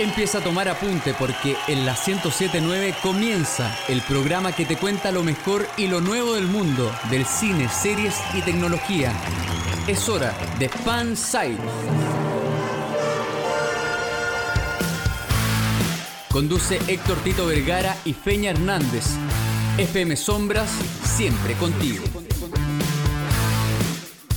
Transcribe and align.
Empieza 0.00 0.38
a 0.38 0.40
tomar 0.40 0.66
apunte 0.66 1.12
porque 1.12 1.58
en 1.68 1.84
la 1.84 1.92
1079 1.92 2.94
comienza 3.02 3.76
el 3.86 4.00
programa 4.00 4.50
que 4.50 4.64
te 4.64 4.78
cuenta 4.78 5.12
lo 5.12 5.22
mejor 5.22 5.68
y 5.76 5.88
lo 5.88 6.00
nuevo 6.00 6.36
del 6.36 6.46
mundo 6.46 6.90
del 7.10 7.26
cine, 7.26 7.68
series 7.68 8.14
y 8.32 8.40
tecnología. 8.40 9.12
Es 9.86 10.08
hora 10.08 10.32
de 10.58 10.70
Fan 10.70 11.14
Site. 11.18 11.58
Conduce 16.32 16.80
Héctor 16.86 17.18
Tito 17.18 17.44
Vergara 17.44 17.94
y 18.06 18.14
Feña 18.14 18.52
Hernández. 18.52 19.04
FM 19.76 20.16
Sombras, 20.16 20.70
siempre 21.04 21.52
contigo. 21.56 22.04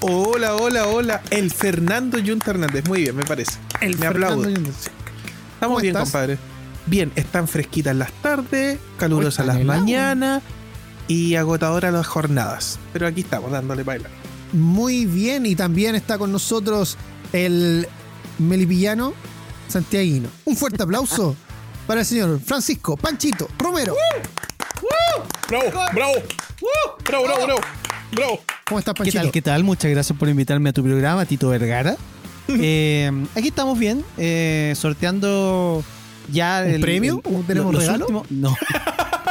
Hola, 0.07 0.55
hola, 0.57 0.87
hola. 0.89 1.23
El 1.31 1.51
Fernando 1.51 2.19
Yunta 2.19 2.51
Hernández. 2.51 2.87
Muy 2.87 3.05
bien, 3.05 3.17
me 3.17 3.25
parece. 3.25 3.53
El 3.81 3.93
me 3.97 4.07
Fernando 4.07 4.43
aplaudo. 4.43 4.51
Yunta. 4.51 4.79
Estamos 5.55 5.81
bien, 5.81 5.97
estás? 5.97 6.11
compadre. 6.11 6.39
Bien, 6.85 7.11
están 7.17 7.49
fresquitas 7.49 7.97
las 7.97 8.13
tardes, 8.13 8.79
calurosas 8.99 9.47
las 9.47 9.65
mañanas 9.65 10.43
y 11.09 11.37
agotadoras 11.37 11.91
las 11.91 12.07
jornadas. 12.07 12.79
Pero 12.93 13.07
aquí 13.07 13.23
estamos, 13.23 13.51
dándole 13.51 13.83
baila. 13.83 14.11
Muy 14.53 15.07
bien, 15.07 15.47
y 15.47 15.57
también 15.57 15.95
está 15.95 16.19
con 16.19 16.31
nosotros 16.31 16.99
el 17.33 17.89
melipillano 18.39 19.15
santiaguino. 19.69 20.29
Un 20.45 20.55
fuerte 20.55 20.83
aplauso 20.83 21.35
para 21.87 22.01
el 22.01 22.07
señor 22.07 22.41
Francisco 22.45 22.99
Panchito 22.99 23.49
Romero. 23.57 23.97
¡Bravo! 25.49 25.71
¡Bravo! 25.95 26.13
¡Bravo, 27.07 27.25
bravo, 27.27 27.47
bravo! 27.47 27.61
¡Bravo! 28.15 28.41
¿Cómo 28.67 28.79
estás, 28.79 28.95
¿Qué 28.95 28.99
Panchito? 28.99 29.19
tal? 29.23 29.33
¿Qué 29.33 29.43
tal? 29.43 29.65
Muchas 29.65 29.91
gracias 29.91 30.19
por 30.19 30.29
invitarme 30.29 30.71
a 30.71 30.73
tu 30.73 30.83
programa, 30.83 31.25
Tito 31.27 31.49
Vergara. 31.49 31.97
Eh, 32.47 33.11
aquí 33.35 33.49
estamos 33.49 33.79
bien, 33.79 34.05
eh, 34.19 34.75
sorteando 34.77 35.83
ya 36.31 36.63
¿Un 36.75 36.79
premio? 36.83 37.23
¿Tenemos 37.47 37.73
los 37.73 37.83
regalo? 37.83 38.05
últimos- 38.07 38.31
no. 38.31 38.55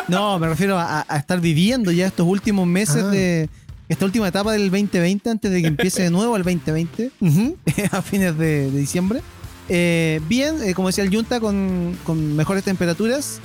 no, 0.07 0.39
me 0.39 0.47
refiero 0.47 0.79
a, 0.79 1.05
a 1.07 1.17
estar 1.17 1.39
viviendo 1.39 1.91
ya 1.91 2.07
estos 2.07 2.25
últimos 2.25 2.65
meses 2.65 3.03
Ah. 3.03 3.09
de 3.11 3.49
esta 3.87 4.05
última 4.05 4.27
etapa 4.27 4.51
del 4.53 4.71
2020 4.71 5.29
antes 5.29 5.51
de 5.51 5.61
que 5.61 5.67
empiece 5.67 6.01
de 6.01 6.09
nuevo 6.09 6.35
el 6.35 6.41
2020 6.41 7.11
Ujú. 7.21 7.55
a 7.91 8.01
fines 8.01 8.35
de, 8.35 8.71
de 8.71 8.79
diciembre. 8.79 9.21
Eh, 9.69 10.19
bien, 10.27 10.55
eh, 10.63 10.73
como 10.73 10.87
decía 10.87 11.03
el 11.03 11.13
Junta, 11.15 11.39
con, 11.39 11.95
con 12.05 12.35
mejores 12.35 12.63
temperaturas 12.63 13.39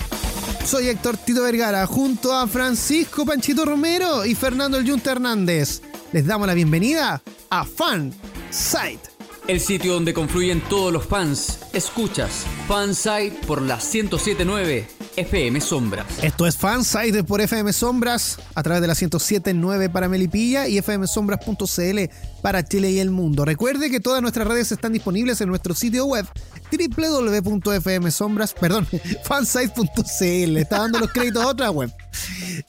Soy 0.64 0.88
Héctor 0.88 1.16
Tito 1.16 1.42
Vergara 1.42 1.86
junto 1.86 2.32
a 2.32 2.46
Francisco 2.46 3.26
Panchito 3.26 3.64
Romero 3.64 4.24
y 4.24 4.36
Fernando 4.36 4.78
El 4.78 5.02
Hernández. 5.04 5.82
Les 6.12 6.24
damos 6.24 6.46
la 6.46 6.54
bienvenida 6.54 7.20
a 7.50 7.64
Fan 7.64 8.14
Site. 8.50 9.15
El 9.48 9.60
sitio 9.60 9.94
donde 9.94 10.12
confluyen 10.12 10.60
todos 10.60 10.92
los 10.92 11.06
fans. 11.06 11.60
Escuchas 11.72 12.44
Fansite 12.66 13.32
por 13.46 13.62
la 13.62 13.76
1079 13.76 14.88
FM 15.16 15.60
Sombras. 15.60 16.04
Esto 16.20 16.48
es 16.48 16.56
Fansite 16.56 17.22
por 17.22 17.40
FM 17.40 17.72
Sombras 17.72 18.40
a 18.56 18.62
través 18.64 18.80
de 18.82 18.88
la 18.88 18.94
107.9 18.94 19.92
para 19.92 20.08
Melipilla 20.08 20.66
y 20.66 20.82
fmsombras.cl 20.82 21.98
para 22.42 22.64
Chile 22.64 22.90
y 22.90 22.98
el 22.98 23.10
mundo. 23.10 23.44
Recuerde 23.44 23.88
que 23.88 24.00
todas 24.00 24.20
nuestras 24.20 24.48
redes 24.48 24.72
están 24.72 24.92
disponibles 24.92 25.40
en 25.40 25.48
nuestro 25.48 25.76
sitio 25.76 26.06
web 26.06 26.26
www.fmsombras, 26.70 28.54
perdón, 28.54 28.86
fansite.cl. 29.24 30.56
Está 30.56 30.78
dando 30.80 30.98
los 31.00 31.10
créditos 31.10 31.42
a 31.42 31.48
otra 31.48 31.70
web. 31.70 31.92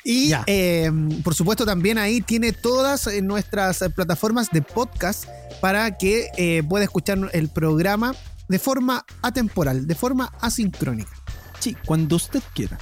Y 0.03 0.31
eh, 0.45 0.91
por 1.23 1.33
supuesto 1.35 1.65
también 1.65 1.97
ahí 1.97 2.21
tiene 2.21 2.51
todas 2.51 3.07
eh, 3.07 3.21
nuestras 3.21 3.81
eh, 3.81 3.89
plataformas 3.89 4.49
de 4.51 4.61
podcast 4.61 5.25
para 5.61 5.97
que 5.97 6.29
eh, 6.37 6.63
pueda 6.67 6.83
escuchar 6.83 7.29
el 7.33 7.49
programa 7.49 8.13
de 8.47 8.59
forma 8.59 9.05
atemporal, 9.21 9.87
de 9.87 9.95
forma 9.95 10.31
asincrónica. 10.39 11.11
Sí, 11.59 11.75
cuando 11.85 12.15
usted 12.15 12.41
quiera. 12.53 12.77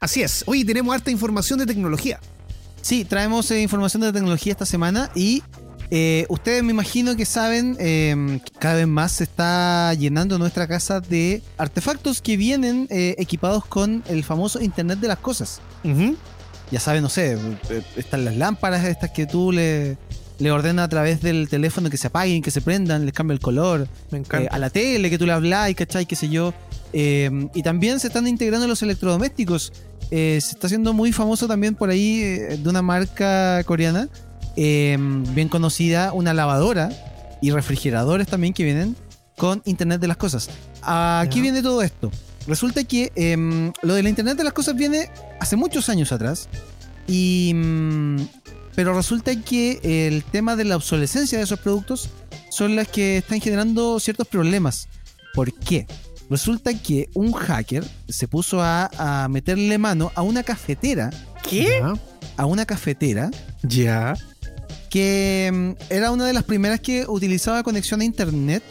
Así 0.00 0.22
es. 0.22 0.44
Hoy 0.46 0.64
tenemos 0.64 0.94
harta 0.94 1.10
información 1.10 1.58
de 1.58 1.66
tecnología. 1.66 2.20
Sí, 2.82 3.04
traemos 3.04 3.50
eh, 3.50 3.60
información 3.60 4.02
de 4.02 4.12
tecnología 4.12 4.52
esta 4.52 4.66
semana 4.66 5.10
y 5.14 5.42
eh, 5.90 6.26
ustedes 6.28 6.62
me 6.62 6.70
imagino 6.70 7.16
que 7.16 7.24
saben 7.24 7.76
eh, 7.80 8.40
que 8.44 8.52
cada 8.60 8.76
vez 8.76 8.86
más 8.86 9.12
se 9.12 9.24
está 9.24 9.92
llenando 9.94 10.38
nuestra 10.38 10.68
casa 10.68 11.00
de 11.00 11.42
artefactos 11.58 12.20
que 12.20 12.36
vienen 12.36 12.86
eh, 12.90 13.16
equipados 13.18 13.64
con 13.64 14.04
el 14.08 14.22
famoso 14.22 14.60
Internet 14.60 15.00
de 15.00 15.08
las 15.08 15.18
Cosas. 15.18 15.60
Ya 16.70 16.78
saben, 16.78 17.02
no 17.02 17.08
sé, 17.08 17.36
están 17.96 18.24
las 18.24 18.36
lámparas 18.36 18.84
estas 18.84 19.10
que 19.10 19.26
tú 19.26 19.50
le, 19.50 19.98
le 20.38 20.52
ordenas 20.52 20.84
a 20.84 20.88
través 20.88 21.20
del 21.20 21.48
teléfono 21.48 21.90
que 21.90 21.96
se 21.96 22.06
apaguen, 22.06 22.42
que 22.42 22.52
se 22.52 22.60
prendan, 22.60 23.04
les 23.04 23.12
cambia 23.12 23.34
el 23.34 23.40
color. 23.40 23.88
Me 24.12 24.18
encanta. 24.18 24.54
A 24.54 24.58
la 24.60 24.70
tele 24.70 25.10
que 25.10 25.18
tú 25.18 25.26
le 25.26 25.32
hablas, 25.32 25.74
¿cachai? 25.74 26.06
Qué 26.06 26.14
sé 26.14 26.28
yo. 26.28 26.54
Y 26.92 27.62
también 27.64 27.98
se 27.98 28.06
están 28.06 28.28
integrando 28.28 28.68
los 28.68 28.80
electrodomésticos. 28.82 29.72
Se 30.10 30.36
está 30.36 30.68
haciendo 30.68 30.92
muy 30.92 31.10
famoso 31.12 31.48
también 31.48 31.74
por 31.74 31.90
ahí 31.90 32.20
de 32.20 32.68
una 32.68 32.82
marca 32.82 33.64
coreana, 33.64 34.08
eh, 34.62 34.98
bien 35.00 35.48
conocida, 35.48 36.12
una 36.12 36.34
lavadora 36.34 36.90
y 37.40 37.50
refrigeradores 37.50 38.26
también 38.28 38.52
que 38.52 38.62
vienen 38.62 38.94
con 39.38 39.62
Internet 39.64 40.02
de 40.02 40.08
las 40.08 40.18
Cosas. 40.18 40.50
Aquí 40.82 41.36
Ya. 41.36 41.42
viene 41.42 41.62
todo 41.62 41.80
esto. 41.80 42.10
Resulta 42.46 42.84
que 42.84 43.10
em, 43.14 43.72
lo 43.80 43.94
de 43.94 44.02
la 44.02 44.10
Internet 44.10 44.36
de 44.36 44.44
las 44.44 44.52
Cosas 44.52 44.76
viene 44.76 45.08
hace 45.40 45.56
muchos 45.56 45.88
años 45.88 46.12
atrás. 46.12 46.50
Y, 47.06 47.52
mm, 47.54 48.16
pero 48.74 48.92
resulta 48.94 49.34
que 49.40 49.80
el 49.82 50.24
tema 50.24 50.56
de 50.56 50.64
la 50.64 50.76
obsolescencia 50.76 51.38
de 51.38 51.44
esos 51.44 51.58
productos 51.60 52.10
son 52.50 52.76
las 52.76 52.86
que 52.88 53.16
están 53.16 53.40
generando 53.40 53.98
ciertos 53.98 54.28
problemas. 54.28 54.88
¿Por 55.32 55.54
qué? 55.54 55.86
Resulta 56.28 56.74
que 56.74 57.08
un 57.14 57.32
hacker 57.32 57.82
se 58.10 58.28
puso 58.28 58.62
a, 58.62 58.90
a 58.98 59.28
meterle 59.28 59.78
mano 59.78 60.12
a 60.14 60.20
una 60.22 60.42
cafetera, 60.42 61.08
¿Qué? 61.48 61.82
A 62.36 62.44
una 62.44 62.66
cafetera 62.66 63.30
Ya. 63.62 64.14
Que 64.90 65.50
mm, 65.52 65.70
era 65.92 66.10
una 66.10 66.26
de 66.26 66.32
las 66.34 66.44
primeras 66.44 66.80
que 66.80 67.06
utilizaba 67.08 67.62
conexión 67.62 68.00
a 68.02 68.04
internet 68.04 68.62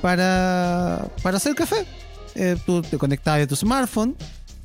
para, 0.00 1.08
para 1.22 1.36
hacer 1.36 1.54
café. 1.54 1.84
Eh, 2.34 2.56
tú 2.66 2.82
te 2.82 2.96
conectabas 2.98 3.42
a 3.42 3.46
tu 3.46 3.56
smartphone, 3.56 4.16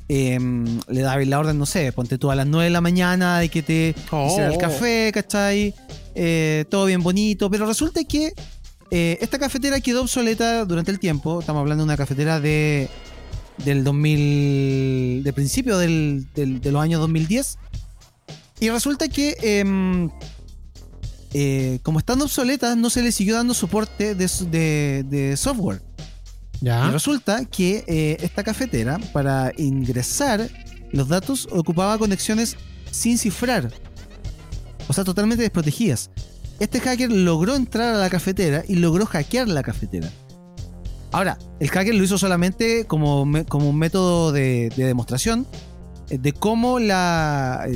em, 0.08 0.80
le 0.88 1.00
dabas 1.02 1.26
la 1.26 1.38
orden, 1.38 1.58
no 1.58 1.66
sé, 1.66 1.92
ponte 1.92 2.16
tú 2.18 2.30
a 2.30 2.34
las 2.34 2.46
9 2.46 2.64
de 2.64 2.70
la 2.70 2.80
mañana 2.80 3.38
de 3.40 3.48
que 3.48 3.62
te 3.62 3.94
Oh. 4.10 4.26
hiciera 4.26 4.48
el 4.52 4.58
café, 4.58 5.10
¿cachai? 5.12 5.74
Eh, 6.14 6.64
todo 6.70 6.86
bien 6.86 7.02
bonito, 7.02 7.50
pero 7.50 7.66
resulta 7.66 8.02
que 8.04 8.32
eh, 8.92 9.18
esta 9.20 9.38
cafetera 9.38 9.80
quedó 9.80 10.02
obsoleta 10.02 10.64
durante 10.64 10.92
el 10.92 11.00
tiempo. 11.00 11.40
Estamos 11.40 11.60
hablando 11.60 11.82
de 11.82 11.86
una 11.88 11.96
cafetera 11.96 12.40
de 12.40 12.88
del 13.64 13.82
2000, 13.84 15.22
de 15.24 15.32
principio 15.32 15.78
del, 15.78 16.26
del- 16.34 16.60
de 16.60 16.70
los 16.72 16.80
años 16.82 17.00
2010. 17.00 17.58
Y 18.60 18.68
resulta 18.70 19.08
que, 19.08 19.34
em, 19.42 20.08
eh, 21.38 21.80
como 21.82 21.98
estando 21.98 22.24
obsoletas, 22.24 22.76
no 22.78 22.88
se 22.88 23.02
le 23.02 23.12
siguió 23.12 23.34
dando 23.36 23.52
soporte 23.52 24.14
de, 24.14 24.24
s- 24.24 24.46
de- 24.46 25.04
de 25.08 25.36
software. 25.36 25.82
Y 26.88 26.90
resulta 26.92 27.44
que 27.44 27.84
eh, 27.86 28.16
esta 28.20 28.42
cafetera, 28.42 28.98
para 29.12 29.52
ingresar 29.58 30.48
los 30.92 31.08
datos, 31.08 31.46
ocupaba 31.52 31.98
conexiones 31.98 32.56
sin 32.90 33.18
cifrar. 33.18 33.70
O 34.88 34.92
sea, 34.94 35.04
totalmente 35.04 35.42
desprotegidas. 35.42 36.10
Este 36.58 36.80
hacker 36.80 37.12
logró 37.12 37.54
entrar 37.54 37.94
a 37.94 37.98
la 37.98 38.08
cafetera 38.08 38.64
y 38.66 38.76
logró 38.76 39.04
hackear 39.04 39.48
la 39.48 39.62
cafetera. 39.62 40.08
Ahora, 41.12 41.36
el 41.60 41.68
hacker 41.68 41.94
lo 41.94 42.02
hizo 42.02 42.16
solamente 42.16 42.86
como, 42.86 43.26
me- 43.26 43.44
como 43.44 43.68
un 43.68 43.78
método 43.78 44.32
de, 44.32 44.70
de 44.74 44.84
demostración 44.86 45.46
eh, 46.08 46.16
de 46.18 46.32
cómo 46.32 46.78
la, 46.78 47.66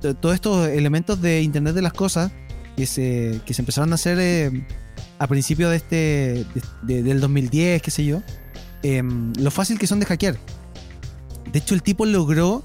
to- 0.00 0.14
todos 0.14 0.34
estos 0.36 0.68
elementos 0.68 1.20
de 1.20 1.42
Internet 1.42 1.74
de 1.74 1.82
las 1.82 1.92
Cosas 1.92 2.30
que 2.76 2.86
se, 2.86 3.40
que 3.44 3.54
se 3.54 3.62
empezaron 3.62 3.92
a 3.92 3.94
hacer 3.96 4.18
eh, 4.20 4.64
a 5.18 5.26
principios 5.26 5.70
de 5.70 5.76
este 5.76 5.96
de- 5.96 6.44
de- 6.82 7.02
del 7.02 7.20
2010, 7.20 7.82
qué 7.82 7.90
sé 7.90 8.04
yo, 8.04 8.22
em, 8.82 9.32
lo 9.34 9.50
fácil 9.50 9.78
que 9.78 9.86
son 9.86 10.00
de 10.00 10.06
hackear. 10.06 10.36
De 11.52 11.58
hecho, 11.58 11.74
el 11.74 11.82
tipo 11.82 12.06
logró 12.06 12.62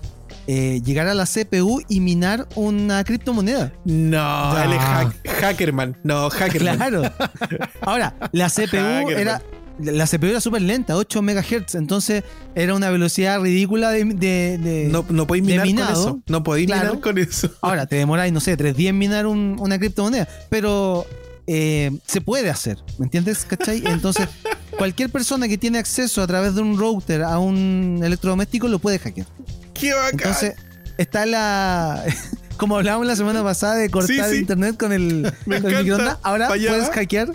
eh, 0.47 0.79
llegar 0.85 1.07
a 1.07 1.15
la 1.15 1.25
CPU 1.25 1.81
y 1.89 2.01
minar 2.01 2.47
una 2.55 3.03
criptomoneda. 3.03 3.73
No, 3.83 4.53
Ya. 4.53 4.63
él 4.65 4.73
es 4.73 4.79
hack- 4.79 5.41
Hackerman. 5.41 5.97
No, 6.03 6.29
Hackerman. 6.29 6.77
Claro. 6.77 7.01
Ahora, 7.81 8.13
la 8.31 8.47
CPU 8.49 9.09
era. 9.09 9.41
La 9.79 10.07
CPU 10.07 10.27
era 10.27 10.39
súper 10.39 10.61
lenta, 10.61 10.95
8 10.95 11.21
MHz, 11.21 11.75
entonces 11.75 12.23
era 12.55 12.73
una 12.75 12.89
velocidad 12.89 13.41
ridícula 13.41 13.91
de. 13.91 14.05
de- 14.05 14.57
de- 14.57 14.87
No, 14.91 15.05
no 15.09 15.27
podéis 15.27 15.45
minar 15.45 15.65
minado. 15.65 15.87
con 15.93 16.01
eso. 16.15 16.21
No 16.27 16.43
podéis 16.43 16.67
Claro. 16.67 16.89
minar 16.91 16.99
con 17.01 17.17
eso. 17.17 17.49
Ahora, 17.61 17.85
te 17.85 17.97
demoráis, 17.97 18.31
no 18.31 18.39
sé, 18.39 18.55
3 18.55 18.75
días 18.75 18.91
en 18.91 18.97
minar 18.97 19.25
un- 19.27 19.57
una 19.59 19.77
criptomoneda, 19.77 20.27
pero 20.49 21.05
eh, 21.47 21.91
se 22.07 22.21
puede 22.21 22.49
hacer, 22.49 22.77
¿me 22.97 23.05
entiendes? 23.05 23.45
¿Cachai? 23.45 23.83
Entonces, 23.85 24.27
cualquier 24.77 25.09
persona 25.09 25.47
que 25.47 25.57
tiene 25.57 25.77
acceso 25.77 26.21
a 26.21 26.27
través 26.27 26.55
de 26.55 26.61
un 26.61 26.77
router 26.77 27.23
a 27.23 27.37
un 27.39 27.99
electrodoméstico 28.03 28.67
lo 28.67 28.79
puede 28.79 28.97
hackear. 28.99 29.27
¡Qué 29.73 29.93
bacán! 29.93 30.11
Entonces, 30.13 30.53
está 30.97 31.25
la. 31.25 32.03
Como 32.57 32.77
hablábamos 32.77 33.05
la 33.05 33.17
semana 33.17 33.43
pasada 33.43 33.75
de 33.75 33.89
cortar 33.89 34.15
Sí, 34.29 34.35
sí. 34.35 34.39
internet 34.39 34.77
con 34.77 34.93
el, 34.93 35.29
con 35.43 35.53
el 35.53 35.63
microondas, 35.83 36.17
ahora 36.23 36.47
puedes 36.47 36.89
hackear. 36.89 37.27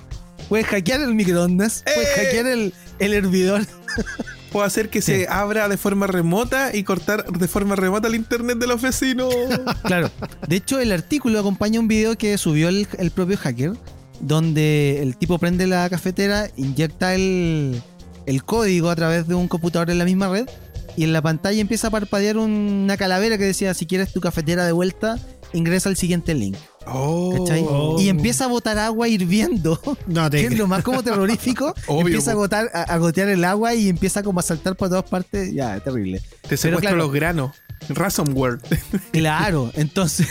Puedes 0.51 0.67
hackear 0.67 1.01
el 1.01 1.15
microondas, 1.15 1.83
puedes 1.85 2.09
¡Eh! 2.11 2.13
hackear 2.25 2.47
el, 2.47 2.75
el 2.99 3.15
hervidor. 3.15 3.63
Puedo 4.53 4.67
hacer 4.67 4.91
que 4.91 5.01
Sí. 5.01 5.13
se 5.13 5.29
abra 5.29 5.69
de 5.69 5.77
forma 5.77 6.09
remota 6.09 6.75
y 6.77 6.83
cortar 6.83 7.25
de 7.25 7.47
forma 7.47 7.77
remota 7.77 8.09
el 8.09 8.17
internet 8.17 8.59
de 8.59 8.67
los 8.67 8.83
vecinos. 8.83 9.33
Claro. 9.85 10.11
De 10.49 10.57
hecho, 10.57 10.81
el 10.81 10.91
artículo 10.93 11.39
acompaña 11.39 11.79
un 11.79 11.87
video 11.87 12.19
que 12.19 12.37
subió 12.37 12.69
el, 12.69 12.89
el 12.99 13.13
propio 13.13 13.37
hacker, 13.39 13.75
donde 14.21 15.01
el 15.03 15.17
tipo 15.17 15.39
prende 15.39 15.67
la 15.69 15.89
cafetera, 15.89 16.51
inyecta 16.57 17.15
el, 17.15 17.81
el 18.27 18.45
código 18.45 18.91
a 18.91 18.97
través 18.97 19.29
de 19.29 19.35
un 19.37 19.47
computador 19.47 19.89
en 19.91 19.99
la 19.99 20.05
misma 20.05 20.29
red, 20.29 20.49
y 20.97 21.05
en 21.05 21.13
la 21.13 21.23
pantalla 21.23 21.61
empieza 21.61 21.87
a 21.87 21.91
parpadear 21.91 22.37
una 22.37 22.97
calavera 22.97 23.39
que 23.39 23.45
decía: 23.45 23.73
si 23.75 23.87
quieres 23.87 24.13
tu 24.13 24.21
cafetera 24.21 24.67
de 24.67 24.73
vuelta, 24.73 25.17
ingresa 25.53 25.89
al 25.89 25.97
siguiente 25.97 26.35
link. 26.35 26.57
Oh. 26.87 27.47
Oh. 27.69 28.01
Y 28.01 28.09
empieza 28.09 28.45
a 28.45 28.49
botar 28.49 28.79
agua 28.79 29.07
hirviendo. 29.09 29.81
No 30.07 30.29
te 30.31 30.41
que 30.41 30.47
es 30.55 30.59
lo 30.59 30.67
más 30.67 30.83
como 30.83 31.03
terrorífico. 31.03 31.75
Obvio, 31.87 32.07
empieza 32.07 32.31
a, 32.33 32.35
po. 32.35 32.41
gotar, 32.41 32.71
a, 32.75 32.83
a 32.83 32.97
gotear 32.99 33.29
el 33.29 33.45
agua 33.45 33.75
y 33.75 33.89
empieza 33.89 34.23
como 34.23 34.41
a 34.41 34.43
saltar 34.43 34.77
por 34.77 34.89
todas 34.89 35.05
partes. 35.05 35.53
Ya, 35.53 35.77
es 35.77 35.85
terrible. 35.85 36.21
Te 36.49 36.57
secuestro 36.57 36.81
claro. 36.81 36.97
los 36.97 37.13
granos. 37.13 37.53
Ransomware. 37.89 38.59
Claro, 39.13 39.71
entonces. 39.75 40.27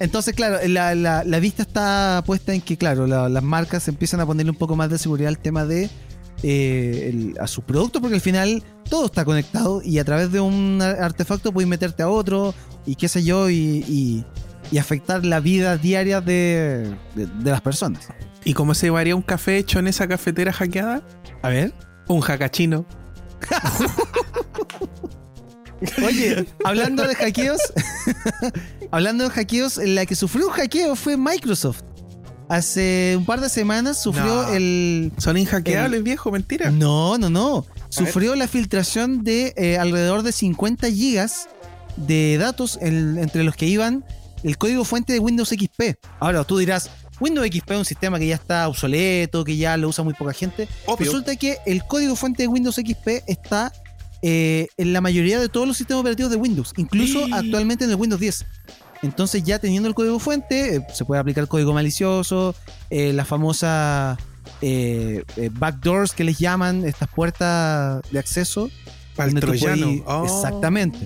entonces, 0.00 0.34
claro, 0.34 0.58
la, 0.66 0.94
la- 0.94 1.24
la 1.24 1.40
vista 1.40 1.62
está 1.62 2.22
puesta 2.26 2.54
en 2.54 2.60
que, 2.60 2.76
claro, 2.76 3.06
la- 3.06 3.28
las 3.28 3.42
marcas 3.42 3.86
empiezan 3.88 4.20
a 4.20 4.26
ponerle 4.26 4.50
un 4.50 4.56
poco 4.58 4.76
más 4.76 4.90
de 4.90 4.98
seguridad 4.98 5.28
al 5.28 5.38
tema 5.38 5.64
de. 5.64 5.90
eh, 6.42 7.10
el- 7.12 7.36
a 7.40 7.46
sus 7.48 7.64
productos, 7.64 8.00
porque 8.00 8.14
al 8.16 8.20
final 8.20 8.62
todo 8.88 9.06
está 9.06 9.24
conectado 9.24 9.82
y 9.84 9.98
a 9.98 10.04
través 10.04 10.30
de 10.32 10.40
un 10.40 10.80
ar- 10.80 11.02
artefacto 11.02 11.52
puedes 11.52 11.68
meterte 11.68 12.02
a 12.02 12.08
otro 12.08 12.54
y 12.86 12.94
qué 12.94 13.08
sé 13.08 13.24
yo, 13.24 13.50
y, 13.50 13.84
y- 13.88 14.24
y 14.70 14.78
afectar 14.78 15.24
la 15.24 15.40
vida 15.40 15.76
diaria 15.76 16.20
de, 16.20 16.94
de- 17.14 17.26
de 17.26 17.50
las 17.50 17.60
personas. 17.60 18.08
¿Y 18.44 18.54
cómo 18.54 18.74
se 18.74 18.86
llevaría 18.86 19.14
un 19.16 19.22
café 19.22 19.58
hecho 19.58 19.78
en 19.78 19.88
esa 19.88 20.06
cafetera 20.08 20.52
hackeada? 20.52 21.02
A 21.42 21.48
ver. 21.48 21.74
Un 22.06 22.20
hackachino. 22.20 22.86
Oye, 26.04 26.46
hablando 26.64 27.06
de 27.06 27.14
hackeos, 27.14 27.60
hablando 28.90 29.24
de 29.24 29.30
hackeos, 29.30 29.76
la 29.78 30.06
que 30.06 30.16
sufrió 30.16 30.48
un 30.48 30.52
hackeo 30.52 30.96
fue 30.96 31.16
Microsoft. 31.16 31.82
Hace 32.48 33.14
un 33.16 33.24
par 33.26 33.40
de 33.40 33.48
semanas 33.50 34.02
sufrió 34.02 34.24
No. 34.44 34.48
el. 34.54 35.12
Son 35.18 35.36
inhackeables, 35.36 36.02
viejo, 36.02 36.30
mentira. 36.32 36.70
No, 36.70 37.16
no, 37.18 37.28
no. 37.30 37.66
Sufrió 37.90 38.34
la 38.34 38.48
filtración 38.48 39.22
de 39.22 39.52
eh, 39.56 39.76
alrededor 39.78 40.22
de 40.22 40.32
50 40.32 40.90
gigas 40.90 41.48
de 41.96 42.38
datos 42.38 42.78
en- 42.80 43.18
entre 43.18 43.44
los 43.44 43.54
que 43.54 43.66
iban 43.66 44.04
el 44.42 44.56
código 44.58 44.84
fuente 44.84 45.12
de 45.12 45.18
Windows 45.18 45.48
XP. 45.48 45.96
Ahora 46.20 46.44
tú 46.44 46.58
dirás, 46.58 46.90
Windows 47.20 47.46
XP 47.46 47.70
es 47.72 47.78
un 47.78 47.84
sistema 47.84 48.18
que 48.18 48.26
ya 48.28 48.34
está 48.36 48.68
obsoleto, 48.68 49.44
que 49.44 49.56
ya 49.56 49.76
lo 49.76 49.88
usa 49.88 50.04
muy 50.04 50.14
poca 50.14 50.32
gente. 50.32 50.68
Obvio. 50.86 51.06
Resulta 51.06 51.36
que 51.36 51.58
el 51.66 51.84
código 51.84 52.14
fuente 52.16 52.42
de 52.44 52.48
Windows 52.48 52.76
XP 52.76 53.24
está 53.26 53.72
eh, 54.22 54.66
en 54.76 54.92
la 54.92 55.00
mayoría 55.00 55.38
de 55.38 55.48
todos 55.48 55.66
los 55.66 55.76
sistemas 55.76 56.00
operativos 56.00 56.30
de 56.32 56.36
Windows, 56.38 56.72
incluso 56.76 57.24
Sí. 57.26 57.30
actualmente 57.32 57.84
en 57.84 57.90
el 57.90 57.96
Windows 57.96 58.20
10. 58.20 58.46
Entonces 59.02 59.44
ya 59.44 59.60
teniendo 59.60 59.88
el 59.88 59.94
código 59.94 60.18
fuente, 60.18 60.74
eh, 60.76 60.86
se 60.92 61.04
puede 61.04 61.20
aplicar 61.20 61.46
código 61.46 61.72
malicioso, 61.72 62.54
eh, 62.90 63.12
la 63.12 63.24
famosa 63.24 64.16
eh, 64.60 65.22
eh, 65.36 65.50
backdoors 65.52 66.12
que 66.12 66.24
les 66.24 66.38
llaman, 66.38 66.84
estas 66.84 67.08
puertas 67.08 68.02
de 68.10 68.18
acceso. 68.18 68.70
Al 69.16 69.34
troyano. 69.34 69.86
podís- 69.88 70.02
Oh. 70.06 70.24
Exactamente. 70.24 70.98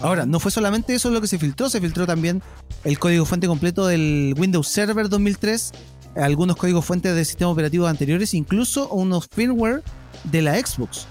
Ahora, 0.00 0.26
no 0.26 0.40
fue 0.40 0.50
solamente 0.50 0.94
eso 0.94 1.10
lo 1.10 1.20
que 1.20 1.28
se 1.28 1.38
filtró, 1.38 1.70
se 1.70 1.80
filtró 1.80 2.06
también 2.06 2.42
el 2.84 2.98
código 2.98 3.24
fuente 3.24 3.46
completo 3.46 3.86
del 3.86 4.34
Windows 4.38 4.68
Server 4.68 5.08
2003, 5.08 5.72
algunos 6.16 6.56
códigos 6.56 6.84
fuentes 6.84 7.14
de 7.14 7.24
sistemas 7.24 7.52
operativos 7.52 7.88
anteriores, 7.88 8.34
incluso 8.34 8.88
unos 8.88 9.28
firmware 9.32 9.82
de 10.24 10.42
la 10.42 10.54
Xbox. 10.58 11.06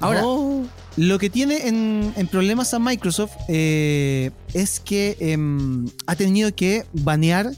Ahora, 0.00 0.22
Oh. 0.24 0.64
lo 0.96 1.18
que 1.18 1.30
tiene 1.30 1.68
en, 1.68 2.12
en 2.16 2.26
problemas 2.26 2.74
a 2.74 2.78
Microsoft 2.78 3.32
eh, 3.48 4.30
es 4.52 4.80
que 4.80 5.16
em, 5.20 5.86
ha 6.06 6.16
tenido 6.16 6.54
que 6.54 6.84
banear 6.92 7.52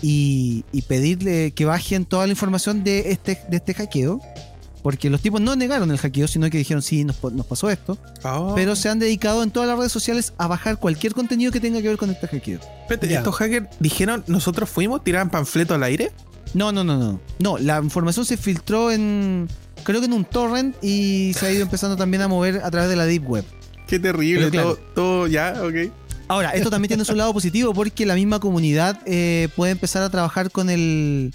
y, 0.00 0.64
y 0.72 0.82
pedirle 0.82 1.52
que 1.52 1.64
bajen 1.64 2.04
toda 2.04 2.26
la 2.26 2.32
información 2.32 2.84
de 2.84 3.12
este, 3.12 3.38
de 3.48 3.56
este 3.56 3.74
hackeo. 3.74 4.20
Porque 4.82 5.10
los 5.10 5.20
tipos 5.20 5.40
no 5.40 5.54
negaron 5.54 5.90
el 5.90 5.98
hackeo, 5.98 6.26
sino 6.26 6.50
que 6.50 6.58
dijeron, 6.58 6.82
sí, 6.82 7.04
nos, 7.04 7.16
pasó 7.16 7.70
esto. 7.70 7.96
Oh. 8.24 8.52
Pero 8.54 8.74
se 8.74 8.88
han 8.88 8.98
dedicado 8.98 9.42
en 9.42 9.50
todas 9.50 9.68
las 9.68 9.78
redes 9.78 9.92
sociales 9.92 10.32
a 10.38 10.48
bajar 10.48 10.78
cualquier 10.78 11.14
contenido 11.14 11.52
que 11.52 11.60
tenga 11.60 11.80
que 11.80 11.88
ver 11.88 11.96
con 11.96 12.10
este 12.10 12.26
hackeo. 12.26 12.58
Espérate, 12.82 13.14
estos 13.14 13.34
hackers 13.36 13.68
dijeron, 13.78 14.24
nosotros 14.26 14.68
fuimos, 14.68 15.04
tiraban 15.04 15.30
panfleto 15.30 15.74
al 15.74 15.84
aire. 15.84 16.10
No, 16.54 16.72
no, 16.72 16.82
no, 16.82 16.98
no. 16.98 17.20
No, 17.38 17.58
la 17.58 17.78
información 17.78 18.26
se 18.26 18.36
filtró 18.36 18.90
en, 18.90 19.48
creo 19.84 20.00
que 20.00 20.06
en 20.06 20.12
un 20.12 20.24
torrent 20.24 20.74
y 20.82 21.32
se 21.34 21.46
ha 21.46 21.52
ido 21.52 21.62
empezando 21.62 21.96
también 21.96 22.22
a 22.22 22.28
mover 22.28 22.60
a 22.64 22.70
través 22.70 22.90
de 22.90 22.96
la 22.96 23.06
Deep 23.06 23.28
Web. 23.28 23.44
Qué 23.86 23.98
terrible, 23.98 24.40
Pero 24.40 24.50
claro. 24.50 24.74
todo, 24.74 24.94
todo 24.94 25.26
ya, 25.28 25.62
ok. 25.62 25.92
Ahora, 26.28 26.50
esto 26.50 26.70
también 26.70 26.88
tiene 26.88 27.04
su 27.04 27.14
lado 27.14 27.32
positivo 27.32 27.74
porque 27.74 28.06
la 28.06 28.14
misma 28.14 28.40
comunidad 28.40 28.98
eh, 29.04 29.48
puede 29.54 29.72
empezar 29.72 30.02
a 30.02 30.08
trabajar 30.08 30.50
con 30.50 30.70
el 30.70 31.34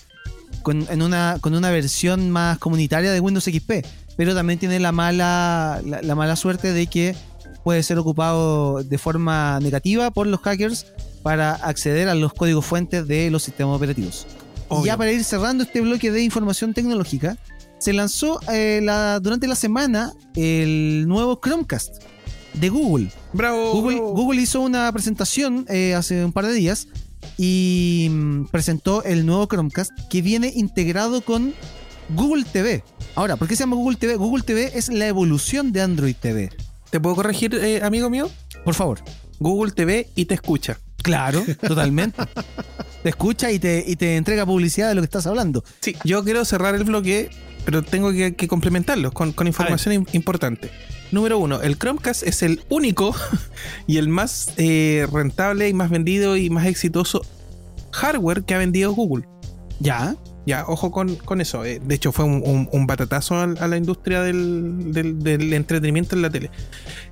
con, 0.67 0.85
en 0.89 1.01
una, 1.01 1.37
con 1.39 1.55
una 1.55 1.71
versión 1.71 2.29
más 2.29 2.57
comunitaria 2.57 3.13
de 3.13 3.21
Windows 3.21 3.45
XP. 3.45 3.85
Pero 4.17 4.35
también 4.35 4.59
tiene 4.59 4.81
la 4.81 4.91
mala, 4.91 5.79
la, 5.85 6.01
la 6.01 6.13
mala 6.13 6.35
suerte 6.35 6.73
de 6.73 6.87
que 6.87 7.15
puede 7.63 7.81
ser 7.83 7.97
ocupado 7.99 8.83
de 8.83 8.97
forma 8.97 9.61
negativa 9.61 10.11
por 10.11 10.27
los 10.27 10.41
hackers 10.41 10.87
para 11.23 11.53
acceder 11.53 12.09
a 12.09 12.15
los 12.15 12.33
códigos 12.33 12.65
fuentes 12.65 13.07
de 13.07 13.31
los 13.31 13.43
sistemas 13.43 13.77
operativos. 13.77 14.27
Y 14.69 14.87
ya 14.87 14.97
para 14.97 15.13
ir 15.13 15.23
cerrando 15.23 15.63
este 15.63 15.79
bloque 15.79 16.11
de 16.11 16.21
información 16.21 16.73
tecnológica, 16.73 17.37
se 17.77 17.93
lanzó 17.93 18.41
eh, 18.51 18.81
la, 18.83 19.21
durante 19.21 19.47
la 19.47 19.55
semana 19.55 20.11
el 20.35 21.07
nuevo 21.07 21.39
Chromecast 21.39 22.03
de 22.55 22.67
Google. 22.67 23.09
Bravo. 23.31 23.71
Google. 23.71 23.99
Google 23.99 24.41
hizo 24.41 24.59
una 24.59 24.91
presentación 24.91 25.65
eh, 25.69 25.95
hace 25.95 26.25
un 26.25 26.33
par 26.33 26.45
de 26.45 26.51
días 26.51 26.89
y 27.37 28.07
mm, 28.09 28.45
presentó 28.47 29.03
el 29.03 29.25
nuevo 29.25 29.47
Chromecast 29.47 29.91
que 30.09 30.21
viene 30.21 30.51
integrado 30.55 31.21
con 31.21 31.53
Google 32.09 32.45
TV. 32.45 32.83
Ahora, 33.15 33.35
¿por 33.35 33.47
qué 33.47 33.55
se 33.55 33.61
llama 33.63 33.75
Google 33.75 33.97
TV? 33.97 34.15
Google 34.15 34.43
TV 34.43 34.71
es 34.75 34.89
la 34.89 35.07
evolución 35.07 35.71
de 35.71 35.81
Android 35.81 36.15
TV. 36.15 36.49
¿Te 36.89 36.99
puedo 36.99 37.15
corregir, 37.15 37.53
eh, 37.55 37.81
amigo 37.83 38.09
mío? 38.09 38.29
Por 38.63 38.73
favor. 38.73 38.99
Google 39.39 39.71
TV 39.71 40.09
y 40.15 40.25
te 40.25 40.33
escucha. 40.35 40.79
Claro, 41.03 41.43
totalmente. 41.61 42.21
te 43.03 43.09
escucha 43.09 43.51
y 43.51 43.59
te, 43.59 43.83
y 43.85 43.95
te 43.95 44.15
entrega 44.17 44.45
publicidad 44.45 44.89
de 44.89 44.95
lo 44.95 45.01
que 45.01 45.05
estás 45.05 45.27
hablando. 45.27 45.63
Sí, 45.81 45.95
yo 46.03 46.23
quiero 46.23 46.43
cerrar 46.45 46.75
el 46.75 46.83
bloque, 46.85 47.29
pero 47.65 47.83
tengo 47.83 48.11
que, 48.11 48.35
que 48.35 48.47
complementarlo 48.47 49.11
con, 49.11 49.31
con 49.33 49.47
información 49.47 49.93
im- 50.03 50.07
importante. 50.13 50.69
Número 51.11 51.37
uno, 51.37 51.61
el 51.61 51.77
Chromecast 51.77 52.23
es 52.23 52.43
el 52.43 52.61
único 52.69 53.15
y 53.87 53.97
el 53.97 54.09
más 54.09 54.53
eh, 54.57 55.07
rentable 55.11 55.69
y 55.69 55.73
más 55.73 55.89
vendido 55.89 56.35
y 56.37 56.49
más 56.49 56.65
exitoso 56.67 57.21
hardware 57.91 58.43
que 58.43 58.53
ha 58.53 58.57
vendido 58.57 58.91
Google. 58.93 59.25
Ya. 59.79 60.15
Ya, 60.45 60.63
ojo 60.65 60.91
con, 60.91 61.15
con 61.17 61.41
eso. 61.41 61.65
eh, 61.65 61.81
De 61.83 61.95
hecho, 61.95 62.13
fue 62.13 62.23
un, 62.23 62.41
un- 62.45 62.69
un 62.71 62.87
batatazo 62.87 63.35
a, 63.35 63.47
la 63.67 63.75
industria 63.77 64.21
del, 64.21 64.93
del- 64.93 65.19
del 65.21 65.53
entretenimiento 65.53 66.15
en 66.15 66.21
la 66.21 66.29
tele. 66.29 66.51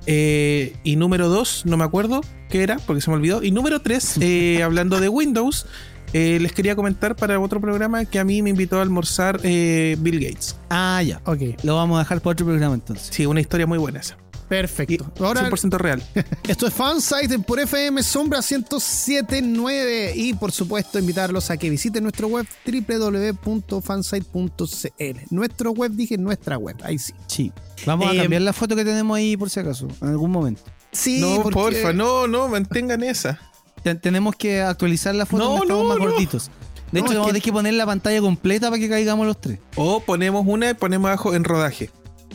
Eh, 0.06 0.74
y 0.84 0.96
número 0.96 1.28
dos, 1.28 1.62
no 1.66 1.76
me 1.76 1.84
acuerdo 1.84 2.22
qué 2.48 2.62
era, 2.62 2.78
porque 2.78 3.02
se 3.02 3.10
me 3.10 3.16
olvidó. 3.16 3.42
Y 3.42 3.50
número 3.50 3.80
tres, 3.82 4.18
hablando 4.64 5.00
de 5.00 5.08
Windows, 5.10 5.66
eh, 6.12 6.38
les 6.40 6.52
quería 6.52 6.76
comentar 6.76 7.16
para 7.16 7.38
otro 7.40 7.60
programa 7.60 8.04
que 8.04 8.18
a 8.18 8.24
mí 8.24 8.42
me 8.42 8.50
invitó 8.50 8.78
a 8.78 8.82
almorzar 8.82 9.40
eh, 9.42 9.96
Bill 9.98 10.20
Gates. 10.20 10.56
Ah, 10.70 11.02
ya. 11.02 11.20
Ok, 11.24 11.40
Lo 11.62 11.76
vamos 11.76 11.96
a 11.96 12.00
dejar 12.00 12.20
para 12.20 12.32
otro 12.32 12.46
programa 12.46 12.74
entonces. 12.74 13.08
Sí, 13.10 13.26
una 13.26 13.40
historia 13.40 13.66
muy 13.66 13.78
buena 13.78 14.00
esa. 14.00 14.14
Y 14.14 14.48
perfecto. 14.48 15.12
Ahora, 15.18 15.50
100% 15.50 15.76
real. 15.76 16.00
esto 16.48 16.68
es 16.68 16.74
Fansite 16.74 17.40
por 17.40 17.58
FM 17.58 18.00
Sombra 18.04 18.38
1079 18.38 20.12
y 20.14 20.34
por 20.34 20.52
supuesto 20.52 21.00
invitarlos 21.00 21.50
a 21.50 21.56
que 21.56 21.68
visiten 21.68 22.04
nuestro 22.04 22.28
web 22.28 22.46
www.fansite.cl. 22.64 25.18
Nuestro 25.30 25.70
web, 25.72 25.92
dije 25.92 26.18
nuestra 26.18 26.58
web, 26.58 26.76
ahí 26.82 26.98
sí. 26.98 27.12
Sí. 27.26 27.52
Vamos 27.84 28.08
a 28.08 28.14
Eh, 28.14 28.18
cambiar 28.18 28.42
la 28.42 28.52
foto 28.52 28.74
que 28.76 28.84
tenemos 28.84 29.16
ahí 29.16 29.36
por 29.36 29.50
si 29.50 29.60
acaso, 29.60 29.88
en 30.00 30.08
algún 30.08 30.30
momento. 30.30 30.62
Sí, 30.92 31.20
no, 31.20 31.42
porque- 31.42 31.54
porfa, 31.54 31.92
no, 31.92 32.26
no, 32.26 32.48
mantengan 32.48 33.02
esa. 33.02 33.38
Te- 33.86 33.94
tenemos 33.94 34.34
que 34.34 34.62
actualizar 34.62 35.14
la 35.14 35.26
foto 35.26 35.44
No, 35.44 35.50
donde 35.50 35.62
estamos 35.66 35.82
no, 35.84 35.88
más 35.90 35.98
no. 35.98 36.04
gorditos. 36.10 36.50
De 36.90 36.98
No, 37.00 37.06
hecho, 37.06 37.14
vamos 37.14 37.16
a 37.16 37.26
que- 37.26 37.26
tener 37.34 37.42
que 37.42 37.52
poner 37.52 37.74
la 37.74 37.86
pantalla 37.86 38.20
completa 38.20 38.68
para 38.68 38.80
que 38.80 38.88
caigamos 38.88 39.24
los 39.28 39.40
tres. 39.40 39.60
O 39.76 40.00
ponemos 40.00 40.44
una 40.44 40.70
y 40.70 40.74
ponemos 40.74 41.06
abajo 41.08 41.34
en 41.34 41.44
rodaje. 41.44 41.90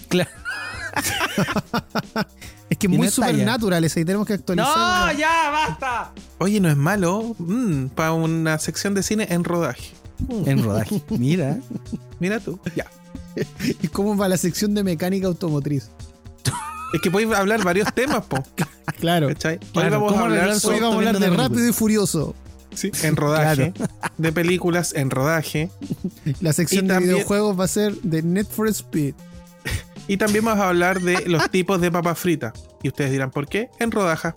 Claro. 0.08 0.29
Es 2.70 2.77
que 2.77 2.88
muy 2.88 3.00
no 3.00 3.03
es 3.03 3.15
talla. 3.15 3.31
supernatural 3.31 3.84
esa 3.84 4.00
y 4.00 4.05
tenemos 4.05 4.25
que 4.25 4.31
actualizar. 4.34 5.13
ya, 5.17 5.50
basta! 5.51 6.13
Oye, 6.38 6.62
no 6.62 6.70
es 6.70 6.77
malo 6.77 7.36
para 7.96 8.13
una 8.13 8.58
sección 8.60 8.93
de 8.93 9.03
cine 9.03 9.27
en 9.29 9.43
rodaje. 9.43 9.91
En 10.46 10.63
rodaje. 10.63 11.01
Mira. 11.10 11.58
Mira 12.22 12.39
tú. 12.39 12.60
Ya. 12.74 12.86
¿Y 13.81 13.88
cómo 13.89 14.15
va 14.15 14.29
la 14.29 14.38
sección 14.38 14.74
de 14.74 14.84
mecánica 14.86 15.27
automotriz? 15.27 15.89
Es 16.93 17.01
que 17.01 17.10
podéis 17.12 17.31
hablar 17.33 17.63
varios 17.63 17.93
temas, 17.93 18.25
po. 18.25 18.43
Claro. 19.00 19.29
¿Cachai? 19.29 19.57
Claro, 19.71 19.88
Hoy 19.88 19.91
vamos 19.93 20.12
¿cómo 20.12 20.21
a 20.24 20.25
hablar 20.27 20.50
Hoy 20.63 20.79
vamos 20.79 20.93
a 20.93 20.98
hablar 20.98 21.19
de 21.19 21.29
Rápido 21.29 21.67
y 21.67 21.74
Furioso. 21.74 22.36
sí, 22.75 22.91
en 23.03 23.15
rodaje, 23.15 23.74
de 24.17 24.31
películas 24.31 24.93
en 24.93 25.10
rodaje. 25.10 25.71
La 26.41 26.53
sección 26.53 26.86
Y 26.86 26.88
de 26.88 26.93
también- 26.93 27.13
videojuegos 27.15 27.60
va 27.60 27.63
a 27.63 27.67
ser 27.67 27.93
de 28.01 28.21
Net 28.21 28.48
for 28.48 28.67
Speed. 28.67 29.13
Y 30.07 30.17
también 30.17 30.43
vamos 30.43 30.63
a 30.63 30.67
hablar 30.69 31.00
de 31.01 31.25
los 31.27 31.50
tipos 31.51 31.79
de 31.79 31.91
papas 31.91 32.19
fritas. 32.19 32.53
Y 32.83 32.89
ustedes 32.89 33.12
dirán, 33.12 33.31
¿por 33.31 33.48
qué? 33.48 33.69
En 33.79 33.91
rodaja. 33.91 34.36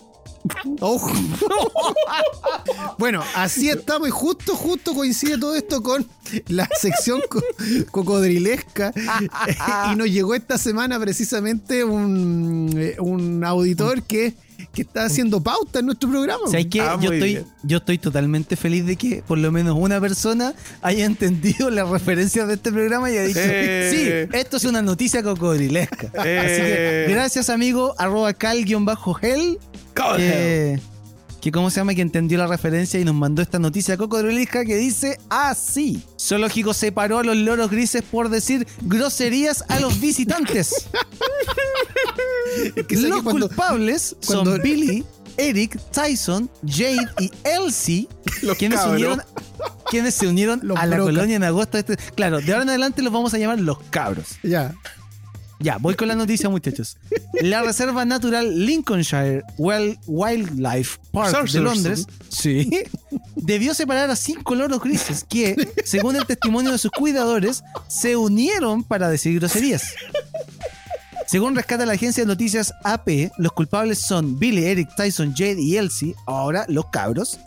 ¡Ojo! 0.79 1.11
bueno, 2.97 3.23
así 3.35 3.69
estamos 3.69 4.07
y 4.07 4.11
justo, 4.11 4.55
justo 4.55 4.93
coincide 4.93 5.37
todo 5.37 5.55
esto 5.55 5.81
con 5.81 6.05
la 6.47 6.69
sección 6.79 7.21
co- 7.29 7.41
cocodrilesca. 7.91 8.93
y 9.91 9.95
nos 9.95 10.07
llegó 10.07 10.35
esta 10.35 10.57
semana 10.57 10.99
precisamente 10.99 11.83
un, 11.83 12.73
eh, 12.77 12.95
un 12.99 13.43
auditor 13.43 14.03
que, 14.03 14.33
que 14.75 14.83
está 14.83 15.05
haciendo 15.05 15.41
pauta 15.41 15.79
en 15.79 15.87
nuestro 15.87 16.09
programa. 16.09 16.45
¿Sabes 16.45 16.67
qué? 16.69 16.81
Ah, 16.81 16.97
yo, 17.01 17.11
estoy, 17.11 17.29
bien. 17.33 17.45
yo 17.63 17.77
estoy 17.77 17.97
totalmente 17.97 18.55
feliz 18.55 18.85
de 18.85 18.95
que 18.97 19.23
por 19.25 19.37
lo 19.39 19.51
menos 19.51 19.75
una 19.79 19.99
persona 19.99 20.53
haya 20.83 21.05
entendido 21.11 21.69
las 21.71 21.89
referencias 21.89 22.47
de 22.47 22.53
este 22.55 22.71
programa 22.71 23.09
y 23.09 23.13
haya 23.17 23.23
dicho, 23.27 23.39
Eh. 23.41 24.27
sí, 24.29 24.37
esto 24.37 24.57
es 24.57 24.65
una 24.65 24.81
noticia 24.83 25.23
cocodrilesca. 25.23 26.07
Así 26.17 26.27
Eh. 26.27 27.05
que 27.07 27.13
gracias 27.13 27.49
amigo, 27.49 27.95
arroba 27.97 28.33
cal-gel, 28.33 29.57
que, 31.45 31.51
cómo 31.51 31.69
se 31.69 31.79
llama, 31.79 31.93
que 31.93 32.01
entendió 32.01 32.39
la 32.39 32.47
referencia 32.47 32.99
y 32.99 33.05
nos 33.05 33.13
mandó 33.13 33.43
esta 33.43 33.59
noticia 33.59 33.97
cocodrilesca 33.97 34.65
que 34.65 34.77
dice 34.77 35.19
así. 35.29 36.01
Zoológico 36.19 36.73
separó 36.73 37.19
a 37.19 37.23
los 37.23 37.37
loros 37.37 37.69
grises 37.69 38.01
por 38.01 38.29
decir 38.29 38.65
groserías 38.81 39.63
a 39.69 39.79
los 39.79 39.99
visitantes. 40.01 40.87
que 42.87 42.95
los 42.97 43.17
que 43.17 43.23
cuando- 43.23 43.47
culpables 43.47 44.15
cuando- 44.25 44.53
son 44.53 44.61
Billy, 44.63 45.05
Eric, 45.37 45.79
Tyson, 45.91 46.49
Jade 46.67 47.07
y 47.19 47.31
Elsie, 47.43 48.07
Los 48.41 48.57
quienes, 48.57 48.79
se 48.79 48.85
cabros. 48.85 49.01
unieron, 49.03 49.21
quienes 49.91 50.15
se 50.15 50.27
unieron 50.27 50.61
Los 50.63 50.79
a 50.79 50.87
la 50.87 50.97
colonia 50.97 51.35
en 51.35 51.43
agosto. 51.43 51.77
de 51.77 51.93
este- 51.93 51.97
claro, 52.13 52.41
de 52.41 52.51
ahora 52.53 52.63
en 52.63 52.69
adelante 52.69 53.03
los 53.03 53.13
vamos 53.13 53.35
a 53.35 53.37
llamar 53.37 53.59
los 53.59 53.77
cabros. 53.91 54.25
Ya. 54.41 54.73
Ya, 55.59 55.77
voy 55.77 55.95
con 55.95 56.07
la 56.07 56.15
noticia, 56.15 56.49
muchachos. 56.49 56.97
La 57.41 57.61
Reserva 57.63 58.03
Natural 58.05 58.65
Lincolnshire 58.65 59.41
Wild- 59.57 59.97
Wildlife 60.05 60.99
Park 61.11 61.49
de. 61.49 61.59
Londres 61.61 62.07
sí, 62.29 62.69
debió 63.35 63.73
separar 63.73 64.09
a 64.09 64.15
cinco 64.15 64.53
loros 64.55 64.81
grises 64.81 65.25
que, 65.27 65.55
según 65.85 66.15
el 66.17 66.25
testimonio 66.25 66.71
de 66.71 66.77
sus 66.77 66.91
cuidadores, 66.91 67.63
se 67.87 68.15
unieron 68.17 68.83
para 68.83 69.09
decir 69.09 69.39
groserías. 69.39 69.93
Según 71.27 71.55
rescata 71.55 71.85
la 71.87 71.93
agencia 71.93 72.23
de 72.23 72.27
noticias 72.27 72.71
AP, 72.83 73.31
los 73.39 73.51
culpables 73.51 73.97
son 73.99 74.37
Billy, 74.37 74.65
Eric, 74.65 74.89
Tyson, 74.95 75.33
Jade 75.35 75.59
y 75.59 75.75
Elsie, 75.77 76.13
ahora 76.27 76.65
los 76.69 76.85
cabros, 76.91 77.39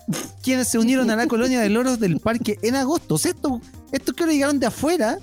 quienes 0.43 0.67
se 0.69 0.79
unieron 0.79 1.11
a 1.11 1.17
la 1.17 1.29
colonia 1.29 1.61
de 1.61 1.69
loros 1.69 2.01
del 2.01 2.19
parque 2.19 2.59
en 2.63 2.75
agosto. 2.75 3.15
O 3.15 3.19
sea, 3.19 3.31
estos 3.31 3.61
estos 3.93 4.15
que 4.17 4.27
llegaron 4.27 4.59
de 4.59 4.67
afuera 4.67 5.19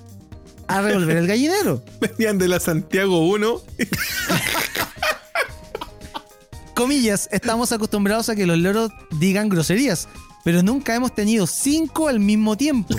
a 0.67 0.81
revolver 0.81 1.17
el 1.17 1.27
gallinero. 1.27 1.83
Venían 1.99 2.37
de 2.37 2.47
la 2.47 2.59
Santiago 2.59 3.27
1. 3.27 3.61
comillas, 6.75 7.29
estamos 7.31 7.71
acostumbrados 7.71 8.29
a 8.29 8.35
que 8.35 8.45
los 8.45 8.57
loros 8.57 8.91
digan 9.19 9.49
groserías, 9.49 10.07
pero 10.43 10.61
nunca 10.61 10.93
hemos 10.93 11.15
tenido 11.15 11.47
cinco 11.47 12.07
al 12.07 12.19
mismo 12.19 12.57
tiempo, 12.57 12.93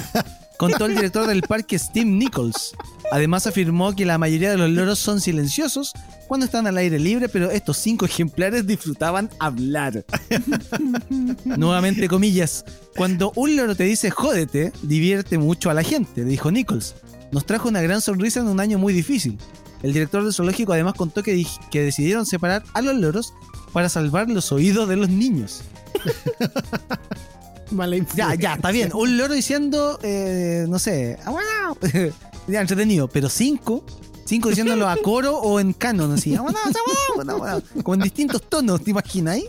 contó 0.59 0.87
el 0.87 0.95
director 0.95 1.27
del 1.27 1.43
parque 1.43 1.79
Steve 1.79 2.11
Nichols. 2.11 2.75
Además 3.13 3.47
afirmó 3.47 3.95
que 3.95 4.05
la 4.05 4.19
mayoría 4.19 4.51
de 4.51 4.57
los 4.57 4.71
loros 4.71 4.99
son 4.99 5.21
silenciosos 5.21 5.93
cuando 6.27 6.47
están 6.47 6.67
al 6.67 6.77
aire 6.77 6.99
libre, 6.99 7.29
pero 7.29 7.51
estos 7.51 7.77
cinco 7.77 8.05
ejemplares 8.05 8.67
disfrutaban 8.67 9.31
hablar. 9.39 10.05
Nuevamente 11.45 12.09
comillas, 12.09 12.65
cuando 12.97 13.33
un 13.37 13.57
loro 13.57 13.77
te 13.77 13.85
dice 13.85 14.11
jódete, 14.11 14.73
divierte 14.83 15.39
mucho 15.39 15.71
a 15.71 15.75
la 15.75 15.85
gente, 15.85 16.25
dijo 16.25 16.51
Nichols. 16.51 16.97
Nos 17.33 17.45
trajo 17.47 17.69
una 17.69 17.81
gran 17.83 18.01
sonrisa 18.01 18.41
en 18.41 18.49
un 18.49 18.61
año 18.61 18.79
muy 18.79 18.93
difícil. 18.93 19.39
El 19.83 19.93
director 19.93 20.25
del 20.25 20.33
zoológico 20.33 20.73
además 20.73 20.95
contó 20.95 21.23
que, 21.23 21.47
que 21.71 21.83
decidieron 21.83 22.25
separar 22.27 22.63
a 22.73 22.81
los 22.83 22.95
loros 22.97 23.35
para 23.73 23.89
salvar 23.89 24.29
los 24.31 24.51
oídos 24.53 24.89
de 24.89 24.97
los 24.97 25.09
niños. 25.09 25.63
Mala 27.71 27.97
Ya, 28.15 28.35
ya, 28.35 28.55
está 28.55 28.71
bien. 28.71 28.91
Un 28.95 29.17
loro 29.19 29.35
diciendo, 29.35 29.99
eh, 30.03 30.67
no 30.69 30.79
sé, 30.79 31.19
"Ah, 31.25 31.31
bueno". 31.33 31.77
ya, 32.47 32.61
entretenido, 32.61 33.09
pero 33.09 33.29
cinco, 33.29 33.85
cinco 34.25 34.49
diciéndolo 34.49 34.89
a 34.89 34.97
coro 35.03 35.37
o 35.39 35.59
en 35.59 35.73
canon, 35.73 36.13
así, 36.13 36.35
"Ah, 36.37 36.43
bueno, 36.43 36.59
ah, 36.65 36.71
bueno, 37.17 37.39
bueno", 37.39 37.63
como 37.83 37.95
en 37.95 38.01
distintos 38.03 38.43
tonos, 38.49 38.83
¿te 38.83 38.93
imaginas 38.93 39.35
ahí? 39.35 39.49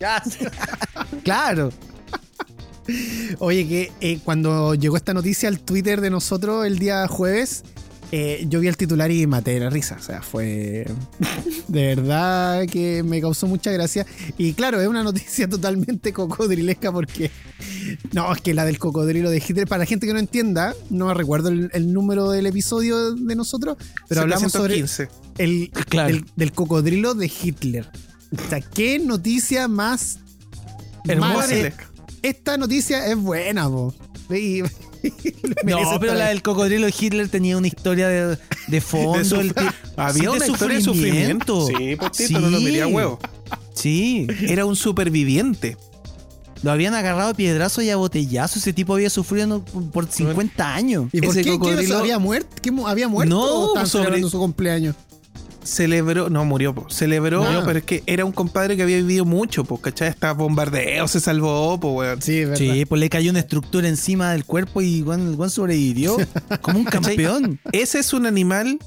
Ya, 0.00 0.22
claro. 1.22 1.70
Oye, 3.38 3.66
que 3.66 3.92
eh, 4.00 4.18
cuando 4.24 4.74
llegó 4.74 4.96
esta 4.96 5.14
noticia 5.14 5.48
al 5.48 5.60
Twitter 5.60 6.00
de 6.00 6.10
nosotros 6.10 6.66
el 6.66 6.78
día 6.78 7.06
jueves, 7.08 7.64
eh, 8.12 8.46
yo 8.48 8.60
vi 8.60 8.68
el 8.68 8.76
titular 8.76 9.10
y 9.10 9.26
maté 9.26 9.52
de 9.54 9.60
la 9.60 9.70
risa. 9.70 9.96
O 9.98 10.02
sea, 10.02 10.22
fue 10.22 10.86
de 11.68 11.86
verdad 11.96 12.64
que 12.66 13.02
me 13.02 13.20
causó 13.20 13.46
mucha 13.48 13.72
gracia. 13.72 14.06
Y 14.38 14.52
claro, 14.52 14.80
es 14.80 14.86
una 14.86 15.02
noticia 15.02 15.48
totalmente 15.50 16.12
cocodrilesca 16.12 16.92
porque. 16.92 17.30
No, 18.12 18.32
es 18.32 18.40
que 18.40 18.54
la 18.54 18.64
del 18.64 18.78
cocodrilo 18.78 19.30
de 19.30 19.38
Hitler, 19.46 19.66
para 19.66 19.80
la 19.80 19.86
gente 19.86 20.06
que 20.06 20.12
no 20.12 20.18
entienda, 20.18 20.74
no 20.90 21.12
recuerdo 21.14 21.48
el, 21.48 21.70
el 21.72 21.92
número 21.92 22.30
del 22.30 22.46
episodio 22.46 23.14
de 23.14 23.34
nosotros, 23.34 23.76
pero 24.08 24.20
hablamos 24.22 24.52
sobre 24.52 24.74
715. 24.86 25.08
el, 25.38 25.70
Claro. 25.88 26.08
del, 26.14 26.24
del 26.36 26.52
cocodrilo 26.52 27.14
de 27.14 27.26
Hitler. 27.42 27.88
O 28.32 28.48
sea, 28.50 28.60
qué 28.60 28.98
noticia 28.98 29.66
más 29.68 30.18
Hermosa. 31.08 31.48
mala. 31.48 31.74
Esta 32.22 32.56
noticia 32.56 33.06
es 33.06 33.16
buena, 33.16 33.68
po. 33.68 33.94
Y- 34.30 34.62
No, 35.64 35.78
pero 36.00 36.14
la 36.14 36.28
del 36.30 36.42
cocodrilo 36.42 36.86
de 36.86 36.94
Hitler 36.98 37.28
tenía 37.28 37.56
una 37.56 37.68
historia 37.68 38.08
de, 38.08 38.38
de 38.66 38.80
fondo. 38.80 39.36
De 39.38 39.40
el 39.42 39.54
Había 39.96 40.22
sí, 40.30 40.36
una 40.36 40.46
historia 40.46 40.76
de 40.78 40.82
sufrimiento. 40.82 41.66
Sí, 41.68 41.94
potito, 41.96 42.40
no 42.40 42.50
lo 42.50 42.58
quería 42.58 42.86
huevo. 42.88 43.18
Sí, 43.74 44.26
Era 44.48 44.64
un 44.64 44.74
superviviente. 44.74 45.76
lo 46.62 46.72
habían 46.72 46.94
agarrado 46.94 47.30
a 47.30 47.34
piedrazo 47.34 47.82
y 47.82 47.90
a 47.90 47.96
botellazo. 47.96 48.58
Ese 48.58 48.72
tipo 48.72 48.94
había 48.94 49.10
sufrido 49.10 49.64
por 49.64 50.10
50 50.10 50.74
años. 50.74 51.08
¿Y 51.12 51.20
por 51.20 51.30
ese 51.30 51.44
qué? 51.44 51.50
¿Qué 51.52 51.58
cocodrilo- 51.58 51.98
había 51.98 52.18
muerto? 52.18 52.48
¿Qué 52.60 52.72
mu- 52.72 52.88
había 52.88 53.06
muerto? 53.06 53.34
No, 53.34 53.72
o 53.80 53.86
sobre- 53.86 54.20
su 54.28 54.38
cumpleaños? 54.38 54.96
Celebró, 55.66 56.30
no 56.30 56.44
murió, 56.44 56.74
po. 56.74 56.88
celebró, 56.88 57.44
No. 57.50 57.64
pero 57.64 57.80
es 57.80 57.84
que 57.84 58.02
era 58.06 58.24
un 58.24 58.32
compadre 58.32 58.76
que 58.76 58.82
había 58.82 58.96
vivido 58.98 59.24
mucho, 59.24 59.64
pues, 59.64 59.80
¿cachai? 59.82 60.08
Estaba 60.08 60.32
bombardeo, 60.34 61.06
se 61.08 61.20
salvó, 61.20 61.78
pues, 61.80 61.94
weón. 61.94 62.22
Sí, 62.22 62.38
es 62.40 62.48
verdad. 62.50 62.74
Sí, 62.74 62.84
pues 62.86 63.00
le 63.00 63.08
cayó 63.10 63.30
una 63.30 63.40
estructura 63.40 63.88
encima 63.88 64.32
del 64.32 64.44
cuerpo 64.44 64.80
y 64.80 65.02
buen 65.02 65.50
sobrevivió 65.50 66.16
como 66.62 66.78
un 66.78 66.84
campeón. 66.86 67.60
Ese 67.72 67.98
es 67.98 68.12
un 68.12 68.26
animal 68.26 68.78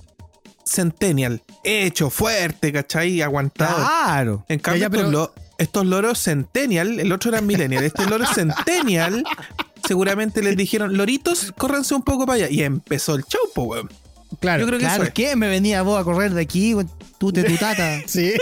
centennial, 0.65 1.41
hecho, 1.63 2.09
fuerte, 2.09 2.71
¿cachai? 2.71 3.21
Aguantado. 3.21 3.75
Claro. 3.75 4.45
En 4.47 4.59
cambio, 4.59 4.85
estos, 4.85 4.97
pero- 4.99 5.11
lo- 5.11 5.33
estos 5.57 5.85
loros 5.85 6.19
centennial, 6.19 6.99
el 6.99 7.11
otro 7.11 7.31
era 7.31 7.41
millennial, 7.41 7.83
este 7.83 8.05
loro 8.05 8.25
centennial, 8.33 9.23
seguramente 9.87 10.41
les 10.41 10.55
dijeron, 10.55 10.95
loritos, 10.95 11.51
córranse 11.57 11.95
un 11.95 12.03
poco 12.03 12.25
para 12.25 12.35
allá. 12.45 12.47
Y 12.49 12.63
empezó 12.63 13.15
el 13.15 13.23
show, 13.25 13.41
po, 13.53 13.63
weón. 13.63 13.89
Claro. 14.39 14.61
Yo 14.61 14.67
creo 14.67 14.79
que 14.79 14.85
Claro, 14.85 15.03
eso 15.03 15.07
es. 15.09 15.13
¿qué? 15.13 15.35
Me 15.35 15.47
venía 15.49 15.81
vos 15.81 15.99
a 15.99 16.03
correr 16.03 16.33
de 16.33 16.41
aquí, 16.41 16.75
tú 17.17 17.31
te 17.33 17.43
tutata. 17.43 18.01
Sí. 18.07 18.33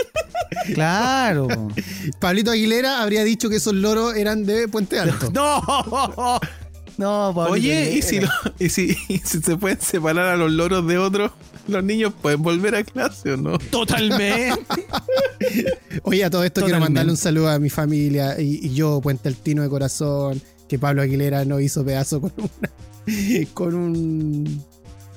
Claro. 0.74 1.48
Pablito 2.20 2.50
Aguilera 2.50 3.02
habría 3.02 3.24
dicho 3.24 3.48
que 3.50 3.56
esos 3.56 3.74
loros 3.74 4.14
eran 4.16 4.44
de 4.46 4.68
Puente 4.68 4.98
Alto. 4.98 5.30
No. 5.34 5.60
No, 6.96 7.32
Pablito 7.34 7.52
Oye, 7.52 7.92
¿y 7.96 8.02
si, 8.02 8.20
lo- 8.20 8.28
y, 8.58 8.68
si, 8.70 8.96
y 9.08 9.18
si 9.18 9.40
se 9.40 9.56
pueden 9.56 9.80
separar 9.80 10.26
a 10.26 10.36
los 10.36 10.50
loros 10.50 10.84
de 10.86 10.98
otros, 10.98 11.30
los 11.68 11.84
niños 11.84 12.12
pueden 12.20 12.42
volver 12.42 12.74
a 12.74 12.82
clase 12.82 13.34
o 13.34 13.36
no? 13.36 13.56
Totalmente. 13.58 14.52
Oye, 16.02 16.24
a 16.24 16.30
todo 16.30 16.42
esto 16.44 16.62
quiero 16.64 16.80
mandarle 16.80 17.12
un 17.12 17.16
saludo 17.16 17.50
a 17.50 17.58
mi 17.58 17.70
familia 17.70 18.40
y, 18.40 18.66
y 18.66 18.74
yo, 18.74 19.00
Puente 19.00 19.28
Altino 19.28 19.62
de 19.62 19.68
corazón, 19.68 20.42
que 20.68 20.78
Pablo 20.78 21.02
Aguilera 21.02 21.44
no 21.44 21.60
hizo 21.60 21.84
pedazo 21.84 22.20
con 22.20 22.32
una. 22.36 23.46
con 23.54 23.74
un. 23.74 24.64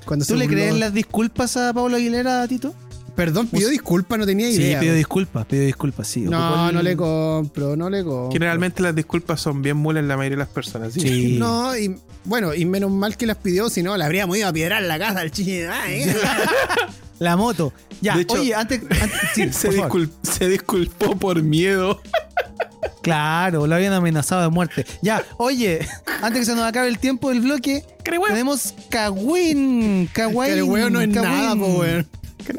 Cuando 0.06 0.26
¿Tú 0.26 0.36
le 0.36 0.46
burló. 0.46 0.58
crees 0.58 0.76
las 0.80 0.94
disculpas 0.94 1.58
a 1.58 1.74
Pablo 1.74 1.96
Aguilera, 1.98 2.48
Tito? 2.48 2.74
Perdón, 3.16 3.48
pidió 3.48 3.68
disculpas, 3.68 4.18
no 4.18 4.26
tenía 4.26 4.48
Sí, 4.48 4.62
idea. 4.62 4.80
pido 4.80 4.96
disculpas, 4.96 5.46
pido 5.46 5.64
disculpas, 5.66 6.08
sí. 6.08 6.22
no, 6.22 6.70
el- 6.70 6.76
no 6.76 6.82
le 6.82 6.96
compro, 6.96 7.76
no 7.76 7.90
le 7.90 8.04
compro. 8.06 8.32
Generalmente 8.32 8.82
las 8.82 8.96
disculpas 8.96 9.42
son 9.42 9.62
bien 9.62 9.76
mulas 9.78 10.02
en 10.02 10.08
la 10.08 10.16
mayoría 10.18 10.38
de 10.38 10.44
las 10.44 10.48
personas. 10.54 10.94
¿sí? 10.94 11.02
Sí. 11.02 11.38
No, 11.40 11.78
y 11.78 11.96
bueno, 12.24 12.54
y 12.54 12.64
menos 12.66 12.90
mal 12.90 13.18
que 13.18 13.26
las 13.26 13.38
pidió, 13.38 13.70
si 13.70 13.84
no, 13.84 13.98
le 13.98 14.06
habríamos 14.06 14.38
ido 14.38 14.48
a 14.48 14.54
piedrar 14.54 14.82
la 14.84 14.98
casa 14.98 15.20
al 15.20 15.32
chile. 15.32 15.68
Ah, 15.72 15.92
¿eh? 15.92 16.16
La 17.20 17.36
moto. 17.38 17.72
Ya, 18.02 18.16
De 18.16 18.22
hecho- 18.24 18.34
oye, 18.42 18.56
antes, 18.56 18.82
antes- 18.82 19.20
sí, 19.36 19.50
se, 19.52 19.68
por 19.68 19.76
favor. 19.78 19.92
discul- 20.02 20.10
se 20.24 20.50
disculpó 20.50 21.16
por 21.18 21.44
miedo. 21.44 22.02
Claro, 23.02 23.68
lo 23.68 23.76
habían 23.76 23.94
amenazado 23.94 24.42
de 24.42 24.50
muerte. 24.50 24.86
Ya, 25.02 25.24
oye, 25.38 25.88
antes 26.22 26.42
que 26.42 26.46
se 26.46 26.56
nos 26.56 26.66
acabe 26.66 26.88
el 26.88 27.00
tiempo 27.00 27.30
del 27.30 27.42
bloque, 27.42 27.84
tenemos 28.04 28.74
Kawin. 28.90 30.08
Kawin. 30.14 30.46
Que 30.46 30.60
el 30.60 30.94
no 30.94 31.02
es 31.02 31.10
Kawin. 31.10 31.22
nada, 31.22 31.56
po, 31.56 31.66
weón. 31.80 32.08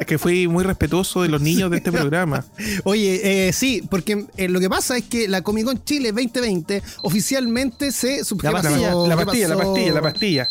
Que 0.07 0.17
fui 0.17 0.47
muy 0.47 0.63
respetuoso 0.65 1.23
de 1.23 1.29
los 1.29 1.41
niños 1.41 1.71
de 1.71 1.79
este 1.79 1.91
programa. 1.91 2.45
Oye, 2.85 3.49
eh, 3.49 3.53
sí, 3.53 3.83
porque 3.91 4.27
eh, 4.37 4.49
lo 4.49 4.61
que 4.61 4.69
pasa 4.71 4.97
es 4.97 5.05
que 5.05 5.27
la 5.29 5.43
Comic 5.43 5.65
Con 5.65 5.83
Chile 5.85 6.13
2020 6.13 6.83
oficialmente 7.03 7.91
se 7.91 8.19
La 8.19 8.25
¿qué 8.25 8.51
pastilla? 8.51 8.95
La 8.95 9.17
¿Qué 9.17 9.25
pastilla, 9.25 9.49
la 9.49 9.57
pastilla, 9.57 9.93
la 9.93 10.03
pastilla. 10.03 10.49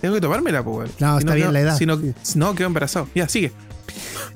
Tengo 0.00 0.14
que 0.14 0.20
tomármela, 0.20 0.62
pues, 0.62 0.76
weón. 0.76 0.90
No, 1.00 1.14
Si 1.14 1.24
está 1.24 1.34
bien 1.34 1.52
la 1.52 1.60
edad. 1.60 1.76
Si 1.76 1.86
no, 1.86 2.00
no, 2.36 2.54
quedo 2.54 2.66
embarazado. 2.68 3.08
Ya, 3.14 3.28
sigue. 3.28 3.52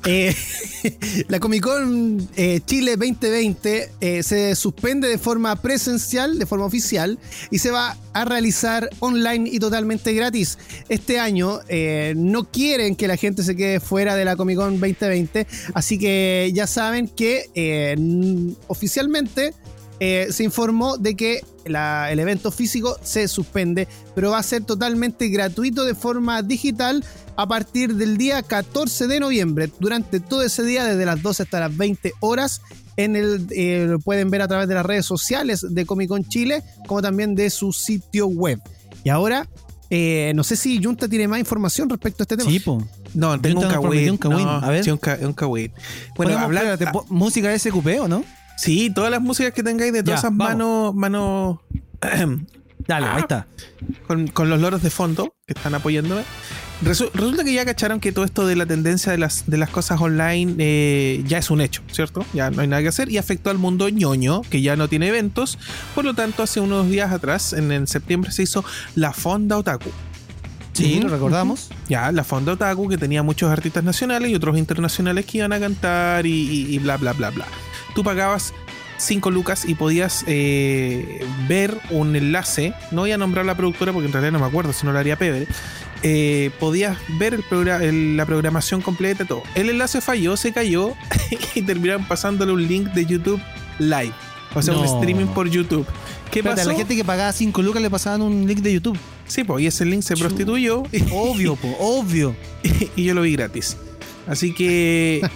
Eh, 0.06 0.34
la 1.28 1.40
Comic 1.40 1.62
Con 1.62 2.28
eh, 2.36 2.60
Chile 2.64 2.96
2020 2.96 3.90
eh, 4.00 4.22
se 4.22 4.54
suspende 4.54 5.08
de 5.08 5.18
forma 5.18 5.54
presencial, 5.56 6.38
de 6.38 6.46
forma 6.46 6.64
oficial, 6.64 7.18
y 7.50 7.58
se 7.58 7.70
va 7.70 7.96
a 8.12 8.24
realizar 8.24 8.88
online 9.00 9.48
y 9.50 9.58
totalmente 9.58 10.12
gratis. 10.14 10.58
Este 10.88 11.18
año 11.18 11.60
no 12.16 12.50
quieren 12.50 12.96
que 12.96 13.08
la 13.08 13.16
gente 13.16 13.42
se 13.42 13.54
quede 13.56 13.80
fuera 13.80 14.16
de 14.16 14.24
la 14.24 14.36
Comic 14.36 14.56
Con 14.56 14.80
2020, 14.80 15.46
así 15.74 15.98
que 15.98 16.50
ya 16.54 16.66
saben 16.66 17.08
que 17.08 17.96
oficialmente 18.66 19.54
eh, 20.00 20.28
se 20.30 20.42
informó 20.44 20.96
de 20.96 21.14
que 21.14 21.44
la- 21.66 22.10
el 22.10 22.18
evento 22.18 22.50
físico 22.50 22.96
se 23.02 23.28
suspende, 23.28 23.86
pero 24.14 24.30
va 24.30 24.38
a 24.38 24.42
ser 24.42 24.64
totalmente 24.64 25.28
gratuito 25.28 25.84
de 25.84 25.94
forma 25.94 26.42
digital 26.42 27.04
a 27.36 27.46
partir 27.46 27.94
del 27.96 28.16
día 28.16 28.42
14 28.42 29.06
de 29.06 29.20
noviembre. 29.20 29.70
Durante 29.78 30.18
todo 30.20 30.42
ese 30.42 30.62
día, 30.64 30.84
desde 30.84 31.04
las 31.06 31.22
12 31.22 31.42
hasta 31.44 31.60
las 31.60 31.76
20 31.76 32.12
horas, 32.20 32.62
en 32.96 33.14
el, 33.16 33.46
eh, 33.50 33.86
lo 33.88 33.98
pueden 34.00 34.30
ver 34.30 34.42
a 34.42 34.48
través 34.48 34.68
de 34.68 34.74
las 34.74 34.84
redes 34.84 35.06
sociales 35.06 35.64
de 35.68 35.86
Comic 35.86 36.08
Con 36.08 36.24
Chile, 36.28 36.62
como 36.86 37.00
también 37.00 37.34
de 37.34 37.48
su 37.50 37.72
sitio 37.72 38.26
web. 38.26 38.60
Y 39.04 39.08
ahora, 39.10 39.48
eh, 39.90 40.32
no 40.34 40.44
sé 40.44 40.56
si 40.56 40.82
Junta 40.82 41.08
tiene 41.08 41.26
más 41.28 41.38
información 41.38 41.88
respecto 41.88 42.22
a 42.22 42.24
este 42.24 42.36
tema. 42.36 42.50
Sí, 42.50 42.60
po. 42.60 42.86
No, 43.14 43.40
tengo 43.40 43.60
un 43.60 43.66
un 43.66 43.72
cagüín. 44.18 44.18
No, 44.22 44.50
A 44.50 44.68
ver. 44.70 44.84
Sí, 44.84 44.90
un, 44.90 44.98
ca- 44.98 45.18
un 45.22 45.32
cagüín. 45.32 45.72
Bueno, 46.16 46.38
hablar. 46.38 46.92
po- 46.92 47.06
música 47.08 47.48
de 47.48 47.58
SQP, 47.58 48.00
¿o 48.00 48.08
no? 48.08 48.22
Sí, 48.60 48.90
todas 48.90 49.10
las 49.10 49.20
músicas 49.22 49.52
que 49.52 49.62
tengáis 49.62 49.92
de 49.92 50.02
todas 50.02 50.20
Ya, 50.22 50.28
esas 50.28 50.36
vamos. 50.36 50.94
manos. 50.94 50.94
manos 50.94 51.58
Dale, 52.86 53.06
ahí 53.06 53.20
está. 53.20 53.46
con, 54.06 54.26
con 54.28 54.50
los 54.50 54.60
loros 54.60 54.82
de 54.82 54.90
fondo 54.90 55.34
que 55.46 55.52
están 55.54 55.74
apoyándome. 55.74 56.22
Resu- 56.82 57.10
resulta 57.12 57.44
que 57.44 57.52
ya 57.52 57.64
cacharon 57.64 58.00
que 58.00 58.10
todo 58.10 58.24
esto 58.24 58.46
de 58.46 58.56
la 58.56 58.64
tendencia 58.66 59.12
de 59.12 59.18
las, 59.18 59.44
de 59.48 59.58
las 59.58 59.68
cosas 59.68 60.00
online 60.00 60.54
eh, 60.58 61.22
ya 61.26 61.36
es 61.38 61.50
un 61.50 61.60
hecho, 61.60 61.82
¿cierto? 61.92 62.24
Ya 62.32 62.50
no 62.50 62.62
hay 62.62 62.68
nada 62.68 62.80
que 62.82 62.88
hacer 62.88 63.10
y 63.10 63.18
afectó 63.18 63.50
al 63.50 63.58
mundo 63.58 63.88
ñoño, 63.90 64.40
que 64.48 64.62
ya 64.62 64.76
no 64.76 64.88
tiene 64.88 65.08
eventos. 65.08 65.58
Por 65.94 66.04
lo 66.06 66.14
tanto, 66.14 66.42
hace 66.42 66.58
unos 66.60 66.88
días 66.88 67.12
atrás, 67.12 67.52
en, 67.52 67.70
en 67.70 67.86
septiembre, 67.86 68.32
se 68.32 68.42
hizo 68.44 68.64
la 68.94 69.12
Fonda 69.12 69.58
Otaku. 69.58 69.90
Sí, 70.80 70.94
Ujú, 70.98 71.02
lo 71.08 71.08
recordamos. 71.14 71.68
Ya, 71.88 72.10
la 72.12 72.24
Fonda 72.24 72.52
Otaku, 72.52 72.88
que 72.88 72.98
tenía 72.98 73.22
muchos 73.22 73.50
artistas 73.50 73.84
nacionales 73.84 74.30
y 74.30 74.34
otros 74.34 74.56
internacionales 74.58 75.26
que 75.26 75.38
iban 75.38 75.52
a 75.52 75.60
cantar 75.60 76.26
y, 76.26 76.30
y- 76.32 76.74
y 76.74 76.78
bla, 76.78 76.96
bla, 76.96 77.12
bla, 77.12 77.30
bla. 77.30 77.46
Tú 77.94 78.02
pagabas 78.04 78.52
5 78.98 79.30
lucas 79.30 79.64
y 79.66 79.74
podías 79.74 80.24
eh, 80.26 81.24
ver 81.48 81.76
un 81.90 82.14
enlace. 82.16 82.74
No 82.90 83.02
voy 83.02 83.12
a 83.12 83.18
nombrar 83.18 83.46
la 83.46 83.56
productora 83.56 83.92
porque 83.92 84.06
en 84.06 84.12
realidad 84.12 84.32
no 84.32 84.38
me 84.40 84.46
acuerdo, 84.46 84.72
si 84.72 84.84
no 84.86 84.92
lo 84.92 84.98
haría 84.98 85.16
Pebre. 85.16 85.46
Eh, 86.02 86.50
podías 86.58 86.96
ver 87.18 87.34
el 87.34 87.42
progra- 87.44 87.82
el- 87.82 88.16
la 88.16 88.24
programación 88.26 88.80
completa, 88.80 89.24
todo. 89.26 89.42
El 89.54 89.68
enlace 89.70 90.00
falló, 90.00 90.36
se 90.36 90.52
cayó 90.52 90.94
y 91.54 91.62
terminaron 91.62 92.06
pasándole 92.06 92.52
un 92.52 92.66
link 92.66 92.88
de 92.88 93.04
YouTube 93.06 93.40
live. 93.78 94.12
O 94.54 94.62
sea, 94.62 94.74
un 94.74 94.84
No. 94.84 94.94
streaming 94.98 95.26
por 95.26 95.48
YouTube. 95.48 95.86
¿Qué 96.30 96.38
Espérate, 96.40 96.62
a 96.62 96.64
pasó? 96.64 96.70
la 96.70 96.76
gente 96.78 96.96
que 96.96 97.04
pagaba 97.04 97.32
5 97.32 97.60
lucas 97.62 97.82
le 97.82 97.90
pasaban 97.90 98.22
un 98.22 98.46
link 98.46 98.60
de 98.60 98.72
YouTube. 98.74 98.98
Sí, 99.30 99.44
pues, 99.44 99.62
y 99.62 99.66
ese 99.68 99.84
link 99.84 100.02
se 100.02 100.16
prostituyó 100.16 100.82
Obvio, 101.12 101.56
po, 101.56 101.68
obvio. 101.78 102.34
y 102.96 103.04
yo 103.04 103.14
lo 103.14 103.22
vi 103.22 103.32
gratis. 103.32 103.76
Así 104.26 104.52
que. 104.52 105.22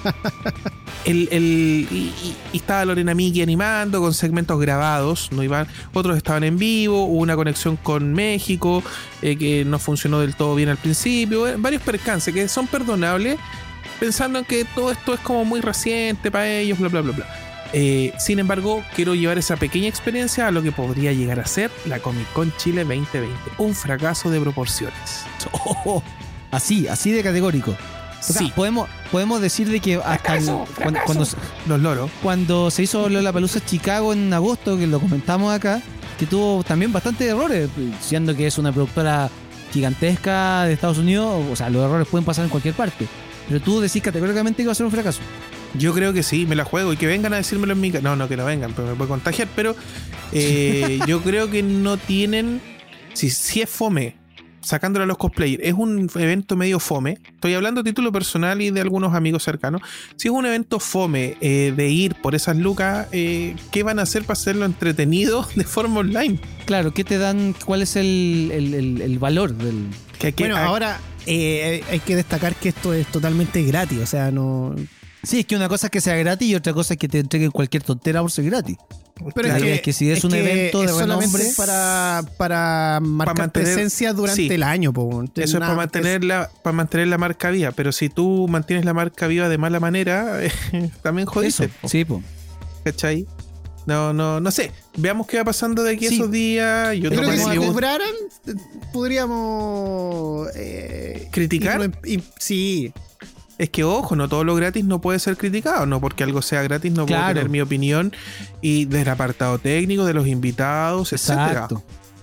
El, 1.05 1.29
el- 1.33 1.87
y- 1.91 2.13
y 2.55 2.57
estaba 2.57 2.83
Lorena 2.87 3.15
Miki 3.15 3.43
animando 3.43 4.01
con 4.01 4.15
segmentos 4.15 4.59
grabados. 4.59 5.29
No 5.33 5.43
iban, 5.43 5.67
otros 5.93 6.17
estaban 6.17 6.45
en 6.45 6.57
vivo. 6.57 7.05
Hubo 7.05 7.19
una 7.21 7.37
conexión 7.37 7.77
con 7.77 8.15
México 8.15 8.83
eh, 9.21 9.37
que 9.37 9.67
no 9.67 9.79
funcionó 9.79 10.21
del 10.21 10.35
todo 10.35 10.55
bien 10.55 10.71
al 10.71 10.79
principio. 10.79 11.47
eh, 11.47 11.57
varios 11.59 11.83
percances 11.83 12.33
que 12.33 12.49
son 12.49 12.67
perdonables. 12.69 13.37
Pensando 14.01 14.39
en 14.39 14.47
que 14.47 14.65
todo 14.65 14.91
esto 14.93 15.13
es 15.15 15.21
como 15.21 15.45
muy 15.45 15.61
reciente 15.61 16.31
para 16.31 16.49
ellos, 16.51 16.79
bla, 16.79 16.89
bla, 16.89 17.03
bla, 17.03 17.13
bla. 17.13 17.27
Eh, 17.77 18.13
sin 18.21 18.39
embargo, 18.39 18.85
quiero 18.95 19.17
llevar 19.17 19.37
esa 19.37 19.57
pequeña 19.57 19.89
experiencia 19.89 20.47
a 20.47 20.53
lo 20.53 20.63
que 20.63 20.71
podría 20.71 21.13
llegar 21.13 21.41
a 21.41 21.47
ser 21.47 21.73
la 21.87 21.99
Comic 21.99 22.33
Con 22.33 22.53
Chile 22.57 22.85
2020. 22.85 23.29
Un 23.59 23.75
fracaso 23.75 24.31
de 24.31 24.41
proporciones. 24.41 25.25
Oh, 25.85 26.01
así, 26.53 26.87
así 26.87 27.11
de 27.11 27.23
categórico. 27.23 27.73
O 27.73 28.23
sea, 28.23 28.39
Sí, 28.39 28.53
podemos, 28.55 28.89
podemos 29.11 29.41
decir 29.41 29.69
de 29.69 29.81
que 29.81 29.97
hasta 29.97 30.37
el- 30.37 30.45
Fracaso, 30.45 31.05
cuando, 31.05 31.27
los 31.67 31.81
loros. 31.81 32.11
cuando 32.23 32.71
se 32.71 32.85
hizo 32.85 33.09
la 33.09 33.33
Palusa 33.33 33.63
Chicago 33.65 34.13
en 34.13 34.33
agosto, 34.33 34.79
que 34.79 34.87
lo 34.87 35.01
comentamos 35.01 35.53
acá, 35.53 35.83
que 36.19 36.27
tuvo 36.27 36.63
también 36.63 36.93
bastantes 36.93 37.29
errores, 37.29 37.69
siendo 38.01 38.37
que 38.37 38.47
es 38.47 38.57
una 38.57 38.71
productora 38.73 39.29
gigantesca 39.73 40.65
de 40.65 40.73
Estados 40.75 40.99
Unidos, 40.99 41.43
o 41.51 41.57
sea, 41.57 41.69
los 41.69 41.85
errores 41.85 42.07
pueden 42.09 42.25
pasar 42.25 42.45
en 42.45 42.51
cualquier 42.51 42.75
parte. 42.75 43.07
Pero 43.49 43.61
tú 43.61 43.81
decís 43.81 44.01
categóricamente 44.03 44.63
que 44.63 44.67
va 44.67 44.73
a 44.73 44.77
ser 44.77 44.87
un 44.87 44.93
fracaso. 44.93 45.21
Yo 45.79 45.93
creo 45.93 46.13
que 46.13 46.23
sí, 46.23 46.47
me 46.47 46.55
la 46.55 46.65
juego 46.65 46.93
y 46.93 46.97
que 46.97 47.07
vengan 47.07 47.33
a 47.33 47.37
decírmelo 47.37 47.73
en 47.73 47.81
mi 47.81 47.91
casa. 47.91 48.03
No, 48.05 48.17
no 48.17 48.29
que 48.29 48.37
no 48.37 48.45
vengan, 48.45 48.73
pero 48.75 48.89
me 48.89 48.95
puede 48.95 49.09
contagiar. 49.09 49.49
Pero 49.57 49.75
eh, 50.33 51.01
yo 51.07 51.21
creo 51.23 51.51
que 51.51 51.63
no 51.63 51.97
tienen. 51.97 52.61
Si, 53.13 53.31
si 53.31 53.61
es 53.63 53.71
fome, 53.71 54.17
sacándole 54.61 55.05
a 55.05 55.07
los 55.07 55.19
cosplayers, 55.19 55.63
es 55.65 55.75
un 55.75 56.09
evento 56.15 56.57
medio 56.57 56.79
fome. 56.81 57.19
Estoy 57.35 57.55
hablando 57.55 57.81
a 57.81 57.85
título 57.85 58.11
personal 58.13 58.61
y 58.63 58.71
de 58.71 58.81
algunos 58.81 59.15
amigos 59.15 59.43
cercanos. 59.43 59.83
Si 60.17 60.29
es 60.29 60.33
un 60.35 60.47
evento 60.47 60.81
fome 60.81 61.37
eh, 61.41 61.73
de 61.77 61.89
ir 61.91 62.15
por 62.17 62.35
esas 62.35 62.57
lucas, 62.57 63.09
eh, 63.13 63.55
¿qué 63.73 63.83
van 63.83 63.99
a 63.99 64.03
hacer 64.03 64.23
para 64.23 64.33
hacerlo 64.35 64.65
entretenido 64.65 65.47
de 65.57 65.65
forma 65.65 66.01
online? 66.01 66.39
Claro, 66.67 66.95
¿qué 66.95 67.05
te 67.05 67.19
dan? 67.19 67.55
¿Cuál 67.65 67.83
es 67.83 67.97
el, 67.97 68.51
el- 68.53 68.75
el- 68.75 69.01
el 69.03 69.19
valor 69.19 69.55
del. 69.55 69.87
Que, 70.19 70.33
que- 70.33 70.45
Bueno, 70.45 70.57
ah, 70.57 70.65
ahora 70.67 71.01
eh, 71.27 71.83
hay 71.91 72.01
que 72.01 72.17
destacar 72.17 72.55
que 72.55 72.71
esto 72.71 72.95
es 72.95 73.07
totalmente 73.09 73.63
gratis, 73.63 73.99
o 74.01 74.07
sea, 74.07 74.31
no... 74.31 74.75
Sí, 75.25 75.41
es 75.41 75.47
que 75.47 75.57
una 75.57 75.69
cosa 75.69 75.87
es 75.87 75.91
que 75.91 76.01
sea 76.01 76.17
gratis 76.17 76.49
y 76.49 76.55
otra 76.55 76.73
cosa 76.73 76.95
es 76.95 76.99
que 77.01 77.09
te 77.09 77.19
entreguen 77.19 77.51
cualquier 77.51 77.83
tontera 77.83 78.21
por 78.21 78.31
ser 78.31 78.45
gratis. 78.47 78.77
Pero 79.35 79.49
Claro, 79.49 79.65
es 79.65 79.81
que 79.81 79.93
si 79.93 80.11
es 80.11 80.25
un 80.25 80.35
evento 80.35 80.83
de 80.83 80.89
renombre- 80.89 81.55
para, 81.57 82.23
para 82.37 82.99
marcar 83.01 83.37
mantener- 83.39 83.51
presencia 83.75 84.13
durante 84.13 84.43
sí. 84.43 84.53
el 84.53 84.63
año. 84.63 84.93
po. 84.93 85.23
Eso 85.37 85.57
es 85.57 85.61
para 85.61 85.75
mantener, 85.75 86.25
la, 86.25 86.51
para 86.63 86.75
mantener 86.75 87.07
la 87.09 87.17
marca 87.19 87.51
viva. 87.51 87.71
Pero 87.71 87.93
si 87.93 88.09
tú 88.09 88.47
mantienes 88.49 88.85
la 88.85 88.93
marca 88.93 89.27
viva 89.29 89.49
de 89.49 89.57
mala 89.57 89.79
manera, 89.81 90.41
también 91.03 91.27
jodiste. 91.27 91.67
Eso, 91.67 91.89
sí, 91.89 92.05
po. 92.05 92.23
¿Cachai? 92.85 93.27
No, 93.87 94.13
no, 94.13 94.41
no 94.41 94.51
sé. 94.51 94.73
Veamos 94.97 95.27
qué 95.27 95.37
va 95.37 95.45
pasando 95.45 95.83
de 95.85 95.93
aquí 95.93 96.09
Sí. 96.09 96.15
esos 96.17 96.31
días. 96.31 96.97
Yo 96.97 97.11
creo 97.11 97.31
que 97.31 97.39
si 97.39 97.57
cobraran, 97.57 98.09
eh, 98.47 98.53
podríamos... 98.93 100.49
eh, 100.57 101.29
¿Criticar? 101.31 101.91
y- 102.05 102.23
sí, 102.39 102.93
Es 103.57 103.71
que, 103.71 103.85
ojo, 103.85 104.17
no 104.17 104.29
todo 104.29 104.43
lo 104.43 104.55
gratis 104.55 104.85
no 104.85 105.01
puede 105.01 105.19
ser 105.19 105.37
criticado. 105.37 105.87
No 105.87 106.01
porque 106.01 106.25
algo 106.25 106.43
sea 106.43 106.63
gratis 106.63 106.93
no 106.93 107.07
puedo 107.07 107.27
tener 107.27 107.49
mi 107.49 107.61
opinión. 107.61 108.13
Y 108.61 108.87
del 108.87 109.09
apartado 109.09 109.59
técnico, 109.59 110.05
de 110.05 110.15
los 110.15 110.27
invitados, 110.27 111.13
etcétera. 111.13 111.69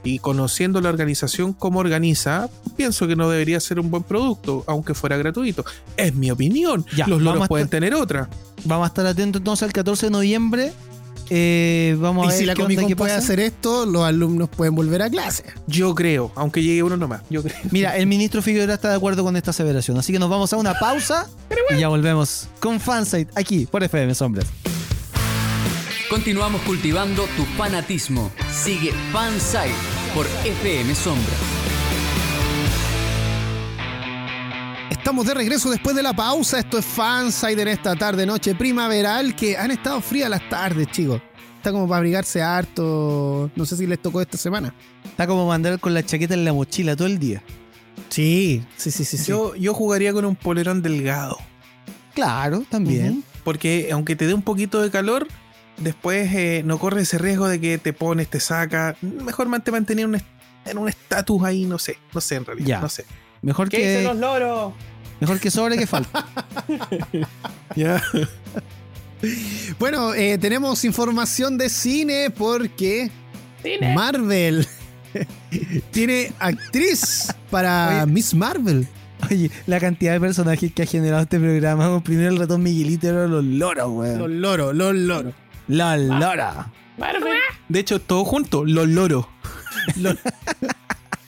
Y 0.04 0.20
conociendo 0.20 0.82
la 0.82 0.90
organización 0.90 1.54
como 1.54 1.80
organiza, 1.80 2.50
pienso 2.76 3.08
que 3.08 3.16
no 3.16 3.30
debería 3.30 3.60
ser 3.60 3.80
un 3.80 3.92
buen 3.92 4.04
producto, 4.04 4.64
aunque 4.68 4.96
fuera 4.96 5.16
gratuito. 5.16 5.64
Es 5.96 6.16
mi 6.16 6.32
opinión. 6.32 6.86
Ya, 6.96 7.06
los 7.08 7.22
loros 7.22 7.48
pueden 7.48 7.70
tener 7.70 7.94
otra. 7.94 8.28
Vamos 8.66 8.86
a 8.86 8.88
estar 8.88 9.06
atentos 9.06 9.40
entonces 9.40 9.64
al 9.64 9.74
14 9.74 10.08
de 10.08 10.12
noviembre. 10.12 10.74
Eh, 11.34 11.96
vamos 11.98 12.24
a 12.24 12.26
y 12.26 12.30
ver 12.32 12.38
si 12.40 12.46
la 12.46 12.56
Comic 12.56 12.82
Con 12.82 12.92
puede 12.92 13.14
pasa. 13.14 13.24
hacer 13.24 13.40
esto, 13.40 13.86
los 13.86 14.04
alumnos 14.04 14.50
pueden 14.50 14.76
volver 14.76 15.02
a 15.02 15.10
clase. 15.10 15.46
Yo 15.66 15.96
creo, 15.96 16.30
aunque 16.36 16.62
llegue 16.62 16.84
uno 16.84 16.98
nomás. 16.98 17.22
Yo 17.30 17.42
creo. 17.42 17.56
Mira, 17.72 17.96
el 17.96 18.06
ministro 18.06 18.42
Figueroa 18.42 18.76
está 18.76 18.90
de 18.90 18.96
acuerdo 18.96 19.24
con 19.24 19.38
esta 19.38 19.52
aseveración, 19.52 19.98
así 19.98 20.12
que 20.12 20.20
nos 20.20 20.30
vamos 20.30 20.52
a 20.52 20.58
una 20.58 20.74
pausa 20.74 21.30
y 21.70 21.80
ya 21.80 21.88
volvemos 21.88 22.50
con 22.60 22.82
Fansite 22.82 23.32
aquí 23.34 23.66
por 23.66 23.82
FM 23.82 24.14
Sombras. 24.14 24.46
Continuamos 26.10 26.62
cultivando 26.64 27.24
tu 27.38 27.46
fanatismo. 27.58 28.30
Sigue 28.52 28.92
Fansite 29.14 29.72
por 30.14 30.28
FM 30.44 30.94
Sombra. 30.94 31.34
Estamos 35.12 35.28
de 35.28 35.34
regreso 35.34 35.70
después 35.70 35.94
de 35.94 36.04
la 36.04 36.14
pausa. 36.14 36.58
Esto 36.58 36.78
es 36.78 36.86
Fanside 36.86 37.64
en 37.64 37.68
esta 37.68 37.98
tarde, 37.98 38.26
noche 38.26 38.56
primaveral, 38.56 39.36
que 39.36 39.58
han 39.58 39.70
estado 39.70 40.00
frías 40.00 40.30
las 40.30 40.48
tardes, 40.48 40.88
chicos. 40.88 41.22
Está 41.58 41.74
como 41.74 41.86
para 41.86 41.98
abrigarse 41.98 42.42
harto. 42.42 43.52
No 43.54 43.66
sé 43.66 43.76
si 43.76 43.86
les 43.88 44.02
tocó 44.02 44.22
esta 44.22 44.38
semana. 44.38 44.74
Está 45.04 45.28
como 45.28 45.46
mandar 45.46 45.82
con 45.82 45.94
la 45.94 46.02
chaqueta 46.02 46.34
en 46.34 46.46
la 46.46 46.54
mochila 46.54 46.96
todo 46.96 47.10
el 47.10 47.20
día. 47.20 47.44
Sí, 48.08 48.64
sí, 48.78 48.90
sí, 48.90 49.04
sí. 49.04 49.18
sí. 49.18 49.26
Yo, 49.26 49.54
yo 49.56 49.74
jugaría 49.74 50.14
con 50.14 50.24
un 50.24 50.38
polerón 50.38 50.82
delgado. 50.82 51.38
Claro, 52.14 52.64
también. 52.70 53.26
Porque 53.44 53.90
aunque 53.92 54.16
te 54.16 54.28
dé 54.28 54.34
un 54.34 54.44
poquito 54.44 54.82
de 54.82 54.92
calor, 54.92 55.28
después 55.78 56.34
eh, 56.34 56.62
no 56.64 56.80
corre 56.80 57.02
ese 57.02 57.18
riesgo 57.18 57.50
de 57.50 57.60
que 57.60 57.78
te 57.78 57.92
pones, 57.92 58.30
te 58.30 58.40
saca. 58.40 58.96
Mejor 59.02 59.50
te 59.62 59.72
mantener 59.72 60.06
un 60.06 60.22
en 60.64 60.78
un 60.78 60.88
estatus 60.88 61.44
ahí, 61.44 61.66
no 61.66 61.80
sé. 61.80 61.98
No 62.14 62.22
sé 62.22 62.36
en 62.36 62.46
realidad. 62.46 62.66
Ya. 62.66 62.80
No 62.80 62.88
sé. 62.88 63.04
Mejor 63.42 63.68
que 63.68 64.10
loros? 64.16 64.74
Mejor 65.22 65.40
que 65.40 65.50
sobre 65.50 65.78
que 65.78 65.88
falta. 65.88 66.26
Ya. 67.76 68.04
Bueno, 69.80 70.14
eh, 70.14 70.38
tenemos 70.38 70.84
información 70.84 71.58
de 71.58 71.70
cine 71.70 72.30
porque 72.32 73.10
Marvel 73.96 74.68
tiene 75.92 76.34
actriz 76.40 77.34
para 77.50 78.06
Miss 78.08 78.34
Marvel. 78.34 78.88
Oye, 79.30 79.50
la 79.68 79.80
cantidad 79.80 80.14
de 80.14 80.20
personajes 80.20 80.74
que 80.74 80.82
ha 80.84 80.86
generado 80.86 81.22
este 81.22 81.40
programa. 81.40 82.04
Primero 82.04 82.32
el 82.32 82.40
ratón 82.40 82.64
Miguelito 82.64 83.08
y 83.08 83.10
ahora 83.12 83.28
los 83.28 83.44
loros, 83.46 83.84
Los 83.88 83.92
weón. 84.20 84.42
loros, 84.42 84.76
los 84.76 84.96
loros. 84.96 85.34
La 85.68 85.96
lora. 85.98 86.72
De 87.70 87.80
hecho, 87.80 88.02
todo 88.02 88.26
junto, 88.26 88.66
los 88.66 88.88
loros. 88.88 89.28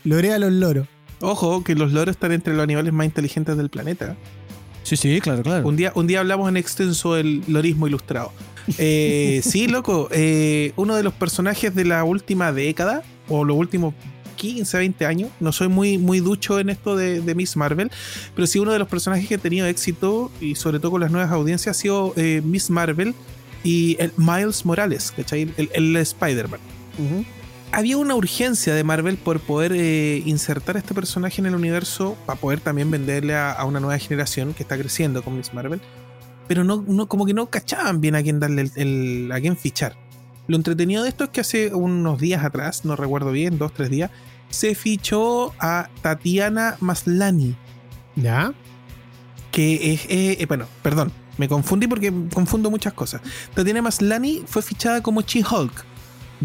Lorea 0.03 0.39
los 0.39 0.51
loros. 0.51 0.88
Ojo, 1.24 1.64
que 1.64 1.74
los 1.76 1.94
loros 1.94 2.16
están 2.16 2.34
entre 2.34 2.54
los 2.54 2.62
animales 2.64 2.92
más 2.92 3.06
inteligentes 3.06 3.56
del 3.56 3.70
planeta. 3.70 4.16
Sí, 4.84 4.98
sí, 4.98 5.22
claro, 5.22 5.42
claro. 5.42 5.66
Un 5.66 5.78
día, 5.78 5.94
un 5.96 6.06
día 6.06 6.20
hablamos 6.20 6.50
en 6.50 6.58
extenso 6.58 7.14
del 7.14 7.42
lorismo 7.48 7.88
ilustrado. 7.88 8.34
Eh, 8.78 9.42
sí, 9.46 9.68
loco. 9.68 10.10
eh, 10.12 10.74
uno 10.76 10.96
de 10.96 11.04
los 11.04 11.14
personajes 11.14 11.74
de 11.74 11.86
la 11.86 12.04
última 12.04 12.52
década, 12.52 13.04
o 13.30 13.46
los 13.46 13.56
últimos 13.56 13.94
15, 14.36 14.78
20 14.78 15.06
años, 15.06 15.30
no 15.40 15.54
soy 15.54 15.70
muy, 15.70 15.98
muy 15.98 16.20
ducho 16.20 16.60
en 16.60 16.70
esto 16.70 16.98
de, 16.98 17.22
de 17.22 17.36
Miss 17.36 17.56
Marvel, 17.56 17.90
pero 18.36 18.46
sí 18.46 18.60
uno 18.60 18.74
de 18.74 18.80
los 18.80 18.90
personajes 18.90 19.26
que 19.30 19.36
ha 19.36 19.38
tenido 19.38 19.66
éxito, 19.68 20.30
y 20.42 20.56
sobre 20.56 20.80
todo 20.80 20.92
con 20.92 21.02
las 21.02 21.12
nuevas 21.12 21.32
audiencias, 21.32 21.78
ha 21.78 21.80
sido 21.80 22.14
eh, 22.18 22.42
Miss 22.44 22.70
Marvel 22.70 23.16
y 23.64 23.96
el 24.00 24.12
Miles 24.18 24.66
Morales, 24.66 25.14
¿cachai? 25.16 25.48
El, 25.56 25.70
el 25.74 25.96
Spider-Man. 25.96 26.60
Había 27.74 27.98
una 27.98 28.16
urgencia 28.16 28.74
de 28.76 28.84
Marvel 28.84 29.18
por 29.18 29.40
poder 29.40 29.74
eh, 29.76 30.22
insertar 30.26 30.76
a 30.76 30.80
este 30.80 30.94
personaje 30.94 31.42
en 31.42 31.48
el 31.48 31.56
universo 31.56 32.16
para 32.26 32.40
poder 32.40 32.60
también 32.60 32.90
venderle 32.92 33.36
a, 33.36 33.52
a 33.52 33.66
una 33.66 33.80
nueva 33.80 33.98
generación 34.00 34.54
que 34.54 34.64
está 34.64 34.78
creciendo 34.78 35.24
con 35.24 35.36
Miss 35.36 35.54
Marvel. 35.54 35.82
Pero 36.48 36.64
no, 36.64 36.84
no, 36.88 37.08
como 37.08 37.26
que 37.26 37.34
no 37.34 37.48
cachaban 37.50 38.00
bien 38.02 38.16
a 38.16 38.22
quién 38.24 38.40
darle 38.40 38.62
el, 38.64 38.72
el- 38.76 39.32
a 39.32 39.40
quién 39.42 39.58
fichar. 39.58 39.96
Lo 40.48 40.56
entretenido 40.58 41.04
de 41.04 41.10
esto 41.10 41.24
es 41.26 41.30
que 41.32 41.42
hace 41.42 41.74
unos 41.74 42.20
días 42.20 42.44
atrás, 42.44 42.84
no 42.86 42.96
recuerdo 42.96 43.32
bien, 43.32 43.58
dos, 43.58 43.74
tres 43.74 43.90
días, 43.90 44.12
se 44.50 44.76
fichó 44.76 45.54
a 45.60 45.90
Tatiana 46.02 46.76
Maslany, 46.82 47.56
¿Ya? 48.16 48.54
que 49.52 49.94
es, 49.94 50.06
eh, 50.06 50.38
eh, 50.40 50.46
bueno, 50.48 50.68
perdón, 50.82 51.12
me 51.38 51.48
confundí 51.48 51.88
porque 51.88 52.12
confundo 52.34 52.70
muchas 52.70 52.94
cosas. 52.94 53.22
Tatiana 53.54 53.82
Maslany 53.82 54.44
fue 54.46 54.62
fichada 54.62 55.02
como 55.02 55.22
She-Hulk. 55.22 55.86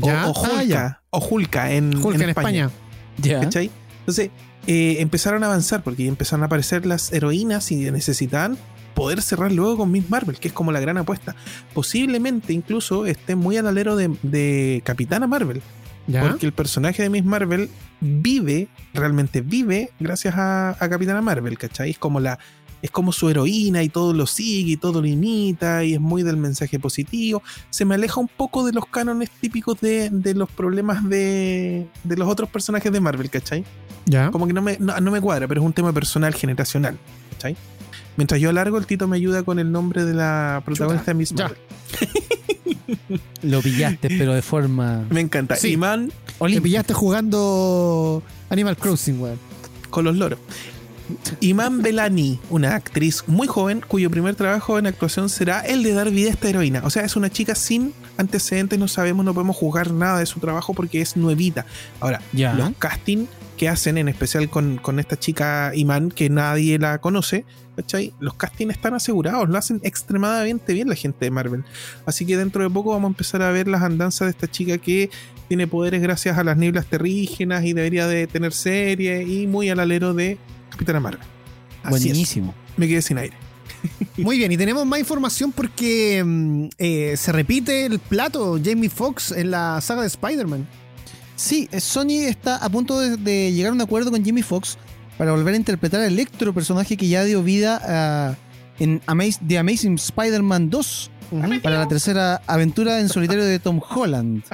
O, 0.00 0.06
o 0.06 0.10
Ah, 0.10 0.28
Hulka, 0.34 0.62
ya. 0.62 0.97
O 1.10 1.18
Hulka 1.18 1.72
en, 1.72 1.96
Hulk 1.96 2.16
en, 2.16 2.22
en 2.22 2.28
España. 2.30 2.70
Ya. 3.18 3.40
¿Cachai? 3.40 3.70
Entonces, 4.00 4.30
eh, 4.66 4.96
empezaron 5.00 5.42
a 5.44 5.46
avanzar 5.46 5.82
porque 5.82 6.04
ya 6.04 6.08
empezaron 6.08 6.42
a 6.42 6.46
aparecer 6.46 6.86
las 6.86 7.12
heroínas 7.12 7.70
y 7.72 7.90
necesitaban 7.90 8.58
poder 8.94 9.22
cerrar 9.22 9.52
luego 9.52 9.78
con 9.78 9.92
Miss 9.92 10.10
Marvel, 10.10 10.38
que 10.38 10.48
es 10.48 10.54
como 10.54 10.72
la 10.72 10.80
gran 10.80 10.98
apuesta. 10.98 11.36
Posiblemente 11.72 12.52
incluso 12.52 13.06
esté 13.06 13.36
muy 13.36 13.56
al 13.56 13.66
alero 13.66 13.96
de, 13.96 14.14
de 14.22 14.82
Capitana 14.84 15.26
Marvel, 15.26 15.62
¿Ya? 16.06 16.22
porque 16.22 16.46
el 16.46 16.52
personaje 16.52 17.02
de 17.02 17.10
Miss 17.10 17.24
Marvel 17.24 17.70
vive, 18.00 18.68
realmente 18.94 19.40
vive, 19.40 19.90
gracias 20.00 20.34
a, 20.36 20.70
a 20.70 20.88
Capitana 20.88 21.22
Marvel, 21.22 21.56
¿cachai? 21.58 21.90
Es 21.90 21.98
como 21.98 22.18
la. 22.18 22.38
Es 22.82 22.90
como 22.90 23.12
su 23.12 23.28
heroína 23.28 23.82
y 23.82 23.88
todo 23.88 24.12
lo 24.12 24.26
sigue 24.26 24.72
y 24.72 24.76
todo 24.76 25.00
lo 25.00 25.06
imita 25.08 25.82
y 25.84 25.94
es 25.94 26.00
muy 26.00 26.22
del 26.22 26.36
mensaje 26.36 26.78
positivo. 26.78 27.42
Se 27.70 27.84
me 27.84 27.94
aleja 27.96 28.20
un 28.20 28.28
poco 28.28 28.64
de 28.64 28.72
los 28.72 28.86
cánones 28.86 29.30
típicos 29.40 29.80
de, 29.80 30.10
de 30.10 30.34
los 30.34 30.48
problemas 30.50 31.08
de, 31.08 31.86
de 32.04 32.16
los 32.16 32.28
otros 32.28 32.48
personajes 32.50 32.92
de 32.92 33.00
Marvel, 33.00 33.30
¿cachai? 33.30 33.64
¿Ya? 34.06 34.30
Como 34.30 34.46
que 34.46 34.52
no 34.52 34.62
me, 34.62 34.76
no, 34.78 34.98
no 35.00 35.10
me 35.10 35.20
cuadra, 35.20 35.48
pero 35.48 35.60
es 35.60 35.66
un 35.66 35.72
tema 35.72 35.92
personal, 35.92 36.32
generacional. 36.34 36.96
¿Cachai? 37.32 37.56
Mientras 38.16 38.40
yo 38.40 38.50
alargo, 38.50 38.78
el 38.78 38.86
Tito 38.86 39.06
me 39.06 39.16
ayuda 39.16 39.42
con 39.42 39.58
el 39.58 39.70
nombre 39.70 40.04
de 40.04 40.14
la 40.14 40.62
protagonista 40.64 41.12
de 41.12 41.14
Miss 41.14 41.30
ya. 41.30 41.44
Marvel. 41.44 41.58
Lo 43.42 43.60
pillaste, 43.60 44.08
pero 44.08 44.34
de 44.34 44.42
forma. 44.42 45.04
Me 45.10 45.20
encanta. 45.20 45.56
Sí. 45.56 45.72
Iman 45.72 46.10
Te 46.38 46.60
pillaste 46.60 46.94
jugando 46.94 48.22
Animal 48.50 48.76
Crossing, 48.76 49.20
weón. 49.20 49.38
con 49.90 50.04
los 50.04 50.16
loros. 50.16 50.38
Iman 51.40 51.82
Belani, 51.82 52.38
una 52.50 52.74
actriz 52.74 53.24
muy 53.26 53.46
joven 53.46 53.82
cuyo 53.86 54.10
primer 54.10 54.34
trabajo 54.34 54.78
en 54.78 54.86
actuación 54.86 55.28
será 55.28 55.60
el 55.60 55.82
de 55.82 55.92
dar 55.92 56.10
vida 56.10 56.28
a 56.28 56.32
esta 56.32 56.48
heroína. 56.48 56.82
O 56.84 56.90
sea, 56.90 57.04
es 57.04 57.16
una 57.16 57.30
chica 57.30 57.54
sin 57.54 57.92
antecedentes, 58.16 58.78
no 58.78 58.88
sabemos, 58.88 59.24
no 59.24 59.34
podemos 59.34 59.56
juzgar 59.56 59.92
nada 59.92 60.18
de 60.18 60.26
su 60.26 60.40
trabajo 60.40 60.74
porque 60.74 61.00
es 61.00 61.16
nuevita. 61.16 61.66
Ahora, 62.00 62.20
Ya. 62.32 62.54
los 62.54 62.70
castings 62.78 63.28
que 63.56 63.68
hacen, 63.68 63.98
en 63.98 64.08
especial 64.08 64.48
con, 64.48 64.76
con 64.76 65.00
esta 65.00 65.18
chica 65.18 65.72
Iman, 65.74 66.10
que 66.10 66.30
nadie 66.30 66.78
la 66.78 66.98
conoce, 66.98 67.44
¿cachai? 67.74 68.12
Los 68.20 68.34
castings 68.34 68.72
están 68.74 68.94
asegurados, 68.94 69.48
lo 69.48 69.58
hacen 69.58 69.80
extremadamente 69.82 70.72
bien 70.74 70.88
la 70.88 70.94
gente 70.94 71.24
de 71.24 71.30
Marvel. 71.32 71.64
Así 72.06 72.24
que 72.24 72.36
dentro 72.36 72.62
de 72.62 72.70
poco 72.70 72.90
vamos 72.90 73.08
a 73.08 73.12
empezar 73.12 73.42
a 73.42 73.50
ver 73.50 73.66
las 73.66 73.82
andanzas 73.82 74.26
de 74.26 74.30
esta 74.30 74.48
chica 74.48 74.78
que 74.78 75.10
tiene 75.48 75.66
poderes 75.66 76.02
gracias 76.02 76.38
a 76.38 76.44
las 76.44 76.56
nieblas 76.56 76.86
terrígenas 76.86 77.64
y 77.64 77.72
debería 77.72 78.06
de 78.06 78.26
tener 78.28 78.52
serie 78.52 79.22
y 79.24 79.46
muy 79.48 79.70
al 79.70 79.80
alero 79.80 80.14
de 80.14 80.38
Así 81.82 81.94
es. 81.96 82.02
Buenísimo. 82.14 82.54
Me 82.76 82.86
quedé 82.88 83.02
sin 83.02 83.18
aire. 83.18 83.36
Muy 84.16 84.38
bien, 84.38 84.50
y 84.50 84.56
tenemos 84.56 84.84
más 84.86 84.98
información 84.98 85.52
porque 85.52 86.22
mm, 86.24 86.64
eh, 86.78 87.14
se 87.16 87.30
repite 87.32 87.86
el 87.86 87.98
plato 87.98 88.58
Jamie 88.62 88.88
Foxx 88.90 89.32
en 89.32 89.50
la 89.50 89.80
saga 89.80 90.02
de 90.02 90.08
Spider-Man. 90.08 90.66
Sí, 91.36 91.68
eh, 91.70 91.80
Sony 91.80 92.24
está 92.26 92.56
a 92.56 92.68
punto 92.68 92.98
de, 92.98 93.16
de 93.16 93.52
llegar 93.52 93.70
a 93.70 93.74
un 93.74 93.80
acuerdo 93.80 94.10
con 94.10 94.24
Jimmy 94.24 94.42
Fox 94.42 94.76
para 95.16 95.32
volver 95.32 95.54
a 95.54 95.56
interpretar 95.56 96.00
a 96.00 96.06
Electro, 96.06 96.52
personaje 96.52 96.96
que 96.96 97.08
ya 97.08 97.22
dio 97.24 97.42
vida 97.42 98.36
en 98.80 99.00
Amaz- 99.06 99.40
The 99.46 99.58
Amazing 99.58 99.94
Spider-Man 99.96 100.70
2 100.70 101.10
para 101.62 101.78
la 101.78 101.88
tercera 101.88 102.40
aventura 102.46 103.00
en 103.00 103.08
solitario 103.08 103.44
de 103.44 103.58
Tom 103.58 103.80
Holland. 103.88 104.42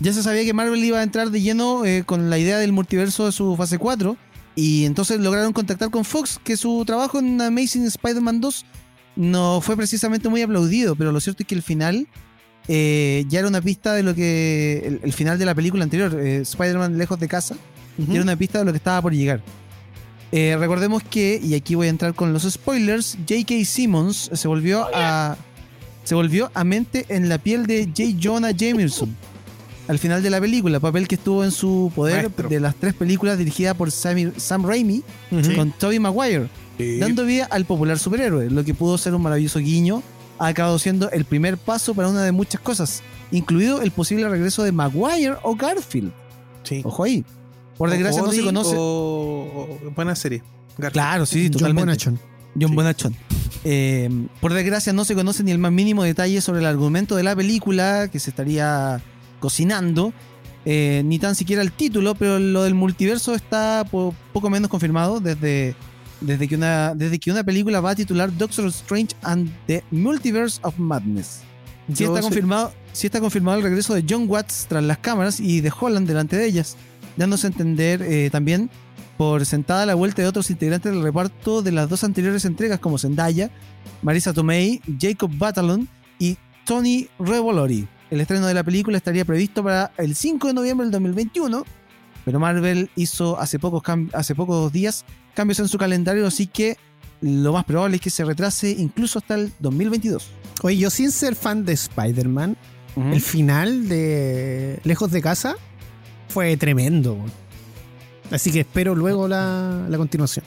Ya 0.00 0.12
se 0.12 0.24
sabía 0.24 0.42
que 0.44 0.52
Marvel 0.52 0.82
iba 0.82 0.98
a 0.98 1.04
entrar 1.04 1.30
de 1.30 1.40
lleno 1.40 1.84
eh, 1.84 2.02
con 2.04 2.28
la 2.28 2.36
idea 2.36 2.58
del 2.58 2.72
multiverso 2.72 3.26
de 3.26 3.30
su 3.30 3.54
fase 3.56 3.78
4 3.78 4.16
y 4.54 4.84
entonces 4.84 5.20
lograron 5.20 5.52
contactar 5.52 5.90
con 5.90 6.04
Fox 6.04 6.38
que 6.42 6.56
su 6.56 6.84
trabajo 6.84 7.18
en 7.18 7.40
Amazing 7.40 7.84
Spider-Man 7.86 8.40
2 8.40 8.66
no 9.16 9.60
fue 9.60 9.76
precisamente 9.76 10.28
muy 10.28 10.42
aplaudido, 10.42 10.96
pero 10.96 11.12
lo 11.12 11.20
cierto 11.20 11.42
es 11.42 11.46
que 11.46 11.54
el 11.54 11.62
final 11.62 12.06
eh, 12.68 13.24
ya 13.28 13.40
era 13.40 13.48
una 13.48 13.60
pista 13.60 13.94
de 13.94 14.02
lo 14.02 14.14
que. 14.14 14.82
El, 14.84 15.00
el 15.02 15.12
final 15.12 15.38
de 15.38 15.44
la 15.44 15.54
película 15.54 15.84
anterior, 15.84 16.14
eh, 16.18 16.40
Spider-Man 16.42 16.96
lejos 16.98 17.18
de 17.18 17.28
casa, 17.28 17.56
ya 17.98 18.14
era 18.14 18.22
una 18.22 18.36
pista 18.36 18.58
de 18.58 18.64
lo 18.64 18.72
que 18.72 18.78
estaba 18.78 19.02
por 19.02 19.12
llegar. 19.12 19.42
Eh, 20.30 20.56
recordemos 20.58 21.02
que, 21.02 21.38
y 21.42 21.54
aquí 21.54 21.74
voy 21.74 21.88
a 21.88 21.90
entrar 21.90 22.14
con 22.14 22.32
los 22.32 22.44
spoilers, 22.50 23.18
J.K. 23.28 23.64
Simmons 23.64 24.30
se 24.32 24.48
volvió 24.48 24.88
a. 24.94 25.36
Se 26.04 26.16
volvió 26.16 26.50
a 26.54 26.64
mente 26.64 27.06
en 27.10 27.28
la 27.28 27.38
piel 27.38 27.66
de 27.66 27.86
J. 27.86 28.18
Jonah 28.20 28.50
Jameson. 28.50 29.16
Al 29.88 29.98
final 29.98 30.22
de 30.22 30.30
la 30.30 30.40
película, 30.40 30.78
papel 30.80 31.08
que 31.08 31.16
estuvo 31.16 31.42
en 31.44 31.50
su 31.50 31.90
poder 31.94 32.22
Maestro. 32.22 32.48
de 32.48 32.60
las 32.60 32.74
tres 32.76 32.94
películas 32.94 33.36
dirigidas 33.38 33.76
por 33.76 33.90
Sammy- 33.90 34.32
Sam 34.36 34.64
Raimi 34.64 35.02
con 35.56 35.72
Tobey 35.72 35.98
Maguire 35.98 36.48
dando 37.00 37.24
vida 37.24 37.46
al 37.50 37.64
popular 37.64 37.98
superhéroe, 37.98 38.48
lo 38.50 38.64
que 38.64 38.74
pudo 38.74 38.96
ser 38.98 39.14
un 39.14 39.22
maravilloso 39.22 39.58
guiño, 39.60 40.02
ha 40.38 40.46
acabado 40.48 40.78
siendo 40.78 41.10
el 41.10 41.24
primer 41.24 41.56
paso 41.58 41.94
para 41.94 42.08
una 42.08 42.22
de 42.24 42.32
muchas 42.32 42.60
cosas, 42.60 43.02
incluido 43.30 43.82
el 43.82 43.90
posible 43.92 44.28
regreso 44.28 44.62
de 44.64 44.72
Maguire 44.72 45.34
o 45.42 45.54
Garfield. 45.54 46.12
Sí. 46.64 46.80
Ojo 46.84 47.04
ahí. 47.04 47.24
Por 47.76 47.90
desgracia 47.90 48.22
O 48.22 48.26
no 48.26 48.32
se 48.32 48.42
conoce. 48.42 48.74
o- 48.76 48.80
o- 49.86 49.90
buena 49.94 50.14
serie. 50.16 50.42
Garfield. 50.78 50.92
Claro, 50.92 51.26
sí, 51.26 51.44
John 51.44 51.52
totalmente. 51.52 51.82
Bonachon. 51.82 52.18
John 52.60 52.68
Sí. 52.70 52.74
Bonachon. 52.74 53.16
Eh, 53.64 54.10
por 54.40 54.52
desgracia 54.54 54.92
no 54.92 55.04
se 55.04 55.14
conoce 55.14 55.42
ni 55.44 55.50
el 55.52 55.58
más 55.58 55.70
mínimo 55.72 56.02
detalle 56.02 56.40
sobre 56.40 56.60
el 56.60 56.66
argumento 56.66 57.14
de 57.16 57.22
la 57.22 57.36
película 57.36 58.08
que 58.10 58.18
se 58.18 58.30
estaría 58.30 59.00
cocinando, 59.42 60.14
eh, 60.64 61.02
ni 61.04 61.18
tan 61.18 61.34
siquiera 61.34 61.60
el 61.60 61.72
título, 61.72 62.14
pero 62.14 62.38
lo 62.38 62.62
del 62.62 62.74
multiverso 62.74 63.34
está 63.34 63.84
po- 63.90 64.14
poco 64.32 64.48
menos 64.48 64.70
confirmado 64.70 65.18
desde, 65.18 65.74
desde, 66.20 66.46
que 66.48 66.54
una, 66.54 66.94
desde 66.94 67.18
que 67.18 67.30
una 67.32 67.42
película 67.42 67.80
va 67.80 67.90
a 67.90 67.94
titular 67.96 68.34
Doctor 68.34 68.66
Strange 68.68 69.16
and 69.22 69.50
the 69.66 69.82
Multiverse 69.90 70.60
of 70.62 70.78
Madness. 70.78 71.40
Sí 71.92 72.04
está, 72.04 72.20
confirmado, 72.20 72.72
sí 72.92 73.08
está 73.08 73.20
confirmado 73.20 73.58
el 73.58 73.64
regreso 73.64 73.92
de 73.92 74.04
John 74.08 74.26
Watts 74.28 74.66
tras 74.68 74.84
las 74.84 74.98
cámaras 74.98 75.40
y 75.40 75.60
de 75.60 75.72
Holland 75.78 76.06
delante 76.06 76.36
de 76.36 76.46
ellas, 76.46 76.76
dándose 77.16 77.48
a 77.48 77.50
entender 77.50 78.00
eh, 78.02 78.30
también 78.30 78.70
por 79.18 79.44
sentada 79.44 79.84
la 79.84 79.94
vuelta 79.94 80.22
de 80.22 80.28
otros 80.28 80.48
integrantes 80.50 80.92
del 80.92 81.02
reparto 81.02 81.60
de 81.60 81.72
las 81.72 81.88
dos 81.88 82.04
anteriores 82.04 82.44
entregas 82.44 82.78
como 82.78 82.98
Zendaya, 82.98 83.50
Marisa 84.00 84.32
Tomei, 84.32 84.80
Jacob 84.98 85.30
Batalon 85.36 85.88
y 86.20 86.36
Tony 86.64 87.08
Revolori. 87.18 87.88
El 88.12 88.20
estreno 88.20 88.46
de 88.46 88.52
la 88.52 88.62
película 88.62 88.98
estaría 88.98 89.24
previsto 89.24 89.64
para 89.64 89.90
el 89.96 90.14
5 90.14 90.48
de 90.48 90.52
noviembre 90.52 90.84
del 90.84 90.92
2021, 90.92 91.64
pero 92.26 92.38
Marvel 92.38 92.90
hizo 92.94 93.40
hace 93.40 93.58
pocos, 93.58 93.82
hace 94.12 94.34
pocos 94.34 94.70
días 94.70 95.06
cambios 95.32 95.60
en 95.60 95.68
su 95.68 95.78
calendario, 95.78 96.26
así 96.26 96.46
que 96.46 96.76
lo 97.22 97.54
más 97.54 97.64
probable 97.64 97.96
es 97.96 98.02
que 98.02 98.10
se 98.10 98.22
retrase 98.26 98.70
incluso 98.70 99.18
hasta 99.18 99.36
el 99.36 99.50
2022. 99.60 100.28
Oye, 100.60 100.76
yo 100.76 100.90
sin 100.90 101.10
ser 101.10 101.34
fan 101.34 101.64
de 101.64 101.72
Spider-Man, 101.72 102.58
el 102.96 103.20
final 103.22 103.88
de 103.88 104.78
Lejos 104.84 105.10
de 105.10 105.22
Casa 105.22 105.54
fue 106.28 106.54
tremendo. 106.58 107.16
Así 108.30 108.52
que 108.52 108.60
espero 108.60 108.94
luego 108.94 109.26
la, 109.26 109.86
la 109.88 109.96
continuación. 109.96 110.44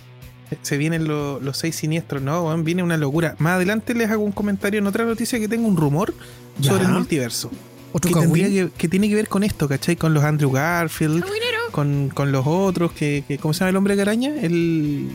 Se 0.62 0.78
vienen 0.78 1.08
lo- 1.08 1.40
los 1.40 1.58
seis 1.58 1.76
siniestros, 1.76 2.22
¿no? 2.22 2.56
Viene 2.64 2.84
una 2.84 2.98
locura. 2.98 3.36
Más 3.40 3.54
adelante 3.56 3.94
les 3.94 4.10
hago 4.10 4.24
un 4.24 4.32
comentario 4.32 4.80
en 4.80 4.88
otra 4.88 5.06
noticia 5.06 5.40
que 5.40 5.48
tengo 5.48 5.68
un 5.68 5.78
rumor 5.78 6.14
Ya. 6.60 6.72
sobre 6.72 6.86
el 6.86 6.92
multiverso. 6.92 7.52
Otro 7.92 8.12
Que, 8.12 8.20
tendría 8.20 8.48
que, 8.50 8.70
que 8.78 8.88
tiene 8.90 9.08
que 9.10 9.16
ver 9.16 9.28
con 9.30 9.44
esto, 9.44 9.68
¿cachai? 9.70 9.96
Con 9.96 10.14
los 10.14 10.24
Andrew 10.24 10.52
Garfield, 10.52 11.24
con, 11.72 12.10
con 12.14 12.32
los 12.32 12.46
otros, 12.46 12.92
que, 12.92 13.24
que- 13.28 13.38
¿cómo 13.38 13.54
se 13.54 13.60
llama 13.62 13.70
el 13.70 13.76
hombre 13.78 14.02
araña? 14.02 14.32
El, 14.42 15.10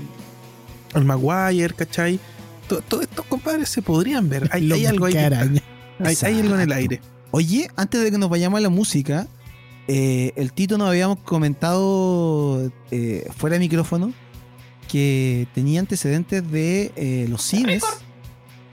el 0.94 1.04
Maguire, 1.04 1.74
¿cachai? 1.74 2.18
To- 2.68 2.80
Todos 2.82 3.02
estos 3.04 3.26
compadres 3.26 3.68
se 3.68 3.82
podrían 3.82 4.28
ver. 4.28 4.48
Hay, 4.52 4.86
algo 4.86 5.06
ahí. 5.06 5.14
hay, 5.16 6.16
hay 6.22 6.40
algo 6.40 6.54
en 6.54 6.60
el 6.62 6.72
aire. 6.72 7.00
Oye, 7.32 7.68
antes 7.76 8.02
de 8.02 8.10
que 8.10 8.18
nos 8.18 8.30
vayamos 8.30 8.58
a 8.58 8.60
la 8.62 8.70
música, 8.70 9.26
eh, 9.86 10.32
el 10.36 10.52
Tito 10.52 10.78
nos 10.78 10.88
habíamos 10.88 11.18
comentado 11.20 12.70
eh, 12.90 13.28
fuera 13.36 13.54
de 13.54 13.60
micrófono 13.60 14.12
que 14.90 15.46
tenía 15.54 15.80
antecedentes 15.80 16.50
de 16.50 16.92
eh, 16.96 17.26
los 17.28 17.42
cines 17.42 17.84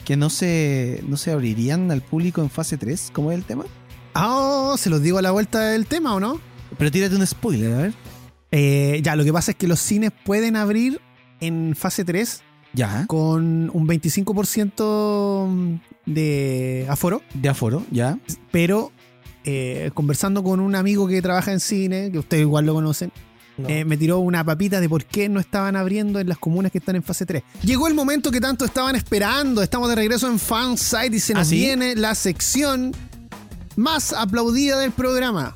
que 0.06 0.15
no 0.17 0.30
se, 0.30 1.03
no 1.08 1.17
se 1.17 1.32
abrirían 1.32 1.91
al 1.91 2.01
público 2.01 2.41
en 2.41 2.49
fase 2.49 2.77
3. 2.77 3.12
¿Cómo 3.13 3.32
es 3.32 3.38
el 3.38 3.43
tema? 3.43 3.65
Ah, 4.13 4.73
¿se 4.77 4.89
los 4.89 5.01
digo 5.01 5.17
a 5.17 5.21
la 5.21 5.32
vuelta 5.32 5.60
del 5.60 5.86
tema 5.86 6.15
o 6.15 6.19
no? 6.19 6.39
Pero 6.77 6.91
tírate 6.91 7.15
un 7.15 7.27
spoiler, 7.27 7.73
a 7.73 7.77
ver. 7.77 7.93
Eh, 8.51 9.01
ya, 9.03 9.15
lo 9.15 9.23
que 9.25 9.34
pasa 9.34 9.51
es 9.51 9.58
que 9.58 9.67
los 9.67 9.80
cines 9.80 10.12
pueden 10.25 10.56
abrir 10.56 11.01
en 11.41 11.75
fase 11.75 12.06
3 12.06 12.41
Ya, 12.73 13.06
con 13.08 13.69
un 13.73 13.88
25% 13.88 15.80
de 16.06 16.88
aforo, 16.89 17.21
de 17.34 17.49
aforo, 17.49 17.84
ya. 17.91 18.17
pero 18.51 18.91
eh, 19.43 19.91
conversando 19.93 20.43
con 20.43 20.60
un 20.62 20.75
amigo 20.75 21.08
que 21.08 21.21
trabaja 21.21 21.51
en 21.51 21.60
cine, 21.60 22.12
que 22.12 22.19
ustedes 22.19 22.41
igual 22.41 22.65
lo 22.65 22.73
conocen, 22.73 23.12
No. 23.58 23.67
eh, 23.70 23.86
me 23.86 23.98
tiró 23.98 24.20
una 24.20 24.43
papita 24.43 24.80
de 24.80 24.88
por 24.88 25.06
qué 25.06 25.30
no 25.30 25.39
estaban 25.39 25.76
abriendo 25.76 26.20
en 26.20 26.30
las 26.30 26.38
comunas 26.38 26.72
que 26.72 26.78
están 26.78 26.96
en 26.96 27.04
fase 27.04 27.26
3. 27.26 27.43
Llegó 27.63 27.88
el 27.88 27.93
momento 27.96 28.30
que 28.32 28.39
tanto 28.39 28.65
estaban 28.65 28.96
esperando. 28.96 29.63
Estamos 29.63 29.89
de 29.89 29.96
regreso 29.96 30.28
en 30.28 30.38
Fansite 30.39 31.15
y 31.15 31.20
se 31.20 31.34
¿Ah, 31.34 31.38
nos 31.39 31.48
sí? 31.48 31.56
viene 31.56 31.96
la 31.96 32.13
sección 32.15 32.93
más 33.76 34.13
aplaudida 34.13 34.80
del 34.80 34.91
programa. 34.91 35.56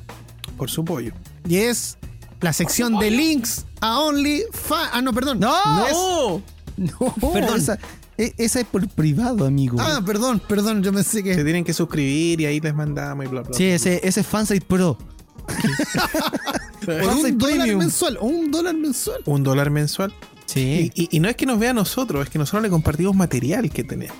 Por 0.56 0.70
su 0.70 0.84
pollo. 0.84 1.12
Y 1.48 1.56
es 1.56 1.96
la 2.40 2.52
sección 2.52 2.98
de 2.98 3.10
links 3.10 3.66
a 3.80 4.00
Only 4.00 4.44
Fan. 4.52 4.88
Ah, 4.92 5.02
no, 5.02 5.12
perdón. 5.12 5.38
¡No! 5.40 5.54
es- 5.86 6.42
No, 6.76 7.14
Perdón. 7.32 7.58
Esa, 7.58 7.78
e- 8.18 8.34
esa 8.38 8.60
es 8.60 8.66
por 8.66 8.88
privado, 8.88 9.46
amigo. 9.46 9.76
Ah, 9.80 10.00
perdón, 10.04 10.40
perdón, 10.48 10.82
yo 10.82 10.92
pensé 10.92 11.18
Se 11.18 11.22
que. 11.22 11.34
tienen 11.44 11.64
que 11.64 11.72
suscribir 11.72 12.40
y 12.40 12.46
ahí 12.46 12.60
les 12.60 12.74
mandamos 12.74 13.24
y 13.26 13.28
bla, 13.28 13.42
bla. 13.42 13.56
sí, 13.56 13.64
ese, 13.64 14.00
ese 14.06 14.20
es 14.20 14.26
Fansite 14.26 14.64
Pro. 14.66 14.98
Por 16.84 16.94
un 17.02 17.38
dólar 17.38 17.76
mensual. 17.76 18.18
Un 18.20 18.50
dólar 18.50 18.74
mensual. 18.74 19.20
Un 19.26 19.42
dólar 19.42 19.70
mensual. 19.70 20.12
Sí. 20.46 20.90
Y, 20.94 21.02
y- 21.04 21.08
y 21.16 21.20
no 21.20 21.28
es 21.28 21.36
que 21.36 21.46
nos 21.46 21.58
vea 21.58 21.70
a 21.70 21.74
nosotros, 21.74 22.24
es 22.24 22.30
que 22.30 22.38
nosotros 22.38 22.62
le 22.62 22.68
compartimos 22.70 23.14
material 23.16 23.70
que 23.70 23.84
tenemos. 23.84 24.16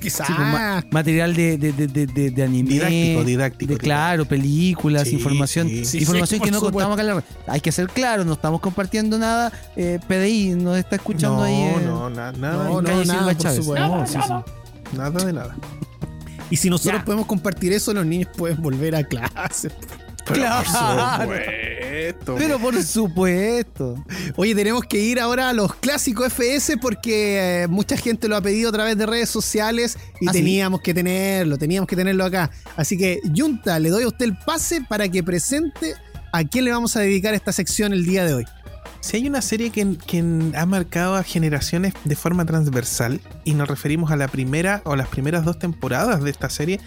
Quizás. 0.00 0.26
Sí, 0.26 0.32
pues, 0.34 0.48
ma- 0.48 0.82
material 0.90 1.34
de, 1.36 1.58
de, 1.58 1.72
de, 1.72 1.86
de, 1.86 2.06
de- 2.06 2.30
de 2.30 2.42
anime. 2.42 2.70
Didáctico, 2.70 3.24
didáctico, 3.24 3.72
De, 3.74 3.78
claro, 3.78 4.24
películas, 4.24 5.06
Sí, 5.08 5.16
información. 5.16 5.68
sí. 5.84 5.98
Información 5.98 6.40
sí, 6.40 6.44
que 6.44 6.50
no 6.50 6.60
contamos 6.60 6.94
acá. 6.94 7.02
en 7.02 7.06
la 7.08 7.14
red. 7.16 7.24
Hay 7.46 7.60
que 7.60 7.70
ser 7.70 7.86
claro, 7.88 8.24
no 8.24 8.32
estamos 8.32 8.60
compartiendo 8.62 9.18
nada. 9.18 9.52
Eh, 9.76 9.98
PDI 10.08 10.54
nos 10.54 10.78
está 10.78 10.96
escuchando 10.96 11.36
no, 11.38 11.42
ahí. 11.42 11.54
eh, 11.54 11.76
no, 11.84 12.08
na- 12.08 12.32
nada, 12.32 12.64
No, 12.64 12.80
no, 12.82 13.04
nada, 13.04 13.24
por 13.24 13.36
Chávez. 13.36 13.58
supuesto. 13.58 13.88
No, 13.88 14.06
sí, 14.06 14.18
sí. 14.26 14.96
nada 14.96 15.24
de 15.24 15.32
nada. 15.34 15.56
Y 16.48 16.56
si 16.56 16.70
nosotros 16.70 17.00
Ya. 17.00 17.04
podemos 17.04 17.26
compartir 17.26 17.72
eso, 17.74 17.92
los 17.92 18.04
niños 18.06 18.28
pueden 18.36 18.60
volver 18.62 18.96
a 18.96 19.04
Claro. 20.32 20.64
Por 20.64 21.36
supuesto. 21.36 22.34
Pero 22.38 22.58
por 22.58 22.82
supuesto. 22.82 24.04
Oye, 24.36 24.54
tenemos 24.54 24.84
que 24.84 24.98
ir 24.98 25.20
ahora 25.20 25.50
a 25.50 25.52
los 25.52 25.74
clásicos 25.74 26.32
FS 26.32 26.76
porque 26.78 27.62
eh, 27.62 27.68
mucha 27.68 27.96
gente 27.96 28.28
lo 28.28 28.36
ha 28.36 28.40
pedido 28.40 28.70
a 28.70 28.72
través 28.72 28.96
de 28.96 29.06
redes 29.06 29.28
sociales 29.28 29.98
y 30.20 30.28
¿Ah, 30.28 30.32
teníamos 30.32 30.80
que 30.80 30.94
tenerlo, 30.94 31.58
teníamos 31.58 31.88
que 31.88 31.96
tenerlo 31.96 32.24
acá. 32.24 32.50
Así 32.76 32.96
que, 32.96 33.20
Junta, 33.36 33.78
le 33.78 33.90
doy 33.90 34.04
a 34.04 34.08
usted 34.08 34.26
el 34.26 34.36
pase 34.36 34.82
para 34.88 35.08
que 35.08 35.22
presente 35.22 35.94
a 36.32 36.44
quién 36.44 36.64
le 36.64 36.72
vamos 36.72 36.96
a 36.96 37.00
dedicar 37.00 37.34
esta 37.34 37.52
sección 37.52 37.92
el 37.92 38.04
día 38.04 38.24
de 38.24 38.34
hoy. 38.34 38.46
Si 39.00 39.16
hay 39.16 39.26
una 39.26 39.40
serie 39.40 39.70
que, 39.70 39.96
que 40.06 40.22
ha 40.54 40.66
marcado 40.66 41.16
a 41.16 41.22
generaciones 41.22 41.94
de 42.04 42.16
forma 42.16 42.44
transversal, 42.44 43.20
y 43.44 43.54
nos 43.54 43.66
referimos 43.66 44.10
a 44.10 44.16
la 44.16 44.28
primera 44.28 44.82
o 44.84 44.94
las 44.94 45.08
primeras 45.08 45.44
dos 45.44 45.58
temporadas 45.58 46.22
de 46.22 46.30
esta 46.30 46.50
serie, 46.50 46.80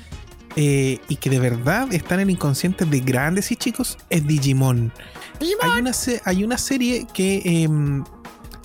eh, 0.55 0.99
y 1.07 1.15
que 1.15 1.29
de 1.29 1.39
verdad 1.39 1.91
está 1.93 2.15
en 2.15 2.21
el 2.21 2.29
inconsciente 2.29 2.85
de 2.85 2.99
grandes 2.99 3.51
y 3.51 3.55
chicos 3.55 3.97
es 4.09 4.25
Digimon. 4.25 4.91
Hay, 5.39 5.81
una, 5.81 5.91
hay 6.25 6.43
una 6.43 6.57
serie 6.57 7.07
que 7.13 7.41
em, 7.43 8.03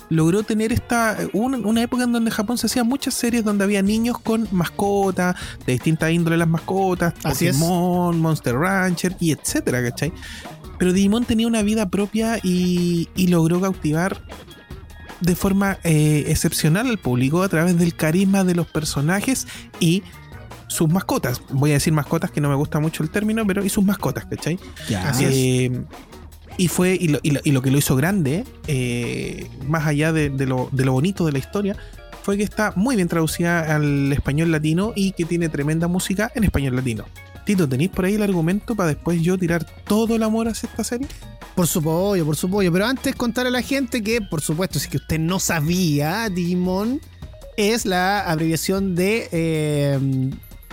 logró 0.09 0.43
tener 0.43 0.71
esta. 0.71 1.17
Una, 1.33 1.57
una 1.57 1.81
época 1.81 2.03
en 2.03 2.11
donde 2.11 2.31
Japón 2.31 2.57
se 2.57 2.67
hacían 2.67 2.87
muchas 2.87 3.13
series 3.13 3.43
donde 3.43 3.63
había 3.63 3.81
niños 3.81 4.19
con 4.19 4.47
mascotas, 4.51 5.35
de 5.65 5.73
distintas 5.73 6.11
índoles 6.11 6.39
las 6.39 6.47
mascotas, 6.47 7.13
Así 7.23 7.47
es. 7.47 7.57
Pokémon, 7.57 8.19
Monster 8.19 8.55
Rancher 8.55 9.15
y 9.19 9.31
etcétera, 9.31 9.81
¿cachai? 9.81 10.13
Pero 10.77 10.93
Digimon 10.93 11.25
tenía 11.25 11.47
una 11.47 11.61
vida 11.61 11.89
propia 11.89 12.39
y, 12.41 13.09
y 13.15 13.27
logró 13.27 13.59
cautivar 13.59 14.21
de 15.21 15.35
forma 15.35 15.79
eh, 15.83 16.25
excepcional 16.27 16.87
al 16.87 16.97
público 16.97 17.43
a 17.43 17.49
través 17.49 17.77
del 17.77 17.95
carisma 17.95 18.43
de 18.43 18.55
los 18.55 18.67
personajes 18.67 19.47
y 19.79 20.03
sus 20.69 20.87
mascotas. 20.89 21.41
Voy 21.49 21.71
a 21.71 21.73
decir 21.73 21.91
mascotas 21.91 22.31
que 22.31 22.39
no 22.39 22.47
me 22.47 22.55
gusta 22.55 22.79
mucho 22.79 23.03
el 23.03 23.09
término, 23.09 23.45
pero 23.45 23.65
y 23.65 23.69
sus 23.69 23.83
mascotas, 23.83 24.25
¿cachai? 24.25 24.57
Ya. 24.87 25.09
Así 25.09 25.25
es. 25.25 25.31
Eh, 25.33 25.81
y 26.57 26.67
fue, 26.69 26.95
y 26.99 27.09
lo, 27.09 27.19
y 27.23 27.31
lo- 27.31 27.41
y 27.43 27.51
lo 27.51 27.61
que 27.61 27.71
lo 27.71 27.77
hizo 27.77 27.95
grande, 27.95 28.43
eh, 28.67 29.49
más 29.67 29.85
allá 29.85 30.11
de, 30.13 30.29
de 30.29 30.45
lo, 30.45 30.69
de 30.71 30.85
lo 30.85 30.93
bonito 30.93 31.25
de 31.25 31.31
la 31.33 31.39
historia, 31.39 31.75
fue 32.23 32.37
que 32.37 32.43
está 32.43 32.73
muy 32.75 32.95
bien 32.95 33.07
traducida 33.07 33.75
al 33.75 34.11
español 34.13 34.51
latino 34.51 34.93
y 34.95 35.11
que 35.13 35.25
tiene 35.25 35.49
tremenda 35.49 35.87
música 35.87 36.31
en 36.35 36.43
español 36.43 36.75
latino. 36.75 37.05
Tito, 37.45 37.67
¿tenéis 37.67 37.89
por 37.89 38.05
ahí 38.05 38.15
el 38.15 38.21
argumento 38.23 38.75
para 38.75 38.89
después 38.89 39.21
yo 39.21 39.37
tirar 39.37 39.65
todo 39.85 40.15
el 40.15 40.21
amor 40.23 40.47
hacia 40.47 40.69
esta 40.69 40.83
serie? 40.83 41.07
Por 41.55 41.65
su 41.65 41.81
pollo, 41.81 42.25
por 42.25 42.35
su 42.35 42.49
pollo. 42.49 42.71
Pero 42.71 42.85
antes 42.85 43.15
contar 43.15 43.47
a 43.47 43.49
la 43.49 43.61
gente 43.61 44.03
que, 44.03 44.21
por 44.21 44.41
supuesto, 44.41 44.77
si 44.79 44.87
que 44.89 44.97
usted 44.97 45.17
no 45.19 45.39
sabía, 45.39 46.29
Digimon 46.29 47.01
es 47.57 47.85
la 47.85 48.21
abreviación 48.29 48.95
de 48.95 49.29
eh, 49.31 49.99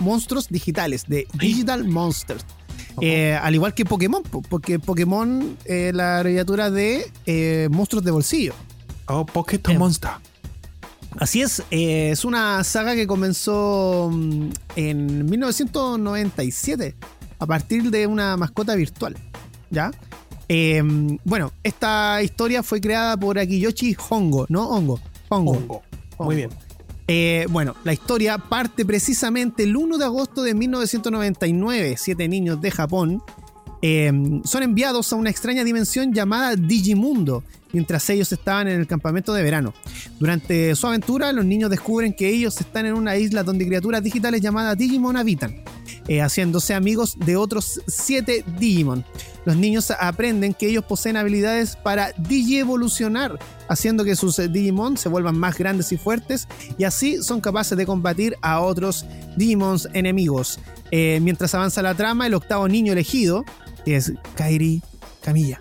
monstruos 0.01 0.49
digitales, 0.49 1.05
de 1.07 1.27
Digital 1.35 1.85
Monsters. 1.85 2.45
Eh, 3.01 3.39
al 3.41 3.55
igual 3.55 3.75
que 3.75 3.85
Pokémon, 3.85 4.23
po, 4.23 4.43
porque 4.43 4.79
Pokémon 4.79 5.57
es 5.65 5.95
la 5.95 6.19
abreviatura 6.19 6.71
de 6.71 7.11
eh, 7.27 7.69
monstruos 7.71 8.05
de 8.05 8.11
bolsillo. 8.11 8.55
Oh, 9.07 9.25
Pocket 9.27 9.61
Em. 9.69 9.79
Monster. 9.79 10.11
Así 11.19 11.41
es, 11.41 11.63
eh, 11.71 12.11
es 12.11 12.25
una 12.25 12.63
saga 12.65 12.95
que 12.95 13.07
comenzó 13.07 14.11
mm, 14.13 14.49
en 14.77 15.27
1997 15.31 16.95
a 17.39 17.47
partir 17.47 17.91
de 17.91 18.07
una 18.07 18.37
mascota 18.37 18.75
virtual. 18.75 19.17
¿Ya? 19.71 19.91
Eh, 20.49 20.83
bueno, 21.25 21.53
esta 21.63 22.23
historia 22.23 22.63
fue 22.63 22.81
creada 22.81 23.17
por 23.17 23.39
Akiyoshi 23.39 23.97
Hongo, 24.09 24.47
¿no? 24.49 24.69
Hongo. 24.69 25.01
Hongo. 25.29 25.53
Hongo. 25.53 25.83
Muy 26.19 26.37
bien. 26.37 26.51
Eh, 27.09 27.47
bueno, 27.51 27.77
la 27.85 27.93
historia 27.93 28.37
parte 28.39 28.85
precisamente 28.85 29.63
el 29.63 29.77
1 29.77 29.99
de 29.99 30.05
agosto 30.05 30.43
de 30.43 30.55
1999. 30.55 31.97
Siete 31.99 32.29
niños 32.29 32.61
de 32.61 32.71
Japón 32.71 33.23
eh, 33.83 34.41
son 34.45 34.63
enviados 34.63 35.13
a 35.13 35.17
una 35.17 35.31
extraña 35.31 35.63
dimensión 35.63 36.13
llamada 36.13 36.57
Digimundo, 36.57 37.45
mientras 37.73 38.09
ellos 38.11 38.33
estaban 38.33 38.67
en 38.69 38.81
el 38.81 38.87
campamento 38.87 39.33
de 39.33 39.43
verano. 39.43 39.73
Durante 40.19 40.75
su 40.75 40.87
aventura, 40.87 41.33
los 41.33 41.45
niños 41.45 41.71
descubren 41.71 42.13
que 42.13 42.29
ellos 42.29 42.61
están 42.61 42.87
en 42.87 42.95
una 42.95 43.17
isla 43.17 43.45
donde 43.45 43.67
criaturas 43.67 44.03
digitales 44.03 44.41
llamadas 44.41 44.77
Digimon 44.77 45.17
habitan, 45.17 45.55
eh, 46.09 46.21
haciéndose 46.21 46.75
amigos 46.75 47.17
de 47.19 47.37
otros 47.37 47.81
siete 47.87 48.45
Digimon. 48.59 49.05
Los 49.45 49.57
niños 49.57 49.91
aprenden 49.91 50.55
que 50.55 50.69
ellos 50.69 50.85
poseen 50.85 51.17
habilidades 51.17 51.77
para 51.77 52.13
digievolucionar, 52.19 53.39
haciendo 53.69 54.05
que 54.05 54.17
sus 54.17 54.37
Digimon 54.37 54.97
se 54.97 55.09
vuelvan 55.09 55.39
más 55.39 55.57
grandes 55.57 55.93
y 55.93 55.97
fuertes, 55.97 56.49
y 56.79 56.85
así 56.85 57.23
son 57.23 57.41
capaces 57.41 57.77
de 57.79 57.87
combatir 57.87 58.37
a 58.43 58.61
otros 58.61 59.05
Digimons 59.37 59.89
enemigos. 59.93 60.59
Eh, 60.91 61.19
mientras 61.23 61.55
avanza 61.55 61.83
la 61.83 61.95
trama, 61.95 62.27
el 62.27 62.35
octavo 62.35 62.69
niño 62.69 62.93
elegido, 62.93 63.45
que 63.85 63.97
es 63.97 64.13
Kairi 64.37 64.83
Camilla, 65.23 65.61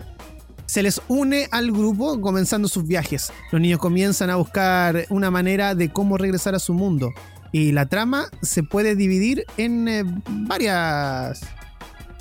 se 0.66 0.82
les 0.82 1.00
une 1.08 1.48
al 1.52 1.70
grupo 1.70 2.20
comenzando 2.20 2.68
sus 2.68 2.86
viajes. 2.86 3.32
Los 3.52 3.60
niños 3.60 3.78
comienzan 3.78 4.30
a 4.30 4.36
buscar 4.36 5.06
una 5.10 5.30
manera 5.30 5.74
de 5.74 5.92
cómo 5.92 6.18
regresar 6.18 6.54
a 6.54 6.58
su 6.58 6.74
mundo. 6.74 7.10
Y 7.52 7.72
la 7.72 7.86
trama 7.86 8.26
se 8.42 8.62
puede 8.62 8.96
dividir 8.96 9.44
en 9.56 9.88
eh, 9.88 10.04
varias 10.28 11.42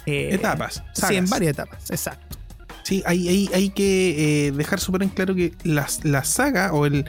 eh, 0.06 0.30
Etapas. 0.34 0.84
Sí, 0.94 1.16
en 1.16 1.30
varias 1.30 1.54
etapas, 1.54 1.90
exacto. 1.90 2.38
Sí, 2.84 3.02
hay, 3.06 3.28
hay, 3.28 3.50
hay 3.54 3.70
que 3.72 4.48
eh, 4.48 4.52
dejar 4.52 4.80
súper 4.80 5.02
en 5.04 5.10
claro 5.10 5.34
que 5.34 5.54
la, 5.64 5.88
la 6.04 6.24
saga 6.24 6.72
o 6.72 6.86
el 6.86 7.06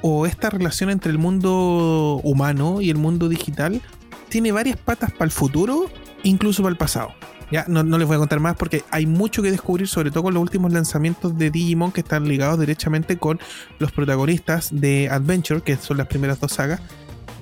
o 0.00 0.26
esta 0.26 0.50
relación 0.50 0.90
entre 0.90 1.10
el 1.10 1.18
mundo 1.18 2.20
humano 2.22 2.80
y 2.80 2.90
el 2.90 2.96
mundo 2.96 3.28
digital 3.28 3.80
tiene 4.28 4.52
varias 4.52 4.76
patas 4.76 5.12
para 5.12 5.24
el 5.24 5.30
futuro, 5.30 5.90
incluso 6.22 6.62
para 6.62 6.72
el 6.72 6.76
pasado. 6.76 7.14
Ya, 7.50 7.64
no, 7.66 7.82
no 7.82 7.96
les 7.96 8.06
voy 8.06 8.16
a 8.16 8.18
contar 8.18 8.40
más 8.40 8.56
porque 8.56 8.84
hay 8.90 9.06
mucho 9.06 9.42
que 9.42 9.50
descubrir, 9.50 9.88
sobre 9.88 10.10
todo 10.10 10.24
con 10.24 10.34
los 10.34 10.42
últimos 10.42 10.72
lanzamientos 10.72 11.38
de 11.38 11.50
Digimon 11.50 11.92
que 11.92 12.00
están 12.00 12.28
ligados 12.28 12.58
derechamente 12.58 13.16
con 13.16 13.40
los 13.78 13.90
protagonistas 13.90 14.68
de 14.70 15.08
Adventure, 15.08 15.62
que 15.62 15.76
son 15.76 15.96
las 15.96 16.08
primeras 16.08 16.40
dos 16.40 16.52
sagas. 16.52 16.80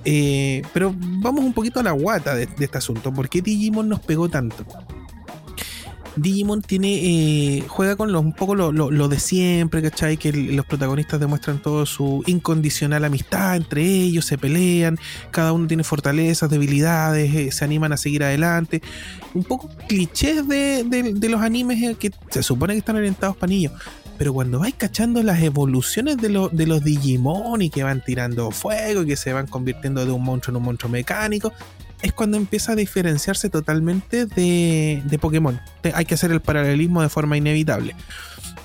Eh, 0.08 0.62
pero 0.72 0.94
vamos 0.96 1.44
un 1.44 1.52
poquito 1.52 1.80
a 1.80 1.82
la 1.82 1.90
guata 1.90 2.36
de, 2.36 2.44
este 2.60 2.78
asunto. 2.78 3.12
¿Por 3.12 3.28
qué 3.28 3.42
Digimon 3.42 3.88
nos 3.88 3.98
pegó 4.00 4.28
tanto? 4.28 4.64
Digimon 6.14 6.62
tiene 6.62 6.94
eh, 7.58 7.64
juega 7.68 7.94
con 7.96 8.10
lo- 8.10 8.20
un 8.20 8.32
poco 8.32 8.54
lo, 8.54 8.72
lo- 8.72 9.08
de 9.08 9.18
siempre, 9.18 9.82
¿cachai? 9.82 10.16
Que 10.16 10.32
los 10.32 10.64
protagonistas 10.64 11.20
demuestran 11.20 11.60
todo 11.60 11.84
su 11.84 12.22
incondicional 12.26 13.04
amistad 13.04 13.56
entre 13.56 13.82
ellos, 13.84 14.24
se 14.24 14.38
pelean, 14.38 14.96
cada 15.30 15.52
uno 15.52 15.66
tiene 15.66 15.84
fortalezas, 15.84 16.48
debilidades, 16.48 17.34
eh, 17.34 17.52
se 17.52 17.64
animan 17.66 17.92
a 17.92 17.96
seguir 17.98 18.22
adelante. 18.24 18.80
Un 19.34 19.44
poco 19.44 19.68
clichés 19.88 20.46
de, 20.48 20.84
de- 20.84 21.12
de 21.14 21.28
los 21.28 21.42
animes 21.42 21.98
que 21.98 22.10
se 22.30 22.42
supone 22.42 22.72
que 22.72 22.78
están 22.78 22.96
orientados 22.96 23.36
para 23.36 23.50
niños. 23.50 23.72
Pero 24.18 24.32
cuando 24.32 24.60
vais 24.60 24.74
cachando 24.74 25.22
las 25.22 25.42
evoluciones 25.42 26.16
de, 26.16 26.48
de 26.50 26.66
los 26.66 26.82
Digimon 26.82 27.60
y 27.62 27.70
que 27.70 27.82
van 27.82 28.02
tirando 28.04 28.50
fuego 28.50 29.02
y 29.02 29.06
que 29.06 29.16
se 29.16 29.32
van 29.32 29.46
convirtiendo 29.46 30.04
de 30.06 30.12
un 30.12 30.22
monstruo 30.22 30.52
en 30.52 30.56
un 30.56 30.62
monstruo 30.64 30.90
mecánico, 30.90 31.52
es 32.02 32.12
cuando 32.12 32.36
empieza 32.36 32.72
a 32.72 32.76
diferenciarse 32.76 33.50
totalmente 33.50 34.26
de, 34.26 35.02
de 35.04 35.18
Pokémon. 35.18 35.60
Hay 35.94 36.04
que 36.04 36.14
hacer 36.14 36.30
el 36.30 36.40
paralelismo 36.40 37.02
de 37.02 37.08
forma 37.08 37.36
inevitable. 37.36 37.94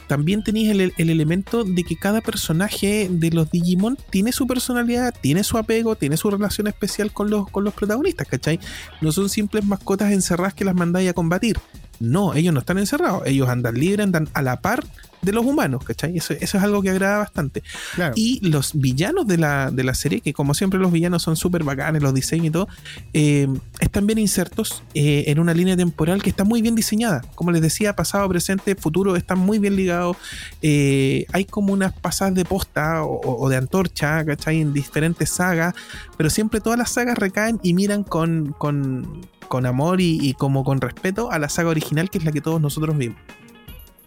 También 0.08 0.44
tenéis 0.44 0.70
el, 0.72 0.94
el 0.98 1.10
elemento 1.10 1.64
de 1.64 1.84
que 1.86 1.96
cada 1.96 2.20
personaje 2.20 3.08
de 3.10 3.32
los 3.32 3.50
Digimon 3.50 3.98
tiene 4.10 4.34
su 4.34 4.46
personalidad, 4.46 5.16
tiene 5.22 5.44
su 5.46 5.58
apego, 5.58 5.96
tiene 5.96 6.18
su 6.18 6.30
relación 6.30 6.68
especial 6.68 7.14
con 7.14 7.30
los, 7.30 7.50
con 7.50 7.64
los 7.64 7.74
protagonistas, 7.74 8.28
¿cachai? 8.28 8.60
No 9.00 9.14
son 9.14 9.30
simples 9.30 9.64
mascotas 9.64 10.12
encerradas 10.12 10.54
que 10.54 10.66
las 10.66 10.76
mandáis 10.76 11.10
a 11.10 11.14
combatir. 11.14 11.58
No, 12.02 12.34
ellos 12.34 12.54
no 12.54 12.60
están 12.60 12.78
encerrados, 12.78 13.24
ellos 13.26 13.48
andan 13.50 13.76
libres, 13.76 14.06
andan 14.06 14.28
a 14.34 14.42
la 14.42 14.62
par 14.62 14.84
de 15.22 15.32
los 15.32 15.46
humanos, 15.46 15.84
¿cachai? 15.84 16.18
Eso, 16.18 16.34
eso 16.34 16.58
es 16.58 16.64
algo 16.64 16.82
que 16.82 16.90
agrada 16.90 17.20
bastante. 17.20 17.64
Claro. 17.96 18.14
Y 18.16 18.40
los 18.48 18.72
villanos 18.74 19.28
de 19.28 19.38
la, 19.38 19.72
de 19.72 19.84
la 19.84 19.94
serie, 19.94 20.22
que 20.22 20.34
como 20.34 20.54
siempre 20.54 20.80
los 20.80 20.92
villanos 20.92 21.22
son 21.22 21.36
súper 21.36 21.64
bacanes, 21.64 22.02
los 22.02 22.14
diseños 22.14 22.48
y 22.48 22.50
todo, 22.50 22.68
eh, 23.14 23.48
están 23.80 24.08
bien 24.08 24.18
insertos 24.18 24.84
eh, 24.94 25.26
en 25.28 25.40
una 25.40 25.54
línea 25.54 25.78
temporal 25.78 26.24
que 26.24 26.30
está 26.30 26.44
muy 26.44 26.62
bien 26.62 26.76
diseñada. 26.76 27.22
Como 27.36 27.52
les 27.52 27.62
decía, 27.62 27.96
pasado, 27.96 28.28
presente, 28.30 28.76
futuro 28.76 29.16
están 29.16 29.40
muy 29.40 29.60
bien 29.60 29.76
ligados. 29.76 30.18
Eh, 30.62 31.26
hay 31.32 31.46
como 31.46 31.74
unas 31.74 31.94
pasadas 31.94 32.34
de 32.34 32.46
posta 32.46 33.04
o, 33.04 33.22
o 33.22 33.50
de 33.50 33.58
antorcha, 33.58 34.26
¿cachai? 34.26 34.62
En 34.62 34.74
diferentes 34.74 35.30
sagas, 35.30 35.76
pero 36.18 36.30
siempre 36.30 36.62
todas 36.62 36.80
las 36.80 36.92
sagas 36.92 37.18
recaen 37.18 37.60
y 37.62 37.74
miran 37.74 38.04
con, 38.04 38.56
con, 38.58 39.22
con 39.52 39.66
amor 39.66 40.00
y, 40.00 40.34
como 40.36 40.64
con 40.64 40.80
respeto 40.80 41.30
a 41.30 41.38
la 41.38 41.50
saga 41.50 41.70
original, 41.70 42.10
que 42.10 42.20
es 42.20 42.24
la 42.24 42.32
que 42.32 42.40
todos 42.40 42.62
nosotros 42.62 42.98
vimos. 42.98 43.20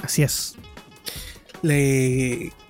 Así 0.01 0.23
es. 0.23 0.57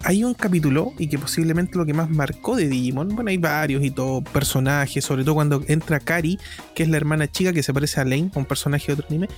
Hay 0.06 0.22
un 0.22 0.34
capítulo 0.34 0.92
y 0.98 1.08
que 1.08 1.18
posiblemente 1.18 1.78
lo 1.78 1.86
que 1.86 1.94
más 1.94 2.10
marcó 2.10 2.56
de 2.56 2.68
Digimon, 2.68 3.08
bueno, 3.14 3.30
hay 3.30 3.38
varios 3.38 3.82
y 3.82 3.90
todo, 3.90 4.22
personajes, 4.22 5.02
sobre 5.04 5.24
todo 5.24 5.34
cuando 5.34 5.62
entra 5.66 5.98
Kari, 5.98 6.38
que 6.74 6.82
es 6.82 6.88
la 6.90 6.96
hermana 6.98 7.26
chica 7.30 7.52
que 7.52 7.62
se 7.62 7.72
parece 7.72 8.00
a 8.00 8.04
Lane, 8.04 8.30
un 8.34 8.44
personaje 8.44 8.88
de 8.88 8.92
otro 8.94 9.06
anime, 9.08 9.28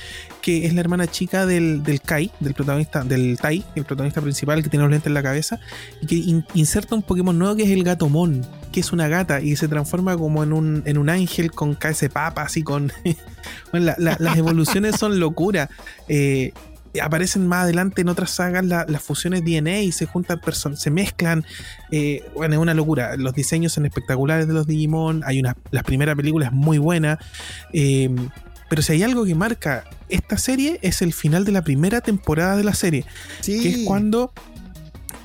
que 0.43 0.67
es 0.67 0.75
la 0.75 0.81
hermana 0.81 1.07
chica 1.07 1.47
del, 1.47 1.83
Kai, 2.05 2.33
del 2.41 2.55
protagonista, 2.55 3.05
del 3.05 3.39
Tai, 3.41 3.65
el 3.77 3.85
protagonista 3.85 4.21
principal 4.21 4.63
que 4.63 4.69
tiene 4.69 4.83
los 4.85 4.91
lentes 4.91 5.07
en 5.07 5.15
la 5.15 5.23
cabeza, 5.23 5.61
y 6.03 6.07
que 6.07 6.17
in- 6.17 6.45
inserta 6.55 6.95
un 6.97 7.03
Pokémon 7.03 7.39
nuevo 7.39 7.55
que 7.57 7.63
es 7.63 7.71
el 7.71 7.85
Gatomon, 7.85 8.45
que 8.73 8.81
es 8.81 8.93
una 8.93 9.07
gata 9.09 9.41
y 9.41 9.55
se 9.57 9.69
transforma 9.69 10.17
como 10.17 10.43
en 10.43 10.53
un, 10.53 10.83
en 10.85 10.99
un 10.99 11.09
ángel 11.09 11.53
con 11.53 11.75
cabeza 11.77 12.07
de 12.07 12.11
papa, 12.11 12.43
así 12.43 12.63
con... 12.63 12.93
bueno, 13.71 13.87
la- 13.87 13.97
la- 13.99 14.17
las 14.19 14.37
evoluciones 14.37 14.97
son 14.97 15.21
locura. 15.21 15.71
Eh, 16.09 16.53
aparecen 17.03 17.47
más 17.47 17.65
adelante 17.65 18.03
en 18.03 18.09
otras 18.09 18.31
sagas 18.31 18.65
la- 18.65 18.85
las 18.89 19.03
fusiones 19.03 19.45
DNA 19.45 19.81
y 19.83 19.93
se 19.93 20.07
juntan 20.07 20.41
personas, 20.41 20.81
se 20.81 20.91
mezclan. 20.91 21.45
eh, 21.91 22.25
bueno, 22.35 22.55
es 22.55 22.61
una 22.61 22.75
locura. 22.75 23.17
Los 23.17 23.35
diseños 23.35 23.73
son 23.73 23.87
espectaculares 23.87 24.47
de 24.49 24.55
los 24.55 24.67
Digimon. 24.67 25.23
Hay 25.25 25.39
una, 25.41 25.57
la 25.71 25.83
primera 25.83 26.15
película 26.17 26.47
es 26.47 26.53
muy 26.53 26.79
buena. 26.79 27.19
eh, 27.73 28.11
pero 28.69 28.83
si 28.83 28.93
hay 28.95 29.03
algo 29.05 29.25
que 29.25 29.35
marca 29.37 29.85
esta 30.09 30.39
serie 30.39 30.81
es 30.83 31.01
el 31.01 31.13
final 31.13 31.45
de 31.45 31.53
la 31.53 31.63
primera 31.63 32.01
temporada 32.01 32.57
de 32.57 32.65
la 32.65 32.75
serie, 32.75 33.05
Sí. 33.41 33.61
que 33.63 33.69
es 33.71 33.79
cuando 33.87 34.33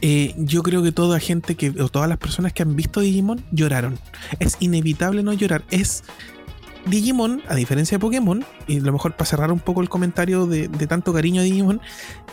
eh, 0.03 0.33
yo 0.37 0.63
creo 0.63 0.81
que 0.81 0.91
toda 0.91 1.19
gente 1.19 1.55
que, 1.55 1.69
o 1.79 1.87
todas 1.89 2.09
las 2.09 2.17
personas 2.17 2.53
que 2.53 2.63
han 2.63 2.75
visto 2.75 2.99
Digimon 3.01 3.43
lloraron. 3.51 3.99
Es 4.39 4.57
inevitable 4.59 5.21
no 5.23 5.31
llorar. 5.33 5.63
Es 5.69 6.03
Digimon, 6.85 7.41
a 7.47 7.55
diferencia 7.55 7.97
de 7.97 8.01
Pokémon, 8.01 8.43
y 8.67 8.79
a 8.79 8.81
lo 8.81 8.93
mejor 8.93 9.13
para 9.13 9.25
cerrar 9.25 9.51
un 9.51 9.59
poco 9.59 9.81
el 9.81 9.89
comentario 9.89 10.45
de, 10.45 10.67
tanto 10.87 11.13
cariño 11.13 11.41
a 11.41 11.43
Digimon, 11.43 11.81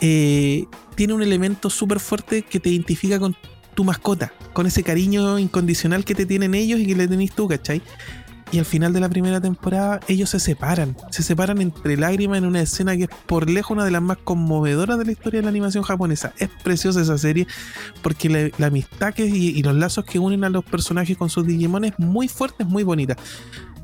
eh, 0.01 0.66
tiene 0.94 1.14
un 1.14 1.22
elemento 1.22 1.70
súper 1.70 2.01
fuerte 2.01 2.42
que 2.42 2.61
te 2.61 2.70
identifica 2.70 3.18
con 3.18 3.36
tu 3.74 3.84
mascota, 3.84 4.32
con 4.53 4.66
ese 4.66 4.82
cariño 4.82 5.38
incondicional 5.38 6.05
que 6.05 6.14
te 6.14 6.26
tienen 6.26 6.55
ellos 6.55 6.80
y 6.80 6.86
que 6.86 6.96
le 6.96 7.07
tenés 7.07 7.32
tú, 7.32 7.46
¿cachai? 7.46 7.82
Y 8.51 8.59
al 8.59 8.64
final 8.64 8.94
de 8.94 9.01
la 9.01 9.11
primera 9.11 9.40
temporada 9.40 10.01
ellos 10.09 10.30
se 10.30 10.40
separan, 10.40 10.96
se 11.11 11.22
separan 11.22 11.61
entre 11.61 11.99
lágrimas 11.99 12.38
en 12.38 12.46
una 12.46 12.62
escena 12.62 12.96
que 12.96 13.05
es 13.05 13.11
por 13.26 13.49
lejos 13.51 13.72
una 13.72 13.84
de 13.84 13.90
las 13.90 14.01
más 14.01 14.16
conmovedoras 14.16 14.99
de 14.99 15.05
la 15.05 15.12
historia 15.12 15.40
de 15.40 15.44
la 15.44 15.51
animación 15.51 15.84
japonesa. 15.84 16.32
Es 16.38 16.49
preciosa 16.64 17.03
esa 17.03 17.18
serie 17.18 17.46
porque 18.03 18.30
la, 18.30 18.49
la 18.57 18.68
amistad 18.68 19.12
que, 19.12 19.26
y, 19.26 19.49
y 19.51 19.62
los 19.62 19.74
lazos 19.74 20.07
que 20.07 20.18
unen 20.18 20.44
a 20.44 20.49
los 20.49 20.64
personajes 20.64 21.16
con 21.18 21.28
sus 21.28 21.46
Digimon 21.46 21.84
es 21.84 21.99
muy 21.99 22.26
fuerte, 22.26 22.62
es 22.62 22.68
muy 22.68 22.84
bonita. 22.84 23.16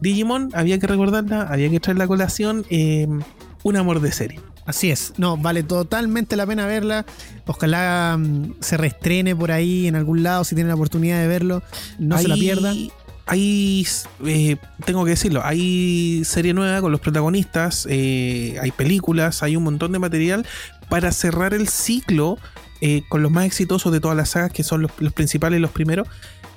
Digimon, 0.00 0.50
había 0.54 0.78
que 0.78 0.86
recordarla, 0.86 1.42
había 1.42 1.70
que 1.70 1.80
traer 1.80 1.98
la 1.98 2.06
colación, 2.06 2.64
eh, 2.70 3.08
un 3.62 3.76
amor 3.76 4.00
de 4.00 4.12
serie. 4.12 4.40
Así 4.66 4.90
es, 4.90 5.12
no, 5.18 5.36
vale 5.36 5.62
totalmente 5.62 6.36
la 6.36 6.46
pena 6.46 6.66
verla. 6.66 7.04
Ojalá 7.46 8.16
mm, 8.18 8.54
se 8.60 8.76
reestrene 8.76 9.36
por 9.36 9.52
ahí 9.52 9.86
en 9.86 9.96
algún 9.96 10.22
lado 10.22 10.44
si 10.44 10.54
tienen 10.54 10.68
la 10.68 10.74
oportunidad 10.74 11.20
de 11.20 11.28
verlo. 11.28 11.62
No 11.98 12.18
se 12.18 12.28
la 12.28 12.34
pierdan. 12.34 12.76
Hay, 13.26 13.86
eh, 14.26 14.56
tengo 14.84 15.04
que 15.04 15.10
decirlo, 15.10 15.40
hay 15.42 16.22
serie 16.24 16.52
nueva 16.52 16.82
con 16.82 16.92
los 16.92 17.00
protagonistas, 17.00 17.86
eh, 17.88 18.58
hay 18.60 18.70
películas, 18.70 19.42
hay 19.42 19.56
un 19.56 19.64
montón 19.64 19.92
de 19.92 19.98
material 19.98 20.46
para 20.90 21.10
cerrar 21.10 21.54
el 21.54 21.68
ciclo 21.68 22.36
eh, 22.82 23.02
con 23.08 23.22
los 23.22 23.32
más 23.32 23.46
exitosos 23.46 23.90
de 23.92 24.00
todas 24.00 24.14
las 24.14 24.30
sagas, 24.30 24.52
que 24.52 24.62
son 24.62 24.82
los, 24.82 24.90
los 24.98 25.14
principales, 25.14 25.58
los 25.58 25.70
primeros, 25.70 26.06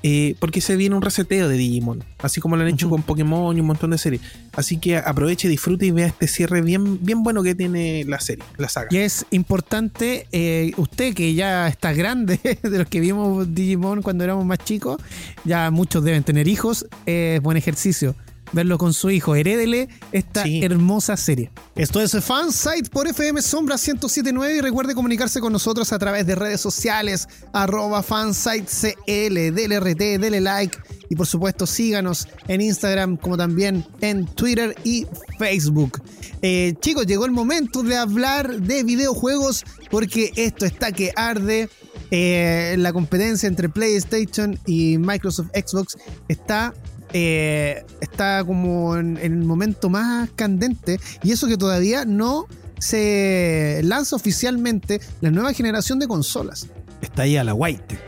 eh, 0.02 0.34
porque 0.38 0.60
se 0.60 0.76
viene 0.76 0.94
un 0.94 1.02
reseteo 1.02 1.48
de 1.48 1.56
Digimon, 1.56 2.04
así 2.18 2.40
como 2.40 2.56
lo 2.56 2.62
han 2.62 2.68
hecho 2.68 2.88
con 2.88 3.02
Pokémon 3.02 3.56
y 3.56 3.60
un 3.60 3.66
montón 3.66 3.90
de 3.90 3.98
series. 3.98 4.22
Así 4.52 4.78
que 4.78 4.96
aproveche, 4.96 5.48
disfrute 5.48 5.86
y 5.86 5.90
vea 5.90 6.06
este 6.06 6.28
cierre 6.28 6.60
bien, 6.60 7.04
bien 7.04 7.22
bueno 7.22 7.42
que 7.42 7.54
tiene 7.54 8.04
la 8.04 8.20
serie, 8.20 8.44
la 8.56 8.68
saga. 8.68 8.88
Y 8.90 8.98
es 8.98 9.26
importante, 9.30 10.26
eh, 10.32 10.72
usted 10.76 11.14
que 11.14 11.34
ya 11.34 11.68
está 11.68 11.92
grande, 11.92 12.38
de 12.62 12.78
los 12.78 12.88
que 12.88 13.00
vimos 13.00 13.54
Digimon 13.54 14.02
cuando 14.02 14.24
éramos 14.24 14.44
más 14.44 14.58
chicos, 14.58 15.00
ya 15.44 15.70
muchos 15.70 16.04
deben 16.04 16.22
tener 16.22 16.48
hijos, 16.48 16.86
es 17.06 17.40
buen 17.40 17.56
ejercicio. 17.56 18.14
Verlo 18.52 18.78
con 18.78 18.94
su 18.94 19.10
hijo, 19.10 19.34
herédele 19.34 19.88
esta 20.10 20.42
Sí. 20.42 20.60
hermosa 20.64 21.16
serie. 21.16 21.50
Esto 21.76 22.00
es 22.00 22.16
Fansite 22.24 22.88
por 22.90 23.06
FM 23.06 23.42
Sombra 23.42 23.76
1079 23.76 24.56
y 24.56 24.60
recuerde 24.60 24.94
comunicarse 24.94 25.40
con 25.40 25.52
nosotros 25.52 25.92
a 25.92 25.98
través 25.98 26.26
de 26.26 26.34
redes 26.34 26.60
sociales, 26.60 27.28
arroba 27.52 28.02
fansitecl, 28.02 29.54
dele 29.54 29.76
RT, 29.80 30.18
dele 30.18 30.40
like 30.40 30.78
y 31.10 31.16
por 31.16 31.26
supuesto 31.26 31.66
síganos 31.66 32.26
en 32.48 32.60
Instagram 32.60 33.16
como 33.16 33.36
también 33.36 33.84
en 34.00 34.26
Twitter 34.26 34.74
y 34.84 35.06
Facebook. 35.38 36.00
Eh, 36.42 36.74
chicos, 36.80 37.06
llegó 37.06 37.26
el 37.26 37.32
momento 37.32 37.82
de 37.82 37.96
hablar 37.96 38.60
de 38.60 38.82
videojuegos 38.82 39.64
porque 39.90 40.32
esto 40.36 40.64
está 40.64 40.92
que 40.92 41.12
arde. 41.16 41.68
Eh, 42.10 42.76
la 42.78 42.92
competencia 42.94 43.46
entre 43.46 43.68
PlayStation 43.68 44.58
y 44.64 44.96
Microsoft 44.96 45.48
Xbox 45.54 45.96
está, 46.28 46.72
eh, 47.12 47.84
está 48.00 48.44
como 48.44 48.96
en, 48.96 49.16
en 49.18 49.32
el 49.32 49.44
momento 49.44 49.88
más 49.88 50.30
candente 50.36 51.00
y 51.22 51.32
eso 51.32 51.46
que 51.46 51.56
todavía 51.56 52.04
no 52.04 52.46
se 52.78 53.80
lanza 53.84 54.16
oficialmente 54.16 55.00
la 55.20 55.30
nueva 55.30 55.52
generación 55.52 55.98
de 55.98 56.06
consolas. 56.06 56.68
Está 57.00 57.22
ahí 57.22 57.36
a 57.36 57.44
la 57.44 57.54
white. 57.54 57.98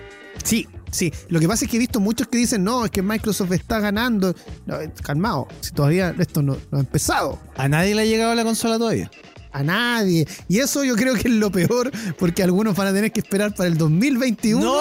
Sí, 0.45 0.67
sí. 0.91 1.13
Lo 1.29 1.41
que 1.41 1.49
pasa 1.49 1.65
es 1.65 1.71
que 1.71 1.77
he 1.77 1.81
visto 1.81 2.01
muchos 2.01 2.29
que 2.29 2.39
dicen, 2.39 2.65
no, 2.65 2.85
es 2.85 2.91
que 2.91 3.03
Microsoft 3.03 3.53
está 3.53 3.81
ganando. 3.81 4.35
No, 4.67 4.77
calmado, 5.03 5.49
si 5.61 5.73
todavía 5.73 6.15
esto 6.19 6.43
no, 6.43 6.57
no 6.71 6.79
ha 6.79 6.81
empezado. 6.81 7.39
A 7.57 7.69
nadie 7.69 7.95
le 7.95 8.03
ha 8.03 8.05
llegado 8.05 8.35
la 8.35 8.45
consola 8.45 8.79
todavía. 8.79 9.11
A 9.53 9.63
nadie. 9.63 10.27
Y 10.49 10.59
eso 10.59 10.85
yo 10.85 10.95
creo 10.97 11.15
que 11.15 11.29
es 11.29 11.35
lo 11.35 11.51
peor, 11.51 11.91
porque 12.19 12.43
algunos 12.43 12.77
van 12.77 12.89
a 12.89 12.93
tener 12.93 13.13
que 13.13 13.21
esperar 13.21 13.55
para 13.55 13.69
el 13.69 13.77
2021 13.77 14.73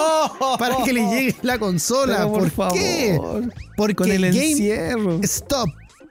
para 0.59 0.83
que 0.83 0.93
les 0.93 1.09
llegue 1.09 1.35
la 1.41 1.57
consola. 1.57 2.29
Pero 2.31 2.49
¿Por, 2.49 2.73
qué? 2.73 3.19
Porque 3.75 3.95
Con 3.95 4.11
el 4.11 4.21
Game 4.21 4.51
encierro. 4.51 5.19
Stop 5.23 5.69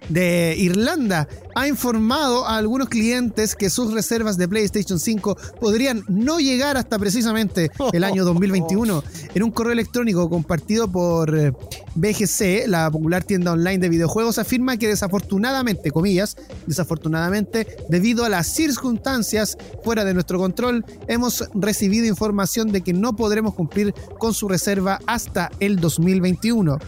de 0.09 0.55
Irlanda 0.57 1.29
ha 1.55 1.67
informado 1.67 2.47
a 2.47 2.57
algunos 2.57 2.89
clientes 2.89 3.55
que 3.55 3.69
sus 3.69 3.93
reservas 3.93 4.37
de 4.39 4.49
PlayStation 4.49 4.99
5 4.99 5.37
podrían 5.61 6.05
no 6.09 6.39
llegar 6.39 6.77
hasta 6.77 6.99
precisamente 6.99 7.71
el 7.93 8.05
año 8.05 8.25
2021. 8.25 9.03
En 9.35 9.43
un 9.43 9.51
correo 9.51 9.73
electrónico 9.73 10.29
compartido 10.31 10.91
por 10.91 11.37
eh, 11.37 11.53
BGC, 11.95 12.67
la 12.67 12.91
popular 12.91 13.25
tienda 13.25 13.53
online 13.53 13.79
de 13.79 13.89
videojuegos, 13.89 14.39
afirma 14.39 14.77
que 14.77 14.89
desafortunadamente, 14.89 15.91
comillas, 15.91 16.37
desafortunadamente, 16.67 17.67
debido 17.89 18.25
a 18.25 18.29
las 18.29 18.47
circunstancias 18.47 19.57
fuera 19.85 20.05
de 20.05 20.15
nuestro 20.15 20.39
control, 20.39 20.85
hemos 21.09 21.45
recibido 21.55 22.07
información 22.07 22.73
de 22.73 22.81
que 22.81 22.93
no 22.93 23.17
podremos 23.17 23.55
cumplir 23.55 23.93
con 24.19 24.35
su 24.35 24.49
reserva 24.49 25.01
hasta 25.07 25.51
el 25.61 25.79
2021. 25.81 26.79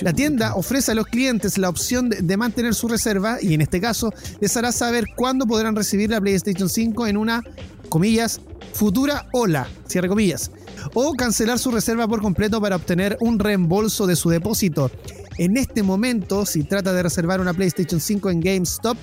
La 0.00 0.12
tienda 0.12 0.54
ofrece 0.54 0.92
a 0.92 0.94
los 0.94 1.06
clientes 1.06 1.58
la 1.58 1.68
opción 1.68 2.08
de, 2.08 2.22
de 2.22 2.36
mantener 2.36 2.74
su 2.74 2.88
reserva 2.88 3.38
y 3.40 3.54
en 3.54 3.60
este 3.60 3.80
caso 3.80 4.12
les 4.40 4.56
hará 4.56 4.72
saber 4.72 5.04
cuándo 5.14 5.46
podrán 5.46 5.76
recibir 5.76 6.10
la 6.10 6.20
PlayStation 6.20 6.68
5 6.68 7.06
en 7.06 7.16
una, 7.16 7.42
comillas, 7.88 8.40
futura 8.72 9.26
ola, 9.32 9.68
cierre 9.86 10.08
comillas, 10.08 10.50
o 10.94 11.12
cancelar 11.12 11.58
su 11.58 11.70
reserva 11.70 12.08
por 12.08 12.22
completo 12.22 12.60
para 12.60 12.76
obtener 12.76 13.16
un 13.20 13.38
reembolso 13.38 14.06
de 14.06 14.16
su 14.16 14.30
depósito. 14.30 14.90
En 15.38 15.56
este 15.56 15.82
momento, 15.82 16.46
si 16.46 16.64
trata 16.64 16.92
de 16.92 17.02
reservar 17.02 17.40
una 17.40 17.54
PlayStation 17.54 18.00
5 18.00 18.30
en 18.30 18.40
GameStop, 18.40 18.96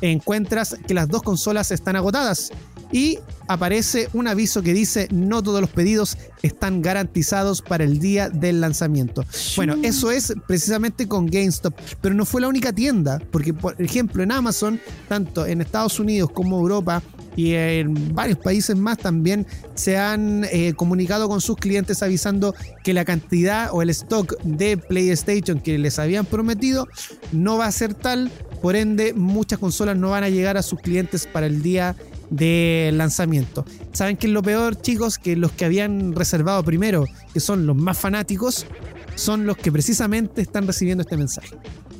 encuentras 0.00 0.76
que 0.86 0.94
las 0.94 1.08
dos 1.08 1.22
consolas 1.22 1.70
están 1.70 1.96
agotadas 1.96 2.50
y 2.92 3.18
aparece 3.48 4.08
un 4.12 4.28
aviso 4.28 4.62
que 4.62 4.72
dice 4.72 5.08
no 5.10 5.42
todos 5.42 5.60
los 5.60 5.70
pedidos 5.70 6.16
están 6.42 6.82
garantizados 6.82 7.62
para 7.62 7.84
el 7.84 7.98
día 7.98 8.28
del 8.28 8.60
lanzamiento. 8.60 9.24
Bueno, 9.56 9.76
eso 9.82 10.10
es 10.10 10.34
precisamente 10.46 11.08
con 11.08 11.26
GameStop, 11.26 11.74
pero 12.00 12.14
no 12.14 12.24
fue 12.24 12.40
la 12.40 12.48
única 12.48 12.72
tienda, 12.72 13.20
porque 13.30 13.54
por 13.54 13.80
ejemplo 13.80 14.22
en 14.22 14.32
Amazon, 14.32 14.80
tanto 15.08 15.46
en 15.46 15.60
Estados 15.60 15.98
Unidos 15.98 16.30
como 16.32 16.58
Europa 16.58 17.02
y 17.36 17.54
en 17.54 18.14
varios 18.14 18.38
países 18.38 18.76
más 18.76 18.98
también 18.98 19.46
se 19.74 19.96
han 19.96 20.44
eh, 20.44 20.74
comunicado 20.74 21.28
con 21.28 21.40
sus 21.40 21.56
clientes 21.56 22.02
avisando 22.02 22.54
que 22.84 22.92
la 22.92 23.04
cantidad 23.04 23.70
o 23.72 23.82
el 23.82 23.90
stock 23.90 24.38
de 24.42 24.76
PlayStation 24.76 25.60
que 25.60 25.78
les 25.78 25.98
habían 25.98 26.26
prometido 26.26 26.88
no 27.32 27.56
va 27.56 27.66
a 27.66 27.72
ser 27.72 27.94
tal, 27.94 28.30
por 28.60 28.76
ende 28.76 29.14
muchas 29.14 29.58
consolas 29.58 29.96
no 29.96 30.10
van 30.10 30.24
a 30.24 30.28
llegar 30.28 30.56
a 30.56 30.62
sus 30.62 30.80
clientes 30.80 31.26
para 31.26 31.46
el 31.46 31.62
día 31.62 31.96
de 32.32 32.90
lanzamiento. 32.94 33.64
¿Saben 33.92 34.16
qué 34.16 34.26
es 34.26 34.32
lo 34.32 34.42
peor, 34.42 34.74
chicos? 34.80 35.18
Que 35.18 35.36
los 35.36 35.52
que 35.52 35.64
habían 35.64 36.14
reservado 36.14 36.64
primero, 36.64 37.04
que 37.32 37.40
son 37.40 37.66
los 37.66 37.76
más 37.76 37.98
fanáticos, 37.98 38.66
son 39.14 39.46
los 39.46 39.56
que 39.58 39.70
precisamente 39.70 40.40
están 40.42 40.66
recibiendo 40.66 41.02
este 41.02 41.16
mensaje. 41.16 41.54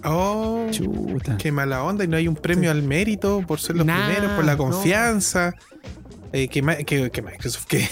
Oh, 0.04 0.66
Chuta. 0.70 1.36
qué 1.36 1.52
mala 1.52 1.84
onda. 1.84 2.04
Y 2.04 2.08
no 2.08 2.16
hay 2.16 2.26
un 2.26 2.34
premio 2.34 2.70
al 2.70 2.82
mérito 2.82 3.44
por 3.46 3.60
ser 3.60 3.76
los 3.76 3.86
Nah, 3.86 4.06
primeros, 4.06 4.32
por 4.32 4.44
la 4.44 4.52
no. 4.52 4.58
confianza. 4.58 5.52
Eh, 6.32 6.48
que, 6.48 6.62
que, 6.86 7.10
que 7.10 7.22
Microsoft, 7.22 7.66
que, 7.66 7.86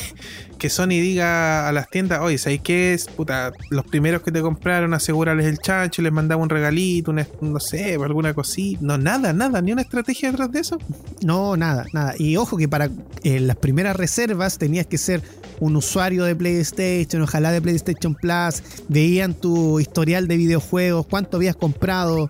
que 0.60 0.70
Sony 0.70 0.88
diga 1.00 1.68
a 1.68 1.72
las 1.72 1.88
tiendas, 1.88 2.20
oye, 2.20 2.38
¿sabéis 2.38 2.60
qué 2.60 2.92
es? 2.94 3.06
Puta, 3.06 3.50
los 3.70 3.84
primeros 3.86 4.22
que 4.22 4.30
te 4.30 4.40
compraron, 4.42 4.94
asegúrales 4.94 5.46
el 5.46 5.58
chancho, 5.58 6.02
les 6.02 6.12
mandaba 6.12 6.40
un 6.42 6.48
regalito, 6.50 7.10
una- 7.10 7.26
no 7.40 7.58
sé, 7.58 7.94
alguna 7.94 8.34
cosita. 8.34 8.78
No, 8.82 8.98
nada, 8.98 9.32
nada, 9.32 9.60
ni 9.62 9.72
una 9.72 9.82
estrategia 9.82 10.30
detrás 10.30 10.52
de 10.52 10.60
eso. 10.60 10.78
No, 11.22 11.56
nada, 11.56 11.86
nada. 11.92 12.14
Y 12.18 12.36
ojo 12.36 12.56
que 12.56 12.68
para 12.68 12.90
eh, 13.24 13.40
las 13.40 13.56
primeras 13.56 13.96
reservas 13.96 14.58
tenías 14.58 14.86
que 14.86 14.98
ser 14.98 15.22
un 15.58 15.76
usuario 15.76 16.24
de 16.24 16.36
PlayStation, 16.36 17.22
ojalá 17.22 17.50
de 17.52 17.60
PlayStation 17.62 18.14
Plus, 18.14 18.62
veían 18.88 19.34
tu 19.34 19.80
historial 19.80 20.28
de 20.28 20.36
videojuegos, 20.36 21.06
cuánto 21.06 21.38
habías 21.38 21.56
comprado 21.56 22.28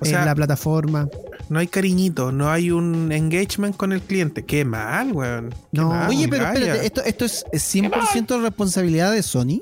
O 0.00 0.04
sea, 0.04 0.20
en 0.20 0.26
la 0.26 0.34
plataforma. 0.34 1.08
No 1.50 1.58
hay 1.58 1.66
cariñito, 1.66 2.32
no 2.32 2.48
hay 2.48 2.70
un 2.70 3.12
engagement 3.12 3.76
con 3.76 3.92
el 3.92 4.00
cliente. 4.00 4.44
Qué 4.44 4.64
mal, 4.64 5.12
weón. 5.12 5.50
Qué 5.50 5.56
No. 5.80 5.88
mal, 5.90 6.08
Oye, 6.08 6.26
pero 6.28 6.46
espérate, 6.46 6.86
¿esto, 6.86 7.02
esto 7.04 7.24
es 7.26 7.44
100% 7.52 8.40
responsabilidad 8.40 9.12
de 9.12 9.22
Sony? 9.22 9.60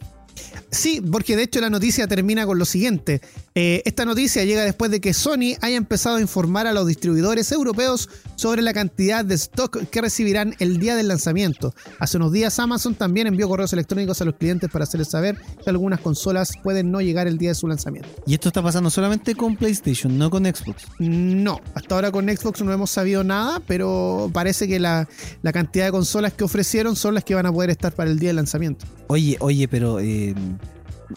Sí, 0.71 1.01
porque 1.01 1.35
de 1.35 1.45
hecho 1.45 1.61
la 1.61 1.71
noticia 1.71 2.07
termina 2.07 2.45
con 2.47 2.59
lo 2.59 2.65
siguiente. 2.67 3.21
Eh, 3.61 3.83
esta 3.87 4.05
noticia 4.05 4.45
llega 4.45 4.63
después 4.63 4.89
de 4.89 5.01
que 5.01 5.13
Sony 5.13 5.57
haya 5.61 5.75
empezado 5.75 6.15
a 6.15 6.21
informar 6.21 6.69
a 6.69 6.73
los 6.73 6.87
distribuidores 6.87 7.51
europeos 7.51 8.09
sobre 8.37 8.63
la 8.63 8.73
cantidad 8.73 9.25
de 9.25 9.35
stock 9.35 9.89
que 9.91 10.01
recibirán 10.01 10.55
el 10.61 10.79
día 10.79 10.95
del 10.95 11.09
lanzamiento. 11.09 11.75
Hace 11.99 12.19
unos 12.19 12.31
días 12.31 12.57
Amazon 12.61 12.95
también 12.95 13.27
envió 13.27 13.49
correos 13.49 13.73
electrónicos 13.73 14.23
a 14.23 14.27
los 14.27 14.37
clientes 14.37 14.71
para 14.71 14.85
hacerles 14.85 15.09
saber 15.09 15.37
que 15.65 15.71
algunas 15.71 15.99
consolas 15.99 16.53
pueden 16.63 16.93
no 16.93 17.01
llegar 17.01 17.27
el 17.27 17.37
día 17.37 17.49
de 17.49 17.57
su 17.57 17.67
lanzamiento. 17.67 18.09
Y 18.29 18.35
esto 18.35 18.47
está 18.47 18.63
pasando 18.63 18.91
solamente 18.91 19.35
con 19.35 19.57
PlayStation, 19.57 20.17
no 20.17 20.31
con 20.31 20.45
Xbox. 20.45 20.85
No, 21.01 21.61
hasta 21.75 21.97
ahora 21.97 22.13
con 22.13 22.29
Xbox 22.29 22.63
no 22.63 22.73
hemos 22.73 22.93
sabido 22.93 23.25
nada, 23.25 23.61
pero 23.67 24.31
parece 24.33 24.69
que 24.69 24.79
la, 24.79 25.09
la 25.43 25.53
cantidad 25.53 25.87
de 25.87 25.91
consolas 25.91 26.33
que 26.33 26.45
ofrecieron 26.45 26.95
son 26.95 27.15
las 27.15 27.25
que 27.25 27.35
van 27.35 27.47
a 27.47 27.53
poder 27.53 27.71
estar 27.71 27.93
para 27.93 28.09
el 28.09 28.21
día 28.21 28.29
del 28.29 28.37
lanzamiento. 28.37 28.87
Oye, 29.09 29.37
oye, 29.41 29.67
pero 29.67 29.99
eh, 29.99 30.33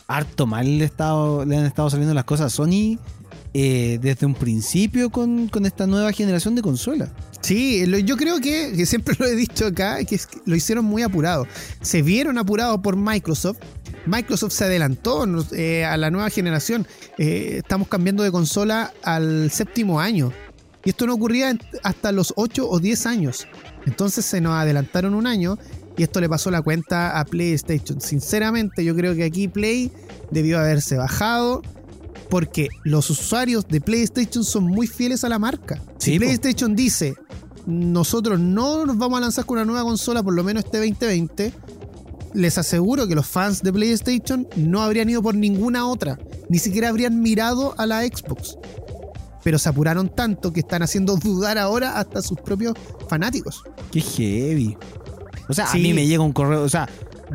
harto 0.08 0.46
mal 0.48 0.78
le, 0.80 0.86
estado, 0.86 1.46
le 1.46 1.58
han 1.58 1.66
estado 1.66 1.90
saliendo 1.90 2.14
las 2.14 2.24
cosas 2.26 2.48
a 2.48 2.56
Sony 2.56 2.98
eh, 3.54 4.00
desde 4.02 4.26
un 4.26 4.34
principio 4.34 5.10
con, 5.10 5.48
con 5.50 5.66
esta 5.66 5.86
nueva 5.88 6.12
generación 6.14 6.56
de 6.56 6.62
consolas. 6.62 7.10
Sí, 7.42 7.86
lo- 7.86 7.98
yo 7.98 8.16
creo 8.18 8.40
que, 8.40 8.74
que 8.76 8.86
siempre 8.86 9.16
lo 9.20 9.26
he 9.26 9.36
dicho 9.36 9.68
acá, 9.68 9.98
que, 10.06 10.18
que 10.18 10.24
lo 10.46 10.56
hicieron 10.56 10.86
muy 10.86 11.02
apurado. 11.04 11.46
Se 11.82 12.02
vieron 12.02 12.38
apurados 12.38 12.80
por 12.82 12.96
Microsoft. 12.96 13.58
Microsoft 14.06 14.54
se 14.54 14.64
adelantó 14.64 15.26
eh, 15.54 15.86
a 15.86 15.98
la 15.98 16.10
nueva 16.10 16.30
generación. 16.30 16.88
Eh, 17.18 17.56
estamos 17.58 17.88
cambiando 17.88 18.24
de 18.24 18.32
consola 18.32 18.94
al 19.04 19.52
séptimo 19.52 20.00
año. 20.00 20.32
Y 20.84 20.90
esto 20.90 21.06
no 21.06 21.14
ocurría 21.14 21.56
hasta 21.84 22.12
los 22.12 22.34
8 22.38 22.68
o 22.68 22.80
10 22.80 23.06
años. 23.06 23.48
Entonces 23.86 24.26
se 24.26 24.42
nos 24.42 24.54
adelantaron 24.54 25.14
un 25.14 25.28
año 25.28 25.58
y 25.98 26.04
esto 26.04 26.22
le 26.22 26.30
pasó 26.30 26.52
la 26.52 26.62
cuenta 26.62 27.20
a 27.20 27.26
PlayStation. 27.26 28.00
Sinceramente, 28.02 28.84
yo 28.84 28.96
creo 28.96 29.16
que 29.16 29.24
aquí 29.24 29.48
Play 29.48 29.92
debió 30.32 30.60
haberse 30.60 30.98
bajado 30.98 31.62
porque 32.30 32.70
los 32.84 33.10
usuarios 33.10 33.68
de 33.68 33.82
PlayStation 33.82 34.44
son 34.44 34.64
muy 34.64 34.88
fieles 34.88 35.24
a 35.24 35.30
la 35.30 35.38
marca. 35.38 35.82
Si 35.98 36.14
po. 36.14 36.26
PlayStation 36.26 36.76
dice, 36.76 37.16
nosotros 37.66 38.40
no 38.40 38.86
nos 38.86 38.98
vamos 38.98 39.18
a 39.18 39.22
lanzar 39.22 39.46
con 39.46 39.58
una 39.58 39.66
nueva 39.66 39.84
consola 39.84 40.24
por 40.24 40.34
lo 40.34 40.44
menos 40.44 40.64
este 40.64 40.78
2020, 40.78 41.54
les 42.34 42.58
aseguro 42.58 43.08
que 43.08 43.16
los 43.16 43.28
fans 43.28 43.62
de 43.62 43.74
PlayStation 43.74 44.48
no 44.56 44.82
habrían 44.82 45.10
ido 45.10 45.22
por 45.22 45.36
ninguna 45.36 45.88
otra, 45.88 46.20
ni 46.50 46.60
siquiera 46.60 46.90
habrían 46.90 47.22
mirado 47.22 47.76
a 47.78 47.86
la 47.86 48.02
Xbox. 48.02 48.58
Pero 49.44 49.60
se 49.60 49.70
apuraron 49.70 50.08
tanto 50.08 50.54
que 50.54 50.62
están 50.62 50.84
haciendo 50.84 51.18
dudar 51.18 51.58
ahora 51.58 52.00
hasta 52.00 52.22
sus 52.22 52.40
propios 52.40 52.76
fanáticos. 53.10 53.64
Qué 53.92 54.00
heavy. 54.00 54.78
O 55.50 55.54
sea, 55.54 55.68
Sí. 55.68 55.80
a 55.80 55.82
mí 55.82 55.94
me 55.94 56.08
llega 56.08 56.24
un 56.24 56.34
correo. 56.34 56.64
O 56.64 56.70
sea, 56.70 56.88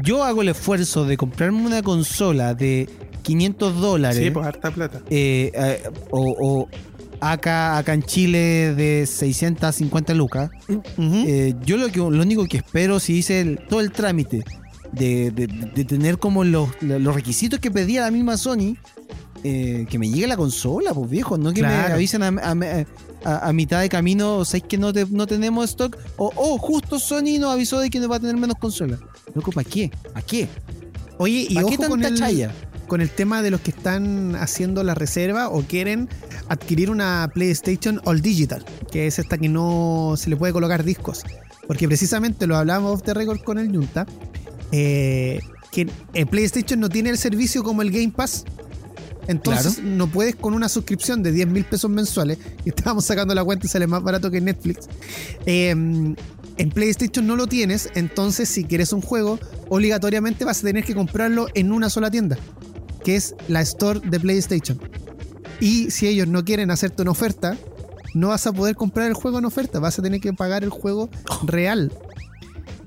yo 0.03 0.23
hago 0.25 0.43
el 0.43 0.49
esfuerzo 0.49 1.05
de 1.05 1.17
comprarme 1.17 1.65
una 1.67 1.83
consola 1.83 2.55
de 2.55 2.89
500 3.23 3.81
dólares. 3.81 4.19
Sí, 4.23 4.31
pues 4.31 4.47
harta 4.47 4.71
plata. 4.71 5.01
eh, 5.11 5.51
eh, 5.55 5.83
o, 6.11 6.35
o 6.39 6.69
acá, 7.21 7.79
acá 7.79 7.95
en 7.95 8.03
Chile 8.03 8.75
de 8.75 9.07
650 9.07 10.15
lucas. 10.15 10.51
Eh, 10.99 11.55
yo 11.65 11.77
lo, 11.77 11.89
que, 11.89 11.99
lo 11.99 12.07
único 12.09 12.47
que 12.47 12.59
espero, 12.59 13.01
si 13.01 13.15
hice 13.15 13.41
el- 13.41 13.59
todo 13.69 13.81
el 13.81 13.91
trámite 13.93 14.45
de, 14.93 15.31
de- 15.31 15.47
de 15.47 15.85
tener 15.85 16.19
como 16.19 16.45
los, 16.45 16.69
los 16.83 17.15
requisitos 17.15 17.59
que 17.61 17.71
pedía 17.71 18.03
la 18.03 18.11
misma 18.11 18.37
Sony, 18.37 18.77
eh, 19.45 19.87
que 19.89 19.99
me 19.99 20.09
llegue 20.09 20.27
la 20.27 20.37
consola, 20.37 20.93
pues 20.95 21.09
viejo, 21.11 21.37
no 21.39 21.53
que 21.53 21.63
me 21.63 21.69
avisen 21.69 22.23
a, 22.23 22.29
a- 22.29 22.53
a- 22.53 22.85
a 23.27 23.53
mitad 23.53 23.81
de 23.81 23.89
camino, 23.89 24.37
o 24.37 24.45
sea, 24.45 24.61
que 24.61 24.79
no, 24.79 24.93
te- 24.93 25.07
no 25.11 25.27
tenemos 25.27 25.70
stock, 25.70 25.97
o 26.16 26.33
oh, 26.37 26.59
justo 26.59 26.99
Sony 26.99 27.39
nos 27.41 27.53
avisó 27.53 27.81
de 27.81 27.91
que 27.91 27.99
nos 27.99 28.11
va 28.11 28.16
a 28.16 28.20
tener 28.20 28.37
menos 28.37 28.57
consolas. 28.59 29.01
Loco, 29.35 29.53
¿para 29.53 29.68
qué? 29.68 29.91
¿A 30.14 30.22
qué? 30.22 30.49
Oye, 31.18 31.47
y 31.49 31.55
¿Para 31.55 31.66
qué 31.68 31.74
ojo 31.74 31.89
con 31.89 32.05
el, 32.05 32.14
chaya? 32.16 32.53
con 32.87 33.01
el 33.01 33.11
tema 33.11 33.43
de 33.43 33.51
los 33.51 33.61
que 33.61 33.70
están 33.70 34.37
haciendo 34.37 34.83
la 34.85 34.95
reserva 34.95 35.49
o 35.49 35.62
quieren 35.62 36.09
adquirir 36.49 36.91
una 36.91 37.31
PlayStation 37.35 38.01
All 38.05 38.20
Digital, 38.20 38.64
que 38.93 39.07
es 39.07 39.18
esta 39.18 39.39
que 39.39 39.49
no 39.49 40.14
se 40.16 40.31
le 40.31 40.37
puede 40.37 40.53
colocar 40.53 40.85
discos. 40.85 41.24
Porque 41.66 41.89
precisamente 41.89 42.47
lo 42.47 42.57
hablamos 42.57 42.95
off 42.95 43.03
the 43.03 43.12
record 43.12 43.41
con 43.41 43.59
el 43.59 43.74
Junta, 43.74 44.07
eh, 44.70 45.41
que 45.72 45.89
el 46.14 46.27
PlayStation 46.29 46.79
no 46.79 46.89
tiene 46.89 47.11
el 47.11 47.18
servicio 47.18 47.64
como 47.64 47.83
el 47.83 47.91
Game 47.91 48.12
Pass. 48.14 48.45
Entonces 49.29 49.83
no 49.83 50.07
puedes 50.07 50.37
con 50.37 50.55
una 50.55 50.68
suscripción 50.68 51.22
de 51.22 51.33
10 51.33 51.49
mil 51.49 51.64
pesos 51.64 51.91
mensuales, 51.91 52.39
y 52.64 52.70
estábamos 52.70 53.05
sacando 53.05 53.35
la 53.35 53.45
cuenta 53.45 53.66
y 53.66 53.68
sale 53.68 53.87
más 53.87 54.03
barato 54.03 54.31
que 54.31 54.41
Netflix. 54.41 54.89
eh, 55.47 56.14
en 56.59 56.70
PlayStation 56.70 57.27
no 57.27 57.37
lo 57.37 57.47
tienes, 57.47 57.91
entonces 57.95 58.49
si 58.49 58.64
quieres 58.64 58.93
un 58.93 59.03
juego, 59.03 59.39
obligatoriamente 59.68 60.45
vas 60.45 60.61
a 60.61 60.62
tener 60.62 60.85
que 60.85 60.95
comprarlo 60.95 61.49
en 61.55 61.70
una 61.70 61.91
sola 61.91 62.11
tienda, 62.11 62.39
que 63.05 63.16
es 63.16 63.35
la 63.49 63.61
Store 63.61 64.01
de 64.01 64.18
PlayStation. 64.18 64.81
Y 65.61 65.91
si 65.91 66.07
ellos 66.07 66.29
no 66.29 66.45
quieren 66.45 66.70
hacerte 66.70 67.03
una 67.03 67.11
oferta, 67.11 67.57
no 68.14 68.29
vas 68.29 68.47
a 68.47 68.53
poder 68.53 68.74
comprar 68.74 69.09
el 69.09 69.14
juego 69.14 69.39
en 69.39 69.45
oferta, 69.45 69.81
vas 69.81 69.99
a 69.99 70.03
tener 70.03 70.20
que 70.20 70.33
pagar 70.33 70.64
el 70.64 70.70
juego 70.70 71.11
real. 71.45 71.93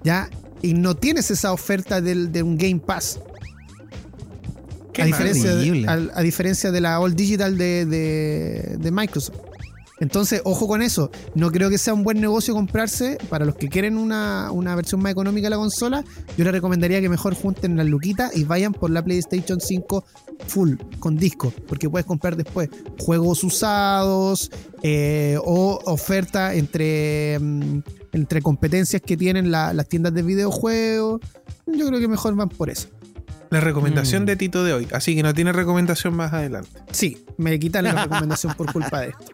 ¿Ya? 0.04 0.30
Y 0.62 0.74
no 0.74 0.96
tienes 0.96 1.30
esa 1.30 1.52
oferta 1.52 2.02
del, 2.02 2.32
de 2.32 2.42
un 2.42 2.58
Game 2.58 2.80
Pass. 2.80 3.20
A 5.02 5.06
diferencia, 5.06 5.56
de, 5.56 5.58
horrible. 5.70 5.88
a, 5.88 5.94
a 6.20 6.22
diferencia 6.22 6.72
de 6.72 6.82
la 6.82 7.00
All 7.00 7.16
Digital 7.16 7.58
de, 7.58 7.86
de- 7.86 8.78
de 8.80 8.92
Microsoft. 8.92 9.36
Entonces, 10.02 10.42
ojo 10.46 10.66
con 10.66 10.82
eso. 10.82 11.12
No 11.36 11.52
creo 11.52 11.70
que 11.70 11.78
sea 11.78 11.94
un 11.94 12.04
buen 12.04 12.22
negocio 12.22 12.54
comprarse. 12.54 13.18
Para 13.30 13.44
los 13.44 13.56
que 13.56 13.68
quieren 13.68 13.98
una, 13.98 14.50
una 14.50 14.74
versión 14.74 15.02
más 15.02 15.12
económica 15.12 15.48
de 15.48 15.50
la 15.50 15.58
consola, 15.58 16.06
yo 16.38 16.46
les 16.46 16.54
recomendaría 16.54 17.02
que 17.02 17.10
mejor 17.10 17.36
junten 17.36 17.76
las 17.76 17.86
luquitas 17.86 18.34
y 18.34 18.46
vayan 18.46 18.72
por 18.72 18.92
la 18.92 19.04
PlayStation 19.04 19.60
5 19.60 20.06
full, 20.48 20.76
con 21.00 21.18
disco. 21.18 21.52
Porque 21.68 21.90
puedes 21.90 22.06
comprar 22.06 22.38
después 22.38 22.70
juegos 22.98 23.44
usados 23.44 24.50
eh, 24.84 25.38
o 25.44 25.82
oferta 25.84 26.54
entre, 26.54 27.38
mm, 27.38 27.80
entre 28.14 28.42
competencias 28.42 29.02
que 29.02 29.18
tienen 29.18 29.52
la- 29.52 29.74
las 29.74 29.90
tiendas 29.90 30.14
de 30.14 30.22
videojuegos. 30.22 31.20
Yo 31.68 31.88
creo 31.88 32.00
que 32.00 32.08
mejor 32.08 32.36
van 32.36 32.48
por 32.48 32.70
eso. 32.70 32.88
La 33.50 33.60
recomendación 33.60 34.24
Mm. 34.24 34.26
de 34.28 34.36
Tito 34.36 34.64
de 34.64 34.74
hoy. 34.74 34.88
Así 34.94 35.16
que 35.16 35.24
no 35.24 35.34
tiene 35.34 35.52
recomendación 35.52 36.14
más 36.16 36.34
adelante. 36.34 36.70
Sí, 36.92 37.26
me 37.38 37.58
quitan 37.60 37.86
la 37.86 38.04
recomendación 38.04 38.54
por 38.56 38.72
culpa 38.72 39.02
de 39.02 39.10
esto. 39.10 39.26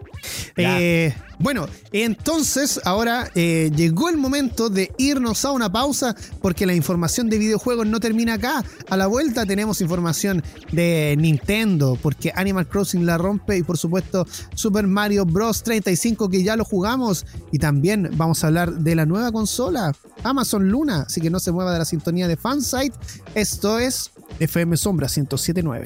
Eh, 0.57 1.13
bueno, 1.39 1.67
entonces 1.91 2.79
ahora 2.85 3.29
eh, 3.35 3.71
llegó 3.75 4.09
el 4.09 4.17
momento 4.17 4.69
de 4.69 4.91
irnos 4.97 5.43
a 5.45 5.51
una 5.51 5.71
pausa 5.71 6.15
porque 6.41 6.65
la 6.65 6.73
información 6.73 7.29
de 7.29 7.37
videojuegos 7.37 7.87
no 7.87 7.99
termina 7.99 8.35
acá. 8.35 8.63
A 8.89 8.97
la 8.97 9.07
vuelta 9.07 9.45
tenemos 9.45 9.81
información 9.81 10.43
de 10.71 11.15
Nintendo 11.17 11.97
porque 12.01 12.31
Animal 12.35 12.67
Crossing 12.67 13.05
la 13.05 13.17
rompe 13.17 13.57
y 13.57 13.63
por 13.63 13.77
supuesto 13.77 14.25
Super 14.55 14.87
Mario 14.87 15.25
Bros. 15.25 15.63
35 15.63 16.29
que 16.29 16.43
ya 16.43 16.55
lo 16.55 16.65
jugamos 16.65 17.25
y 17.51 17.59
también 17.59 18.09
vamos 18.13 18.43
a 18.43 18.47
hablar 18.47 18.73
de 18.73 18.95
la 18.95 19.05
nueva 19.05 19.31
consola 19.31 19.93
Amazon 20.23 20.69
Luna, 20.69 21.05
así 21.07 21.21
que 21.21 21.29
no 21.29 21.39
se 21.39 21.51
mueva 21.51 21.73
de 21.73 21.79
la 21.79 21.85
sintonía 21.85 22.27
de 22.27 22.37
Fansite. 22.37 22.95
Esto 23.33 23.79
es 23.79 24.11
FM 24.39 24.77
Sombra 24.77 25.07
1079. 25.07 25.85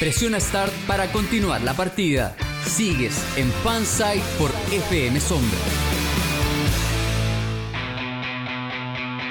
Presiona 0.00 0.40
Start 0.40 0.72
para 0.86 1.12
continuar 1.12 1.60
la 1.60 1.74
partida. 1.74 2.34
Sigues 2.66 3.22
en 3.36 3.52
Fansite 3.62 4.22
por 4.38 4.50
FM 4.72 5.20
Sombra. 5.20 5.58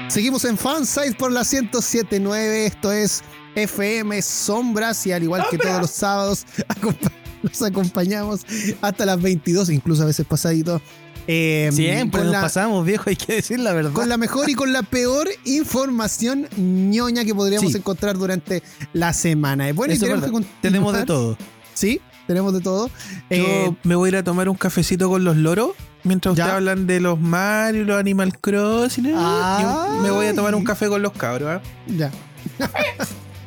Seguimos 0.09 0.45
en 0.45 0.59
Fansite 0.59 1.15
por 1.15 1.31
la 1.31 1.39
1079. 1.39 2.67
Esto 2.67 2.91
es 2.91 3.23
FM 3.55 4.21
Sombras 4.21 5.07
y 5.07 5.11
al 5.11 5.23
igual 5.23 5.43
que 5.49 5.57
todos 5.57 5.81
los 5.81 5.89
sábados 5.89 6.45
los 7.41 7.61
acompañamos 7.63 8.41
hasta 8.79 9.07
las 9.07 9.19
22, 9.19 9.71
incluso 9.71 10.03
a 10.03 10.05
veces 10.05 10.27
pasadito. 10.27 10.79
Eh, 11.31 11.69
Siempre 11.71 12.21
con 12.21 12.25
nos 12.27 12.31
la, 12.33 12.41
pasamos, 12.41 12.83
viejo, 12.85 13.03
hay 13.07 13.15
que 13.15 13.35
decir 13.35 13.59
la 13.59 13.71
verdad. 13.73 13.91
con 13.91 14.09
la 14.09 14.17
mejor 14.17 14.49
y 14.49 14.55
con 14.55 14.73
la 14.73 14.81
peor 14.81 15.27
información 15.45 16.47
ñoña 16.57 17.23
que 17.23 17.35
podríamos 17.35 17.71
Sí. 17.71 17.77
encontrar 17.77 18.17
durante 18.17 18.63
la 18.93 19.13
semana. 19.13 19.69
Eh, 19.69 19.73
Bueno, 19.73 19.93
y 19.93 19.99
tenemos, 19.99 20.23
que. 20.41 20.47
Tenemos 20.61 20.93
de 20.93 21.05
todo. 21.05 21.37
Sí, 21.75 22.01
tenemos 22.25 22.51
de 22.53 22.61
todo. 22.61 22.87
Yo 22.87 22.93
Eh, 23.29 23.75
me 23.83 23.93
voy 23.95 24.07
a 24.07 24.09
ir 24.09 24.15
a 24.17 24.23
tomar 24.23 24.49
un 24.49 24.55
cafecito 24.55 25.07
con 25.07 25.23
los 25.23 25.37
loros. 25.37 25.71
Mientras 26.03 26.33
Ya. 26.35 26.45
ustedes 26.45 26.55
hablan 26.55 26.87
de 26.87 26.99
los 26.99 27.19
Mario, 27.19 27.83
los 27.83 27.99
Animal 27.99 28.37
Crossing, 28.39 29.05
¿eh? 29.07 29.13
Ay. 29.15 29.63
yo 29.63 30.01
me 30.01 30.11
voy 30.11 30.25
a 30.27 30.33
tomar 30.33 30.55
un 30.55 30.63
café 30.63 30.87
con 30.87 31.01
los 31.01 31.11
cabros. 31.11 31.49
¿ah? 31.49 31.61
ya. 31.87 32.09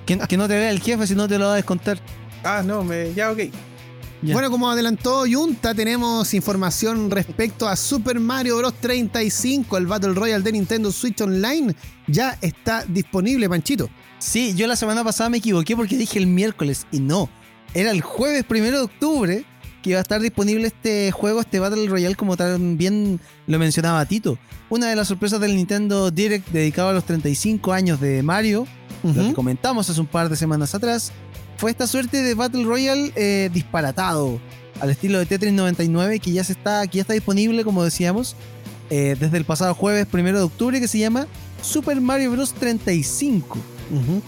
Que, 0.06 0.18
que 0.18 0.36
no 0.36 0.46
te 0.48 0.54
vea 0.54 0.70
el 0.70 0.80
jefe 0.80 1.06
si 1.06 1.14
no 1.14 1.26
te 1.28 1.38
lo 1.38 1.46
va 1.46 1.52
a 1.54 1.56
descontar. 1.56 1.98
Ah, 2.44 2.62
no, 2.64 2.84
me, 2.84 3.14
ya, 3.14 3.30
ok. 3.30 3.38
Bueno, 4.22 4.50
como 4.50 4.70
adelantó 4.70 5.24
Junta, 5.28 5.74
tenemos 5.74 6.32
información 6.32 7.10
respecto 7.10 7.68
a 7.68 7.74
Super 7.74 8.20
Mario 8.20 8.58
Bros. 8.58 8.74
35, 8.74 9.76
el 9.76 9.86
Battle 9.88 10.14
Royale 10.14 10.44
de 10.44 10.52
Nintendo 10.52 10.92
Switch 10.92 11.20
Online. 11.20 11.74
Ya 12.06 12.38
está 12.40 12.84
disponible, 12.84 13.48
Panchito. 13.48 13.90
Sí, 14.20 14.54
yo 14.54 14.68
la 14.68 14.76
semana 14.76 15.02
pasada 15.02 15.28
me 15.28 15.38
equivoqué 15.38 15.74
porque 15.74 15.96
dije 15.96 16.20
el 16.20 16.28
miércoles 16.28 16.86
y 16.92 17.00
no. 17.00 17.28
Era 17.74 17.90
el 17.90 18.00
jueves 18.00 18.44
primero 18.44 18.78
de 18.78 18.84
octubre 18.84 19.44
que 19.82 19.90
iba 19.90 19.98
a 19.98 20.02
estar 20.02 20.20
disponible 20.20 20.68
este 20.68 21.10
juego, 21.10 21.40
este 21.40 21.58
Battle 21.58 21.88
Royale, 21.88 22.14
como 22.14 22.36
también 22.36 23.18
lo 23.48 23.58
mencionaba 23.58 24.06
Tito. 24.06 24.38
Una 24.70 24.88
de 24.88 24.94
las 24.94 25.08
sorpresas 25.08 25.40
del 25.40 25.56
Nintendo 25.56 26.12
Direct 26.12 26.48
dedicado 26.50 26.90
a 26.90 26.92
los 26.92 27.04
35 27.04 27.72
años 27.72 28.00
de 28.00 28.22
Mario, 28.22 28.68
lo 29.02 29.12
que 29.12 29.34
comentamos 29.34 29.90
hace 29.90 30.00
un 30.00 30.06
par 30.06 30.28
de 30.28 30.36
semanas 30.36 30.76
atrás, 30.76 31.10
fue 31.62 31.70
esta 31.70 31.86
suerte 31.86 32.24
de 32.24 32.34
Battle 32.34 32.64
Royale 32.64 33.12
eh, 33.14 33.48
disparatado 33.54 34.40
al 34.80 34.90
estilo 34.90 35.20
de 35.20 35.26
Tetris 35.26 35.52
99 35.52 36.18
que 36.18 36.32
ya, 36.32 36.42
se 36.42 36.54
está, 36.54 36.84
que 36.88 36.96
ya 36.96 37.02
está 37.02 37.12
disponible, 37.12 37.62
como 37.62 37.84
decíamos, 37.84 38.34
eh, 38.90 39.14
desde 39.20 39.36
el 39.36 39.44
pasado 39.44 39.72
jueves 39.72 40.06
primero 40.06 40.38
de 40.38 40.44
octubre 40.44 40.80
que 40.80 40.88
se 40.88 40.98
llama 40.98 41.28
Super 41.62 42.00
Mario 42.00 42.32
Bros. 42.32 42.52
35. 42.52 43.56
Ujú. 43.92 44.22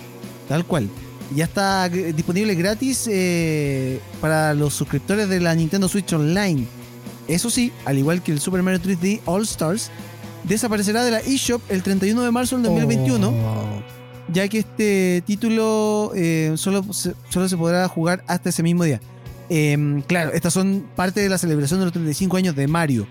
Tal 0.49 0.65
cual. 0.65 0.89
Ya 1.35 1.47
está 1.47 1.87
eh, 1.87 2.13
disponible 2.13 2.55
gratis 2.55 3.09
eh, 3.11 3.99
para 4.21 4.55
los 4.55 4.73
suscriptores 4.73 5.29
de 5.29 5.41
la 5.41 5.57
Nintendo 5.57 5.89
Switch 5.89 6.13
Online. 6.13 6.65
Eso 7.27 7.51
sí, 7.51 7.73
al 7.85 7.99
igual 7.99 8.23
que 8.23 8.31
el 8.31 8.39
Super 8.39 8.63
Mario 8.63 8.81
3D 8.81 9.23
All 9.25 9.43
Stars, 9.43 9.91
desaparecerá 10.45 11.03
de 11.03 11.11
la 11.11 11.19
eShop 11.19 11.61
el 11.69 11.83
31 11.83 12.23
de 12.23 12.31
marzo 12.31 12.55
del 12.55 12.67
2021, 12.67 13.29
Oh. 13.29 14.04
Ya 14.33 14.49
que 14.49 14.59
este 14.59 15.23
título 15.27 16.13
eh, 16.15 16.55
solo, 16.57 16.93
se, 16.93 17.15
solo 17.29 17.49
se 17.49 17.57
podrá 17.57 17.87
jugar 17.89 18.25
hasta 18.27 18.49
ese 18.49 18.63
mismo 18.63 18.85
día. 18.85 19.01
Em, 19.49 20.01
claro, 20.03 20.33
estas 20.33 20.53
son 20.53 20.87
parte 20.97 21.21
de 21.21 21.29
la 21.29 21.39
celebración 21.39 21.81
de 21.81 21.87
los 21.87 21.93
35 21.93 22.37
años 22.37 22.57
de 22.57 22.67
Mario. 22.67 23.07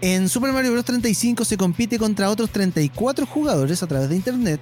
En 0.00 0.28
Super 0.28 0.52
Mario 0.52 0.72
Bros. 0.72 0.84
35 0.84 1.44
se 1.44 1.56
compite 1.56 1.98
contra 1.98 2.28
otros 2.28 2.50
34 2.50 3.24
jugadores 3.26 3.82
a 3.82 3.86
través 3.86 4.10
de 4.10 4.16
internet 4.16 4.60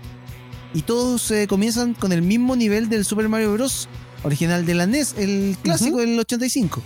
y 0.72 0.82
todos 0.82 1.30
eh, 1.32 1.46
comienzan 1.48 1.94
con 1.94 2.12
el 2.12 2.22
mismo 2.22 2.54
nivel 2.54 2.88
del 2.88 3.04
Super 3.04 3.28
Mario 3.28 3.52
Bros. 3.52 3.88
original 4.22 4.64
de 4.64 4.74
la 4.74 4.86
NES, 4.86 5.16
el 5.18 5.56
clásico 5.62 5.98
del 5.98 6.18
85, 6.18 6.80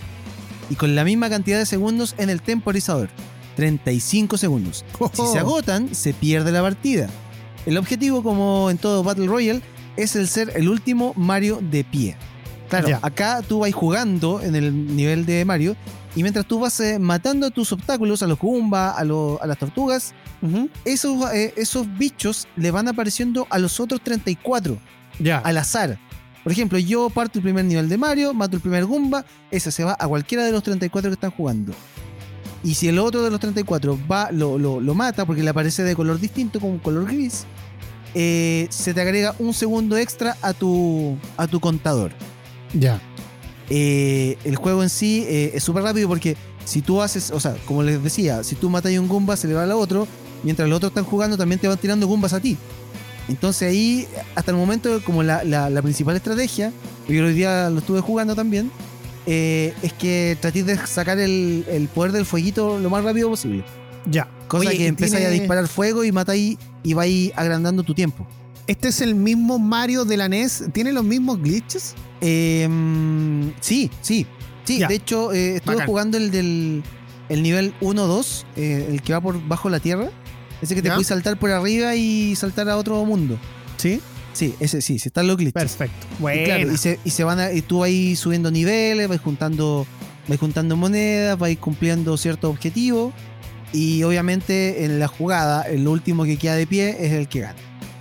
y 0.71 0.75
con 0.75 0.95
la 0.95 1.03
misma 1.03 1.29
cantidad 1.29 1.59
de 1.59 1.65
segundos 1.65 2.15
en 2.17 2.31
el 2.31 2.41
temporizador, 2.41 3.09
35 3.55 4.37
segundos. 4.37 4.83
Si 5.13 5.27
se 5.27 5.39
agotan, 5.39 5.93
se 5.93 6.13
pierde 6.13 6.51
la 6.51 6.63
partida. 6.63 7.09
El 7.67 7.77
objetivo, 7.77 8.23
como 8.23 8.71
en 8.71 8.77
todo 8.79 9.03
Battle 9.03 9.27
Royale, 9.27 9.61
es 9.95 10.15
el 10.15 10.27
ser 10.27 10.53
el 10.55 10.69
último 10.69 11.13
Mario 11.15 11.59
de 11.61 11.83
pie. 11.83 12.15
Claro, 12.69 12.87
Ya. 12.89 12.99
acá 13.03 13.41
tú 13.47 13.59
vas 13.59 13.73
jugando 13.73 14.41
en 14.41 14.55
el 14.55 14.95
nivel 14.95 15.25
de 15.25 15.45
Mario 15.45 15.75
y 16.15 16.21
mientras 16.23 16.45
tú 16.47 16.59
vas 16.59 16.79
eh, 16.79 16.97
matando 16.97 17.45
a 17.47 17.49
tus 17.51 17.71
obstáculos, 17.71 18.23
a 18.23 18.27
los 18.27 18.39
Goomba, 18.39 18.91
a, 18.91 19.03
lo- 19.03 19.37
a 19.41 19.45
las 19.47 19.57
tortugas, 19.57 20.13
esos, 20.85 21.31
eh, 21.33 21.53
esos 21.57 21.85
bichos 21.97 22.47
le 22.55 22.71
van 22.71 22.87
apareciendo 22.87 23.47
a 23.49 23.59
los 23.59 23.79
otros 23.79 24.01
34 24.01 24.77
Ya. 25.19 25.37
al 25.39 25.57
azar. 25.57 25.99
Por 26.43 26.51
ejemplo, 26.53 26.77
yo 26.79 27.09
parto 27.09 27.39
el 27.39 27.43
primer 27.43 27.65
nivel 27.65 27.89
de 27.89 27.97
Mario, 27.97 28.33
mato 28.33 28.55
el 28.55 28.61
primer 28.61 28.85
Goomba, 28.85 29.25
ese 29.51 29.71
se 29.71 29.83
va 29.83 29.97
a 29.99 30.07
cualquiera 30.07 30.45
de 30.45 30.51
los 30.53 30.63
34 30.63 31.09
que 31.09 31.13
están 31.15 31.31
jugando. 31.31 31.73
Y 32.67 32.73
si 32.75 32.89
el 32.89 32.99
otro 32.99 33.23
de 33.23 33.31
los 33.31 33.39
34 33.39 33.97
va, 34.11 34.29
lo, 34.31 34.57
lo- 34.57 34.81
lo 34.81 34.93
mata 34.93 35.25
porque 35.25 35.41
le 35.43 35.49
aparece 35.49 35.83
de 35.83 35.95
color 35.95 36.19
distinto, 36.19 36.59
como 36.59 36.73
un 36.73 36.79
color 36.79 37.05
gris, 37.05 37.45
eh, 38.13 38.67
se 38.69 38.93
te 38.93 38.99
agrega 39.01 39.35
un 39.39 39.53
segundo 39.53 39.95
extra 39.95 40.35
a 40.41 40.53
tu, 40.53 41.15
a 41.37 41.47
tu 41.47 41.59
contador. 41.61 42.11
Ya. 42.73 42.99
Eh, 43.69 44.37
el 44.43 44.55
juego 44.57 44.83
en 44.83 44.89
sí 44.89 45.23
eh, 45.27 45.51
es 45.55 45.63
súper 45.63 45.83
rápido 45.83 46.07
porque 46.09 46.35
si 46.65 46.81
tú 46.81 47.01
haces, 47.01 47.31
o 47.31 47.39
sea, 47.39 47.55
como 47.65 47.83
les 47.83 48.03
decía, 48.03 48.43
si 48.43 48.55
tú 48.55 48.69
matas 48.69 48.93
a 48.93 48.99
un 48.99 49.07
Goomba, 49.07 49.37
se 49.37 49.47
le 49.47 49.53
va 49.53 49.63
al 49.63 49.71
otro, 49.71 50.05
mientras 50.43 50.67
los 50.67 50.77
otros 50.77 50.91
están 50.91 51.05
jugando, 51.05 51.37
también 51.37 51.59
te 51.61 51.67
van 51.69 51.77
tirando 51.77 52.05
Goombas 52.07 52.33
a 52.33 52.41
ti. 52.41 52.57
Entonces 53.29 53.69
ahí, 53.69 54.07
hasta 54.35 54.51
el 54.51 54.57
momento, 54.57 55.01
como 55.05 55.23
la, 55.23 55.43
la- 55.45 55.69
la 55.69 55.81
principal 55.81 56.15
estrategia, 56.17 56.71
yo 57.07 57.23
hoy 57.25 57.33
día 57.33 57.69
lo 57.69 57.79
estuve 57.79 58.01
jugando 58.01 58.35
también, 58.35 58.71
eh, 59.27 59.73
es 59.83 59.93
que 59.93 60.37
tratéis 60.41 60.65
de 60.65 60.77
sacar 60.87 61.19
el, 61.19 61.63
el 61.69 61.87
poder 61.89 62.11
del 62.13 62.25
fueguito 62.25 62.79
lo 62.79 62.89
más 62.89 63.03
rápido 63.03 63.29
posible. 63.29 63.63
Ya. 64.09 64.27
Cosa 64.47 64.69
Oye, 64.69 64.77
que 64.77 64.87
empezáis 64.87 65.25
a 65.25 65.29
disparar 65.29 65.67
fuego 65.67 66.03
y 66.05 66.11
matáis 66.11 66.57
y 66.83 66.93
vais 66.93 67.31
agrandando 67.35 67.83
tu 67.83 67.93
tiempo. 67.93 68.25
Este 68.65 68.87
es 68.87 69.01
el 69.01 69.15
mismo 69.15 69.59
Mario 69.59 70.05
de 70.05 70.17
la 70.17 70.27
NES. 70.29 70.65
¿Tiene 70.73 70.91
los 70.93 71.03
mismos 71.03 71.41
glitches? 71.41 71.93
Eh, 72.21 72.67
sí, 73.59 73.91
sí. 74.01 74.25
Sí, 74.63 74.79
Ya. 74.79 74.87
de 74.87 74.95
hecho, 74.95 75.31
eh, 75.31 75.57
estuve 75.57 75.75
Bacán. 75.75 75.87
jugando 75.87 76.17
el 76.17 76.31
del 76.31 76.83
el 77.29 77.43
nivel 77.43 77.73
1-2, 77.81 78.45
eh, 78.55 78.87
el 78.89 79.01
que 79.01 79.11
va 79.13 79.19
por 79.21 79.45
bajo 79.47 79.69
la 79.69 79.79
tierra. 79.81 80.09
Ese 80.61 80.73
que 80.75 80.81
te 80.81 80.89
puedes 80.89 81.07
saltar 81.07 81.37
por 81.37 81.51
arriba 81.51 81.93
y 81.95 82.35
saltar 82.35 82.67
a 82.69 82.77
otro 82.77 83.03
mundo. 83.05 83.37
Sí. 83.77 84.01
Sí, 84.37 84.53
ese 84.59 84.81
sí, 84.81 84.99
sí 84.99 85.07
están 85.09 85.25
los 85.25 85.35
glitches. 85.35 85.53
Perfecto. 85.53 86.05
Y 86.19 86.21
Bueno. 86.21 86.43
claro, 86.43 86.71
y, 86.71 86.77
se, 86.77 86.99
y 87.03 87.09
se 87.09 87.23
van 87.23 87.39
a, 87.39 87.51
y 87.51 87.63
tú 87.63 87.79
vas 87.79 87.89
subiendo 88.19 88.51
niveles, 88.51 89.07
vas 89.07 89.19
juntando, 89.19 89.87
vas 90.27 90.39
juntando 90.39 90.75
monedas, 90.75 91.39
vas 91.39 91.55
cumpliendo 91.57 92.15
ciertos 92.17 92.51
objetivos. 92.51 93.15
Y 93.73 94.03
obviamente 94.03 94.85
en 94.85 94.99
la 94.99 95.07
jugada, 95.07 95.63
el 95.63 95.87
último 95.87 96.23
que 96.23 96.37
queda 96.37 96.55
de 96.55 96.67
pie 96.67 96.97
es 96.99 97.13
el 97.13 97.27
que 97.27 97.39
gana. 97.39 97.55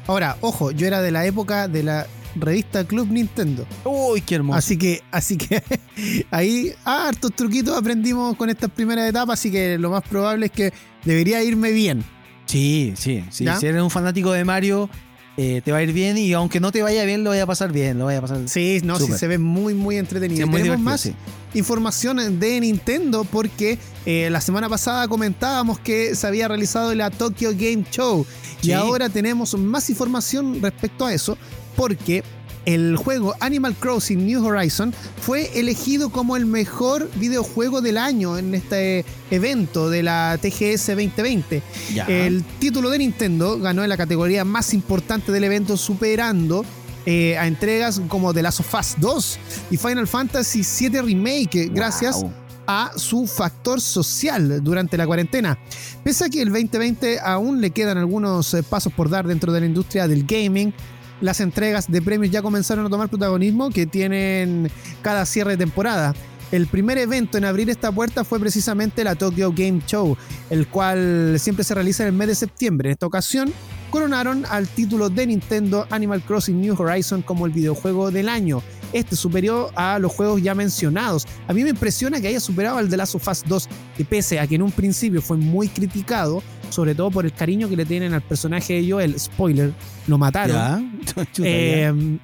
Ahora, 0.06 0.36
ojo, 0.42 0.72
yo 0.72 0.86
era 0.86 1.00
de 1.00 1.10
la 1.10 1.24
época 1.24 1.68
de 1.68 1.82
la 1.82 2.06
revista 2.34 2.84
Club 2.84 3.08
Nintendo. 3.10 3.66
Uy, 3.84 4.20
qué 4.20 4.34
hermoso. 4.34 4.58
Así 4.58 4.76
que, 4.76 5.02
así 5.10 5.38
que 5.38 5.62
ahí 6.30 6.70
ah, 6.84 7.08
hartos 7.08 7.32
truquitos 7.34 7.74
aprendimos 7.74 8.36
con 8.36 8.50
estas 8.50 8.70
primeras 8.70 9.08
etapas, 9.08 9.40
así 9.40 9.50
que 9.50 9.78
lo 9.78 9.88
más 9.88 10.02
probable 10.02 10.46
es 10.46 10.52
que 10.52 10.72
debería 11.02 11.42
irme 11.42 11.72
bien. 11.72 12.04
Sí, 12.44 12.92
sí, 12.94 13.24
sí. 13.30 13.44
¿Ya? 13.44 13.56
Si 13.58 13.66
eres 13.66 13.82
un 13.82 13.90
fanático 13.90 14.32
de 14.32 14.44
Mario, 14.44 14.88
eh, 15.36 15.60
te 15.64 15.70
va 15.72 15.78
a 15.78 15.82
ir 15.82 15.92
bien 15.92 16.16
y 16.18 16.32
aunque 16.32 16.60
no 16.60 16.72
te 16.72 16.82
vaya 16.82 17.04
bien, 17.04 17.22
lo 17.24 17.30
vaya 17.30 17.42
a 17.42 17.46
pasar 17.46 17.70
bien, 17.72 17.98
lo 17.98 18.06
vaya 18.06 18.18
a 18.18 18.22
pasar. 18.22 18.40
Sí, 18.48 18.80
no, 18.84 18.96
sí 18.96 19.02
Súper. 19.04 19.18
se 19.18 19.26
ve 19.28 19.38
muy, 19.38 19.74
muy 19.74 19.96
entretenido. 19.96 20.46
Sí, 20.46 20.50
muy 20.50 20.62
tenemos 20.62 20.80
más 20.80 21.00
sí. 21.02 21.14
información 21.54 22.38
de 22.38 22.60
Nintendo 22.60 23.24
porque 23.24 23.78
eh, 24.06 24.28
la 24.30 24.40
semana 24.40 24.68
pasada 24.68 25.08
comentábamos 25.08 25.78
que 25.78 26.14
se 26.14 26.26
había 26.26 26.48
realizado 26.48 26.94
la 26.94 27.10
Tokyo 27.10 27.50
Game 27.52 27.84
Show 27.90 28.26
y 28.62 28.66
Sí. 28.66 28.72
ahora 28.72 29.08
tenemos 29.08 29.54
más 29.58 29.90
información 29.90 30.60
respecto 30.62 31.04
a 31.06 31.12
eso 31.12 31.36
porque 31.76 32.22
el 32.66 32.96
juego 32.96 33.34
Animal 33.40 33.74
Crossing 33.74 34.26
New 34.26 34.44
Horizon 34.44 34.92
fue 35.22 35.58
elegido 35.58 36.10
como 36.10 36.36
el 36.36 36.44
mejor 36.44 37.08
videojuego 37.14 37.80
del 37.80 37.96
año 37.96 38.36
en 38.36 38.54
este 38.54 39.04
evento 39.30 39.88
de 39.88 40.02
la 40.02 40.38
TGS 40.40 40.88
2020. 40.88 41.62
Ya. 41.94 42.04
El 42.04 42.44
título 42.58 42.90
de 42.90 42.98
Nintendo 42.98 43.58
ganó 43.58 43.82
en 43.82 43.88
la 43.88 43.96
categoría 43.96 44.44
más 44.44 44.74
importante 44.74 45.32
del 45.32 45.44
evento, 45.44 45.76
superando 45.76 46.64
eh, 47.06 47.38
a 47.38 47.46
entregas 47.46 48.02
como 48.08 48.34
The 48.34 48.42
Last 48.42 48.60
of 48.60 48.74
Us 48.74 48.96
2 48.98 49.38
y 49.70 49.76
Final 49.76 50.08
Fantasy 50.08 50.62
VII 50.62 51.02
Remake, 51.02 51.70
gracias 51.72 52.24
a 52.66 52.90
su 52.96 53.28
factor 53.28 53.80
social 53.80 54.62
durante 54.62 54.96
la 54.96 55.06
cuarentena. 55.06 55.56
Pese 56.02 56.24
a 56.24 56.28
que 56.28 56.42
el 56.42 56.48
2020 56.48 57.20
aún 57.20 57.60
le 57.60 57.70
quedan 57.70 57.96
algunos 57.96 58.52
eh, 58.54 58.64
pasos 58.64 58.92
por 58.92 59.08
dar 59.08 59.24
dentro 59.26 59.52
de 59.52 59.60
la 59.60 59.66
industria 59.66 60.08
del 60.08 60.26
gaming, 60.26 60.74
las 61.20 61.40
entregas 61.40 61.90
de 61.90 62.02
premios 62.02 62.30
ya 62.30 62.42
comenzaron 62.42 62.86
a 62.86 62.90
tomar 62.90 63.08
protagonismo 63.08 63.70
que 63.70 63.86
tienen 63.86 64.70
cada 65.02 65.24
cierre 65.26 65.52
de 65.52 65.56
temporada. 65.58 66.14
El 66.52 66.68
primer 66.68 66.96
evento 66.98 67.38
en 67.38 67.44
abrir 67.44 67.68
esta 67.70 67.90
puerta 67.90 68.22
fue 68.22 68.38
precisamente 68.38 69.02
la 69.02 69.16
Tokyo 69.16 69.52
Game 69.52 69.82
Show, 69.84 70.16
el 70.48 70.68
cual 70.68 71.36
siempre 71.40 71.64
se 71.64 71.74
realiza 71.74 72.04
en 72.04 72.08
el 72.10 72.14
mes 72.14 72.28
de 72.28 72.34
septiembre. 72.36 72.88
En 72.88 72.92
esta 72.92 73.06
ocasión, 73.06 73.52
coronaron 73.90 74.44
al 74.46 74.68
título 74.68 75.08
de 75.10 75.26
Nintendo 75.26 75.86
Animal 75.90 76.22
Crossing 76.22 76.60
New 76.60 76.80
Horizon 76.80 77.22
como 77.22 77.46
el 77.46 77.52
videojuego 77.52 78.12
del 78.12 78.28
año. 78.28 78.62
Este 78.92 79.16
superior 79.16 79.72
a 79.74 79.98
los 79.98 80.12
juegos 80.12 80.40
ya 80.40 80.54
mencionados. 80.54 81.26
A 81.48 81.52
mí 81.52 81.64
me 81.64 81.70
impresiona 81.70 82.20
que 82.20 82.28
haya 82.28 82.38
superado 82.38 82.78
al 82.78 82.88
The 82.88 82.96
Last 82.96 83.16
of 83.16 83.26
Us 83.26 83.42
2, 83.44 83.68
que 83.96 84.04
pese 84.04 84.38
a 84.38 84.46
que 84.46 84.54
en 84.54 84.62
un 84.62 84.70
principio 84.70 85.20
fue 85.20 85.36
muy 85.36 85.68
criticado, 85.68 86.44
sobre 86.70 86.94
todo 86.94 87.10
por 87.10 87.24
el 87.24 87.32
cariño 87.32 87.68
que 87.68 87.76
le 87.76 87.84
tienen 87.84 88.14
al 88.14 88.22
personaje 88.22 88.74
de 88.80 88.90
Joel, 88.90 89.18
spoiler, 89.18 89.72
lo 90.06 90.18
mataron. 90.18 90.56
Ya. 90.56 91.24
Chuta, 91.32 91.48
ya. 91.48 91.48
Eh, 91.48 92.18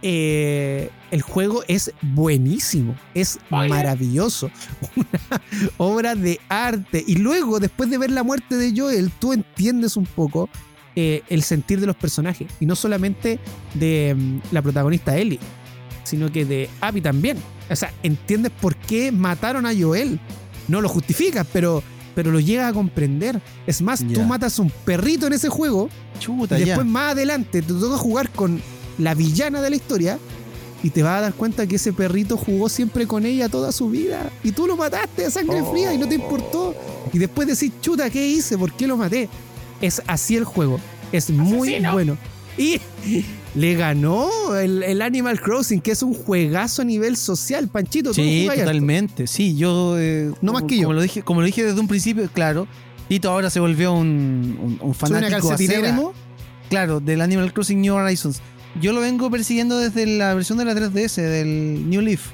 eh, 0.00 0.90
el 1.10 1.22
juego 1.22 1.64
es 1.66 1.92
buenísimo, 2.02 2.94
es 3.14 3.38
maravilloso, 3.50 4.50
una 4.94 5.42
obra 5.76 6.14
de 6.14 6.38
arte. 6.48 7.02
Y 7.06 7.16
luego, 7.16 7.58
después 7.58 7.90
de 7.90 7.98
ver 7.98 8.10
la 8.10 8.22
muerte 8.22 8.56
de 8.56 8.72
Joel, 8.78 9.10
tú 9.18 9.32
entiendes 9.32 9.96
un 9.96 10.06
poco 10.06 10.48
eh, 10.94 11.22
el 11.28 11.42
sentir 11.42 11.80
de 11.80 11.86
los 11.86 11.96
personajes. 11.96 12.48
Y 12.60 12.66
no 12.66 12.76
solamente 12.76 13.40
de 13.74 14.14
mm, 14.16 14.38
la 14.52 14.62
protagonista 14.62 15.16
Ellie, 15.16 15.40
sino 16.04 16.30
que 16.30 16.44
de 16.44 16.70
Abby 16.80 17.00
también. 17.00 17.38
O 17.68 17.74
sea, 17.74 17.92
entiendes 18.02 18.52
por 18.60 18.76
qué 18.76 19.10
mataron 19.10 19.66
a 19.66 19.72
Joel. 19.78 20.20
No 20.68 20.80
lo 20.80 20.88
justificas, 20.88 21.46
pero, 21.52 21.82
pero 22.18 22.32
lo 22.32 22.40
llegas 22.40 22.68
a 22.68 22.72
comprender. 22.72 23.40
Es 23.64 23.80
más, 23.80 24.04
tú 24.12 24.24
matas 24.24 24.58
un 24.58 24.72
perrito 24.84 25.28
en 25.28 25.34
ese 25.34 25.48
juego 25.48 25.88
Chuta, 26.18 26.58
y 26.58 26.64
después 26.64 26.84
más 26.84 27.12
adelante 27.12 27.62
te 27.62 27.72
toca 27.72 27.96
jugar 27.96 28.28
con 28.30 28.60
la 28.98 29.14
villana 29.14 29.62
de 29.62 29.70
la 29.70 29.76
historia 29.76 30.18
y 30.82 30.90
te 30.90 31.04
vas 31.04 31.18
a 31.18 31.20
dar 31.20 31.34
cuenta 31.34 31.68
que 31.68 31.76
ese 31.76 31.92
perrito 31.92 32.36
jugó 32.36 32.68
siempre 32.68 33.06
con 33.06 33.24
ella 33.24 33.48
toda 33.48 33.70
su 33.70 33.88
vida 33.88 34.32
y 34.42 34.50
tú 34.50 34.66
lo 34.66 34.76
mataste 34.76 35.26
a 35.26 35.30
sangre 35.30 35.62
fría 35.70 35.94
y 35.94 35.98
no 35.98 36.08
te 36.08 36.16
importó. 36.16 36.74
Y 37.12 37.18
después 37.18 37.46
decís, 37.46 37.70
chuta, 37.80 38.10
¿qué 38.10 38.26
hice? 38.26 38.58
¿Por 38.58 38.72
qué 38.72 38.88
lo 38.88 38.96
maté? 38.96 39.28
Es 39.80 40.02
así 40.08 40.34
el 40.34 40.42
juego. 40.42 40.80
Es 41.12 41.30
muy 41.30 41.78
bueno. 41.92 42.18
Y 42.56 42.80
le 43.58 43.74
ganó 43.74 44.30
el, 44.56 44.82
el 44.82 45.02
Animal 45.02 45.40
Crossing, 45.40 45.80
que 45.80 45.90
es 45.92 46.02
un 46.02 46.14
juegazo 46.14 46.82
a 46.82 46.84
nivel 46.84 47.16
social. 47.16 47.68
Panchito, 47.68 48.10
tú 48.10 48.14
Sí, 48.14 48.46
harto. 48.48 48.60
totalmente. 48.60 49.26
Sí, 49.26 49.56
yo. 49.56 49.96
eh, 49.98 50.30
No 50.42 50.52
más 50.52 50.62
que 50.64 50.76
yo. 50.76 50.82
Como 50.84 50.94
lo, 50.94 51.02
dije, 51.02 51.22
como 51.22 51.40
lo 51.40 51.46
dije 51.46 51.64
desde 51.64 51.80
un 51.80 51.88
principio, 51.88 52.28
claro. 52.32 52.66
Tito 53.08 53.30
ahora 53.30 53.48
se 53.50 53.58
volvió 53.60 53.92
un, 53.94 54.58
un, 54.62 54.78
un 54.80 54.94
fanático 54.94 55.50
acérrimo. 55.52 56.12
Claro, 56.68 57.00
del 57.00 57.20
Animal 57.22 57.52
Crossing 57.52 57.80
New 57.80 57.94
Horizons. 57.94 58.40
Yo 58.80 58.92
lo 58.92 59.00
vengo 59.00 59.30
persiguiendo 59.30 59.78
desde 59.78 60.04
la 60.06 60.34
versión 60.34 60.58
de 60.58 60.64
la 60.66 60.74
3DS, 60.74 61.16
del 61.16 61.88
New 61.88 62.02
Leaf. 62.02 62.30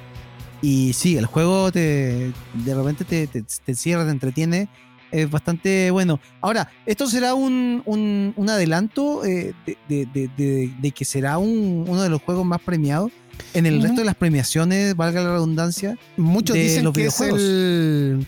Y 0.62 0.92
sí, 0.94 1.16
el 1.16 1.26
juego 1.26 1.70
te 1.70 2.32
de 2.54 2.74
repente 2.74 3.04
te, 3.04 3.26
te, 3.28 3.42
te 3.42 3.74
cierra, 3.74 4.04
te 4.04 4.10
entretiene. 4.10 4.68
Es 5.14 5.30
bastante 5.30 5.90
bueno. 5.92 6.18
Ahora, 6.40 6.68
¿esto 6.86 7.06
será 7.06 7.34
un, 7.34 7.82
un, 7.86 8.32
un 8.36 8.50
adelanto 8.50 9.24
eh, 9.24 9.54
de, 9.66 9.76
de- 9.88 10.06
de- 10.12 10.30
de- 10.36 10.74
de 10.80 10.90
que 10.90 11.04
será 11.04 11.38
un- 11.38 11.84
uno 11.88 12.02
de 12.02 12.08
los 12.08 12.20
juegos 12.22 12.44
más 12.44 12.60
premiados? 12.60 13.12
En 13.52 13.66
el 13.66 13.80
resto 13.82 13.98
de 14.00 14.04
las 14.04 14.14
premiaciones, 14.16 14.96
valga 14.96 15.22
la 15.22 15.32
redundancia, 15.32 15.96
Muchos 16.16 16.54
dicen 16.56 16.84
los 16.84 16.92
que 16.94 17.06
es 17.06 17.18
videojuegos. 17.18 17.40
el, 17.40 18.26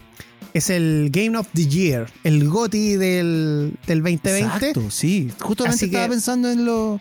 es 0.52 0.70
el 0.70 1.10
Game 1.12 1.36
of 1.38 1.48
the 1.54 1.66
Year, 1.66 2.10
el 2.24 2.48
GOTY 2.48 2.96
del, 2.96 3.74
del 3.86 3.98
2020. 4.02 4.38
Exacto, 4.40 4.90
sí. 4.90 5.30
Justamente 5.40 5.74
Así 5.76 5.90
que- 5.90 5.96
estaba 5.96 6.08
pensando 6.08 6.50
en, 6.50 6.64
lo, 6.64 7.00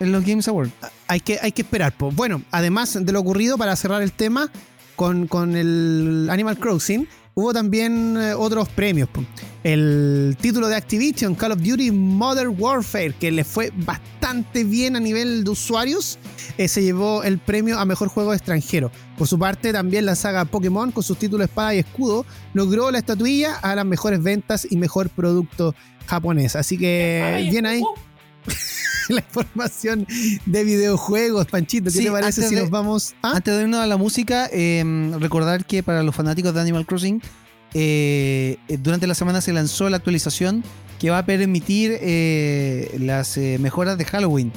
en 0.00 0.12
los 0.12 0.24
Games 0.24 0.46
Awards. 0.48 0.72
Hay 1.06 1.20
que, 1.20 1.38
hay 1.40 1.52
que 1.52 1.62
esperar. 1.62 1.96
po. 1.96 2.10
Bueno, 2.12 2.42
además 2.50 2.98
de 3.00 3.12
lo 3.12 3.20
ocurrido, 3.20 3.56
para 3.58 3.74
cerrar 3.76 4.02
el 4.02 4.12
tema 4.12 4.50
con, 4.96 5.26
con 5.26 5.56
el 5.56 6.28
Animal 6.30 6.58
Crossing, 6.58 7.06
hubo 7.38 7.52
también 7.52 8.16
eh, 8.16 8.34
otros 8.34 8.68
premios. 8.68 9.08
El 9.62 10.36
título 10.40 10.66
de 10.66 10.74
Activision, 10.74 11.36
Call 11.36 11.52
of 11.52 11.60
Duty 11.62 11.92
Modern 11.92 12.56
Warfare, 12.58 13.12
que 13.12 13.30
le 13.30 13.44
fue 13.44 13.70
bastante 13.76 14.64
bien 14.64 14.96
a 14.96 15.00
nivel 15.00 15.44
de 15.44 15.50
usuarios, 15.50 16.18
eh, 16.56 16.66
se 16.66 16.82
llevó 16.82 17.22
el 17.22 17.38
premio 17.38 17.78
a 17.78 17.84
mejor 17.84 18.08
juego 18.08 18.34
extranjero. 18.34 18.90
Por 19.16 19.28
su 19.28 19.38
parte, 19.38 19.72
también 19.72 20.04
la 20.04 20.16
saga 20.16 20.46
Pokémon, 20.46 20.90
con 20.90 21.04
sus 21.04 21.16
títulos 21.16 21.46
Espada 21.46 21.76
y 21.76 21.78
Escudo, 21.78 22.26
logró 22.54 22.90
la 22.90 22.98
estatuilla 22.98 23.54
a 23.54 23.76
las 23.76 23.86
mejores 23.86 24.20
ventas 24.20 24.66
y 24.68 24.76
mejor 24.76 25.08
producto 25.08 25.76
japonés. 26.06 26.56
Así 26.56 26.76
que, 26.76 27.46
bien 27.52 27.66
ahí. 27.66 27.82
la 29.08 29.20
información 29.20 30.06
de 30.46 30.64
videojuegos, 30.64 31.46
Panchito. 31.46 31.84
¿Qué 31.84 31.90
Sí, 31.98 32.04
te 32.04 32.10
parece 32.10 32.40
antes 32.40 32.48
si 32.48 32.54
de- 32.54 32.60
nos 32.62 32.70
vamos 32.70 33.14
a.? 33.22 33.36
Antes 33.36 33.54
de 33.56 33.62
irnos 33.62 33.80
a 33.80 33.86
la 33.86 33.96
música, 33.96 34.48
eh, 34.52 35.12
recordar 35.18 35.64
que 35.64 35.82
para 35.82 36.02
los 36.02 36.14
fanáticos 36.14 36.52
de 36.54 36.60
Animal 36.60 36.84
Crossing, 36.86 37.20
eh, 37.74 38.56
durante 38.80 39.06
la 39.06 39.14
semana 39.14 39.40
se 39.40 39.52
lanzó 39.52 39.88
la 39.90 39.96
actualización 39.98 40.64
que 40.98 41.10
va 41.10 41.18
a 41.18 41.26
permitir 41.26 41.96
eh, 42.00 42.96
las 43.00 43.36
eh, 43.36 43.56
mejoras 43.60 43.96
de 43.98 44.04
Halloween 44.04 44.52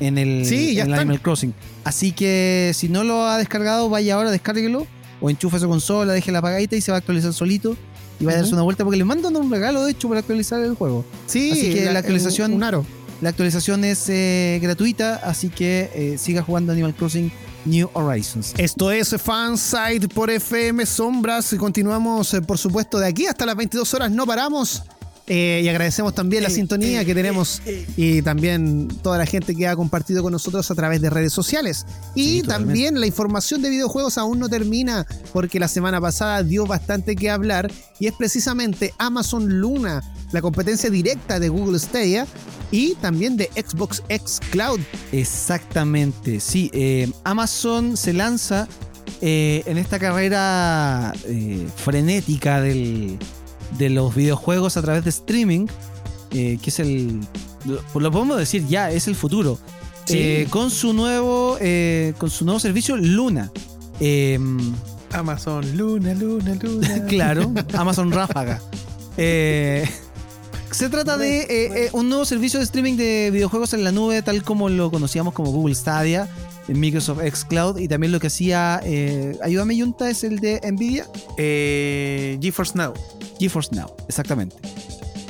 en 0.00 0.18
el, 0.18 0.44
Sí, 0.44 0.74
ya 0.74 0.82
en 0.82 0.88
el 0.88 0.92
están. 0.94 0.98
Animal 1.00 1.20
Crossing. 1.22 1.54
Así 1.84 2.12
que 2.12 2.72
si 2.74 2.88
no 2.88 3.04
lo 3.04 3.24
ha 3.26 3.38
descargado, 3.38 3.88
vaya 3.88 4.14
ahora, 4.14 4.30
descárguelo 4.30 4.86
o 5.20 5.30
enchufe 5.30 5.58
su 5.58 5.68
consola, 5.68 6.12
deje 6.12 6.32
la 6.32 6.40
apagadita 6.40 6.76
y 6.76 6.80
se 6.80 6.90
va 6.90 6.96
a 6.96 6.98
actualizar 6.98 7.32
solito. 7.32 7.76
Y 8.18 8.24
va 8.24 8.32
a 8.32 8.36
darse 8.36 8.54
una 8.54 8.62
vuelta 8.62 8.82
porque 8.82 8.96
le 8.96 9.04
mandan 9.04 9.36
un 9.36 9.50
regalo, 9.50 9.84
de 9.84 9.92
hecho, 9.92 10.08
para 10.08 10.20
actualizar 10.20 10.58
el 10.62 10.74
juego. 10.74 11.04
Sí, 11.26 11.50
así 11.52 11.74
que 11.74 11.84
la 11.92 11.98
actualización- 12.00 12.46
Un, 12.52 12.56
un 12.56 12.64
aro. 12.64 12.86
La 13.20 13.30
actualización 13.30 13.84
es 13.84 14.08
eh, 14.08 14.58
gratuita, 14.62 15.16
así 15.16 15.48
que 15.48 15.90
eh, 15.94 16.18
siga 16.18 16.42
jugando 16.42 16.72
Animal 16.72 16.94
Crossing 16.94 17.32
New 17.64 17.90
Horizons. 17.94 18.54
Esto 18.58 18.90
es 18.90 19.14
Fansite 19.20 20.08
por 20.08 20.30
FM 20.30 20.84
Sombras. 20.86 21.54
Continuamos, 21.58 22.32
eh, 22.34 22.42
por 22.42 22.58
supuesto, 22.58 22.98
de 22.98 23.08
aquí 23.08 23.26
hasta 23.26 23.46
las 23.46 23.56
22 23.56 23.92
horas. 23.94 24.10
No 24.10 24.26
paramos. 24.26 24.82
Eh, 25.28 25.62
y 25.64 25.68
agradecemos 25.68 26.14
también 26.14 26.44
la 26.44 26.50
sintonía 26.50 27.04
que 27.04 27.12
tenemos 27.12 27.60
y 27.96 28.22
también 28.22 28.86
toda 29.02 29.18
la 29.18 29.26
gente 29.26 29.56
que 29.56 29.66
ha 29.66 29.74
compartido 29.74 30.22
con 30.22 30.30
nosotros 30.30 30.70
a 30.70 30.74
través 30.76 31.00
de 31.00 31.10
redes 31.10 31.32
sociales. 31.32 31.84
Y 32.14 32.24
Sí, 32.24 32.42
también 32.42 33.00
la 33.00 33.08
información 33.08 33.60
de 33.60 33.70
videojuegos 33.70 34.18
aún 34.18 34.38
no 34.38 34.48
termina 34.48 35.04
porque 35.32 35.58
la 35.58 35.66
semana 35.66 36.00
pasada 36.00 36.44
dio 36.44 36.64
bastante 36.64 37.16
que 37.16 37.28
hablar 37.28 37.72
y 37.98 38.06
es 38.06 38.12
precisamente 38.12 38.94
Amazon 38.98 39.58
Luna, 39.60 40.00
la 40.32 40.40
competencia 40.42 40.90
directa 40.90 41.38
de 41.40 41.48
Google 41.48 41.78
Stadia 41.78 42.26
y 42.70 42.94
también 42.96 43.36
de 43.36 43.50
Xbox 43.54 44.02
X 44.08 44.40
Cloud. 44.50 44.80
Exactamente, 45.12 46.40
sí. 46.40 46.70
eh, 46.74 47.10
Amazon 47.24 47.96
se 47.96 48.12
lanza 48.12 48.66
eh, 49.20 49.62
en 49.66 49.78
esta 49.78 49.98
carrera 49.98 51.12
eh, 51.26 51.66
frenética 51.76 52.60
del- 52.60 53.18
de 53.78 53.90
los 53.90 54.14
videojuegos 54.14 54.76
a 54.76 54.82
través 54.82 55.04
de 55.04 55.10
streaming, 55.10 55.66
eh, 56.32 56.58
que 56.62 56.70
es 56.70 56.78
el... 56.80 57.20
Lo, 57.64 57.80
lo 58.00 58.10
podemos 58.12 58.38
decir 58.38 58.66
ya, 58.66 58.90
es 58.90 59.08
el 59.08 59.14
futuro. 59.16 59.58
Sí. 60.06 60.18
Eh, 60.18 60.46
con 60.50 60.70
su 60.70 60.92
nuevo 60.92 61.56
eh, 61.60 62.14
con 62.18 62.30
su 62.30 62.44
nuevo 62.44 62.60
servicio 62.60 62.96
Luna. 62.96 63.50
Eh, 63.98 64.38
Amazon, 65.12 65.76
Luna, 65.76 66.14
Luna, 66.14 66.54
Luna. 66.62 67.04
claro, 67.08 67.52
Amazon 67.74 68.10
Ráfaga. 68.12 68.60
Eh, 69.18 69.88
se 70.76 70.90
trata 70.90 71.16
de 71.16 71.40
eh, 71.40 71.46
eh, 71.86 71.90
un 71.94 72.10
nuevo 72.10 72.26
servicio 72.26 72.58
de 72.58 72.64
streaming 72.64 72.96
de 72.96 73.30
videojuegos 73.32 73.72
en 73.72 73.82
la 73.82 73.92
nube, 73.92 74.20
tal 74.20 74.42
como 74.42 74.68
lo 74.68 74.90
conocíamos 74.90 75.32
como 75.32 75.50
Google 75.50 75.74
Stadia, 75.74 76.28
Microsoft 76.68 77.20
xCloud, 77.22 77.78
y 77.78 77.88
también 77.88 78.12
lo 78.12 78.20
que 78.20 78.26
hacía, 78.26 78.82
eh, 78.84 79.38
ayúdame 79.42 79.74
Yunta, 79.74 80.10
es 80.10 80.22
el 80.22 80.38
de 80.38 80.60
Nvidia, 80.70 81.06
Eh, 81.38 82.38
GeForce 82.42 82.76
Now. 82.76 82.92
GeForce 83.38 83.74
Now, 83.74 83.90
exactamente. 84.06 84.54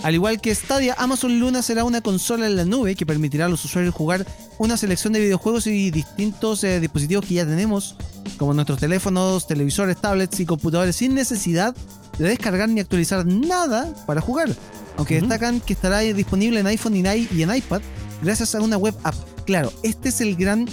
Al 0.03 0.14
igual 0.14 0.40
que 0.40 0.53
Stadia, 0.53 0.97
Amazon 0.99 1.38
Luna 1.38 1.62
será 1.62 1.84
una 1.84 2.01
consola 2.01 2.47
en 2.47 2.57
la 2.57 2.64
nube 2.64 2.97
que 2.97 3.07
permitirá 3.07 3.47
a 3.47 3.49
los 3.49 3.64
usuarios 3.64 3.94
jugar 3.94 4.26
una 4.59 4.76
selección 4.76 5.12
de 5.12 5.20
videojuegos 5.20 5.68
y 5.68 5.92
distintos 5.92 6.64
eh, 6.64 6.80
dispositivos 6.80 7.24
que 7.24 7.34
ya 7.34 7.47
tenemos, 7.47 7.94
como 8.36 8.53
nuestros 8.53 8.80
teléfonos, 8.80 9.47
televisores, 9.47 9.97
tablets 9.97 10.40
y 10.40 10.47
computadores, 10.47 10.97
sin 10.97 11.14
necesidad 11.14 11.74
de 12.18 12.28
descargar 12.28 12.68
ni 12.68 12.80
actualizar 12.80 13.24
nada 13.26 13.92
para 14.06 14.20
jugar. 14.20 14.48
Aunque 14.96 15.20
destacan 15.20 15.60
que 15.60 15.72
estará 15.74 15.98
disponible 16.00 16.60
en 16.60 16.66
iPhone 16.66 16.96
y 16.96 17.00
en 17.00 17.06
i- 17.18 17.28
y 17.30 17.42
en 17.42 17.54
iPad 17.54 17.82
gracias 18.22 18.54
a 18.54 18.60
una 18.60 18.76
web 18.78 18.94
app. 19.04 19.14
Claro, 19.44 19.72
este 19.82 20.08
es 20.08 20.20
el 20.20 20.34
gran 20.36 20.66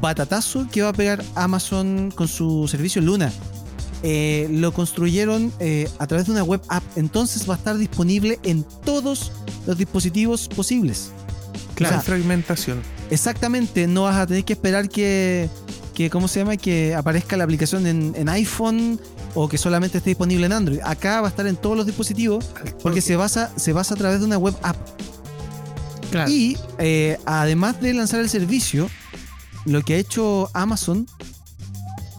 batatazo 0.00 0.66
que 0.70 0.82
va 0.82 0.90
a 0.90 0.92
pegar 0.92 1.22
Amazon 1.34 2.12
con 2.14 2.28
su 2.28 2.66
servicio 2.68 3.02
Luna. 3.02 3.32
Eh, 4.04 4.48
lo 4.50 4.72
construyeron 4.72 5.52
eh, 5.60 5.88
a 5.98 6.06
través 6.06 6.26
de 6.26 6.32
una 6.32 6.42
web 6.42 6.60
app, 6.68 6.82
entonces 6.96 7.48
va 7.48 7.54
a 7.54 7.56
estar 7.58 7.76
disponible 7.76 8.40
en 8.42 8.64
todos 8.84 9.30
los 9.66 9.78
dispositivos 9.78 10.48
posibles. 10.48 11.10
Claro. 11.74 11.96
O 11.96 11.98
sea, 11.98 12.02
fragmentación. 12.04 12.80
Exactamente, 13.10 13.86
no 13.86 14.02
vas 14.04 14.16
a 14.16 14.26
tener 14.26 14.44
que 14.44 14.54
esperar 14.54 14.88
que, 14.88 15.48
que 15.94 16.10
¿cómo 16.10 16.26
se 16.26 16.40
llama? 16.40 16.56
Que 16.56 16.94
aparezca 16.94 17.36
la 17.36 17.44
aplicación 17.44 17.86
en, 17.86 18.12
en 18.16 18.28
iPhone 18.28 19.00
o 19.34 19.48
que 19.48 19.58
solamente 19.58 19.98
esté 19.98 20.10
disponible 20.10 20.46
en 20.46 20.52
Android. 20.52 20.80
Acá 20.84 21.20
va 21.20 21.28
a 21.28 21.30
estar 21.30 21.46
en 21.46 21.56
todos 21.56 21.76
los 21.76 21.86
dispositivos 21.86 22.50
porque 22.82 23.00
se 23.00 23.16
basa, 23.16 23.50
se 23.56 23.72
basa 23.72 23.94
a 23.94 23.96
través 23.96 24.20
de 24.20 24.26
una 24.26 24.38
web 24.38 24.54
app. 24.62 24.76
Claro. 26.10 26.30
Y 26.30 26.58
eh, 26.78 27.18
además 27.24 27.80
de 27.80 27.94
lanzar 27.94 28.20
el 28.20 28.28
servicio, 28.28 28.90
lo 29.64 29.82
que 29.82 29.94
ha 29.94 29.98
hecho 29.98 30.50
Amazon, 30.52 31.06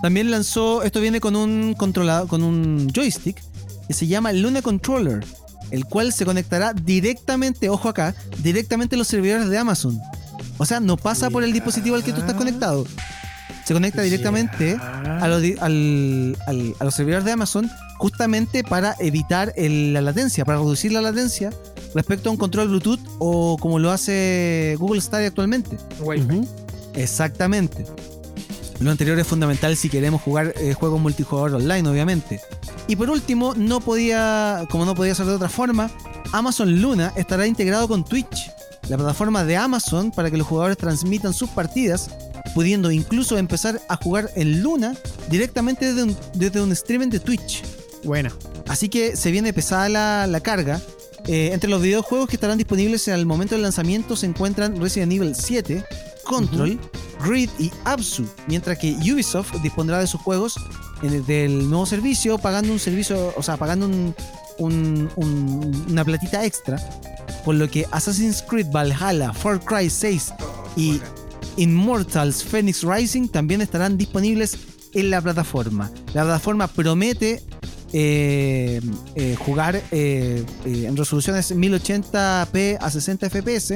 también 0.01 0.32
lanzó, 0.32 0.84
esto 0.84 0.99
viene 0.99 1.22
con 1.22 1.36
un 1.36 1.76
controlador, 1.78 2.28
con 2.28 2.43
un 2.43 2.91
joystick, 2.93 3.41
que 3.88 3.93
se 3.93 4.07
llama 4.07 4.34
Luna 4.34 4.61
Controller, 4.61 5.24
el 5.72 5.86
cual 5.86 6.11
se 6.11 6.26
conectará 6.26 6.74
directamente, 6.74 7.70
ojo 7.70 7.88
acá, 7.88 8.16
directamente 8.39 8.95
a 8.95 8.97
los 8.97 9.07
servidores 9.07 9.47
de 9.49 9.57
Amazon. 9.57 9.99
O 10.57 10.66
sea, 10.66 10.80
no 10.80 10.97
pasa 10.97 11.30
por 11.30 11.43
el 11.43 11.53
dispositivo 11.53 11.95
al 11.95 12.03
que 12.03 12.11
tú 12.11 12.20
estás 12.20 12.36
conectado. 12.36 12.86
Se 13.66 13.74
conecta 13.74 14.01
directamente 14.01 14.78
a 15.22 15.28
los, 15.28 15.41
di- 15.41 15.55
al- 15.61 16.38
al- 16.47 16.76
a 16.80 16.84
los 16.84 16.93
servidores 16.95 17.24
de 17.26 17.32
Amazon 17.32 17.70
justamente 17.97 18.64
para 18.64 18.95
evitar 18.99 19.53
el- 19.55 19.93
la 19.93 20.01
latencia, 20.01 20.43
para 20.43 20.57
reducir 20.57 20.91
la 20.91 21.01
latencia 21.01 21.49
respecto 21.95 22.28
a 22.30 22.32
un 22.34 22.38
control 22.38 22.68
Bluetooth 22.68 22.99
o 23.20 23.57
como 23.57 23.80
lo 23.80 23.91
hace 23.91 24.76
Google 24.80 24.99
Stadia 24.99 25.28
actualmente. 25.28 25.78
Exactamente. 26.95 27.86
Lo 28.80 28.91
anterior 28.91 29.18
es 29.20 29.28
fundamental 29.28 29.78
si 29.78 29.89
queremos 29.89 30.22
jugar 30.22 30.53
eh, 30.57 30.74
juegos 30.74 30.99
multijugador 30.99 31.55
online, 31.55 31.88
obviamente. 31.88 32.41
Y 32.88 32.97
por 32.97 33.09
último, 33.09 33.53
no 33.55 33.80
podía, 33.80 34.66
como 34.70 34.84
no 34.86 34.93
podía 34.93 35.16
ser 35.16 35.26
de 35.28 35.36
otra 35.36 35.47
forma, 35.47 35.89
Amazon 36.34 36.82
Luna 36.82 37.14
estará 37.16 37.47
integrado 37.47 37.88
con 37.88 38.03
Twitch, 38.03 38.51
la 38.89 38.97
plataforma 38.97 39.45
de 39.45 39.55
Amazon 39.55 40.11
para 40.11 40.30
que 40.30 40.36
los 40.38 40.45
jugadores 40.47 40.78
transmitan 40.78 41.34
sus 41.34 41.49
partidas, 41.49 42.09
pudiendo 42.53 42.91
incluso 42.91 43.37
empezar 43.37 43.81
a 43.89 43.95
jugar 43.95 44.29
en 44.35 44.61
Luna 44.61 44.95
directamente 45.29 45.85
desde 45.85 46.03
un, 46.03 46.17
desde 46.33 46.61
un 46.61 46.71
streaming 46.71 47.09
de 47.09 47.19
Twitch. 47.19 47.63
Buena. 48.03 48.31
Así 48.67 48.89
que 48.89 49.15
se 49.15 49.31
viene 49.31 49.53
pesada 49.53 49.89
la, 49.89 50.27
la 50.27 50.39
carga. 50.41 50.81
Eh, 51.27 51.51
entre 51.53 51.69
los 51.69 51.81
videojuegos 51.81 52.27
que 52.27 52.35
estarán 52.35 52.57
disponibles 52.57 53.07
al 53.07 53.25
momento 53.25 53.55
del 53.55 53.61
lanzamiento 53.61 54.15
se 54.17 54.25
encuentran 54.25 54.79
Resident 54.81 55.13
Evil 55.13 55.33
7, 55.35 55.83
Control, 56.25 56.77
Grid 57.25 57.49
y 57.59 57.71
Absu, 57.85 58.27
mientras 58.47 58.77
que 58.77 58.91
Ubisoft 58.91 59.53
dispondrá 59.61 59.99
de 59.99 60.07
sus 60.07 60.19
juegos 60.19 60.55
en 61.01 61.13
el- 61.13 61.25
del 61.25 61.69
nuevo 61.69 61.85
servicio 61.85 62.37
pagando 62.37 62.73
un 62.73 62.79
servicio, 62.79 63.33
o 63.37 63.41
sea, 63.41 63.55
pagando 63.55 63.85
un- 63.85 64.13
un- 64.57 65.09
un- 65.15 65.85
una 65.89 66.03
platita 66.03 66.43
extra, 66.45 66.77
por 67.45 67.55
lo 67.55 67.69
que 67.69 67.85
Assassin's 67.91 68.41
Creed 68.41 68.67
Valhalla, 68.71 69.31
Far 69.33 69.61
Cry 69.63 69.89
6 69.89 70.33
y 70.75 70.99
Immortals 71.57 72.43
Phoenix 72.43 72.83
Rising 72.83 73.27
también 73.27 73.61
estarán 73.61 73.97
disponibles 73.97 74.57
en 74.93 75.09
la 75.09 75.21
plataforma. 75.21 75.91
La 76.13 76.23
plataforma 76.23 76.67
promete 76.67 77.41
eh, 77.93 78.81
eh, 79.15 79.35
jugar 79.39 79.75
eh, 79.75 80.43
eh, 80.65 80.85
en 80.87 80.97
resoluciones 80.97 81.55
1080p 81.55 82.77
a 82.79 82.89
60 82.89 83.29
fps, 83.29 83.73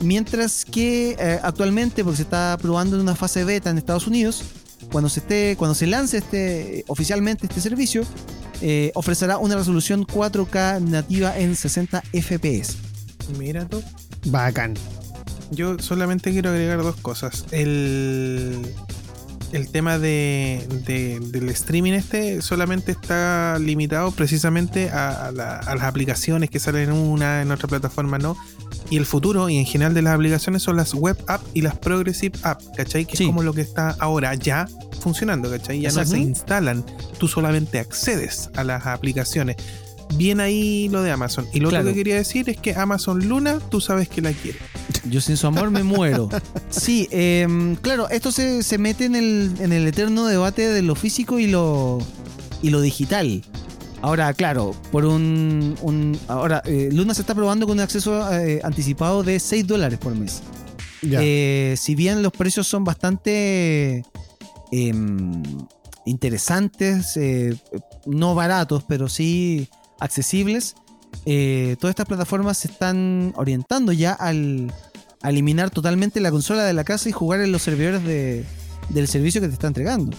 mientras 0.00 0.64
que 0.64 1.16
eh, 1.18 1.38
actualmente, 1.42 2.04
porque 2.04 2.18
se 2.18 2.22
está 2.24 2.58
probando 2.60 2.96
en 2.96 3.02
una 3.02 3.14
fase 3.14 3.44
beta 3.44 3.70
en 3.70 3.78
Estados 3.78 4.06
Unidos, 4.06 4.42
cuando 4.90 5.08
se 5.08 5.20
esté, 5.20 5.56
cuando 5.56 5.74
se 5.74 5.86
lance 5.86 6.18
este 6.18 6.84
oficialmente 6.88 7.46
este 7.46 7.60
servicio, 7.60 8.04
eh, 8.60 8.92
ofrecerá 8.94 9.38
una 9.38 9.56
resolución 9.56 10.06
4K 10.06 10.80
nativa 10.80 11.36
en 11.38 11.56
60 11.56 12.02
fps. 12.12 12.76
Mira 13.38 13.64
tú. 13.66 13.82
Bacán. 14.26 14.74
Yo 15.52 15.78
solamente 15.78 16.30
quiero 16.32 16.50
agregar 16.50 16.82
dos 16.82 16.96
cosas. 16.96 17.44
El, 17.50 18.62
el 19.52 19.68
tema 19.68 19.98
de, 19.98 20.66
de- 20.86 21.20
del 21.20 21.48
streaming 21.50 21.92
este 21.92 22.40
solamente 22.42 22.92
está 22.92 23.58
limitado 23.58 24.10
precisamente 24.12 24.90
a, 24.90 25.26
a 25.26 25.32
la- 25.32 25.58
a 25.58 25.74
las 25.74 25.84
aplicaciones 25.84 26.48
que 26.50 26.58
salen 26.58 26.88
en 26.90 26.96
una, 26.96 27.42
en 27.42 27.50
otra 27.50 27.68
plataforma, 27.68 28.18
¿no? 28.18 28.36
Y 28.90 28.96
el 28.96 29.06
futuro, 29.06 29.48
y 29.48 29.56
en 29.58 29.64
general 29.66 29.94
de 29.94 30.02
las 30.02 30.14
aplicaciones, 30.14 30.62
son 30.62 30.76
las 30.76 30.92
web 30.94 31.16
app 31.26 31.42
y 31.54 31.62
las 31.62 31.76
progressive 31.78 32.38
app, 32.42 32.60
¿cachai? 32.76 33.04
Que 33.06 33.16
Sí. 33.16 33.24
es 33.24 33.28
como 33.28 33.42
lo 33.42 33.52
que 33.54 33.60
está 33.62 33.96
ahora 33.98 34.34
ya 34.34 34.68
funcionando, 35.00 35.50
¿cachai? 35.50 35.80
Ya 35.80 35.88
Exacto. 35.88 36.10
no 36.10 36.16
se 36.16 36.22
instalan, 36.22 36.84
tú 37.18 37.26
solamente 37.28 37.78
accedes 37.78 38.50
a 38.54 38.64
las 38.64 38.86
aplicaciones. 38.86 39.56
Bien 40.16 40.40
ahí 40.40 40.88
lo 40.88 41.02
de 41.02 41.10
Amazon. 41.10 41.46
Y 41.52 41.60
lo 41.60 41.68
Claro. 41.70 41.84
otro 41.84 41.92
que 41.94 41.98
quería 42.00 42.16
decir 42.16 42.48
es 42.50 42.56
que 42.58 42.74
Amazon 42.74 43.26
Luna, 43.28 43.58
tú 43.70 43.80
sabes 43.80 44.08
que 44.08 44.20
la 44.20 44.32
quieres. 44.32 44.60
Yo 45.08 45.20
sin 45.20 45.36
su 45.36 45.46
amor 45.46 45.70
me 45.70 45.82
muero. 45.82 46.28
Sí, 46.70 47.06
em, 47.10 47.76
claro, 47.76 48.08
esto 48.08 48.32
se, 48.32 48.62
se 48.62 48.78
mete 48.78 49.04
en 49.04 49.14
el, 49.14 49.52
en 49.60 49.72
el 49.72 49.86
eterno 49.86 50.26
debate 50.26 50.68
de 50.68 50.80
lo 50.82 50.94
físico 50.94 51.38
y 51.38 51.46
lo, 51.46 51.98
y 52.62 52.70
lo 52.70 52.80
digital. 52.80 53.42
Ahora, 54.00 54.32
claro, 54.34 54.74
por 54.90 55.04
un... 55.04 55.76
un- 55.82 56.18
ahora, 56.28 56.62
eh, 56.64 56.88
Luna 56.92 57.12
se 57.14 57.20
está 57.20 57.34
probando 57.34 57.66
con 57.66 57.76
un 57.78 57.80
acceso 57.84 58.32
eh, 58.32 58.60
anticipado 58.64 59.22
de 59.22 59.38
6 59.38 59.66
dólares 59.66 59.98
por 59.98 60.14
mes. 60.14 60.42
Ya. 61.02 61.18
Eh, 61.22 61.74
si 61.78 61.94
bien 61.94 62.22
los 62.22 62.32
precios 62.32 62.66
son 62.66 62.84
bastante 62.84 64.02
em, 64.72 65.42
interesantes, 66.06 67.16
eh, 67.16 67.54
no 68.06 68.34
baratos, 68.34 68.82
pero 68.88 69.08
sí 69.08 69.68
accesibles, 70.02 70.74
eh, 71.26 71.76
todas 71.80 71.92
estas 71.92 72.06
plataformas 72.06 72.58
se 72.58 72.68
están 72.68 73.32
orientando 73.36 73.92
ya 73.92 74.12
al 74.12 74.72
a 75.22 75.30
eliminar 75.30 75.70
totalmente 75.70 76.20
la 76.20 76.30
consola 76.32 76.64
de 76.64 76.72
la 76.72 76.82
casa 76.82 77.08
y 77.08 77.12
jugar 77.12 77.40
en 77.42 77.52
los 77.52 77.62
servidores 77.62 78.02
de- 78.02 78.44
del 78.88 79.06
servicio 79.06 79.40
que 79.40 79.46
te 79.46 79.54
está 79.54 79.68
entregando. 79.68 80.16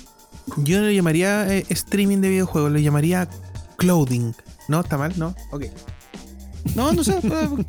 Yo 0.58 0.80
no 0.80 0.86
lo 0.86 0.92
llamaría 0.92 1.54
eh, 1.54 1.66
streaming 1.70 2.20
de 2.20 2.30
videojuegos, 2.30 2.72
lo 2.72 2.80
llamaría 2.80 3.28
clothing. 3.78 4.34
¿No? 4.70 4.80
¿Está 4.80 4.98
mal? 4.98 5.14
¿No? 5.18 5.36
Ok. 5.52 5.66
No, 6.76 6.94
no 6.94 7.04
sé, 7.04 7.20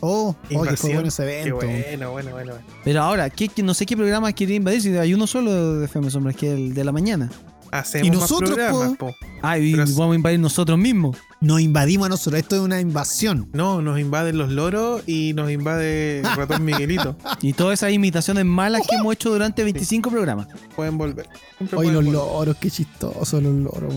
Oh, 0.01 0.29
oh, 0.31 0.37
que 0.43 0.47
fue 0.49 0.57
Invasión. 0.91 0.93
bueno 0.95 1.09
ese 1.09 1.23
Qué 1.25 1.41
evento. 1.49 1.57
bueno, 1.57 2.13
bueno, 2.13 2.31
bueno. 2.33 2.53
bueno. 2.53 2.67
Pero 2.85 3.03
ahora, 3.03 3.31
¿qué, 3.31 3.49
qué- 3.49 3.63
no 3.63 3.73
sé 3.75 3.87
qué 3.87 3.97
programa 3.97 4.33
quiere 4.33 4.55
invadir. 4.55 4.83
Si 4.83 4.97
hay 4.97 5.15
uno 5.15 5.27
solo 5.27 5.79
de 5.79 5.85
FM 5.87 6.11
Sombras, 6.11 6.37
que 6.37 6.53
es 6.53 6.59
el 6.59 6.75
de 6.75 6.85
la 6.85 6.93
mañana. 6.93 7.31
Hacemos 7.73 8.07
Y 8.07 8.11
más 8.13 8.21
nosotros, 8.21 8.51
programas, 8.51 8.97
po. 8.97 9.17
Ah, 9.43 9.59
y 9.59 9.73
Pero- 9.73 9.85
vamos 9.97 10.13
a 10.13 10.15
invadir 10.17 10.39
nosotros 10.39 10.79
mismos. 10.79 11.17
Nos 11.41 11.61
invadimos 11.61 12.07
a 12.07 12.09
nosotros. 12.11 12.41
Esto 12.41 12.55
es 12.57 12.63
una 12.63 12.81
invasión. 12.81 13.49
No, 13.53 13.83
nos 13.83 13.99
invaden 13.99 14.39
los 14.39 14.51
loros 14.53 15.03
y 15.09 15.33
nos 15.35 15.51
invade 15.51 16.21
el 16.21 16.25
ratón 16.37 16.65
Miguelito. 16.65 17.17
Y 17.43 17.53
todas 17.53 17.81
esas 17.81 17.93
imitaciones 17.93 18.45
malas 18.45 18.83
que 18.89 18.95
hemos 18.97 19.13
hecho 19.15 19.31
durante 19.31 19.65
25 19.65 20.09
programas. 20.11 20.47
Pueden 20.77 20.97
volver. 20.99 21.27
Pueden 21.71 21.95
los 21.95 22.05
volver. 22.05 22.13
loros, 22.13 22.57
qué 22.61 22.71
chistosos 22.71 23.43
los 23.43 23.53
loros. 23.55 23.93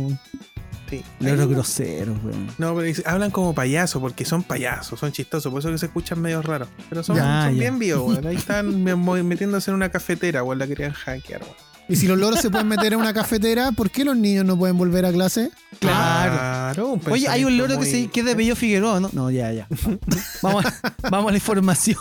Sí. 0.90 1.04
Ahí- 1.22 1.36
groseros, 1.48 2.18
weón. 2.24 2.48
No, 2.58 2.76
pero 2.76 2.94
hablan 3.06 3.32
como 3.32 3.54
payasos 3.54 4.02
porque 4.02 4.24
son 4.26 4.44
payasos, 4.44 5.00
son 5.00 5.12
chistosos, 5.12 5.52
por 5.52 5.60
eso 5.60 5.70
que 5.72 5.78
se 5.78 5.88
escuchan 5.88 6.22
medio 6.22 6.42
raros. 6.42 6.70
Pero 6.90 7.04
son, 7.04 7.16
Ya, 7.18 7.44
son 7.46 7.56
ya. 7.56 7.60
bien 7.60 7.80
vivos, 7.80 8.10
weón. 8.10 8.26
Ahí 8.28 8.36
están 8.36 8.84
metiéndose 9.28 9.72
en 9.72 9.76
una 9.76 9.90
cafetera, 9.90 10.44
weón, 10.44 10.60
la 10.60 10.68
querían 10.68 10.94
hackear, 10.94 11.42
weón. 11.42 11.56
Y 11.90 11.96
si 11.96 12.06
los 12.06 12.18
loros 12.18 12.42
se 12.42 12.50
pueden 12.50 12.68
meter 12.68 12.92
en 12.92 13.00
una 13.00 13.14
cafetera, 13.14 13.72
¿por 13.72 13.90
qué 13.90 14.04
los 14.04 14.18
niños 14.18 14.44
no 14.44 14.58
pueden 14.58 14.78
volver 14.78 15.06
a 15.06 15.12
clase? 15.14 15.52
Claro. 15.80 17.00
Oye, 17.10 17.28
hay 17.30 17.46
un 17.46 17.58
loro 17.58 17.74
que, 17.76 17.80
muy- 17.80 17.90
se, 17.90 18.08
que 18.08 18.20
es 18.20 18.26
de 18.26 18.36
Bello 18.36 18.56
Figueroa, 18.58 19.00
¿no? 19.00 19.10
No, 19.14 19.32
ya, 19.32 19.54
ya. 19.54 19.68
Vamos, 20.42 20.66
a- 20.66 20.94
vamos 21.10 21.30
a 21.30 21.32
la 21.32 21.38
información. 21.38 21.98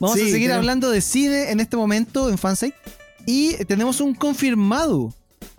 Vamos 0.00 0.18
Sí, 0.18 0.28
a 0.28 0.30
seguir 0.32 0.50
hablando 0.52 0.90
de 0.90 1.00
cine 1.02 1.50
en 1.50 1.60
este 1.60 1.76
momento 1.76 2.30
en 2.30 2.38
Fansite. 2.38 2.74
Y 3.26 3.54
tenemos 3.64 4.00
un 4.00 4.14
confirmado. 4.14 5.12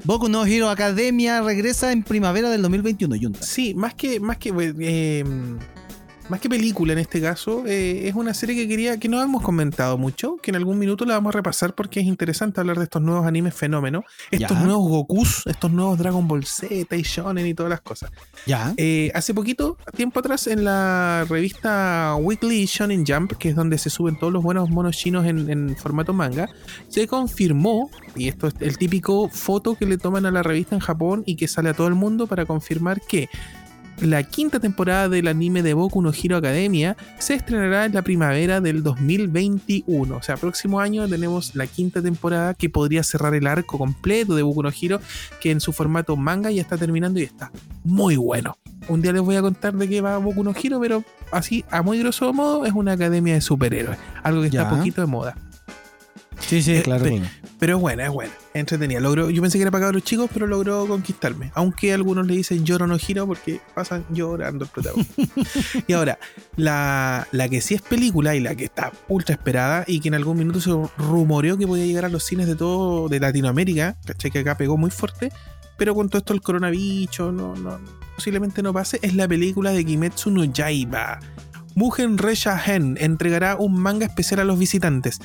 Boku 0.04 0.30
no 0.30 0.46
Hero 0.46 0.70
Academia 0.70 1.42
regresa 1.42 1.92
en 1.92 2.04
primavera 2.04 2.50
del 2.50 2.62
2021, 2.62 3.16
Junta. 3.22 3.42
Sí, 3.42 3.74
más 3.74 3.94
que, 3.94 4.20
más 4.20 4.38
que, 4.38 4.54
eh, 4.80 5.24
más 6.30 6.42
que 6.42 6.50
película 6.50 6.92
en 6.92 7.00
este 7.00 7.22
caso, 7.22 7.64
eh, 7.66 8.08
es 8.10 8.14
una 8.16 8.34
serie 8.34 8.54
que 8.56 8.68
quería, 8.68 9.00
que 9.00 9.08
no 9.08 9.22
hemos 9.22 9.42
comentado 9.42 9.98
mucho, 9.98 10.36
que 10.42 10.52
en 10.52 10.58
algún 10.58 10.78
minuto 10.78 11.06
la 11.06 11.14
vamos 11.14 11.34
a 11.34 11.38
repasar 11.38 11.74
porque 11.74 12.02
es 12.02 12.06
interesante 12.06 12.60
hablar 12.60 12.78
de 12.78 12.84
estos 12.84 13.02
nuevos 13.02 13.26
animes 13.26 13.56
fenómenos, 13.56 14.04
estos 14.30 14.58
Ya. 14.58 14.64
nuevos 14.66 14.90
Gokus, 14.90 15.44
estos 15.48 15.72
nuevos 15.72 15.98
Dragon 15.98 16.28
Ball 16.28 16.44
Z 16.46 16.94
y 16.98 17.02
Shonen 17.04 17.46
y 17.48 17.54
todas 17.54 17.70
las 17.70 17.80
cosas. 17.80 18.12
Ya. 18.46 18.74
Eh, 18.76 19.10
hace 19.16 19.34
poquito, 19.34 19.78
tiempo 19.96 20.20
atrás, 20.20 20.48
en 20.48 20.66
la 20.66 21.26
revista 21.30 22.16
Weekly 22.20 22.66
Shonen 22.66 23.06
Jump, 23.08 23.34
que 23.38 23.50
es 23.50 23.56
donde 23.56 23.78
se 23.78 23.90
suben 23.90 24.20
todos 24.20 24.34
los 24.34 24.44
buenos 24.44 24.70
monos 24.70 24.98
chinos 24.98 25.26
en, 25.26 25.50
en 25.50 25.78
formato 25.78 26.12
manga, 26.14 26.50
se 26.90 27.08
confirmó, 27.08 27.90
y 28.18 28.28
esto 28.28 28.48
es 28.48 28.56
el 28.60 28.78
típico 28.78 29.30
foto 29.30 29.76
que 29.76 29.86
le 29.86 29.98
toman 29.98 30.26
a 30.26 30.32
la 30.32 30.44
revista 30.44 30.76
en 30.76 30.82
Japón 30.82 31.24
y 31.26 31.38
que 31.38 31.48
sale 31.48 31.70
a 31.70 31.74
todo 31.74 31.88
el 31.88 31.96
mundo 31.96 32.28
para 32.28 32.46
confirmar 32.46 33.00
que 33.00 33.30
la 34.02 34.24
quinta 34.24 34.60
temporada 34.60 35.10
del 35.10 35.28
anime 35.28 35.64
de 35.64 35.74
Boku 35.74 36.02
no 36.02 36.12
Hero 36.12 36.38
Academia 36.38 36.96
se 37.18 37.34
estrenará 37.34 37.86
en 37.86 37.94
la 37.94 38.04
primavera 38.04 38.62
del 38.62 38.84
2021. 38.84 40.16
O 40.16 40.22
sea, 40.22 40.38
próximo 40.38 40.80
año 40.80 41.08
tenemos 41.08 41.56
la 41.56 41.68
quinta 41.68 42.02
temporada 42.02 42.54
que 42.54 42.70
podría 42.70 43.04
cerrar 43.04 43.34
el 43.34 43.48
arco 43.48 43.78
completo 43.78 44.36
de 44.36 44.44
Boku 44.44 44.64
no 44.64 44.70
Hero, 44.70 45.02
que 45.42 45.52
en 45.52 45.60
su 45.60 45.74
formato 45.74 46.16
manga 46.16 46.52
ya 46.52 46.62
está 46.62 46.78
terminando 46.78 47.20
y 47.20 47.24
está 47.24 47.52
muy 47.84 48.16
bueno. 48.16 48.58
Un 48.88 49.02
día 49.02 49.12
les 49.12 49.22
voy 49.22 49.36
a 49.36 49.42
contar 49.42 49.74
de 49.74 49.90
qué 49.90 50.02
va 50.02 50.18
Boku 50.18 50.44
no 50.44 50.54
Hero, 50.56 50.80
pero 50.80 51.04
así, 51.32 51.66
a 51.72 51.82
muy 51.82 52.00
grosso 52.00 52.32
modo, 52.34 52.66
es 52.66 52.74
una 52.74 52.94
academia 52.94 53.34
de 53.34 53.42
superhéroes. 53.42 53.98
Algo 54.24 54.42
que 54.42 54.48
está 54.48 54.70
poquito 54.70 55.02
de 55.02 55.08
moda. 55.08 55.36
Sí, 56.40 56.62
sí, 56.62 56.76
Eh, 56.76 56.82
claro. 56.84 57.04
pe- 57.04 57.10
bueno. 57.12 57.28
Pero 57.60 57.76
es 57.76 57.82
buena, 57.82 58.06
es 58.06 58.12
buena. 58.12 58.32
es 58.54 58.60
Entretenida. 58.60 59.00
Logró, 59.00 59.30
yo 59.32 59.42
pensé 59.42 59.58
que 59.58 59.64
era 59.64 59.72
para 59.72 59.92
los 59.92 60.04
chicos, 60.04 60.30
pero 60.32 60.46
logró 60.48 60.88
conquistarme. 60.88 61.52
Aunque 61.56 61.92
algunos 61.94 62.28
le 62.28 62.36
dicen 62.36 62.64
lloro 62.66 62.86
no 62.88 62.98
giro 63.00 63.26
porque 63.26 63.60
pasan 63.74 64.06
llorando 64.12 64.66
el 64.66 64.72
protagonista. 64.72 65.24
y 65.88 65.94
ahora, 65.94 66.20
la, 66.56 67.28
la 67.32 67.50
que 67.50 67.62
sí 67.62 67.74
es 67.74 67.82
película 67.82 68.36
y 68.36 68.40
la 68.40 68.56
que 68.56 68.66
está 68.66 68.92
ultra 69.08 69.34
esperada 69.36 69.84
y 69.88 70.00
que 70.00 70.08
en 70.10 70.14
algún 70.14 70.38
minuto 70.38 70.62
se 70.62 70.70
rumoreó 70.98 71.58
que 71.58 71.66
podía 71.66 71.86
llegar 71.86 72.06
a 72.06 72.10
los 72.10 72.24
cines 72.24 72.46
de 72.48 72.56
todo 72.56 73.10
de 73.10 73.20
Latinoamérica, 73.20 73.98
¿cachai? 74.06 74.30
Que 74.32 74.40
acá 74.40 74.56
pegó 74.58 74.78
muy 74.78 74.92
fuerte. 74.92 75.32
Pero 75.78 75.94
con 75.96 76.10
todo 76.10 76.20
esto 76.20 76.34
el 76.34 76.42
coronavirus, 76.42 77.34
no, 77.34 77.56
no, 77.56 77.80
posiblemente 78.16 78.62
no 78.64 78.74
pase, 78.74 79.00
es 79.02 79.14
la 79.16 79.28
película 79.28 79.72
de 79.72 79.84
Kimetsu 79.86 80.32
no 80.32 80.44
Yaiba. 80.44 81.20
Mugen 81.76 82.18
Resha 82.18 82.60
Hen 82.64 82.98
entregará 83.00 83.56
un 83.58 83.80
manga 83.80 84.06
especial 84.08 84.40
a 84.40 84.44
los 84.44 84.58
visitantes. 84.58 85.20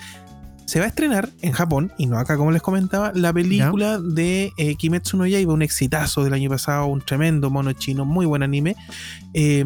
Se 0.66 0.78
va 0.78 0.86
a 0.86 0.88
estrenar 0.88 1.28
en 1.42 1.52
Japón, 1.52 1.92
y 1.98 2.06
no 2.06 2.18
acá 2.18 2.36
como 2.36 2.50
les 2.50 2.62
comentaba, 2.62 3.12
la 3.14 3.32
película 3.32 3.98
de 3.98 4.52
eh, 4.56 4.74
Kimetsu 4.76 5.16
no 5.16 5.26
Yaiba, 5.26 5.52
un 5.52 5.62
exitazo 5.62 6.24
del 6.24 6.32
año 6.32 6.48
pasado, 6.48 6.86
un 6.86 7.00
tremendo 7.00 7.50
mono 7.50 7.72
chino, 7.72 8.04
muy 8.04 8.26
buen 8.26 8.42
anime, 8.42 8.76
eh, 9.34 9.64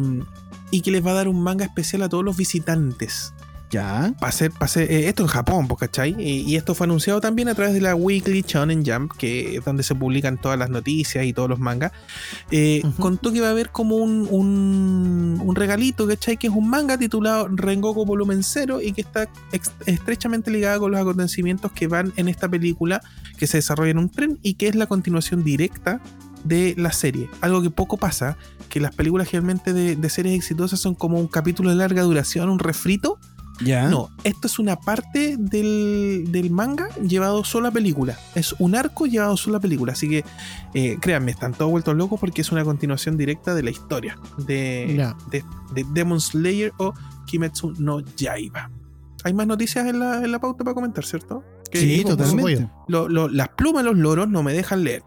y 0.71 0.81
que 0.81 0.91
les 0.91 1.05
va 1.05 1.11
a 1.11 1.15
dar 1.15 1.27
un 1.27 1.41
manga 1.41 1.65
especial 1.65 2.03
a 2.03 2.09
todos 2.09 2.25
los 2.25 2.35
visitantes. 2.35 3.33
Ya. 3.69 4.13
A 4.21 4.31
ser, 4.31 4.51
eh, 4.77 5.07
esto 5.07 5.23
en 5.23 5.27
Japón, 5.27 5.67
pues, 5.67 5.79
¿cachai? 5.79 6.15
Y, 6.17 6.41
y 6.41 6.55
esto 6.55 6.73
fue 6.73 6.85
anunciado 6.85 7.19
también 7.19 7.49
a 7.49 7.55
través 7.55 7.73
de 7.73 7.81
la 7.81 7.95
Weekly 7.95 8.45
Shonen 8.47 8.85
Jump, 8.85 9.11
que 9.17 9.57
es 9.57 9.65
donde 9.65 9.83
se 9.83 9.93
publican 9.93 10.37
todas 10.37 10.57
las 10.57 10.69
noticias 10.69 11.25
y 11.25 11.33
todos 11.33 11.49
los 11.49 11.59
mangas. 11.59 11.91
Eh. 12.51 12.81
Contó 12.99 13.33
que 13.33 13.41
va 13.41 13.47
a 13.47 13.51
haber 13.51 13.71
como 13.71 13.97
un, 13.97 14.27
un, 14.31 15.41
un 15.43 15.55
regalito, 15.55 16.07
¿cachai? 16.07 16.37
Que 16.37 16.47
es 16.47 16.53
un 16.53 16.69
manga 16.69 16.97
titulado 16.97 17.49
Rengoku 17.49 18.05
Volumen 18.05 18.43
0 18.43 18.79
y 18.81 18.93
que 18.93 19.01
está 19.01 19.27
estrechamente 19.85 20.49
ligado 20.49 20.81
con 20.81 20.91
los 20.91 21.01
acontecimientos 21.01 21.71
que 21.71 21.87
van 21.87 22.13
en 22.15 22.29
esta 22.29 22.47
película 22.47 23.01
que 23.37 23.47
se 23.47 23.57
desarrolla 23.57 23.91
en 23.91 23.97
un 23.97 24.09
tren 24.09 24.39
y 24.43 24.53
que 24.53 24.67
es 24.67 24.75
la 24.75 24.85
continuación 24.85 25.43
directa 25.43 26.01
de 26.43 26.73
la 26.77 26.91
serie. 26.91 27.29
Algo 27.41 27.61
que 27.61 27.69
poco 27.69 27.97
pasa, 27.97 28.37
que 28.69 28.79
las 28.79 28.95
películas 28.95 29.27
generalmente 29.27 29.73
de, 29.73 29.95
de 29.95 30.09
series 30.09 30.35
exitosas 30.35 30.79
son 30.79 30.95
como 30.95 31.19
un 31.19 31.27
capítulo 31.27 31.69
de 31.69 31.75
larga 31.75 32.03
duración, 32.03 32.49
un 32.49 32.59
refrito. 32.59 33.19
No, 33.89 34.09
esto 34.23 34.47
es 34.47 34.59
una 34.59 34.75
parte 34.75 35.35
del, 35.37 36.25
del 36.29 36.51
manga 36.51 36.89
llevado 36.99 37.43
solo 37.43 37.67
a 37.69 37.71
película. 37.71 38.17
Es 38.35 38.53
un 38.59 38.75
arco 38.75 39.05
llevado 39.07 39.35
solo 39.37 39.57
a 39.57 39.59
película. 39.59 39.93
Así 39.93 40.07
que 40.09 40.23
eh, 40.73 40.97
créanme, 41.01 41.31
están 41.31 41.53
todos 41.53 41.71
vueltos 41.71 41.95
locos 41.95 42.19
porque 42.19 42.41
es 42.41 42.51
una 42.51 42.63
continuación 42.63 43.17
directa 43.17 43.55
de 43.55 43.63
la 43.63 43.69
historia 43.71 44.17
de, 44.37 44.95
de, 45.31 45.43
de 45.73 45.85
Demon 45.93 46.21
Slayer 46.21 46.71
o 46.77 46.93
Kimetsu 47.25 47.73
no 47.79 47.99
Yaiba. 48.15 48.69
Hay 49.23 49.33
más 49.33 49.47
noticias 49.47 49.87
en 49.87 49.99
la, 49.99 50.23
en 50.23 50.31
la 50.31 50.39
pauta 50.39 50.63
para 50.63 50.75
comentar, 50.75 51.03
¿cierto? 51.05 51.43
Que 51.71 51.79
Sí, 51.79 52.03
totalmente. 52.11 52.69
lo- 52.87 53.09
lo- 53.09 53.27
las 53.27 53.49
plumas 53.49 53.83
de 53.83 53.89
los 53.89 53.97
loros 53.99 54.29
no 54.29 54.43
me 54.43 54.53
dejan 54.53 54.83
leer. 54.83 55.01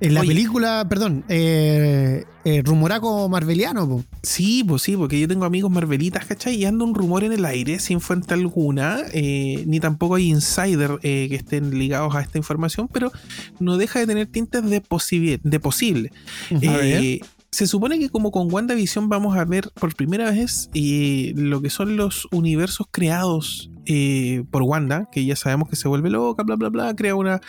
En 0.00 0.12
la 0.12 0.20
Oye. 0.20 0.28
película, 0.28 0.86
perdón, 0.88 1.24
eh, 1.28 2.24
eh, 2.44 2.62
Rumoraco 2.62 3.28
Marveliano, 3.30 3.88
po. 3.88 4.04
Sí, 4.22 4.62
pues 4.62 4.82
sí, 4.82 4.94
porque 4.96 5.18
yo 5.18 5.26
tengo 5.26 5.46
amigos 5.46 5.70
marvelitas, 5.70 6.26
¿cachai? 6.26 6.54
Y 6.56 6.64
anda 6.66 6.84
un 6.84 6.94
rumor 6.94 7.24
en 7.24 7.32
el 7.32 7.44
aire 7.46 7.78
sin 7.78 8.00
fuente 8.00 8.34
alguna, 8.34 9.00
eh, 9.12 9.64
ni 9.66 9.80
tampoco 9.80 10.16
hay 10.16 10.28
insider 10.28 10.98
eh, 11.02 11.26
que 11.30 11.36
estén 11.36 11.78
ligados 11.78 12.14
a 12.14 12.20
esta 12.20 12.36
información, 12.36 12.88
pero 12.92 13.10
no 13.58 13.78
deja 13.78 14.00
de 14.00 14.06
tener 14.06 14.26
tintes 14.26 14.68
de, 14.68 14.82
posible. 14.82 15.40
De 15.42 15.60
posible. 15.60 16.12
Eh, 16.50 17.20
se 17.50 17.66
supone 17.66 17.98
que 17.98 18.10
como 18.10 18.30
con 18.30 18.52
WandaVision 18.52 19.08
vamos 19.08 19.36
a 19.36 19.46
ver 19.46 19.70
por 19.72 19.94
primera 19.94 20.30
vez 20.30 20.68
lo 20.74 21.62
que 21.62 21.70
son 21.70 21.96
los 21.96 22.28
universos 22.32 22.86
creados 22.90 23.70
eh, 23.86 24.44
por 24.50 24.62
Wanda, 24.62 25.08
que 25.10 25.24
ya 25.24 25.36
sabemos 25.36 25.68
que 25.68 25.76
se 25.76 25.88
vuelve 25.88 26.10
loca, 26.10 26.42
bla, 26.42 26.56
bla, 26.56 26.68
bla, 26.68 26.94
crea 26.96 27.14
una, 27.14 27.40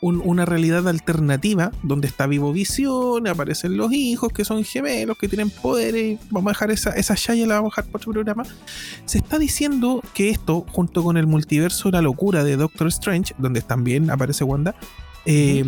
un- 0.00 0.20
una 0.24 0.44
realidad 0.44 0.86
alternativa 0.88 1.70
donde 1.82 2.08
está 2.08 2.26
vivo 2.26 2.52
Visión, 2.52 3.26
aparecen 3.28 3.76
los 3.76 3.92
hijos 3.92 4.32
que 4.32 4.44
son 4.44 4.64
gemelos, 4.64 5.16
que 5.16 5.28
tienen 5.28 5.50
poderes, 5.50 6.18
vamos 6.30 6.50
a 6.50 6.52
dejar 6.52 6.70
esa, 6.72 6.90
esa 6.90 7.14
Shaya, 7.16 7.46
la 7.46 7.54
vamos 7.56 7.72
a 7.72 7.80
dejar 7.82 7.90
por 7.92 8.00
otro 8.00 8.12
programa. 8.12 8.44
Se 9.06 9.18
está 9.18 9.38
diciendo 9.38 10.02
que 10.14 10.30
esto, 10.30 10.66
junto 10.70 11.02
con 11.04 11.16
el 11.16 11.26
multiverso 11.26 11.90
La 11.90 12.02
Locura 12.02 12.44
de 12.44 12.56
Doctor 12.56 12.88
Strange, 12.88 13.34
donde 13.38 13.60
también 13.62 14.10
aparece 14.10 14.44
Wanda, 14.44 14.74
eh, 15.26 15.64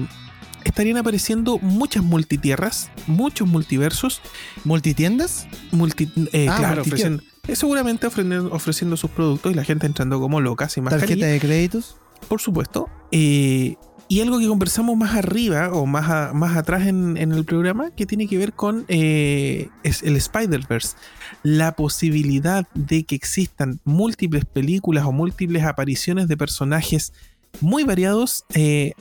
estarían 0.65 0.97
apareciendo 0.97 1.59
muchas 1.61 2.03
multitierras, 2.03 2.91
muchos 3.07 3.47
multiversos, 3.47 4.21
¿Multitiendas? 4.65 5.47
multi, 5.71 6.09
eh, 6.33 6.49
Ah, 6.51 6.57
claro, 6.59 6.83
ofrecen- 6.83 7.23
eh, 7.49 7.57
seguramente 7.57 8.07
ofreciendo, 8.07 8.53
ofreciendo 8.53 8.97
sus 8.97 9.11
productos 9.11 9.53
y 9.53 9.55
la 9.55 9.65
gente 9.65 9.87
entrando 9.87 10.21
como 10.21 10.41
loca, 10.41 10.69
sin 10.69 10.85
¿Tarjeta 10.85 11.27
de 11.27 11.41
créditos? 11.41 11.97
por 12.29 12.41
supuesto. 12.41 12.89
Eh, 13.13 13.77
y 14.09 14.21
algo 14.21 14.39
que 14.39 14.47
conversamos 14.47 14.97
más 14.97 15.17
arriba 15.17 15.71
o 15.73 15.85
más, 15.85 16.09
a- 16.09 16.33
más 16.33 16.57
atrás 16.57 16.87
en, 16.87 17.17
en 17.17 17.33
el 17.33 17.45
programa 17.45 17.91
que 17.91 18.07
tiene 18.07 18.29
que 18.29 18.39
ver 18.39 18.53
con 18.53 18.85
eh, 18.89 19.69
es 19.83 20.03
el 20.05 20.17
Spider-Verse. 20.17 20.97
La 21.43 21.73
posibilidad 21.73 22.67
de 22.75 23.05
que 23.05 23.15
existan 23.17 23.81
múltiples 23.85 24.45
películas 24.45 25.05
o 25.07 25.13
múltiples 25.13 25.65
apariciones 25.65 26.29
de 26.29 26.37
personajes 26.37 27.13
muy 27.61 27.83
variados 27.85 28.45
eh, 28.55 28.93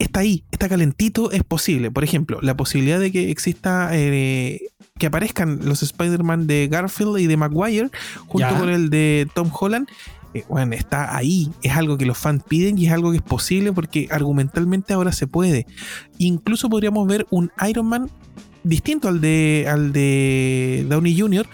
está 0.00 0.20
ahí, 0.20 0.42
está 0.50 0.68
calentito, 0.68 1.30
es 1.30 1.44
posible. 1.44 1.90
Por 1.90 2.02
ejemplo, 2.02 2.38
la 2.42 2.56
posibilidad 2.56 2.98
de 2.98 3.12
que 3.12 3.30
exista, 3.30 3.90
eh, 3.92 4.60
que 4.98 5.06
aparezcan 5.06 5.60
los 5.64 5.82
Spider-Man 5.82 6.46
de 6.46 6.68
Garfield 6.68 7.18
y 7.18 7.26
de 7.26 7.36
Maguire 7.36 7.90
junto 8.26 8.48
Ya. 8.50 8.58
con 8.58 8.68
el 8.68 8.90
de 8.90 9.28
Tom 9.34 9.50
Holland. 9.58 9.88
eh, 10.32 10.44
bueno, 10.48 10.74
está 10.74 11.16
ahí, 11.16 11.50
es 11.62 11.72
algo 11.72 11.98
que 11.98 12.06
los 12.06 12.16
fans 12.16 12.44
piden 12.46 12.78
y 12.78 12.86
es 12.86 12.92
algo 12.92 13.10
que 13.10 13.16
es 13.16 13.22
posible 13.22 13.72
porque 13.72 14.06
argumentalmente 14.12 14.92
ahora 14.92 15.10
se 15.12 15.26
puede. 15.26 15.66
Incluso 16.18 16.68
podríamos 16.70 17.06
ver 17.08 17.26
un 17.30 17.50
Iron 17.68 17.86
Man 17.86 18.08
distinto 18.62 19.08
al 19.08 19.20
de, 19.20 19.66
al 19.68 19.92
de 19.92 20.86
Downey 20.88 21.18
Jr., 21.18 21.48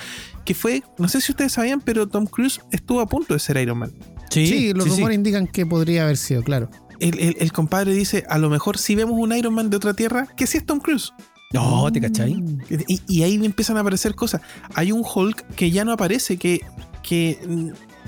que 0.45 0.55
fue, 0.55 0.83
no 0.99 1.09
sé 1.09 1.21
si 1.23 1.33
ustedes 1.33 1.53
sabían, 1.53 1.81
pero 1.81 2.07
Tom 2.07 2.27
Cruise 2.27 2.61
estuvo 2.71 3.01
a 3.01 3.07
punto 3.07 3.33
de 3.35 3.41
ser 3.41 3.57
Iron 3.57 3.79
Man. 3.79 3.93
Sí, 4.31 4.73
los 4.75 4.89
rumores 4.89 5.15
indican 5.17 5.47
que 5.47 5.65
podría 5.65 6.03
haber 6.05 6.17
sido, 6.19 6.43
claro. 6.43 6.69
El, 7.01 7.19
el- 7.19 7.37
el 7.41 7.53
compadre 7.53 7.93
dice, 7.93 8.25
a 8.29 8.39
lo 8.39 8.49
mejor 8.51 8.79
si 8.79 8.95
vemos 8.95 9.19
un 9.19 9.35
Iron 9.37 9.55
Man 9.55 9.71
de 9.71 9.77
otra 9.77 9.95
tierra, 9.95 10.27
que 10.37 10.47
sí 10.47 10.59
es 10.59 10.67
Tom 10.67 10.81
Cruise. 10.81 11.13
No, 11.53 11.91
¿te 11.93 12.01
cachai? 12.01 12.33
Y, 12.89 13.01
y 13.07 13.23
ahí 13.23 13.35
empiezan 13.45 13.77
a 13.77 13.81
aparecer 13.81 14.15
cosas. 14.15 14.41
Hay 14.75 14.91
un 14.93 15.03
Hulk 15.05 15.47
que 15.55 15.71
ya 15.71 15.85
no 15.85 15.93
aparece, 15.93 16.37
que, 16.39 16.61
que 17.03 17.39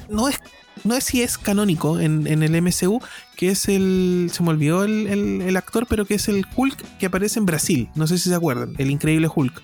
no 0.09 0.29
es 0.29 0.39
no 0.85 0.95
es 0.95 1.03
si 1.05 1.23
es 1.23 1.39
canónico 1.39 1.99
en, 1.99 2.27
en 2.29 2.43
el 2.45 2.61
MCU, 2.63 3.01
que 3.37 3.51
es 3.51 3.69
el. 3.69 4.31
Se 4.33 4.43
me 4.45 4.51
olvidó 4.51 4.85
el, 4.85 5.07
el- 5.09 5.43
el 5.43 5.57
actor, 5.57 5.87
pero 5.89 6.05
que 6.05 6.15
es 6.15 6.29
el 6.29 6.47
Hulk 6.55 6.99
que 6.99 7.07
aparece 7.07 7.39
en 7.39 7.47
Brasil. 7.47 7.89
No 7.95 8.07
sé 8.07 8.17
si 8.19 8.29
se 8.29 8.35
acuerdan. 8.35 8.75
El 8.79 8.91
increíble 8.91 9.29
Hulk. 9.35 9.61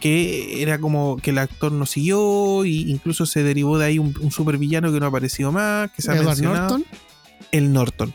Que 0.00 0.62
era 0.62 0.78
como 0.78 1.16
que 1.16 1.30
el 1.30 1.38
actor 1.38 1.72
no 1.72 1.86
siguió, 1.86 2.64
e 2.64 2.68
incluso 2.68 3.26
se 3.26 3.42
derivó 3.42 3.78
de 3.78 3.86
ahí 3.86 3.98
un, 3.98 4.14
un 4.20 4.30
supervillano 4.30 4.92
que 4.92 5.00
no 5.00 5.06
ha 5.06 5.08
aparecido 5.08 5.52
más, 5.52 5.90
que 5.92 6.02
se 6.02 6.10
ha 6.10 6.14
mencionado 6.22 6.68
Norton. 6.78 6.84
el 7.52 7.72
Norton. 7.72 8.14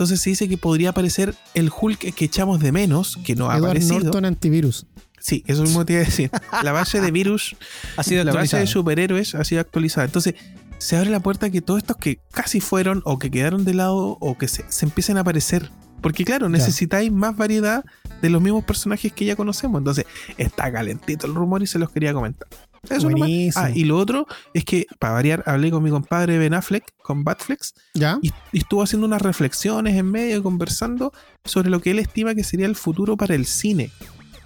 Entonces 0.00 0.22
se 0.22 0.30
dice 0.30 0.48
que 0.48 0.56
podría 0.56 0.88
aparecer 0.90 1.34
el 1.52 1.70
Hulk 1.70 2.14
que 2.14 2.24
echamos 2.24 2.58
de 2.58 2.72
menos, 2.72 3.18
que 3.22 3.34
no 3.34 3.50
ha 3.50 3.58
Edward 3.58 3.72
aparecido. 3.72 4.00
Norton 4.00 4.24
antivirus. 4.24 4.86
Sí, 5.18 5.44
eso 5.46 5.60
mismo 5.60 5.84
te 5.84 5.92
iba 5.92 6.00
a 6.00 6.06
decir. 6.06 6.30
La 6.62 6.72
base 6.72 7.02
de 7.02 7.10
virus, 7.10 7.54
Ha 7.98 8.02
sido 8.02 8.24
la 8.24 8.32
base 8.32 8.56
de 8.56 8.66
superhéroes 8.66 9.34
ha 9.34 9.44
sido 9.44 9.60
actualizada. 9.60 10.06
Entonces 10.06 10.36
se 10.78 10.96
abre 10.96 11.10
la 11.10 11.20
puerta 11.20 11.44
a 11.44 11.50
que 11.50 11.60
todos 11.60 11.76
estos 11.76 11.98
que 11.98 12.18
casi 12.32 12.60
fueron 12.62 13.02
o 13.04 13.18
que 13.18 13.30
quedaron 13.30 13.66
de 13.66 13.74
lado 13.74 14.16
o 14.22 14.38
que 14.38 14.48
se, 14.48 14.64
se 14.70 14.86
empiecen 14.86 15.18
a 15.18 15.20
aparecer. 15.20 15.70
Porque 16.00 16.24
claro, 16.24 16.48
necesitáis 16.48 17.12
más 17.12 17.36
variedad 17.36 17.84
de 18.22 18.30
los 18.30 18.40
mismos 18.40 18.64
personajes 18.64 19.12
que 19.12 19.26
ya 19.26 19.36
conocemos. 19.36 19.80
Entonces 19.80 20.06
está 20.38 20.72
calentito 20.72 21.26
el 21.26 21.34
rumor 21.34 21.62
y 21.62 21.66
se 21.66 21.78
los 21.78 21.90
quería 21.90 22.14
comentar. 22.14 22.48
Eso 22.88 23.10
nomás. 23.10 23.28
Buenísimo. 23.28 23.64
Ah, 23.64 23.70
y 23.74 23.84
lo 23.84 23.98
otro 23.98 24.26
es 24.54 24.64
que, 24.64 24.86
para 24.98 25.14
variar, 25.14 25.42
hablé 25.46 25.70
con 25.70 25.82
mi 25.82 25.90
compadre 25.90 26.38
Ben 26.38 26.54
Affleck, 26.54 26.84
con 27.02 27.24
Batflex, 27.24 27.74
¿Ya? 27.94 28.18
y, 28.22 28.32
y 28.52 28.58
estuvo 28.58 28.82
haciendo 28.82 29.06
unas 29.06 29.22
reflexiones 29.22 29.96
en 29.96 30.10
medio, 30.10 30.42
conversando 30.42 31.12
sobre 31.44 31.70
lo 31.70 31.80
que 31.80 31.90
él 31.90 31.98
estima 31.98 32.34
que 32.34 32.44
sería 32.44 32.66
el 32.66 32.76
futuro 32.76 33.16
para 33.16 33.34
el 33.34 33.46
cine. 33.46 33.90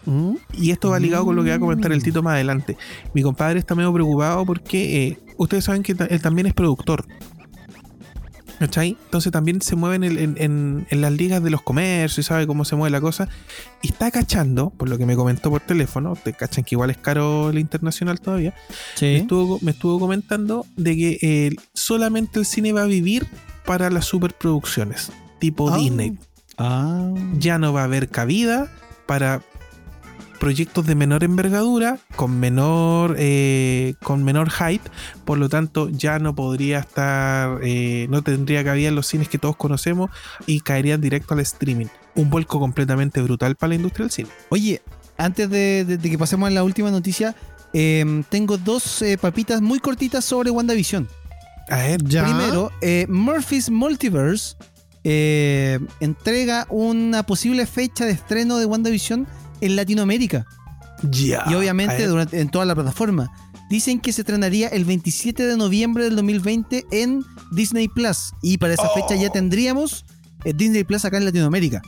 Mm. 0.06 0.34
Y 0.52 0.70
esto 0.70 0.90
va 0.90 0.98
ligado 0.98 1.24
con 1.24 1.36
lo 1.36 1.42
que 1.42 1.50
va 1.50 1.56
a 1.56 1.60
comentar 1.60 1.92
el 1.92 2.02
Tito 2.02 2.22
más 2.22 2.34
adelante. 2.34 2.76
Mi 3.14 3.22
compadre 3.22 3.58
está 3.58 3.74
medio 3.74 3.92
preocupado 3.92 4.44
porque 4.44 5.06
eh, 5.06 5.18
ustedes 5.36 5.64
saben 5.64 5.82
que 5.82 5.92
él 5.92 6.22
también 6.22 6.46
es 6.46 6.54
productor. 6.54 7.06
¿Cachai? 8.66 8.96
Entonces 9.04 9.30
también 9.32 9.60
se 9.60 9.76
mueve 9.76 9.96
en, 9.96 10.04
el- 10.04 10.18
en- 10.18 10.36
en- 10.38 10.86
en 10.90 11.00
las 11.00 11.12
ligas 11.12 11.42
de 11.42 11.50
los 11.50 11.60
comercios 11.62 12.24
y 12.24 12.28
sabe 12.28 12.46
cómo 12.46 12.64
se 12.64 12.76
mueve 12.76 12.90
la 12.90 13.00
cosa. 13.00 13.28
Y 13.82 13.88
está 13.88 14.10
cachando, 14.10 14.70
por 14.70 14.88
lo 14.88 14.96
que 14.96 15.04
me 15.06 15.16
comentó 15.16 15.50
por 15.50 15.60
teléfono, 15.60 16.12
ustedes 16.12 16.36
cachan 16.36 16.64
que 16.64 16.74
igual 16.74 16.90
es 16.90 16.96
caro 16.96 17.50
el 17.50 17.58
internacional 17.58 18.20
todavía. 18.20 18.54
Me, 19.00 19.16
estuvo, 19.18 19.58
me 19.60 19.72
estuvo 19.72 19.98
comentando 20.00 20.64
de 20.76 20.96
que 20.96 21.18
eh, 21.20 21.56
solamente 21.74 22.38
el 22.38 22.46
cine 22.46 22.72
va 22.72 22.82
a 22.82 22.86
vivir 22.86 23.26
para 23.66 23.90
las 23.90 24.06
superproducciones, 24.06 25.10
tipo 25.38 25.70
Ah. 25.70 25.76
Disney. 25.76 26.16
Ah. 26.58 27.12
Ya 27.38 27.58
no 27.58 27.72
va 27.72 27.82
a 27.82 27.84
haber 27.84 28.08
cabida 28.08 28.70
para 29.06 29.42
proyectos 30.44 30.84
de 30.86 30.94
menor 30.94 31.24
envergadura, 31.24 31.98
con 32.16 32.38
menor, 32.38 33.16
eh, 33.18 33.94
con 34.02 34.22
menor 34.24 34.50
hype, 34.50 34.84
por 35.24 35.38
lo 35.38 35.48
tanto 35.48 35.88
ya 35.88 36.18
no 36.18 36.34
podría 36.34 36.80
estar, 36.80 37.60
eh, 37.62 38.06
no 38.10 38.20
tendría 38.22 38.62
cabida 38.62 38.88
en 38.88 38.94
los 38.94 39.06
cines 39.06 39.30
que 39.30 39.38
todos 39.38 39.56
conocemos 39.56 40.10
y 40.46 40.60
caerían 40.60 41.00
directo 41.00 41.32
al 41.32 41.40
streaming. 41.40 41.86
Un 42.14 42.28
vuelco 42.28 42.60
completamente 42.60 43.22
brutal 43.22 43.56
para 43.56 43.70
la 43.70 43.76
industria 43.76 44.04
del 44.04 44.10
cine. 44.10 44.28
Oye, 44.50 44.82
antes 45.16 45.48
de, 45.48 45.86
de- 45.86 45.96
de 45.96 46.10
que 46.10 46.18
pasemos 46.18 46.46
a 46.46 46.50
la 46.50 46.62
última 46.62 46.90
noticia, 46.90 47.34
eh, 47.72 48.04
tengo 48.28 48.58
dos 48.58 49.00
eh, 49.00 49.16
papitas 49.16 49.62
muy 49.62 49.78
cortitas 49.78 50.26
sobre 50.26 50.50
WandaVision. 50.50 51.08
A 51.70 51.78
ver, 51.78 52.02
Ya. 52.04 52.22
Primero, 52.22 52.70
eh, 52.82 53.06
Murphy's 53.08 53.70
Multiverse 53.70 54.56
entrega 56.00 56.66
una 56.68 57.22
posible 57.24 57.64
fecha 57.66 58.04
de 58.04 58.12
estreno 58.12 58.58
de 58.58 58.66
WandaVision 58.66 59.26
en 59.64 59.76
Latinoamérica 59.76 60.46
ya. 61.10 61.44
y 61.48 61.54
obviamente 61.54 61.98
ver. 61.98 62.08
durante, 62.08 62.40
en 62.40 62.48
toda 62.48 62.64
la 62.64 62.74
plataforma. 62.74 63.32
Dicen 63.70 64.00
que 64.00 64.12
se 64.12 64.20
estrenaría 64.22 64.68
el 64.68 64.84
27 64.84 65.42
de 65.44 65.56
noviembre 65.56 66.04
del 66.04 66.16
2020 66.16 66.86
en 66.90 67.24
Disney 67.52 67.88
Plus 67.88 68.32
y 68.42 68.58
para 68.58 68.74
esa 68.74 68.88
fecha 68.90 69.16
ya 69.16 69.30
tendríamos 69.30 70.04
eh, 70.44 70.52
Disney 70.54 70.84
Plus 70.84 71.04
acá 71.04 71.16
en 71.16 71.24
Latinoamérica. 71.24 71.82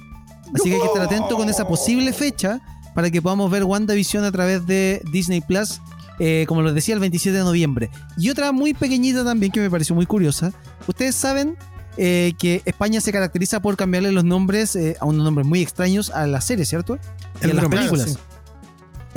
Así 0.54 0.70
que 0.70 0.76
hay 0.76 0.80
que 0.80 0.86
estar 0.86 1.02
atento 1.02 1.36
con 1.36 1.48
esa 1.48 1.66
posible 1.68 2.12
fecha 2.12 2.60
para 2.94 3.10
que 3.10 3.20
podamos 3.20 3.50
ver 3.50 3.64
WandaVision 3.64 4.24
a 4.24 4.32
través 4.32 4.66
de 4.66 5.02
Disney 5.12 5.42
Plus, 5.42 5.80
eh, 6.18 6.46
como 6.48 6.62
les 6.62 6.74
decía, 6.74 6.94
el 6.94 7.00
27 7.00 7.36
de 7.36 7.44
noviembre. 7.44 7.90
Y 8.16 8.30
otra 8.30 8.52
muy 8.52 8.72
pequeñita 8.72 9.22
también 9.22 9.52
que 9.52 9.60
me 9.60 9.68
pareció 9.68 9.94
muy 9.94 10.06
curiosa. 10.06 10.52
Ustedes 10.86 11.14
saben 11.14 11.58
eh, 11.98 12.34
que 12.38 12.62
España 12.66 13.00
se 13.00 13.10
caracteriza 13.10 13.60
por 13.60 13.76
cambiarle 13.76 14.12
los 14.12 14.24
nombres 14.24 14.76
eh, 14.76 14.96
a 15.00 15.06
unos 15.06 15.24
nombres 15.24 15.46
muy 15.46 15.62
extraños 15.62 16.10
a 16.10 16.26
las 16.26 16.44
series, 16.44 16.68
¿cierto? 16.68 16.98
Y 17.42 17.50
a 17.50 17.54
las 17.54 17.68
películas. 17.68 18.10
sí. 18.12 18.18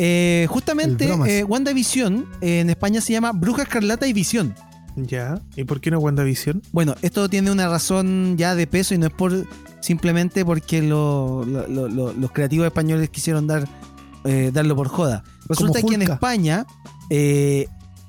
Eh, 0.02 0.48
justamente, 0.50 1.12
eh, 1.28 1.44
WandaVision 1.44 2.26
eh, 2.40 2.62
en 2.62 2.70
España 2.70 3.02
se 3.02 3.12
llama 3.14 3.34
Bruja 3.34 3.64
Escarlata 3.64 4.08
y 4.08 4.14
Visión. 4.14 4.56
Ya. 4.96 5.42
¿Y 5.58 5.66
por 5.66 5.82
qué 5.82 5.92
no 5.92 6.00
WandaVision? 6.00 6.62
Bueno, 6.72 6.96
esto 7.02 7.30
tiene 7.30 7.52
una 7.52 7.68
razón 7.68 8.38
ya 8.38 8.56
de 8.56 8.66
peso 8.66 8.94
y 8.94 8.98
no 8.98 9.08
es 9.08 9.14
por 9.14 9.46
simplemente 9.82 10.46
porque 10.46 10.82
lo- 10.82 11.44
lo- 11.46 11.68
lo- 11.68 11.88
lo- 11.90 12.14
los 12.14 12.32
creativos 12.32 12.66
españoles 12.66 13.10
quisieron 13.10 13.46
dar 13.48 13.68
eh, 14.26 14.52
darlo 14.54 14.76
por 14.76 14.88
joda. 14.90 15.24
Resulta 15.48 15.82
que 15.82 15.96
en. 15.96 16.02
España, 16.02 16.66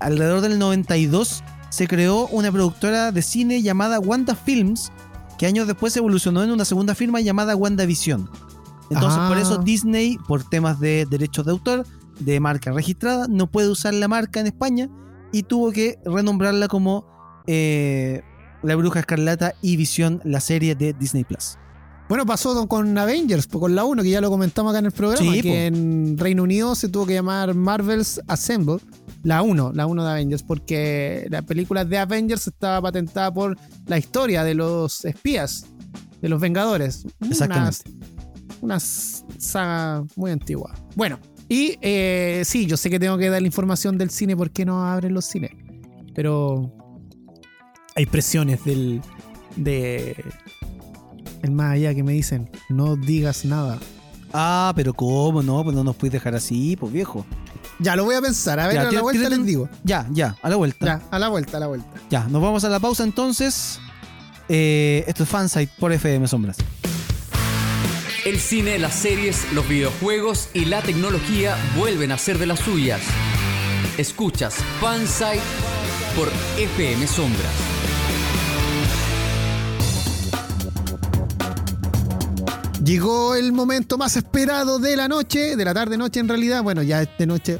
alrededor 0.01 0.41
del 0.41 0.59
92, 0.59 1.43
se 1.71 1.87
creó 1.89 2.27
una 2.29 2.51
productora 2.51 3.13
de 3.13 3.23
cine 3.23 3.63
llamada 3.63 4.01
Wanda 4.01 4.35
Films, 4.35 4.91
que 5.39 5.47
años 5.47 5.67
después 5.67 5.97
evolucionó 5.97 6.43
en 6.43 6.51
una 6.51 6.65
segunda 6.65 6.95
firma 6.95 7.21
llamada 7.21 7.55
WandaVision. 7.57 8.29
Entonces, 8.91 9.19
Ah. 9.23 9.29
por 9.29 9.39
eso 9.39 9.59
Disney, 9.59 10.19
por 10.29 10.43
temas 10.45 10.81
de 10.81 11.07
derechos 11.09 11.47
de 11.47 11.53
autor, 11.53 11.87
de 12.19 12.39
marca 12.41 12.73
registrada, 12.73 13.27
no 13.29 13.51
puede 13.51 13.69
usar 13.69 13.95
la 13.95 14.09
marca 14.09 14.41
en 14.41 14.47
España 14.47 14.89
y 15.33 15.45
tuvo 15.45 15.73
que 15.73 15.99
renombrarla 16.05 16.69
como 16.69 17.07
eh, 17.47 18.23
La 18.63 18.77
Bruja 18.77 19.01
Escarlata 19.01 19.55
y 19.63 19.77
Visión, 19.77 20.21
la 20.25 20.41
serie 20.41 20.75
de 20.75 20.93
Disney 20.93 21.25
Plus. 21.25 21.57
Bueno, 22.09 22.27
pasó 22.27 22.67
con 22.69 22.99
Avengers, 22.99 23.47
pues, 23.47 23.61
con 23.61 23.75
la 23.75 23.85
1, 23.85 24.03
que 24.03 24.11
ya 24.11 24.21
lo 24.21 24.29
comentamos 24.31 24.71
acá 24.71 24.81
en 24.81 24.87
el 24.87 24.93
programa, 24.93 25.33
Sí, 25.33 25.41
que 25.43 25.49
po. 25.49 25.55
en 25.55 26.19
Reino 26.19 26.43
Unido 26.43 26.75
se 26.75 26.89
tuvo 26.89 27.07
que 27.07 27.15
llamar 27.15 27.55
Marvel's 27.55 28.21
Assemble, 28.27 28.79
la 29.23 29.43
1, 29.43 29.73
la 29.75 29.87
1 29.87 30.05
de 30.05 30.11
Avengers, 30.11 30.43
porque 30.43 31.27
la 31.31 31.43
película 31.43 31.85
de 31.85 31.99
Avengers 31.99 32.47
estaba 32.49 32.83
patentada 32.83 33.33
por 33.33 33.57
la 33.87 33.97
historia 33.97 34.43
de 34.45 34.55
los 34.55 35.05
espías, 35.05 35.67
de 36.21 36.29
los 36.29 36.41
Vengadores. 36.41 37.07
Exactamente. 37.29 37.79
Una, 37.89 38.20
una 38.61 38.79
saga 38.81 40.05
muy 40.17 40.31
antigua. 40.31 40.75
Bueno, 40.95 41.19
y 41.49 41.77
eh, 41.81 42.43
sí, 42.45 42.67
yo 42.67 42.77
sé 42.77 42.91
que 42.91 42.99
tengo 43.01 43.19
que 43.19 43.29
dar 43.29 43.41
la 43.41 43.47
información 43.47 43.99
del 43.99 44.11
cine 44.11 44.37
porque 44.37 44.65
no 44.65 44.85
abren 44.85 45.15
los 45.15 45.25
cines, 45.25 45.51
pero 46.15 46.73
hay 47.97 48.07
presiones 48.07 48.65
del... 48.65 49.01
de 49.57 50.25
el 51.43 51.51
más 51.53 51.73
allá 51.73 51.95
que 51.95 52.03
me 52.03 52.13
dicen, 52.13 52.51
no 52.69 52.97
digas 52.97 53.45
nada. 53.45 53.79
Ah, 54.33 54.73
pero 54.77 54.93
¿cómo? 54.95 55.43
No, 55.43 55.65
pues 55.65 55.75
no 55.75 55.83
nos 55.83 55.97
puedes 55.97 56.13
dejar 56.13 56.35
así, 56.35 56.77
pues 56.77 56.93
viejo. 56.93 57.25
Ya, 57.79 57.97
lo 57.97 58.05
voy 58.05 58.15
a 58.15 58.21
pensar. 58.21 58.61
A 58.61 58.67
ver, 58.67 58.75
Ya, 58.75 58.89
a 58.89 58.93
la 58.93 59.03
vuelta 59.03 59.29
les 59.29 59.45
digo. 59.45 59.69
Ya, 59.83 60.07
ya, 60.13 60.37
a 60.43 60.49
la 60.49 60.57
vuelta. 60.57 60.87
Ya, 60.87 61.03
a 61.11 61.19
la 61.19 61.29
vuelta, 61.29 61.57
a 61.57 61.61
la 61.61 61.67
vuelta. 61.67 61.89
Ya, 62.11 62.25
nos 62.29 62.43
vamos 62.43 62.63
a 62.65 62.69
la 62.69 62.79
pausa 62.79 63.05
entonces. 63.05 63.81
Eh, 64.49 65.05
esto 65.07 65.23
es 65.23 65.29
Fansite 65.29 65.73
por 65.79 65.93
FM 65.93 66.29
Sombras. 66.29 66.59
El 68.27 68.39
cine, 68.39 68.79
las 68.79 68.97
series, 68.97 69.51
los 69.55 69.67
videojuegos 69.67 70.51
y 70.53 70.67
la 70.67 70.83
tecnología 70.83 71.57
vuelven 71.75 72.13
a 72.13 72.19
ser 72.19 72.37
de 72.37 72.45
las 72.45 72.61
suyas. 72.61 73.01
Escuchas 73.97 74.57
Fansite 74.79 75.41
por 76.15 76.29
FM 76.59 77.07
Sombras. 77.07 77.51
Llegó 82.85 83.37
el 83.37 83.53
momento 83.53 83.97
más 83.97 84.17
esperado 84.19 84.79
de 84.79 84.97
la 84.97 85.09
noche, 85.09 85.57
de 85.57 85.65
la 85.65 85.73
tarde-noche 85.73 86.21
en 86.21 86.29
realidad. 86.29 86.63
Bueno, 86.63 86.83
ya 86.83 87.01
es 87.01 87.09
de 87.19 87.27
noche. 87.27 87.59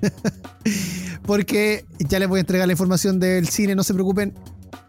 Porque 1.26 1.84
ya 1.98 2.20
les 2.20 2.28
voy 2.28 2.38
a 2.38 2.40
entregar 2.40 2.68
la 2.68 2.72
información 2.74 3.18
del 3.18 3.48
cine, 3.48 3.74
no 3.74 3.82
se 3.82 3.92
preocupen. 3.92 4.34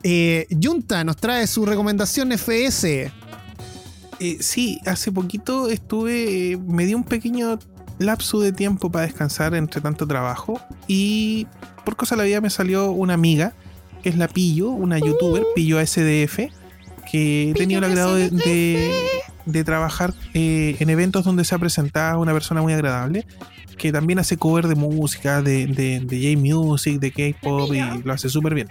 Eh, 0.04 0.46
Junta 0.62 1.04
nos 1.04 1.18
trae 1.18 1.48
su 1.48 1.66
recomendación 1.66 2.32
FS. 2.32 3.12
Eh, 4.20 4.38
sí, 4.40 4.80
hace 4.86 5.12
poquito 5.12 5.70
estuve, 5.70 6.52
eh, 6.54 6.58
me 6.58 6.86
di 6.86 6.94
un 6.94 7.04
pequeño 7.04 7.60
lapso 8.00 8.40
de 8.40 8.52
tiempo 8.52 8.90
para 8.92 9.06
descansar 9.06 9.56
entre 9.56 9.82
tanto 9.82 10.06
trabajo 10.08 10.60
y 10.88 11.48
por 11.86 11.96
cosa 11.96 12.16
de 12.16 12.22
la 12.22 12.26
vida 12.26 12.42
me 12.42 12.50
salió 12.50 12.92
una 12.92 13.14
amiga, 13.14 13.54
que 14.04 14.10
es 14.10 14.18
la 14.18 14.28
Pillo, 14.28 14.70
una 14.70 15.00
youtuber, 15.00 15.44
Pillo 15.56 15.80
SDF, 15.86 16.40
que 17.12 17.52
he 17.52 17.54
tenido 17.54 17.80
el 17.80 17.86
agrado 17.86 18.16
de, 18.16 18.30
de- 18.30 18.92
de 19.46 19.64
trabajar 19.64 20.14
eh, 20.34 20.76
en 20.80 20.90
eventos 20.90 21.24
donde 21.24 21.44
se 21.46 21.54
ha 21.54 21.60
presentado 21.60 22.20
una 22.20 22.34
persona 22.34 22.62
muy 22.64 22.74
agradable, 22.74 23.28
que 23.78 23.92
también 23.92 24.18
hace 24.18 24.38
cover 24.38 24.68
de 24.68 24.74
música, 24.76 25.42
de, 25.44 25.68
de, 25.68 26.00
de 26.00 26.34
J-Music, 26.34 27.00
de 27.00 27.12
K-Pop 27.12 27.72
y 27.74 28.02
lo 28.04 28.12
hace 28.14 28.28
súper 28.30 28.56
bien. 28.56 28.70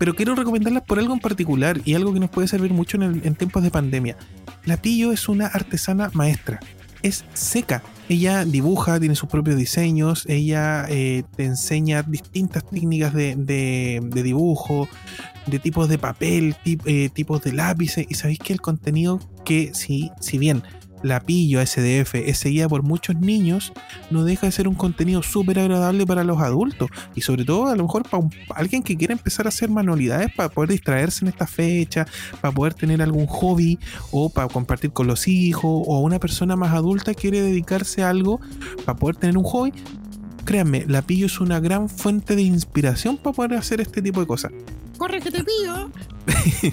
Pero 0.00 0.16
quiero 0.16 0.34
recomendarlas 0.34 0.84
por 0.84 0.98
algo 0.98 1.12
en 1.12 1.20
particular 1.20 1.78
y 1.84 1.92
algo 1.92 2.14
que 2.14 2.20
nos 2.20 2.30
puede 2.30 2.48
servir 2.48 2.72
mucho 2.72 2.96
en, 3.02 3.34
tiempos 3.34 3.62
de 3.62 3.70
pandemia. 3.70 4.16
La 4.64 4.78
Pillo 4.78 5.12
es 5.12 5.28
una 5.28 5.44
artesana 5.44 6.10
maestra. 6.14 6.58
Es 7.02 7.26
seca. 7.34 7.82
Ella 8.08 8.46
dibuja, 8.46 8.98
tiene 8.98 9.14
sus 9.14 9.28
propios 9.28 9.58
diseños. 9.58 10.24
Ella 10.26 10.86
eh, 10.88 11.24
te 11.36 11.44
enseña 11.44 12.02
distintas 12.02 12.64
técnicas 12.66 13.12
de, 13.12 14.00
dibujo, 14.10 14.88
de 15.44 15.58
tipos 15.58 15.86
de 15.90 15.98
papel, 15.98 16.56
eh, 16.64 17.10
tipos 17.12 17.42
de 17.42 17.52
lápices. 17.52 18.06
Y 18.08 18.14
sabéis 18.14 18.38
que 18.38 18.54
el 18.54 18.62
contenido 18.62 19.20
que, 19.44 19.74
si, 19.74 20.12
si 20.18 20.38
bien 20.38 20.62
la 21.02 21.20
Pillo 21.20 21.64
SDF 21.64 22.14
es 22.14 22.38
seguida 22.38 22.68
por 22.68 22.82
muchos 22.82 23.16
niños, 23.16 23.72
no 24.10 24.24
deja 24.24 24.46
de 24.46 24.52
ser 24.52 24.68
un 24.68 24.74
contenido 24.74 25.22
súper 25.22 25.58
agradable 25.58 26.06
para 26.06 26.24
los 26.24 26.40
adultos. 26.40 26.90
Y 27.14 27.22
sobre 27.22 27.44
todo, 27.44 27.68
a 27.68 27.76
lo 27.76 27.84
mejor 27.84 28.08
para, 28.08 28.24
alguien 28.54 28.82
que 28.82 28.96
quiera 28.96 29.12
empezar 29.12 29.46
a 29.46 29.48
hacer 29.48 29.70
manualidades 29.70 30.32
para 30.34 30.48
poder 30.48 30.70
distraerse 30.70 31.24
en 31.24 31.28
esta 31.28 31.46
fecha, 31.46 32.06
para 32.40 32.52
poder 32.52 32.74
tener 32.74 33.02
algún 33.02 33.26
hobby 33.26 33.78
o 34.10 34.30
para 34.30 34.48
compartir 34.48 34.92
con 34.92 35.06
los 35.06 35.28
hijos 35.28 35.84
o 35.86 36.00
una 36.00 36.18
persona 36.18 36.56
más 36.56 36.72
adulta 36.72 37.14
quiere 37.14 37.40
dedicarse 37.40 38.02
a 38.02 38.10
algo 38.10 38.40
para 38.84 38.98
poder 38.98 39.16
tener 39.16 39.38
un 39.38 39.44
hobby. 39.44 39.72
Créanme, 40.44 40.84
la 40.88 41.02
pillo 41.02 41.26
es 41.26 41.40
una 41.40 41.60
gran 41.60 41.88
fuente 41.88 42.34
de 42.34 42.42
inspiración 42.42 43.16
para 43.16 43.34
poder 43.34 43.54
hacer 43.54 43.80
este 43.80 44.02
tipo 44.02 44.20
de 44.20 44.26
cosas. 44.26 44.52
Corre 44.98 45.20
que 45.20 45.30
te 45.30 45.44
pillo. 45.44 45.90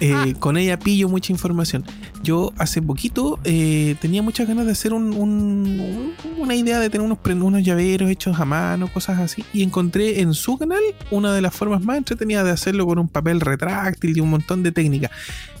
Eh, 0.00 0.34
con 0.38 0.56
ella 0.56 0.78
pillo 0.78 1.08
mucha 1.08 1.32
información. 1.32 1.84
Yo 2.22 2.52
hace 2.58 2.82
poquito 2.82 3.38
eh, 3.44 3.96
tenía 4.00 4.22
muchas 4.22 4.46
ganas 4.46 4.66
de 4.66 4.72
hacer 4.72 4.92
un- 4.92 5.12
un- 5.12 5.80
un- 5.80 6.12
una 6.38 6.54
idea 6.54 6.78
de 6.78 6.90
tener 6.90 7.06
unos 7.06 7.62
llaveros 7.64 8.10
hechos 8.10 8.38
a 8.38 8.44
mano, 8.44 8.92
cosas 8.92 9.18
así. 9.18 9.44
Y 9.52 9.62
encontré 9.62 10.20
en 10.20 10.34
su 10.34 10.58
canal 10.58 10.80
una 11.10 11.32
de 11.32 11.40
las 11.40 11.54
formas 11.54 11.82
más 11.82 11.98
entretenidas 11.98 12.44
de 12.44 12.50
hacerlo 12.50 12.86
con 12.86 12.98
un 12.98 13.08
papel 13.08 13.40
retráctil 13.40 14.16
y 14.16 14.20
un 14.20 14.30
montón 14.30 14.62
de 14.62 14.72
técnicas. 14.72 15.10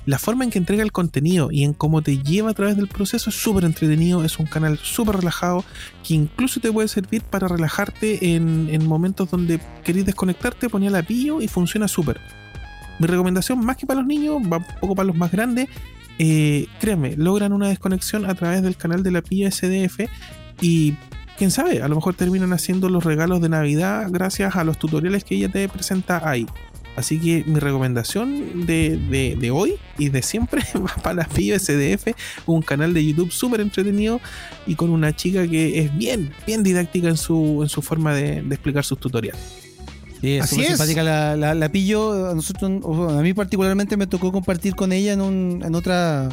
La 0.06 0.18
forma 0.18 0.44
en 0.44 0.50
que 0.50 0.58
entrega 0.58 0.82
el 0.82 0.92
contenido 0.92 1.50
y 1.50 1.64
en 1.64 1.74
cómo 1.74 2.00
te 2.02 2.18
lleva 2.22 2.50
a 2.50 2.54
través 2.54 2.76
del 2.76 2.88
proceso 2.88 3.30
es 3.30 3.36
súper 3.36 3.64
entretenido. 3.64 4.24
Es 4.24 4.38
un 4.38 4.46
canal 4.46 4.78
súper 4.82 5.16
relajado 5.16 5.64
que 6.06 6.14
incluso 6.14 6.60
te 6.60 6.72
puede 6.72 6.88
servir 6.88 7.22
para 7.22 7.48
relajarte 7.48 8.34
en, 8.34 8.68
en 8.70 8.86
momentos 8.86 9.30
donde 9.30 9.60
querés 9.84 10.06
desconectarte, 10.06 10.68
ponía 10.68 10.90
la 10.90 11.02
pillo 11.02 11.40
y 11.40 11.48
funciona 11.48 11.88
súper. 11.88 12.20
Mi 12.98 13.06
recomendación, 13.06 13.64
más 13.64 13.76
que 13.76 13.86
para 13.86 14.00
los 14.00 14.06
niños, 14.08 14.36
va 14.42 14.58
un 14.58 14.64
poco 14.80 14.94
para 14.94 15.06
los 15.06 15.16
más 15.16 15.30
grandes. 15.30 15.68
Eh, 16.18 16.66
créanme, 16.80 17.16
logran 17.16 17.52
una 17.52 17.68
desconexión 17.68 18.24
a 18.26 18.34
través 18.34 18.62
del 18.62 18.76
canal 18.76 19.02
de 19.04 19.12
la 19.12 19.22
Pilla 19.22 19.50
SDF 19.52 20.00
y 20.60 20.94
quién 21.36 21.52
sabe, 21.52 21.80
a 21.80 21.86
lo 21.86 21.94
mejor 21.94 22.14
terminan 22.14 22.52
haciendo 22.52 22.88
los 22.88 23.04
regalos 23.04 23.40
de 23.40 23.48
Navidad 23.48 24.08
gracias 24.10 24.56
a 24.56 24.64
los 24.64 24.78
tutoriales 24.78 25.22
que 25.22 25.36
ella 25.36 25.48
te 25.48 25.68
presenta 25.68 26.28
ahí. 26.28 26.44
Así 26.96 27.20
que 27.20 27.44
mi 27.46 27.60
recomendación 27.60 28.66
de, 28.66 28.96
de- 29.38 29.50
hoy 29.52 29.74
y 29.96 30.08
de 30.08 30.20
siempre 30.22 30.64
va 30.74 30.92
para 31.00 31.14
la 31.14 31.24
Pilla 31.28 31.56
SDF, 31.56 32.08
un 32.46 32.62
canal 32.62 32.92
de 32.92 33.04
YouTube 33.06 33.30
súper 33.30 33.60
entretenido 33.60 34.20
y 34.66 34.74
con 34.74 34.90
una 34.90 35.14
chica 35.14 35.46
que 35.46 35.78
es 35.78 35.96
bien, 35.96 36.32
bien 36.44 36.64
didáctica 36.64 37.06
en 37.06 37.16
su, 37.16 37.60
en 37.62 37.68
su 37.68 37.80
forma 37.82 38.12
de 38.12 38.38
explicar 38.38 38.84
sus 38.84 38.98
tutoriales. 38.98 39.67
Sí, 40.20 40.34
es 40.36 40.44
Así 40.44 40.60
es. 40.62 40.68
simpática 40.68 41.02
la, 41.02 41.36
la, 41.36 41.54
la 41.54 41.68
pillo. 41.70 42.30
A 42.30 42.34
nosotros, 42.34 42.70
a 43.12 43.22
mí 43.22 43.34
particularmente 43.34 43.96
me 43.96 44.06
tocó 44.06 44.32
compartir 44.32 44.74
con 44.74 44.92
ella 44.92 45.12
en, 45.12 45.20
un, 45.20 45.62
en 45.64 45.74
otra 45.74 46.28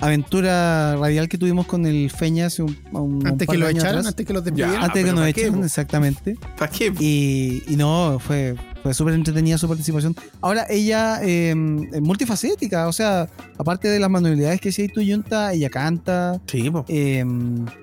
aventura 0.00 0.96
radial 0.96 1.28
que 1.28 1.38
tuvimos 1.38 1.66
con 1.66 1.86
el 1.86 2.10
Feña 2.10 2.46
hace 2.46 2.62
un, 2.62 2.76
un- 2.92 3.00
un 3.22 3.26
Antes 3.26 3.46
par 3.46 3.54
que 3.54 3.58
de 3.58 3.58
lo 3.58 3.66
años 3.68 3.78
echaran, 3.84 3.98
atrás. 4.00 4.06
antes 4.12 4.26
que 4.26 4.32
los 4.32 4.44
Ya. 4.44 4.50
despidieran. 4.50 4.84
Antes 4.84 4.94
de 4.94 5.08
que 5.08 5.12
nos 5.12 5.20
¿para 5.20 5.32
qué, 5.32 5.40
echaran, 5.46 5.64
exactamente. 5.64 6.36
¿Para 6.58 6.70
qué? 6.70 6.92
Y, 7.00 7.62
y 7.68 7.76
no, 7.76 8.18
fue, 8.20 8.56
fue 8.82 8.92
súper 8.92 9.14
entretenida 9.14 9.56
su 9.56 9.66
participación. 9.68 10.14
Ahora, 10.40 10.66
ella 10.68 11.20
eh, 11.22 11.54
es 11.92 12.00
multifacética, 12.02 12.88
o 12.88 12.92
sea, 12.92 13.28
aparte 13.56 13.88
de 13.88 13.98
las 14.00 14.10
manualidades 14.10 14.60
que 14.60 14.72
sí 14.72 14.88
tu 14.88 15.00
Yunta, 15.00 15.52
ella 15.52 15.70
canta, 15.70 16.40
Sí, 16.46 16.70
eh, 16.88 17.24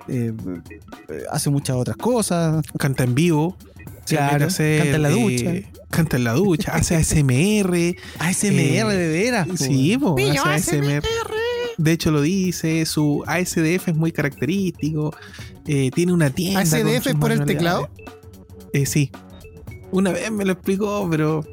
eh, 0.08 0.32
hace 1.30 1.50
muchas 1.50 1.76
otras 1.76 1.96
cosas. 1.96 2.64
canta 2.78 3.04
en 3.04 3.14
vivo. 3.14 3.56
Claro, 4.06 4.46
hacer, 4.46 4.78
canta 4.82 4.96
en 4.96 5.02
la 5.02 5.10
eh, 5.10 5.12
ducha. 5.62 5.68
canta 5.90 6.16
en 6.16 6.24
la 6.24 6.32
ducha, 6.32 6.72
hace 6.74 6.96
ASMR. 6.96 7.94
ASMR 8.18 8.52
Eh, 8.52 8.84
de 8.96 9.08
veras. 9.08 9.46
po. 9.48 9.56
Sí, 9.56 9.96
po, 9.98 10.16
hace 10.50 10.78
ASMR. 10.78 11.02
De 11.78 11.92
hecho 11.92 12.10
lo 12.10 12.20
dice, 12.20 12.84
su 12.86 13.22
ASDF 13.26 13.88
es 13.88 13.94
muy 13.94 14.12
característico. 14.12 15.14
eh, 15.66 15.90
tiene 15.94 16.12
una 16.12 16.30
tienda. 16.30 16.60
¿ASDF 16.60 17.06
es 17.06 17.14
por 17.14 17.32
el 17.32 17.38
manualidades. 17.40 17.86
Eh, 18.72 18.86
sí. 18.86 19.10
Una 19.90 20.10
vez 20.12 20.30
me 20.30 20.44
lo 20.44 20.52
explicó, 20.52 21.06
pero. 21.10 21.44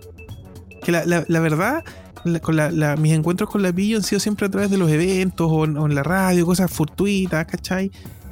Que 0.84 0.92
la, 0.94 1.06
la- 1.06 1.26
la 1.28 1.40
verdad, 1.42 1.84
la- 2.24 2.40
con 2.40 2.56
la- 2.56 2.72
la- 2.72 2.96
mis 2.96 3.14
encuentros 3.14 3.50
con 3.50 3.62
la 3.62 3.72
Pillo 3.74 3.98
han 3.98 4.04
sido 4.04 4.20
siempre 4.20 4.48
a 4.48 4.50
través 4.50 4.70
de 4.72 4.78
los 4.78 4.90
eventos 4.90 5.48
o 5.52 5.66
en, 5.66 5.78
o 5.78 5.86
en 5.86 5.94
la 5.96 6.04
radio, 6.04 6.46
cosas 6.46 6.72
fortuitas, 6.72 7.46
¿cachai? 7.46 7.92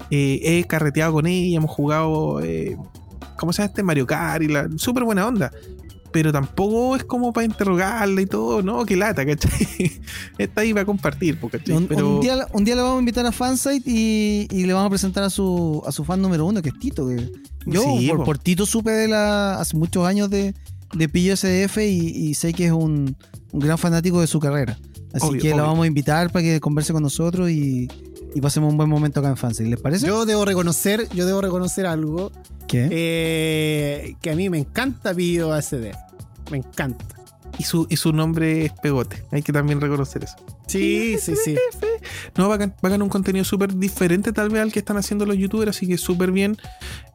Eh, 0.10 0.40
he 0.44 0.64
carreteado 0.64 1.14
con 1.14 1.28
ella, 1.28 1.58
hemos 1.58 1.72
jugado. 1.72 2.42
eh, 2.42 2.78
¿Cómo 3.38 3.54
se 3.54 3.62
llama 3.62 3.68
este? 3.70 3.84
Mario 3.84 4.06
Kart 4.08 4.44
y 4.44 4.48
la. 4.48 4.68
Súper 4.78 5.04
buena 5.04 5.28
onda. 5.28 5.52
pero 6.12 6.32
tampoco 6.32 6.96
es 6.96 7.04
como 7.04 7.32
para 7.34 7.46
interrogarla 7.46 8.22
y 8.22 8.26
todo, 8.26 8.64
no, 8.64 8.86
que 8.86 8.96
lata, 8.96 9.24
¿cachai? 9.26 9.52
Está 10.38 10.62
ahí 10.62 10.74
para 10.74 10.86
compartir, 10.86 11.40
po, 11.40 11.50
¿cachai? 11.50 11.76
Un, 11.76 11.86
pero 11.88 12.16
un 12.16 12.22
día, 12.22 12.48
un 12.54 12.64
día 12.64 12.76
le 12.76 12.82
vamos 12.82 12.98
a 12.98 13.00
invitar 13.00 13.26
a 13.26 13.32
Fansite 13.32 13.84
y, 13.86 14.48
y 14.50 14.66
le 14.66 14.74
vamos 14.74 14.88
a 14.88 14.90
presentar 14.90 15.24
a 15.24 15.30
su, 15.30 15.84
a 15.86 15.92
su 15.92 16.04
fan 16.06 16.22
número 16.22 16.46
uno, 16.46 16.62
que 16.62 16.70
es 16.70 16.80
Tito. 16.80 17.08
Que 17.08 17.30
yo 17.66 17.84
Sí, 17.84 18.08
por, 18.08 18.18
po. 18.20 18.24
por 18.24 18.38
Tito 18.40 18.66
supe 18.66 18.92
de 18.92 19.08
la, 19.10 19.60
hace 19.60 19.78
muchos 19.78 20.08
años 20.08 20.30
de, 20.30 20.56
de 20.94 21.10
Pillo 21.10 21.36
SDF 21.36 21.78
y, 21.80 22.30
y 22.30 22.34
sé 22.34 22.54
que 22.54 22.66
es 22.68 22.72
un, 22.72 23.16
un 23.52 23.60
gran 23.60 23.78
fanático 23.78 24.20
de 24.22 24.28
su 24.28 24.40
carrera. 24.40 24.80
Así 25.14 25.28
Obvio, 25.28 25.42
que 25.42 25.50
la 25.50 25.56
obvio. 25.58 25.66
vamos 25.68 25.84
a 25.84 25.88
invitar 25.88 26.32
para 26.32 26.44
que 26.44 26.60
converse 26.60 26.94
con 26.94 27.04
nosotros 27.04 27.50
y, 27.52 27.88
y 28.38 28.42
pasemos 28.42 28.70
un 28.72 28.78
buen 28.78 28.90
momento 28.90 29.20
acá 29.20 29.30
en 29.30 29.38
Fansite. 29.38 29.68
¿Les 29.70 29.80
parece? 29.82 30.06
Yo 30.06 30.26
debo 30.26 30.46
reconocer, 30.46 31.08
yo 31.14 31.26
debo 31.26 31.42
reconocer 31.42 31.88
algo, 31.88 32.32
¿Qué? 32.68 32.88
eh, 32.92 34.16
que 34.22 34.30
a 34.32 34.36
mí 34.36 34.50
me 34.50 34.60
encanta 34.60 35.14
Pillo 35.14 35.52
ASD. 35.54 35.92
Me 36.52 36.58
encanta. 36.58 37.04
y 37.58 37.64
su, 37.64 37.88
y 37.90 37.98
su 37.98 38.14
nombre 38.14 38.66
es 38.66 38.74
Pegote, 38.74 39.24
hay 39.32 39.42
que 39.42 39.52
también 39.52 39.82
reconocer 39.82 40.24
eso. 40.24 40.36
Sí, 40.68 41.18
sí, 41.20 41.34
sí. 41.44 41.56
No, 42.38 42.48
va 42.50 42.56
a 42.56 42.58
ganar 42.58 43.02
un 43.02 43.10
contenido 43.10 43.44
súper 43.44 43.74
diferente 43.76 44.32
tal 44.34 44.50
vez 44.50 44.62
al 44.62 44.72
que 44.72 44.80
están 44.80 44.98
haciendo 44.98 45.26
los 45.26 45.36
youtubers, 45.38 45.76
así 45.76 45.88
que 45.88 45.98
súper 45.98 46.32
bien. 46.32 46.58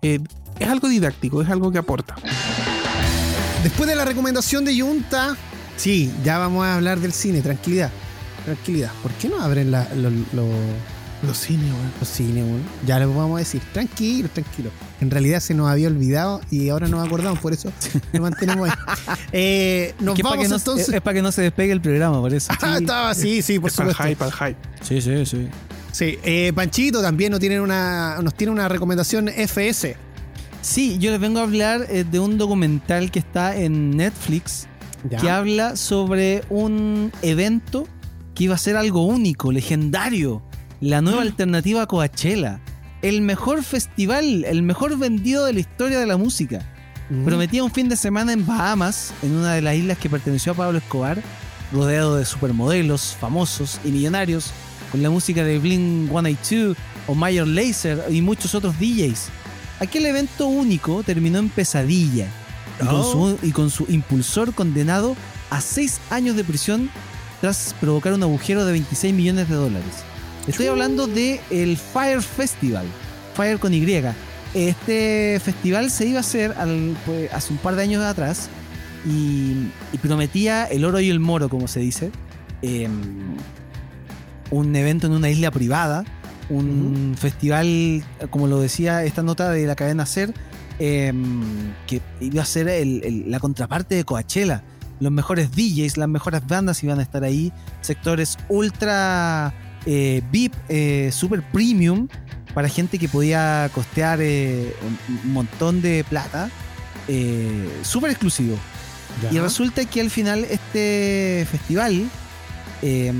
Eh, 0.03 0.19
es 0.59 0.69
algo 0.69 0.89
didáctico, 0.89 1.41
es 1.43 1.49
algo 1.51 1.71
que 1.71 1.79
aporta. 1.79 2.17
Después 3.63 3.89
de 3.89 3.95
la 3.95 4.05
recomendación 4.05 4.65
de 4.65 4.81
Junta, 4.81 5.37
sí, 5.77 6.11
ya 6.25 6.39
vamos 6.39 6.65
a 6.67 6.75
hablar 6.75 6.99
del 6.99 7.13
cine, 7.13 7.43
tranquilidad. 7.43 7.91
Tranquilidad. 8.45 8.91
¿Por 9.03 9.13
qué 9.13 9.29
no 9.29 9.41
abren 9.41 9.71
la- 9.71 9.89
lo- 9.95 10.11
lo- 10.11 10.49
Los 11.23 11.39
cines, 11.39 11.73
weón. 11.73 11.93
los 12.01 12.09
cines, 12.09 12.45
weón? 12.45 12.63
Ya 12.87 12.99
les 12.99 13.09
vamos 13.09 13.37
a 13.37 13.39
decir, 13.39 13.63
tranquilo, 13.73 14.29
tranquilo. 14.33 14.71
En 15.01 15.11
realidad 15.11 15.39
se 15.41 15.55
nos 15.55 15.69
había 15.71 15.87
olvidado 15.89 16.41
y 16.51 16.69
ahora 16.69 16.89
nos 16.89 17.07
acordamos, 17.07 17.39
por 17.39 17.53
eso 17.53 17.73
lo 18.13 18.23
mantenemos 18.23 18.69
ahí. 18.69 18.77
Eh, 19.33 19.95
nos 20.01 20.17
es 20.17 20.23
para 20.23 20.31
vamos 20.37 20.45
que 20.45 20.49
no- 20.51 20.57
entonces. 20.57 20.89
es, 20.89 21.01
para 21.01 21.15
que 21.15 21.23
no 21.23 21.33
se 21.33 21.43
despegue 21.43 21.73
el 21.73 21.81
programa, 21.81 22.21
por 22.21 22.35
eso. 22.35 22.53
Ah, 22.61 22.79
estaba, 22.81 23.15
sí, 23.15 23.41
sí, 23.43 23.59
por 23.59 23.71
Es 23.71 23.77
para 23.77 23.89
el 23.91 23.95
supuesto. 23.97 24.09
hype, 24.15 24.17
para 24.17 24.49
el 24.51 24.55
hype. 24.55 24.69
Sí, 24.83 25.01
sí, 25.01 25.27
sí. 25.27 25.49
Sí, 25.93 26.19
eh, 26.25 26.53
Panchito 26.55 27.03
también 27.03 27.31
nos 27.33 27.41
tiene 27.41 27.61
una, 27.61 28.19
nos 28.23 28.35
tiene 28.35 28.51
una 28.53 28.69
recomendación 28.69 29.29
FS. 29.29 29.97
Sí, 30.61 30.97
yo 30.99 31.11
les 31.11 31.21
vengo 31.21 31.39
a 31.41 31.43
hablar 31.43 31.87
eh, 31.91 32.05
de 32.11 32.19
un 32.19 32.39
documental 32.39 33.11
que 33.11 33.19
está 33.19 33.57
en 33.57 33.97
Netflix 33.97 34.67
Ya. 35.11 35.19
que 35.19 35.29
habla 35.31 35.77
sobre 35.77 36.45
un 36.51 37.13
evento 37.23 37.87
que 38.35 38.45
iba 38.45 38.55
a 38.55 38.59
ser 38.59 38.77
algo 38.77 39.05
único, 39.05 39.51
legendario, 39.53 40.43
la 40.83 41.01
nueva 41.01 41.23
alternativa 41.23 41.83
a 41.83 41.87
Coachella, 41.87 42.59
el 43.03 43.23
mejor 43.23 43.63
festival, 43.63 44.45
el 44.45 44.65
mejor 44.65 44.99
vendido 44.99 45.45
de 45.45 45.53
la 45.53 45.61
historia 45.61 46.01
de 46.01 46.07
la 46.07 46.17
música. 46.17 46.61
Mm. 47.09 47.25
Prometía 47.25 47.63
un 47.63 47.71
fin 47.71 47.89
de 47.89 47.95
semana 47.95 48.33
en 48.33 48.45
Bahamas, 48.45 49.15
en 49.23 49.37
una 49.37 49.55
de 49.55 49.63
las 49.63 49.77
islas 49.77 49.97
que 49.97 50.11
perteneció 50.11 50.53
a 50.53 50.57
Pablo 50.57 50.79
Escobar, 50.79 51.23
rodeado 51.73 52.17
de 52.17 52.25
supermodelos, 52.25 53.17
famosos 53.19 53.79
y 53.85 53.93
millonarios, 53.93 54.51
con 54.91 55.05
la 55.05 55.11
música 55.11 55.45
de 55.45 55.61
Blink 55.61 56.11
182 56.11 56.77
o 57.07 57.15
Major 57.15 57.47
Lazer 57.47 58.05
y 58.11 58.21
muchos 58.21 58.57
otros 58.57 58.77
DJs. 58.81 59.29
Aquel 59.79 60.05
evento 60.07 60.49
único 60.49 61.05
terminó 61.05 61.39
en 61.39 61.49
pesadilla 61.49 62.27
y, 62.83 62.87
con 62.87 63.05
su, 63.05 63.39
y 63.41 63.53
con 63.53 63.71
su 63.71 63.87
impulsor 63.89 64.53
condenado 64.53 65.15
a 65.51 65.61
seis 65.61 66.01
años 66.11 66.35
de 66.35 66.43
prisión 66.43 66.91
tras 67.41 67.73
provocar 67.81 68.15
un 68.15 68.23
agujero 68.25 68.65
de 68.65 68.73
26 68.73 69.15
millones 69.15 69.49
de 69.49 69.55
dólares. 69.55 70.12
Estoy 70.47 70.67
hablando 70.67 71.07
de 71.07 71.41
el 71.51 71.77
Fire 71.77 72.21
Festival, 72.23 72.87
Fire 73.35 73.59
con 73.59 73.73
Y. 73.73 73.87
Este 74.55 75.41
festival 75.43 75.91
se 75.91 76.07
iba 76.07 76.19
a 76.19 76.21
hacer 76.21 76.53
al- 76.59 76.97
pues, 77.07 77.33
hace 77.33 77.53
un 77.53 77.59
par 77.59 77.75
de 77.77 77.83
años 77.83 78.03
atrás 78.05 78.49
y, 79.07 79.69
y 79.93 79.99
prometía 80.03 80.67
el 80.67 80.85
oro 80.85 81.01
y 81.01 81.09
el 81.09 81.21
moro, 81.21 81.49
como 81.49 81.69
se 81.69 81.81
dice. 81.81 82.11
Em, 82.61 83.37
un 84.51 84.77
evento 84.77 85.07
en 85.07 85.15
una 85.15 85.31
isla 85.31 85.51
privada, 85.51 86.05
un 86.51 87.15
festival, 87.19 88.05
como 88.31 88.47
lo 88.47 88.61
decía 88.61 89.05
esta 89.05 89.23
nota 89.23 89.51
de 89.51 89.67
la 89.67 89.75
cadena 89.77 90.05
Ser, 90.05 90.35
em, 90.79 91.43
que 91.87 92.03
iba 92.21 92.43
a 92.43 92.47
ser 92.47 92.69
el- 92.69 93.03
el- 93.05 93.31
la 93.31 93.41
contraparte 93.41 93.95
de 93.95 94.05
Coachella. 94.05 94.63
Los 95.01 95.11
mejores 95.13 95.51
DJs, 95.53 95.97
las 95.97 96.09
mejores 96.09 96.47
bandas 96.47 96.83
iban 96.85 96.99
a 96.99 97.03
estar 97.03 97.25
ahí, 97.25 97.53
sectores 97.81 98.37
ultra 98.51 99.55
eh, 99.87 100.23
VIP, 100.31 100.55
eh, 100.69 101.11
super 101.13 101.43
premium, 101.43 102.09
para 102.55 102.69
gente 102.69 102.99
que 102.99 103.09
podía 103.09 103.71
costear 103.75 104.19
eh, 104.21 104.75
un- 105.25 105.33
montón 105.33 105.81
de 105.83 106.05
plata, 106.09 106.51
súper 107.83 108.11
exclusivo. 108.11 108.57
Y 109.31 109.39
resulta 109.39 109.85
que 109.85 110.01
al 110.01 110.11
final 110.11 110.45
este 110.49 111.47
festival 111.51 112.09
eh, 112.83 113.13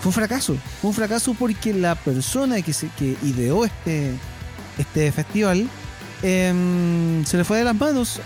fue 0.00 0.08
un 0.10 0.12
fracaso. 0.12 0.56
Fue 0.80 0.90
un 0.90 0.94
fracaso 0.94 1.34
porque 1.34 1.72
la 1.72 1.94
persona 1.94 2.60
que, 2.62 2.72
se, 2.72 2.88
que 2.98 3.16
ideó 3.22 3.64
este, 3.64 4.12
este 4.78 5.10
festival 5.12 5.68
eh, 6.22 7.22
se 7.26 7.36
le 7.36 7.44
fue 7.44 7.58
de 7.58 7.64
las 7.64 7.74
manos. 7.74 8.20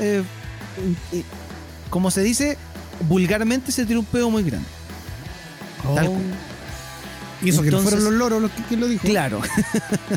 como 1.90 2.11
se 2.11 2.23
dice, 2.23 2.59
vulgarmente 3.09 3.70
se 3.73 3.86
tiró 3.86 4.01
un 4.01 4.07
pedo 4.07 4.28
muy 4.31 4.43
grande. 4.43 4.66
Tal 5.94 6.07
cual. 6.09 6.23
Y 7.43 7.51
eso 7.51 7.63
que 7.63 7.71
no 7.71 7.79
Entonces- 7.79 7.91
fueron 8.01 8.05
los 8.05 8.15
loros 8.19 8.43
los 8.43 8.51
que, 8.51 8.63
que 8.65 8.77
lo 8.77 8.89
dijo. 8.89 9.07
Claro. 9.07 9.41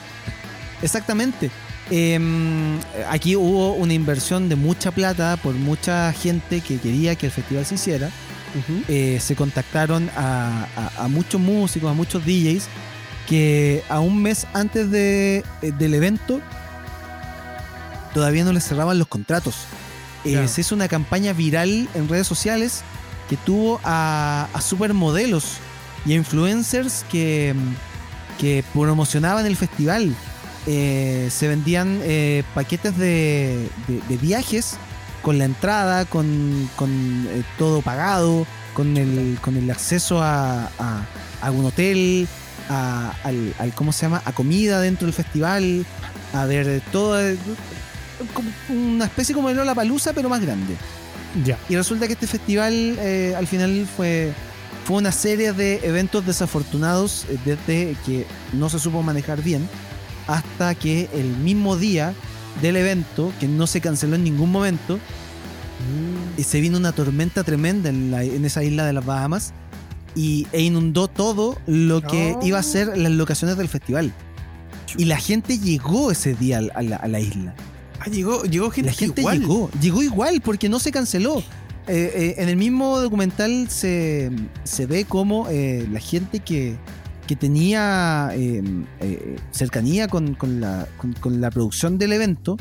Exactamente. 0.82 1.52
Em, 1.92 2.80
aquí 3.10 3.36
hubo 3.36 3.74
una 3.74 3.94
inversión 3.94 4.48
de 4.48 4.56
mucha 4.56 4.92
plata 4.92 5.38
por 5.38 5.56
mucha 5.56 6.14
gente 6.14 6.62
que 6.62 6.78
quería 6.80 7.16
que 7.16 7.26
el 7.26 7.32
festival 7.32 7.66
se 7.66 7.76
hiciera. 7.76 8.10
Eh, 8.88 9.20
se 9.22 9.36
contactaron 9.36 10.10
a, 10.16 10.66
a- 10.76 11.04
a 11.06 11.08
muchos 11.08 11.40
músicos, 11.40 11.92
a 11.92 11.94
muchos 11.94 12.26
DJs, 12.26 12.64
que 13.28 13.84
a 13.90 14.00
un 14.00 14.22
mes 14.24 14.48
antes 14.54 14.90
de, 14.90 15.44
eh, 15.62 15.72
del 15.78 15.94
evento 15.94 16.42
todavía 18.14 18.44
no 18.44 18.52
les 18.54 18.64
cerraban 18.68 18.98
los 18.98 19.08
contratos. 19.08 19.56
Eh, 20.26 20.32
Claro. 20.32 20.48
Se 20.48 20.62
hizo 20.62 20.76
una 20.76 20.88
campaña 20.88 21.32
viral 21.34 21.88
en 21.94 22.10
redes 22.10 22.28
sociales 22.28 22.82
que 23.30 23.38
tuvo 23.38 23.80
a, 23.84 24.48
a 24.54 24.62
supermodelos 24.62 25.58
y 26.06 26.14
influencers 26.14 27.06
que, 27.12 27.54
que 28.40 28.64
promocionaban 28.74 29.46
el 29.46 29.56
festival. 29.56 30.14
Eh, 30.68 31.30
se 31.32 31.48
vendían 31.48 32.00
eh, 32.04 32.44
paquetes 32.54 32.98
de, 32.98 33.70
de- 33.88 34.02
de 34.08 34.18
viajes 34.18 34.78
con 35.22 35.38
la 35.38 35.46
entrada, 35.46 36.06
con, 36.06 36.70
con, 36.76 36.90
eh, 37.30 37.44
todo 37.58 37.82
pagado, 37.82 38.46
con 38.74 38.96
el, 38.98 39.38
con 39.42 39.58
el 39.58 39.70
acceso 39.72 40.22
a, 40.22 40.66
a, 40.80 41.06
a 41.42 41.52
un 41.52 41.66
hotel, 41.66 42.28
a, 42.70 43.14
al, 43.24 43.54
al- 43.58 43.74
¿cómo 43.74 43.92
se 43.92 44.04
llama? 44.06 44.22
A 44.26 44.32
comida 44.32 44.80
dentro 44.82 45.06
del 45.08 45.14
festival, 45.14 45.86
a 46.34 46.46
ver 46.46 46.82
todo, 46.92 47.20
eh, 47.20 47.38
una 48.70 49.06
especie 49.06 49.34
como 49.34 49.50
de 49.50 49.56
Lola 49.56 49.74
Palusa, 49.76 50.14
pero 50.14 50.30
más 50.30 50.42
grande. 50.42 50.76
Ya. 51.46 51.58
Y 51.70 51.76
resulta 51.76 52.08
que 52.08 52.14
este 52.14 52.28
festival 52.28 52.74
eh, 53.00 53.34
al 53.38 53.48
final 53.48 53.88
fue, 53.96 54.34
fue 54.90 54.98
una 54.98 55.12
serie 55.12 55.54
de 55.54 55.82
eventos 55.84 56.26
desafortunados 56.26 57.26
eh, 57.30 57.38
desde 57.46 57.96
que 58.08 58.26
no 58.54 58.70
se 58.70 58.80
supo 58.80 59.04
manejar 59.04 59.44
bien 59.44 59.70
hasta 60.26 60.74
que 60.74 61.08
el 61.14 61.28
mismo 61.28 61.76
día 61.78 62.16
del 62.60 62.76
evento, 62.76 63.32
que 63.40 63.48
no 63.48 63.68
se 63.68 63.82
canceló 63.82 64.16
en 64.16 64.24
ningún 64.24 64.52
momento, 64.52 64.98
y 66.38 66.44
se 66.44 66.60
vino 66.60 66.80
una 66.80 66.92
tormenta 66.92 67.44
tremenda 67.44 67.90
en, 67.90 68.10
la- 68.10 68.24
en 68.24 68.44
esa 68.46 68.64
isla 68.64 68.84
de 68.88 68.94
las 68.94 69.06
Bahamas 69.06 69.54
y, 70.16 70.48
e 70.54 70.62
inundó 70.64 71.08
todo 71.08 71.56
lo 71.68 72.02
que 72.02 72.36
Oh. 72.36 72.44
iba 72.44 72.58
a 72.58 72.64
ser 72.64 72.98
las 72.98 73.12
locaciones 73.12 73.58
del 73.58 73.68
festival. 73.70 74.12
Y 74.98 75.06
la 75.06 75.18
gente 75.18 75.60
llegó 75.60 76.10
ese 76.12 76.34
día 76.34 76.58
a 76.74 76.82
la, 76.82 76.96
a 76.96 77.08
la 77.08 77.20
isla. 77.20 77.54
Ah, 78.00 78.10
llegó, 78.10 78.42
llegó 78.44 78.72
gente, 78.72 78.90
La 78.90 78.98
gente 78.98 79.22
igual. 79.22 79.40
llegó, 79.40 79.70
llegó 79.80 80.02
igual 80.02 80.42
porque 80.42 80.68
no 80.68 80.80
se 80.80 80.92
canceló. 80.92 81.44
Eh, 81.90 82.12
eh, 82.16 82.36
en 82.38 82.50
el 82.50 82.56
mismo 82.56 83.00
documental 83.00 83.68
se, 83.70 84.32
se 84.64 84.86
ve 84.86 85.06
como 85.06 85.48
eh, 85.50 85.88
la 85.92 86.00
gente 86.00 86.40
que, 86.40 86.78
que 87.26 87.36
tenía 87.36 88.30
eh, 88.34 88.62
cercanía 89.52 90.08
con, 90.08 90.38
la, 90.62 90.88
con- 90.98 91.14
con 91.14 91.42
la 91.42 91.50
producción 91.50 91.98
del 91.98 92.14
evento 92.14 92.58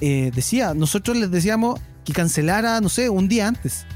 decía, 0.00 0.74
nosotros 0.74 1.16
les 1.16 1.30
decíamos 1.30 1.80
que 2.04 2.12
cancelara, 2.12 2.80
no 2.80 2.88
sé, 2.88 3.08
un 3.10 3.28
día 3.28 3.48
antes 3.48 3.86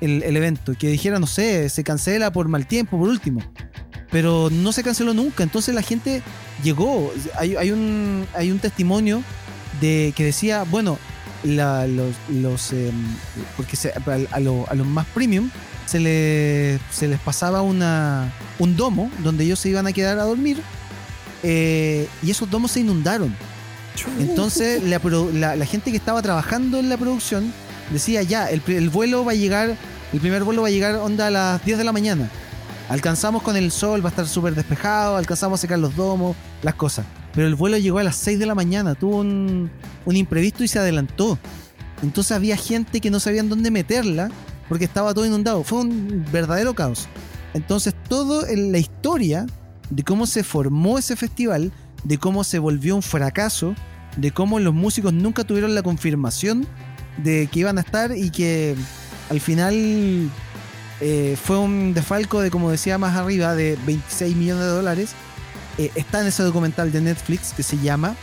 el, 0.00 0.22
el 0.22 0.36
evento, 0.36 0.74
que 0.78 0.88
dijera, 0.88 1.18
no 1.18 1.26
sé, 1.26 1.68
se 1.68 1.82
cancela 1.84 2.32
por 2.32 2.48
mal 2.48 2.66
tiempo, 2.66 2.98
por 2.98 3.08
último. 3.08 3.40
Pero 4.10 4.48
no 4.50 4.70
se 4.72 4.82
canceló 4.82 5.14
nunca, 5.14 5.42
entonces 5.42 5.74
la 5.74 5.82
gente 5.82 6.22
llegó. 6.62 7.12
Hay, 7.36 7.56
hay 7.56 7.70
un, 7.70 8.26
hay 8.34 8.50
un 8.50 8.58
testimonio 8.58 9.22
de 9.80 10.12
que 10.14 10.24
decía, 10.24 10.64
bueno, 10.64 10.98
la- 11.44 11.86
los, 11.86 12.14
los 12.28 12.72
eh, 12.72 12.90
porque 13.56 13.76
se- 13.76 13.90
a, 13.92 14.02
a 14.36 14.40
lo- 14.40 14.66
a 14.68 14.74
los 14.74 14.86
más 14.86 15.06
premium 15.06 15.50
se, 15.86 16.00
le, 16.00 16.78
se 16.90 17.06
les 17.08 17.20
pasaba 17.20 17.60
una, 17.62 18.32
un 18.58 18.76
domo 18.76 19.10
donde 19.22 19.44
ellos 19.44 19.58
se 19.58 19.68
iban 19.68 19.86
a 19.86 19.92
quedar 19.92 20.18
a 20.18 20.24
dormir 20.24 20.60
eh, 21.42 22.08
y 22.22 22.30
esos 22.30 22.50
domos 22.50 22.72
se 22.72 22.80
inundaron. 22.80 23.34
Entonces 24.18 24.82
la, 24.82 25.00
la- 25.34 25.56
la 25.56 25.66
gente 25.66 25.90
que 25.90 25.96
estaba 25.96 26.20
trabajando 26.22 26.78
en 26.78 26.88
la 26.88 26.96
producción 26.96 27.52
decía 27.90 28.22
ya, 28.22 28.48
el 28.50 28.88
vuelo 28.90 29.24
va 29.24 29.32
a 29.32 29.34
llegar, 29.36 29.76
el 30.12 30.20
primer 30.20 30.42
vuelo 30.44 30.62
va 30.62 30.68
a 30.68 30.70
llegar 30.70 30.94
onda 30.96 31.26
a 31.28 31.30
las 31.30 31.64
10 31.64 31.78
de 31.78 31.84
la 31.84 31.92
mañana. 31.92 32.28
Alcanzamos 32.88 33.42
con 33.42 33.56
el 33.56 33.70
sol, 33.70 34.04
va 34.04 34.08
a 34.08 34.10
estar 34.10 34.26
súper 34.26 34.54
despejado, 34.54 35.16
alcanzamos 35.16 35.58
a 35.58 35.62
secar 35.62 35.78
los 35.78 35.94
domos, 35.96 36.36
las 36.62 36.74
cosas. 36.74 37.06
Pero 37.34 37.46
el 37.46 37.54
vuelo 37.54 37.78
llegó 37.78 37.98
a 37.98 38.04
las 38.04 38.16
6 38.16 38.38
de 38.38 38.46
la 38.46 38.54
mañana, 38.54 38.94
tuvo 38.94 39.18
un, 39.18 39.70
un 40.04 40.16
imprevisto 40.16 40.62
y 40.62 40.68
se 40.68 40.78
adelantó. 40.78 41.38
Entonces 42.02 42.32
había 42.32 42.56
gente 42.56 43.00
que 43.00 43.10
no 43.10 43.18
sabían 43.20 43.48
dónde 43.48 43.70
meterla 43.70 44.30
porque 44.68 44.84
estaba 44.84 45.14
todo 45.14 45.26
inundado. 45.26 45.64
Fue 45.64 45.80
un 45.80 46.24
verdadero 46.32 46.74
caos. 46.74 47.08
Entonces, 47.54 47.94
todo 48.08 48.46
en 48.46 48.72
la 48.72 48.78
historia 48.78 49.46
de 49.90 50.02
cómo 50.02 50.26
se 50.26 50.42
formó 50.42 50.98
ese 50.98 51.16
festival, 51.16 51.72
de 52.02 52.18
cómo 52.18 52.44
se 52.44 52.58
volvió 52.58 52.96
un 52.96 53.02
fracaso, 53.02 53.74
de 54.16 54.32
cómo 54.32 54.58
los 54.58 54.74
músicos 54.74 55.12
nunca 55.12 55.44
tuvieron 55.44 55.74
la 55.74 55.82
confirmación 55.82 56.66
de 57.16 57.48
que 57.50 57.60
iban 57.60 57.78
a 57.78 57.82
estar 57.82 58.16
y 58.16 58.30
que 58.30 58.74
al 59.30 59.40
final 59.40 60.30
eh, 61.00 61.36
fue 61.42 61.58
un 61.58 61.94
desfalco 61.94 62.40
de, 62.40 62.50
como 62.50 62.70
decía 62.70 62.98
más 62.98 63.16
arriba, 63.16 63.54
de 63.54 63.78
26 63.86 64.36
millones 64.36 64.64
de 64.64 64.70
dólares. 64.70 65.12
Eh, 65.78 65.90
está 65.94 66.20
en 66.20 66.28
ese 66.28 66.42
documental 66.42 66.92
de 66.92 67.00
Netflix 67.00 67.52
que 67.52 67.62
se 67.62 67.78
llama 67.78 68.14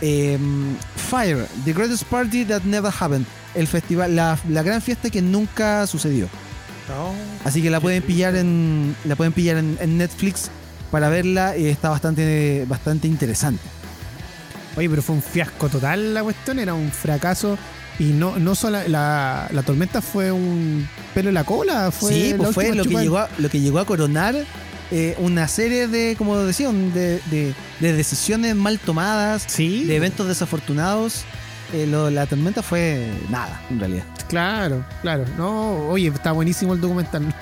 eh, 0.00 0.38
Fire, 0.96 1.46
The 1.64 1.72
Greatest 1.72 2.04
Party 2.04 2.44
That 2.44 2.62
Never 2.62 2.92
Happened. 2.98 3.26
El 3.54 3.66
festival, 3.66 4.14
la, 4.14 4.38
la 4.48 4.62
gran 4.62 4.80
fiesta 4.80 5.10
que 5.10 5.22
nunca 5.22 5.86
sucedió. 5.86 6.28
Así 7.44 7.62
que 7.62 7.70
la 7.70 7.80
pueden 7.80 8.02
pillar 8.02 8.34
en. 8.36 8.96
La 9.04 9.16
pueden 9.16 9.32
pillar 9.32 9.56
en, 9.58 9.76
en 9.80 9.98
Netflix 9.98 10.50
para 10.90 11.08
verla 11.08 11.56
y 11.56 11.66
está 11.66 11.90
bastante, 11.90 12.64
bastante 12.66 13.08
interesante. 13.08 13.62
Oye, 14.76 14.88
pero 14.88 15.02
fue 15.02 15.16
un 15.16 15.22
fiasco 15.22 15.68
total 15.68 16.14
la 16.14 16.22
cuestión, 16.22 16.58
era 16.58 16.74
un 16.74 16.90
fracaso. 16.90 17.58
Y 17.98 18.04
no, 18.04 18.38
no 18.38 18.54
solo 18.54 18.78
la, 18.86 19.48
la 19.50 19.62
tormenta 19.64 20.00
fue 20.00 20.30
un 20.30 20.88
pelo 21.14 21.30
en 21.30 21.34
la 21.34 21.42
cola, 21.42 21.90
fue 21.90 22.12
sí, 22.12 22.34
pues 22.38 22.54
fue 22.54 22.72
lo 22.72 22.84
que, 22.84 22.90
llegó 22.90 23.18
a, 23.18 23.28
lo 23.38 23.48
que 23.48 23.60
llegó 23.60 23.80
a 23.80 23.86
coronar 23.86 24.36
eh, 24.90 25.14
una 25.18 25.48
serie 25.48 25.86
de, 25.88 26.14
como 26.16 26.36
decía, 26.38 26.70
de, 26.72 27.20
de- 27.30 27.54
de 27.80 27.92
decisiones 27.92 28.54
mal 28.54 28.78
tomadas, 28.78 29.44
Sí, 29.46 29.84
de 29.84 29.96
eventos 29.96 30.26
desafortunados. 30.28 31.24
Eh, 31.74 31.86
lo- 31.86 32.10
la 32.10 32.26
tormenta 32.26 32.62
fue 32.62 33.06
nada, 33.28 33.60
en 33.70 33.78
realidad. 33.80 34.04
claro, 34.28 34.84
claro. 35.02 35.24
No, 35.36 35.88
oye, 35.88 36.08
está 36.08 36.32
buenísimo 36.32 36.72
el 36.74 36.80
documental. 36.80 37.34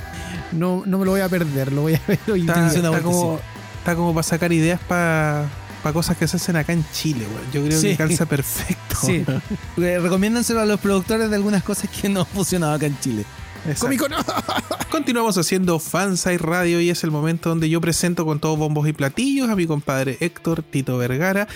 No, 0.53 0.83
no 0.87 0.99
me 0.99 1.05
lo 1.05 1.13
voy 1.13 1.21
a 1.21 1.29
perder, 1.29 1.73
lo 1.73 1.83
voy 1.83 1.95
a 1.95 2.01
ver 2.09 2.19
hoy 2.33 2.41
Está, 2.41 3.03
como, 3.03 3.39
está 3.79 3.95
como 3.95 4.13
para 4.15 4.23
sacar 4.25 4.53
ideas 4.53 4.81
para 4.89 5.47
cosas 5.93 6.17
que 6.17 6.27
se 6.27 6.37
hacen 6.39 6.57
acá 6.57 6.73
en 6.73 6.85
Chile, 6.93 7.25
weón. 7.33 7.53
Yo 7.53 7.65
creo 7.65 7.81
Sí. 7.81 7.89
que 7.91 7.97
calza 7.97 8.27
perfecto. 8.27 8.97
Sí. 9.05 9.25
Eh, 9.81 9.99
recomiéndenselo 10.01 10.61
a 10.61 10.65
los 10.67 10.81
productores 10.81 11.29
de 11.31 11.37
algunas 11.37 11.63
cosas 11.63 11.89
que 11.91 12.09
no 12.09 12.21
han 12.21 12.27
funcionado 12.27 12.73
acá 12.75 12.87
en 12.87 12.99
Chile. 12.99 13.25
Exacto. 13.65 13.85
Cómico 13.87 14.09
no. 14.09 14.17
Continuamos 14.91 15.37
haciendo 15.37 15.79
Fanside 15.79 16.39
Radio 16.39 16.81
y 16.81 16.91
es 16.91 17.05
el 17.05 17.11
momento 17.11 17.49
donde 17.51 17.69
yo 17.69 17.81
presento 17.81 18.25
con 18.25 18.39
todos 18.41 18.59
bombos 18.59 18.89
y 18.89 18.93
platillos 18.93 19.49
a 19.49 19.57
mi 19.57 19.67
compadre 19.67 20.17
Héctor 20.21 20.63
Tito 20.63 20.97
Vergara, 20.97 21.49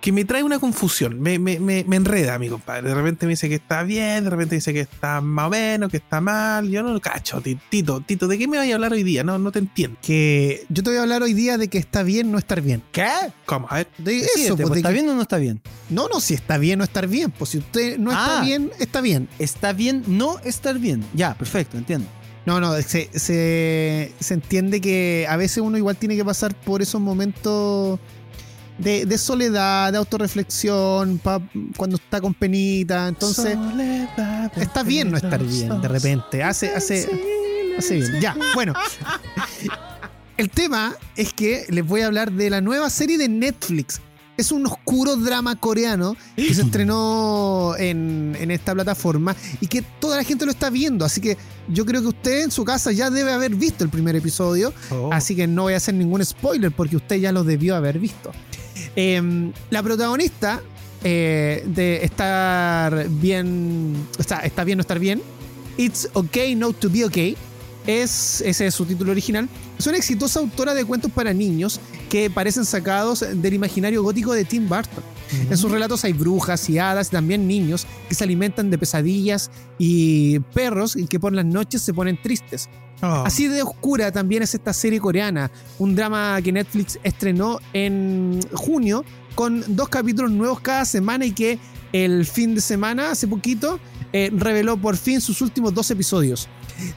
que 0.00 0.12
me 0.12 0.24
trae 0.26 0.42
una 0.42 0.58
confusión, 0.58 1.18
me, 1.20 1.38
me, 1.38 1.58
me, 1.58 1.84
me 1.88 1.96
enreda 1.96 2.38
mi 2.38 2.48
compadre. 2.50 2.90
De 2.90 2.94
repente 2.94 3.24
me 3.26 3.30
dice 3.30 3.48
que 3.48 3.54
está 3.56 3.82
bien, 3.82 4.22
de 4.24 4.30
repente 4.30 4.54
dice 4.56 4.72
que 4.74 4.80
está 4.80 5.22
más 5.22 5.46
o 5.46 5.50
menos, 5.50 5.90
que 5.90 5.96
está 5.96 6.20
mal. 6.20 6.68
Yo 6.68 6.82
no 6.82 6.92
lo 6.92 7.00
cacho, 7.00 7.40
Ti- 7.40 7.58
Tito. 7.70 8.02
Tito, 8.02 8.28
¿de 8.28 8.36
qué 8.38 8.46
me 8.46 8.58
vas 8.58 8.68
a 8.70 8.74
hablar 8.74 8.92
hoy 8.92 9.02
día? 9.02 9.24
No, 9.24 9.38
no 9.38 9.50
te 9.50 9.58
entiendo. 9.60 9.98
Que 10.02 10.66
yo 10.68 10.82
te 10.82 10.90
voy 10.90 10.98
a 10.98 11.02
hablar 11.02 11.22
hoy 11.22 11.32
día 11.32 11.56
de 11.56 11.68
que 11.68 11.78
está 11.78 12.02
bien 12.02 12.30
no 12.30 12.36
estar 12.38 12.60
bien. 12.60 12.82
¿Qué? 12.92 13.08
¿Cómo? 13.46 13.66
A 13.70 13.76
ver. 13.76 13.88
De 13.98 14.12
Decídete, 14.12 14.42
eso, 14.44 14.56
pues, 14.56 14.68
pues, 14.68 14.72
de 14.74 14.78
¿Está 14.80 14.88
que- 14.90 14.94
bien 14.94 15.08
o 15.08 15.14
no 15.14 15.22
está 15.22 15.38
bien? 15.38 15.62
No, 15.88 16.08
no, 16.12 16.20
si 16.20 16.34
está 16.34 16.58
bien 16.58 16.78
no 16.78 16.84
estar 16.84 17.08
bien. 17.08 17.30
Pues 17.30 17.50
si 17.50 17.58
usted 17.58 17.98
no 17.98 18.12
está 18.12 18.40
Ah. 18.40 18.44
bien, 18.44 18.70
está 18.78 19.00
bien. 19.00 19.28
Está 19.38 19.72
bien 19.72 20.04
no 20.06 20.38
estar 20.40 20.78
bien. 20.78 21.02
Ya, 21.14 21.34
perfecto, 21.34 21.78
entiendo. 21.78 22.06
No, 22.46 22.60
no, 22.60 22.74
se, 22.82 23.08
se, 23.14 24.12
se 24.20 24.34
entiende 24.34 24.80
que 24.80 25.26
a 25.28 25.36
veces 25.36 25.58
uno 25.58 25.78
igual 25.78 25.96
tiene 25.96 26.14
que 26.16 26.24
pasar 26.24 26.54
por 26.54 26.82
esos 26.82 27.00
momentos 27.00 27.98
de, 28.78 29.06
de 29.06 29.18
soledad, 29.18 29.92
de 29.92 29.98
autorreflexión, 29.98 31.18
pa- 31.18 31.40
cuando 31.76 31.96
está 31.96 32.20
con 32.20 32.34
penita. 32.34 33.08
Entonces, 33.08 33.56
está 34.56 34.82
bien 34.82 35.10
no 35.10 35.16
estar 35.16 35.42
bien 35.42 35.80
de 35.80 35.88
repente. 35.88 36.42
Hace, 36.42 36.74
hace, 36.74 37.08
hace 37.78 37.94
bien. 37.96 38.20
Ya, 38.20 38.36
bueno. 38.54 38.74
El 40.36 40.50
tema 40.50 40.96
es 41.16 41.32
que 41.32 41.64
les 41.68 41.86
voy 41.86 42.00
a 42.00 42.06
hablar 42.06 42.32
de 42.32 42.50
la 42.50 42.60
nueva 42.60 42.90
serie 42.90 43.16
de 43.18 43.28
Netflix. 43.28 44.00
Es 44.36 44.50
un 44.50 44.66
oscuro 44.66 45.16
drama 45.16 45.56
coreano 45.56 46.16
que 46.34 46.54
se 46.54 46.62
estrenó 46.62 47.74
en, 47.78 48.36
en 48.40 48.50
esta 48.50 48.74
plataforma 48.74 49.36
y 49.60 49.68
que 49.68 49.82
toda 49.82 50.16
la 50.16 50.24
gente 50.24 50.44
lo 50.44 50.50
está 50.50 50.70
viendo. 50.70 51.04
Así 51.04 51.20
que 51.20 51.36
yo 51.68 51.86
creo 51.86 52.02
que 52.02 52.08
usted 52.08 52.42
en 52.42 52.50
su 52.50 52.64
casa 52.64 52.90
ya 52.92 53.10
debe 53.10 53.32
haber 53.32 53.54
visto 53.54 53.84
el 53.84 53.90
primer 53.90 54.16
episodio. 54.16 54.72
Oh. 54.90 55.10
Así 55.12 55.36
que 55.36 55.46
no 55.46 55.62
voy 55.62 55.74
a 55.74 55.76
hacer 55.76 55.94
ningún 55.94 56.24
spoiler 56.24 56.72
porque 56.72 56.96
usted 56.96 57.16
ya 57.16 57.32
lo 57.32 57.44
debió 57.44 57.76
haber 57.76 57.98
visto. 57.98 58.32
Em, 58.96 59.52
la 59.70 59.82
protagonista 59.82 60.60
eh, 61.02 61.62
de 61.66 62.04
estar 62.04 63.08
bien. 63.08 64.06
Está, 64.18 64.40
está 64.40 64.64
bien 64.64 64.78
no 64.78 64.82
estar 64.82 64.98
bien. 64.98 65.22
It's 65.76 66.08
okay 66.14 66.54
not 66.54 66.78
to 66.80 66.88
be 66.88 67.04
okay. 67.04 67.36
Es, 67.86 68.40
ese 68.40 68.66
es 68.66 68.74
su 68.74 68.86
título 68.86 69.12
original. 69.12 69.48
Es 69.78 69.86
una 69.86 69.96
exitosa 69.96 70.40
autora 70.40 70.74
de 70.74 70.84
cuentos 70.84 71.10
para 71.12 71.32
niños 71.32 71.80
que 72.08 72.30
parecen 72.30 72.64
sacados 72.64 73.24
del 73.34 73.54
imaginario 73.54 74.02
gótico 74.02 74.32
de 74.32 74.44
Tim 74.44 74.68
Burton. 74.68 75.04
En 75.50 75.56
sus 75.56 75.70
relatos 75.70 76.04
hay 76.04 76.12
brujas 76.12 76.68
y 76.70 76.78
hadas 76.78 77.08
y 77.08 77.10
también 77.10 77.48
niños 77.48 77.86
que 78.08 78.14
se 78.14 78.24
alimentan 78.24 78.70
de 78.70 78.78
pesadillas 78.78 79.50
y 79.78 80.38
perros 80.38 80.96
que 81.08 81.18
por 81.18 81.32
las 81.32 81.44
noches 81.44 81.82
se 81.82 81.92
ponen 81.92 82.20
tristes. 82.20 82.68
Oh. 83.02 83.24
Así 83.26 83.48
de 83.48 83.62
oscura 83.62 84.12
también 84.12 84.42
es 84.42 84.54
esta 84.54 84.72
serie 84.72 85.00
coreana, 85.00 85.50
un 85.78 85.94
drama 85.94 86.40
que 86.42 86.52
Netflix 86.52 86.98
estrenó 87.02 87.58
en 87.72 88.40
junio 88.52 89.04
con 89.34 89.64
dos 89.68 89.88
capítulos 89.88 90.30
nuevos 90.30 90.60
cada 90.60 90.84
semana 90.84 91.26
y 91.26 91.32
que 91.32 91.58
el 91.92 92.24
fin 92.24 92.54
de 92.54 92.60
semana, 92.60 93.10
hace 93.10 93.28
poquito, 93.28 93.78
eh, 94.12 94.30
reveló 94.32 94.76
por 94.76 94.96
fin 94.96 95.20
sus 95.20 95.40
últimos 95.40 95.74
dos 95.74 95.90
episodios. 95.90 96.48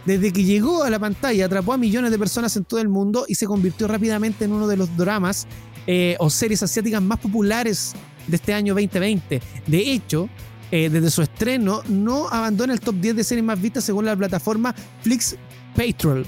Desde 0.06 0.32
que 0.34 0.44
llegó 0.44 0.84
a 0.84 0.90
la 0.90 1.00
pantalla 1.00 1.46
atrapó 1.46 1.74
a 1.74 1.78
millones 1.78 2.12
de 2.12 2.18
personas 2.20 2.56
en 2.58 2.64
todo 2.66 2.80
el 2.80 2.90
mundo 2.90 3.26
y 3.28 3.36
se 3.36 3.46
convirtió 3.46 3.88
rápidamente 3.88 4.46
en 4.46 4.52
uno 4.54 4.68
de 4.68 4.78
los 4.78 4.96
dramas 4.98 5.48
eh, 5.86 6.16
o 6.20 6.30
series 6.30 6.64
asiáticas 6.64 7.02
más 7.02 7.20
populares 7.20 7.94
de 8.28 8.36
este 8.36 8.54
año 8.54 8.74
2020. 8.74 9.42
De 9.68 9.92
hecho, 9.92 10.30
eh, 10.72 10.90
desde 10.90 11.10
su 11.12 11.22
estreno 11.22 11.82
no 11.88 12.28
abandona 12.30 12.74
el 12.74 12.80
top 12.80 12.96
10 12.96 13.16
de 13.16 13.24
series 13.24 13.46
más 13.46 13.62
vistas 13.62 13.84
según 13.84 14.06
la 14.06 14.16
plataforma 14.16 14.74
Flix 15.02 15.36
Patrol. 15.76 16.26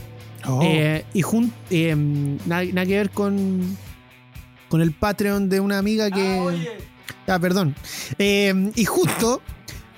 Oh. 0.48 0.62
Eh, 0.64 1.04
y 1.14 1.22
jun- 1.22 1.52
eh, 1.70 1.94
nada, 2.46 2.64
nada 2.64 2.86
que 2.86 2.96
ver 2.96 3.10
con, 3.10 3.78
con 4.70 4.82
el 4.82 4.94
Patreon 4.94 5.50
de 5.50 5.60
una 5.60 5.78
amiga 5.78 6.10
que. 6.10 6.70
Ah, 7.28 7.38
perdón. 7.40 7.76
Eh, 8.18 8.72
y 8.76 8.86
justo. 8.86 9.42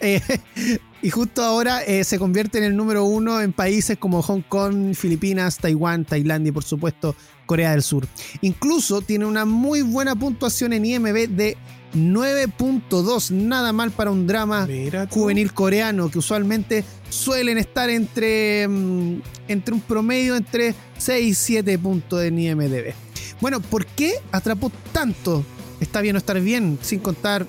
Eh, 0.02 0.22
y 1.02 1.10
justo 1.10 1.44
ahora 1.44 1.84
eh, 1.84 2.03
se 2.03 2.19
convierte 2.19 2.57
en 2.57 2.65
el 2.65 2.76
número 2.76 3.06
uno 3.06 3.41
en 3.41 3.53
países 3.53 3.98
como 3.98 4.22
Hong 4.22 4.41
Kong, 4.41 4.94
Filipinas, 4.95 5.57
Taiwán, 5.57 6.06
Tailandia 6.06 6.49
y 6.49 6.53
por 6.53 6.64
supuesto 6.64 7.15
Corea 7.45 7.72
del 7.72 7.84
Sur. 7.84 8.07
Incluso 8.41 9.02
tiene 9.02 9.26
una 9.26 9.45
muy 9.45 9.82
buena 9.82 10.15
puntuación 10.15 10.73
en 10.73 10.86
IMB 10.86 11.28
de 11.30 11.57
9.2. 11.94 13.32
Nada 13.32 13.73
mal 13.73 13.91
para 13.91 14.11
un 14.11 14.28
drama 14.28 14.68
juvenil 15.10 15.53
coreano 15.53 16.10
que 16.10 16.19
usualmente 16.19 16.84
suelen 17.10 17.57
estar 17.57 17.90
entre, 17.90 18.68
mm, 18.68 19.22
entre 19.48 19.73
un 19.73 19.82
promedio 19.82 20.36
entre 20.36 20.73
6 20.98 21.28
y 21.28 21.34
7 21.34 21.78
puntos 21.78 22.23
en 22.23 22.40
IMDB. 22.40 22.94
Bueno, 23.41 23.60
¿por 23.60 23.86
qué 23.86 24.14
atrapó 24.32 24.72
tanto? 24.91 25.44
Está 25.80 26.02
bien 26.02 26.15
o 26.15 26.19
estar 26.19 26.40
bien, 26.40 26.78
sin 26.82 26.99
contar 26.99 27.48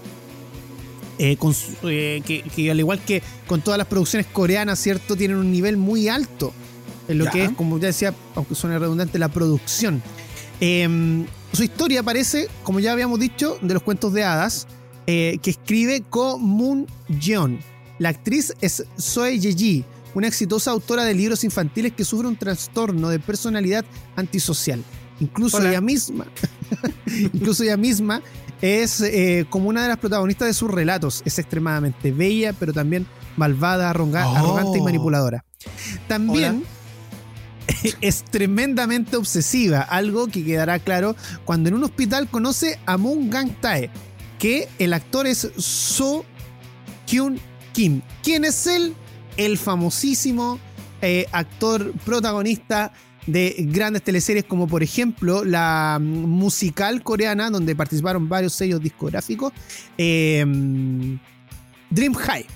eh, 1.19 1.37
con 1.37 1.55
eh, 1.85 2.23
que, 2.25 2.43
que 2.43 2.71
al 2.71 2.79
igual 2.81 3.01
que 3.05 3.23
con 3.47 3.61
todas 3.61 3.79
las 3.79 3.87
producciones 3.87 4.27
coreanas, 4.27 4.79
¿cierto? 4.79 5.17
Tienen 5.17 5.37
un 5.37 5.51
nivel 5.53 5.77
muy 5.77 6.09
alto 6.09 6.53
en 7.09 7.19
lo 7.19 7.25
Ya. 7.27 7.31
que 7.31 7.45
es, 7.45 7.51
como 7.53 7.79
ya 7.79 7.89
decía, 7.89 8.15
aunque 8.35 8.55
suene 8.55 8.79
redundante, 8.79 9.19
la 9.19 9.29
producción. 9.29 10.03
Eh, 10.61 11.25
su 11.53 11.63
historia 11.65 12.01
aparece, 12.01 12.49
como 12.63 12.81
ya 12.81 12.93
habíamos 12.93 13.21
dicho, 13.21 13.59
de 13.61 13.75
los 13.75 13.83
cuentos 13.83 14.13
de 14.13 14.25
hadas, 14.25 14.67
eh, 15.07 15.39
que 15.43 15.51
escribe 15.51 16.03
Ko 16.09 16.39
Moon 16.39 16.87
Jeon. 17.21 17.59
La 17.99 18.09
actriz 18.11 18.55
es 18.61 18.85
Soe 18.97 19.39
Yeji, 19.39 19.85
una 20.15 20.29
exitosa 20.29 20.71
autora 20.71 21.05
de 21.05 21.15
libros 21.15 21.45
infantiles 21.45 21.93
que 21.93 22.05
sufre 22.05 22.27
un 22.29 22.37
trastorno 22.37 23.09
de 23.11 23.19
personalidad 23.19 23.85
antisocial. 24.17 24.83
Incluso 25.21 25.59
Hola. 25.59 25.71
ella 25.71 25.81
misma, 25.81 26.27
incluso 27.33 27.63
ella 27.65 27.77
misma 27.77 28.23
es 28.63 29.01
eh, 29.03 29.45
como 29.51 29.69
una 29.69 29.83
de 29.83 29.89
las 29.89 29.99
protagonistas 29.99 30.49
de 30.49 30.55
sus 30.55 30.71
relatos. 30.71 31.21
Es 31.27 31.39
extremadamente 31.39 32.11
bella, 32.13 32.53
pero 32.55 32.73
también 32.73 33.07
malvada, 33.37 33.91
arroga- 33.93 34.27
Oh. 34.27 34.37
arrogante 34.37 34.79
y 34.79 34.83
manipuladora. 34.83 35.45
También 36.09 36.65
es 38.01 38.25
tremendamente 38.25 39.17
obsesiva, 39.17 39.81
algo 39.81 40.27
que 40.29 40.45
quedará 40.45 40.79
claro 40.79 41.15
cuando 41.45 41.69
en 41.69 41.75
un 41.75 41.85
hospital 41.85 42.29
conoce 42.29 42.79
a 42.87 42.97
Moon 42.97 43.31
Gang 43.31 43.51
Tae, 43.61 43.91
que 44.39 44.69
el 44.79 44.93
actor 44.93 45.27
es 45.27 45.51
So 45.57 46.25
Kyun 47.07 47.39
Kim. 47.73 48.03
¿Quién 48.23 48.45
es 48.45 48.67
él? 48.67 48.95
El 49.37 49.57
famosísimo 49.59 50.59
eh, 51.01 51.27
actor 51.33 51.93
protagonista 52.05 52.93
de 53.27 53.55
grandes 53.71 54.03
teleseries 54.03 54.45
como 54.45 54.67
por 54.67 54.83
ejemplo 54.83 55.45
la 55.45 55.99
musical 56.01 57.03
coreana 57.03 57.51
donde 57.51 57.77
participaron 57.77 58.29
varios 58.29 58.53
sellos 58.53 58.81
discográficos 58.81 59.53
eh, 59.97 60.45
Dream 61.91 62.15
High 62.15 62.47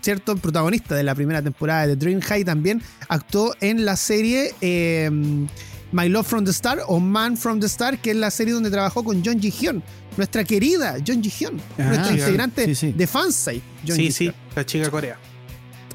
cierto 0.00 0.36
protagonista 0.36 0.94
de 0.96 1.02
la 1.04 1.14
primera 1.14 1.40
temporada 1.40 1.86
de 1.86 1.96
Dream 1.96 2.20
High 2.20 2.44
también 2.44 2.82
actuó 3.08 3.54
en 3.60 3.84
la 3.84 3.96
serie 3.96 4.52
eh, 4.60 5.08
My 5.92 6.08
Love 6.08 6.26
from 6.26 6.44
the 6.44 6.50
Star 6.50 6.80
o 6.88 6.98
Man 7.00 7.36
from 7.36 7.60
the 7.60 7.66
Star 7.66 7.98
que 7.98 8.10
es 8.10 8.16
la 8.16 8.30
serie 8.30 8.52
donde 8.52 8.70
trabajó 8.70 9.04
con 9.04 9.22
John 9.24 9.40
Ji 9.40 9.50
Hyun 9.50 9.82
nuestra 10.16 10.44
querida 10.44 10.96
John 11.06 11.22
Ji 11.22 11.30
Hyun 11.30 11.60
Ah, 11.78 11.84
nuestra 11.84 12.12
integrante 12.12 12.64
sí, 12.66 12.74
sí. 12.74 12.92
de 12.92 13.06
Fansite 13.06 13.62
John 13.86 13.96
Sí, 13.96 14.02
Ji 14.06 14.12
sí, 14.12 14.32
la 14.56 14.66
chica 14.66 14.90
Corea. 14.90 15.18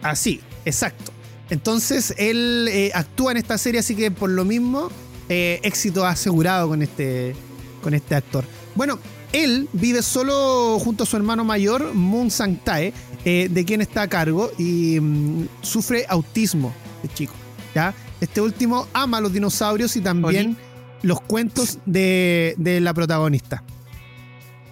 Así, 0.01 0.39
exacto. 0.63 1.11
Entonces 1.49 2.13
él 2.17 2.67
eh, 2.69 2.91
actúa 2.93 3.31
en 3.31 3.37
esta 3.37 3.57
serie, 3.57 3.79
así 3.79 3.95
que 3.95 4.11
por 4.11 4.29
lo 4.29 4.45
mismo, 4.45 4.89
eh, 5.29 5.59
éxito 5.63 6.05
asegurado 6.05 6.67
con 6.69 6.81
este, 6.81 7.35
con 7.81 7.93
este 7.93 8.15
actor. 8.15 8.43
Bueno, 8.75 8.99
él 9.33 9.67
vive 9.73 10.01
solo 10.01 10.79
junto 10.79 11.03
a 11.03 11.05
su 11.05 11.17
hermano 11.17 11.43
mayor, 11.43 11.93
Moon 11.93 12.29
Sang-tae, 12.29 12.93
eh, 13.25 13.49
de 13.51 13.65
quien 13.65 13.81
está 13.81 14.03
a 14.03 14.07
cargo 14.07 14.51
y 14.57 14.99
mm, 14.99 15.47
sufre 15.61 16.05
autismo 16.07 16.73
de 17.03 17.13
chico. 17.13 17.33
¿ya? 17.75 17.93
Este 18.21 18.41
último 18.41 18.87
ama 18.93 19.19
los 19.21 19.33
dinosaurios 19.33 19.95
y 19.95 20.01
también 20.01 20.57
los 21.01 21.21
cuentos 21.21 21.79
de, 21.85 22.55
de 22.57 22.79
la 22.79 22.93
protagonista. 22.93 23.63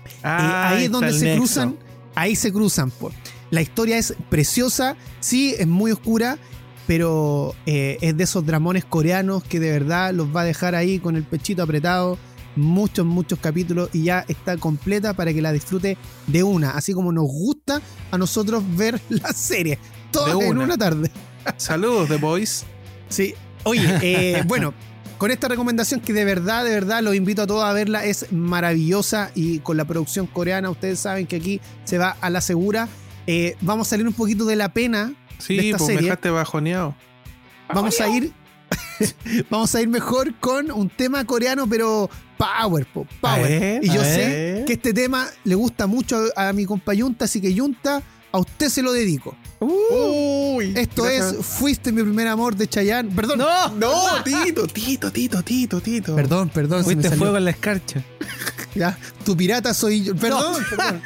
Eh, 0.05 0.27
ahí 0.27 0.85
es 0.85 0.91
donde 0.91 1.13
se 1.13 1.35
cruzan, 1.35 1.77
ahí 2.15 2.35
se 2.35 2.51
cruzan. 2.51 2.91
po. 2.91 3.11
La 3.51 3.61
historia 3.61 3.97
es 3.97 4.15
preciosa, 4.29 4.95
sí, 5.19 5.55
es 5.57 5.67
muy 5.67 5.91
oscura, 5.91 6.37
pero 6.87 7.55
eh, 7.65 7.97
es 8.01 8.15
de 8.17 8.23
esos 8.23 8.45
dramones 8.45 8.85
coreanos 8.85 9.43
que 9.43 9.59
de 9.59 9.71
verdad 9.71 10.13
los 10.13 10.35
va 10.35 10.41
a 10.41 10.45
dejar 10.45 10.75
ahí 10.75 10.99
con 10.99 11.15
el 11.15 11.23
pechito 11.23 11.63
apretado. 11.63 12.17
Muchos, 12.57 13.05
muchos 13.05 13.37
capítulos 13.39 13.89
y 13.91 14.03
ya 14.03 14.23
está 14.29 14.55
completa 14.55 15.13
para 15.13 15.33
que 15.33 15.41
la 15.41 15.51
disfrute 15.51 15.97
de 16.27 16.43
una, 16.43 16.71
así 16.71 16.93
como 16.93 17.11
nos 17.11 17.25
gusta 17.25 17.81
a 18.11 18.17
nosotros 18.17 18.63
ver 18.77 19.01
la 19.09 19.33
serie, 19.33 19.77
todas 20.09 20.37
De 20.37 20.45
en 20.45 20.51
una. 20.51 20.63
una 20.63 20.77
tarde. 20.77 21.11
Saludos, 21.57 22.07
The 22.07 22.15
Boys. 22.15 22.63
Sí. 23.09 23.33
Oye, 23.63 23.81
eh, 24.01 24.43
bueno, 24.47 24.73
con 25.17 25.31
esta 25.31 25.47
recomendación 25.47 25.99
que 25.99 26.13
de 26.13 26.23
verdad, 26.25 26.63
de 26.63 26.71
verdad 26.71 27.01
los 27.01 27.15
invito 27.15 27.41
a 27.41 27.47
todos 27.47 27.63
a 27.63 27.73
verla, 27.73 28.05
es 28.05 28.31
maravillosa 28.31 29.31
y 29.35 29.59
con 29.59 29.77
la 29.77 29.85
producción 29.85 30.27
coreana, 30.27 30.69
ustedes 30.69 30.99
saben 30.99 31.25
que 31.27 31.37
aquí 31.37 31.61
se 31.83 31.97
va 31.97 32.17
a 32.21 32.29
la 32.29 32.41
segura. 32.41 32.87
Eh, 33.27 33.55
vamos 33.61 33.87
a 33.87 33.89
salir 33.91 34.07
un 34.07 34.13
poquito 34.13 34.45
de 34.45 34.55
la 34.55 34.73
pena. 34.73 35.13
De 35.37 35.43
Sí, 35.43 35.57
esta 35.59 35.77
pues 35.77 35.81
me 35.89 35.93
serie. 35.95 36.01
dejaste 36.09 36.29
bajoneado. 36.29 36.95
Vamos 37.73 37.99
a 37.99 38.07
ir. 38.09 38.31
vamos 39.49 39.73
a 39.75 39.81
ir 39.81 39.87
mejor 39.87 40.33
con 40.39 40.71
un 40.71 40.89
tema 40.89 41.25
coreano, 41.25 41.67
pero 41.67 42.09
power, 42.37 42.85
po, 42.87 43.05
power. 43.21 43.41
ver, 43.59 43.83
y 43.83 43.87
yo 43.87 44.03
sé 44.03 44.63
que 44.67 44.73
este 44.73 44.93
tema 44.93 45.27
le 45.43 45.55
gusta 45.55 45.87
mucho 45.87 46.23
a, 46.35 46.49
a 46.49 46.53
mi 46.53 46.65
compa 46.65 46.93
Yunta, 46.93 47.25
así 47.25 47.41
que 47.41 47.53
Yunta, 47.53 48.01
a 48.31 48.37
usted 48.37 48.69
se 48.69 48.81
lo 48.81 48.91
dedico. 48.93 49.35
Uy, 49.59 50.73
Esto 50.75 51.03
gracias. 51.03 51.33
es 51.33 51.45
Fuiste 51.45 51.91
mi 51.91 52.03
primer 52.03 52.27
amor 52.27 52.55
de 52.55 52.67
Chayanne. 52.67 53.09
Perdón. 53.15 53.39
¡No! 53.39 53.69
No, 53.75 53.93
Tito, 54.23 54.67
Tito, 54.67 55.11
Tito, 55.11 55.41
Tito, 55.43 55.81
Tito. 55.81 56.15
Perdón, 56.15 56.49
perdón. 56.49 56.79
me 56.79 56.83
Fuiste 56.83 57.11
fuego 57.11 57.37
en 57.37 57.45
la 57.45 57.51
escarcha. 57.51 58.03
Ya, 58.75 58.97
tu 59.23 59.37
pirata 59.37 59.73
soy 59.73 60.03
yo. 60.03 60.13
Perdón, 60.17 60.61
perdón. 60.69 61.01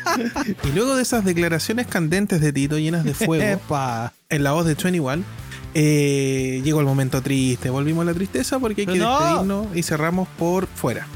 Y 0.63 0.71
luego 0.71 0.95
de 0.95 1.03
esas 1.03 1.23
declaraciones 1.23 1.85
candentes 1.85 2.41
de 2.41 2.51
Tito 2.51 2.79
llenas 2.79 3.03
de 3.03 3.13
fuego 3.13 3.43
Epa. 3.43 4.11
En 4.29 4.43
la 4.43 4.51
voz 4.51 4.65
de 4.65 4.75
21, 4.75 5.23
eh, 5.73 6.61
llegó 6.63 6.79
el 6.79 6.85
momento 6.85 7.21
triste. 7.21 7.69
Volvimos 7.69 8.03
a 8.03 8.05
la 8.05 8.13
tristeza 8.13 8.59
porque 8.59 8.81
hay 8.81 8.87
que 8.87 8.99
No. 8.99 9.19
despedirnos 9.19 9.67
y 9.75 9.83
cerramos 9.83 10.27
por 10.37 10.67
fuera. 10.67 11.07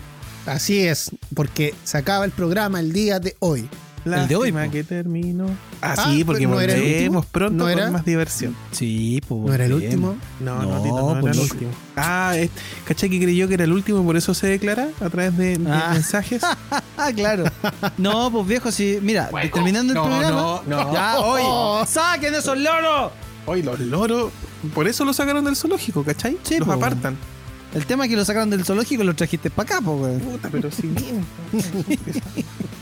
Así 0.45 0.79
es, 0.79 1.11
porque 1.35 1.73
se 1.83 1.97
acaba 1.97 2.25
el 2.25 2.31
programa 2.31 2.79
el 2.79 2.91
día 2.91 3.19
de 3.19 3.35
hoy. 3.39 3.69
La 4.03 4.23
El 4.23 4.27
de 4.27 4.35
hoy, 4.35 4.53
que 4.71 4.83
terminó. 4.83 5.45
Ah, 5.85 5.95
Ah, 5.97 6.05
sí, 6.09 6.23
porque 6.23 6.47
pero 6.47 6.51
¿no 6.51 6.55
volvemos 6.55 7.25
pronto 7.25 7.55
¿No 7.57 7.63
con 7.65 7.71
era? 7.79 7.91
más 7.91 8.05
diversión. 8.05 8.55
Sí, 8.71 9.19
pues. 9.27 9.41
¿No 9.41 9.53
era 9.53 9.65
el 9.65 9.73
último? 9.73 10.15
No, 10.39 10.61
no, 10.63 10.75
No, 10.77 10.81
Tito, 10.81 10.95
no 10.95 11.19
pues 11.19 11.23
era 11.23 11.31
el 11.31 11.37
no. 11.37 11.43
último. 11.43 11.71
Ah, 11.97 12.33
es, 12.37 12.49
¿cachai 12.85 13.09
que 13.09 13.19
creyó 13.21 13.47
que 13.49 13.55
era 13.55 13.65
el 13.65 13.73
último 13.73 14.01
y 14.01 14.05
por 14.05 14.15
eso 14.15 14.33
se 14.33 14.47
declara 14.47 14.87
a 15.01 15.09
través 15.09 15.37
de, 15.37 15.57
de 15.57 15.71
Ah. 15.71 15.89
mensajes? 15.93 16.41
Ah, 16.97 17.11
claro. 17.15 17.43
No, 17.97 18.31
pues 18.31 18.47
viejo, 18.47 18.71
sí. 18.71 18.99
Mira, 19.01 19.29
terminando 19.53 19.91
el 19.91 19.95
No, 19.95 20.05
programa. 20.05 20.29
no, 20.29 20.63
no. 20.67 20.93
Ya, 20.93 21.19
hoy. 21.19 21.85
¡Saquen 21.87 22.33
esos 22.35 22.57
loros! 22.57 23.11
Hoy 23.45 23.61
los 23.61 23.77
loros, 23.81 24.31
por 24.73 24.87
eso 24.87 25.03
lo 25.03 25.11
sacaron 25.11 25.43
del 25.43 25.57
zoológico, 25.57 26.03
¿cachai? 26.05 26.37
Sí, 26.43 26.59
los 26.59 26.67
po. 26.67 26.73
apartan. 26.75 27.17
El 27.75 27.85
tema 27.85 28.05
es 28.05 28.09
que 28.11 28.15
lo 28.15 28.23
sacaron 28.23 28.49
del 28.49 28.63
zoológico 28.63 29.03
y 29.03 29.05
lo 29.05 29.15
trajiste 29.15 29.49
para 29.49 29.75
acá, 29.75 29.81
pues, 29.85 29.97
güey. 29.97 30.17
Puta, 30.19 30.47
pero 30.49 30.71
si 30.71 30.87
bien. 30.87 31.25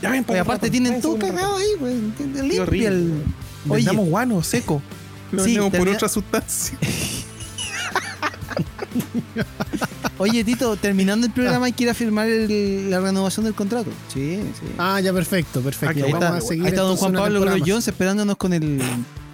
ya 0.02 0.10
ven, 0.10 0.26
Y 0.28 0.36
aparte 0.36 0.70
tienen 0.70 1.00
todo 1.00 1.18
cagado 1.18 1.56
ahí, 1.56 1.68
güey. 1.78 1.94
Limpia 2.18 2.62
horrible. 2.62 2.86
el. 2.88 3.22
Oye, 3.68 3.84
damos 3.84 4.08
guano, 4.08 4.42
seco. 4.42 4.82
Lo 5.30 5.44
Sí, 5.44 5.56
por 5.56 5.88
otra 5.88 6.08
sustancia. 6.08 6.76
oye, 10.18 10.44
Tito, 10.44 10.76
terminando 10.76 11.26
el 11.26 11.32
programa 11.32 11.66
hay 11.66 11.72
que 11.72 11.84
ir 11.84 11.90
a 11.90 11.94
firmar 11.94 12.28
el- 12.28 12.90
la 12.90 13.00
renovación 13.00 13.44
del 13.44 13.54
contrato. 13.54 13.90
Sí, 14.12 14.40
sí. 14.60 14.66
Ah, 14.78 15.00
ya 15.00 15.12
perfecto, 15.12 15.60
perfecto. 15.62 15.94
Qué 15.94 16.00
ahí 16.02 16.10
bueno, 16.10 16.18
está, 16.18 16.30
Vamos 16.30 16.44
a 16.44 16.48
seguir 16.48 16.64
ahí 16.64 16.70
está 16.70 16.82
don 16.82 16.96
Juan 16.96 17.12
Pablo 17.14 17.40
Gross 17.40 17.62
Jones 17.66 17.88
esperándonos 17.88 18.36
con 18.36 18.52
el, 18.52 18.80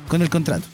con 0.09 0.23
el 0.23 0.31
contrato. 0.31 0.65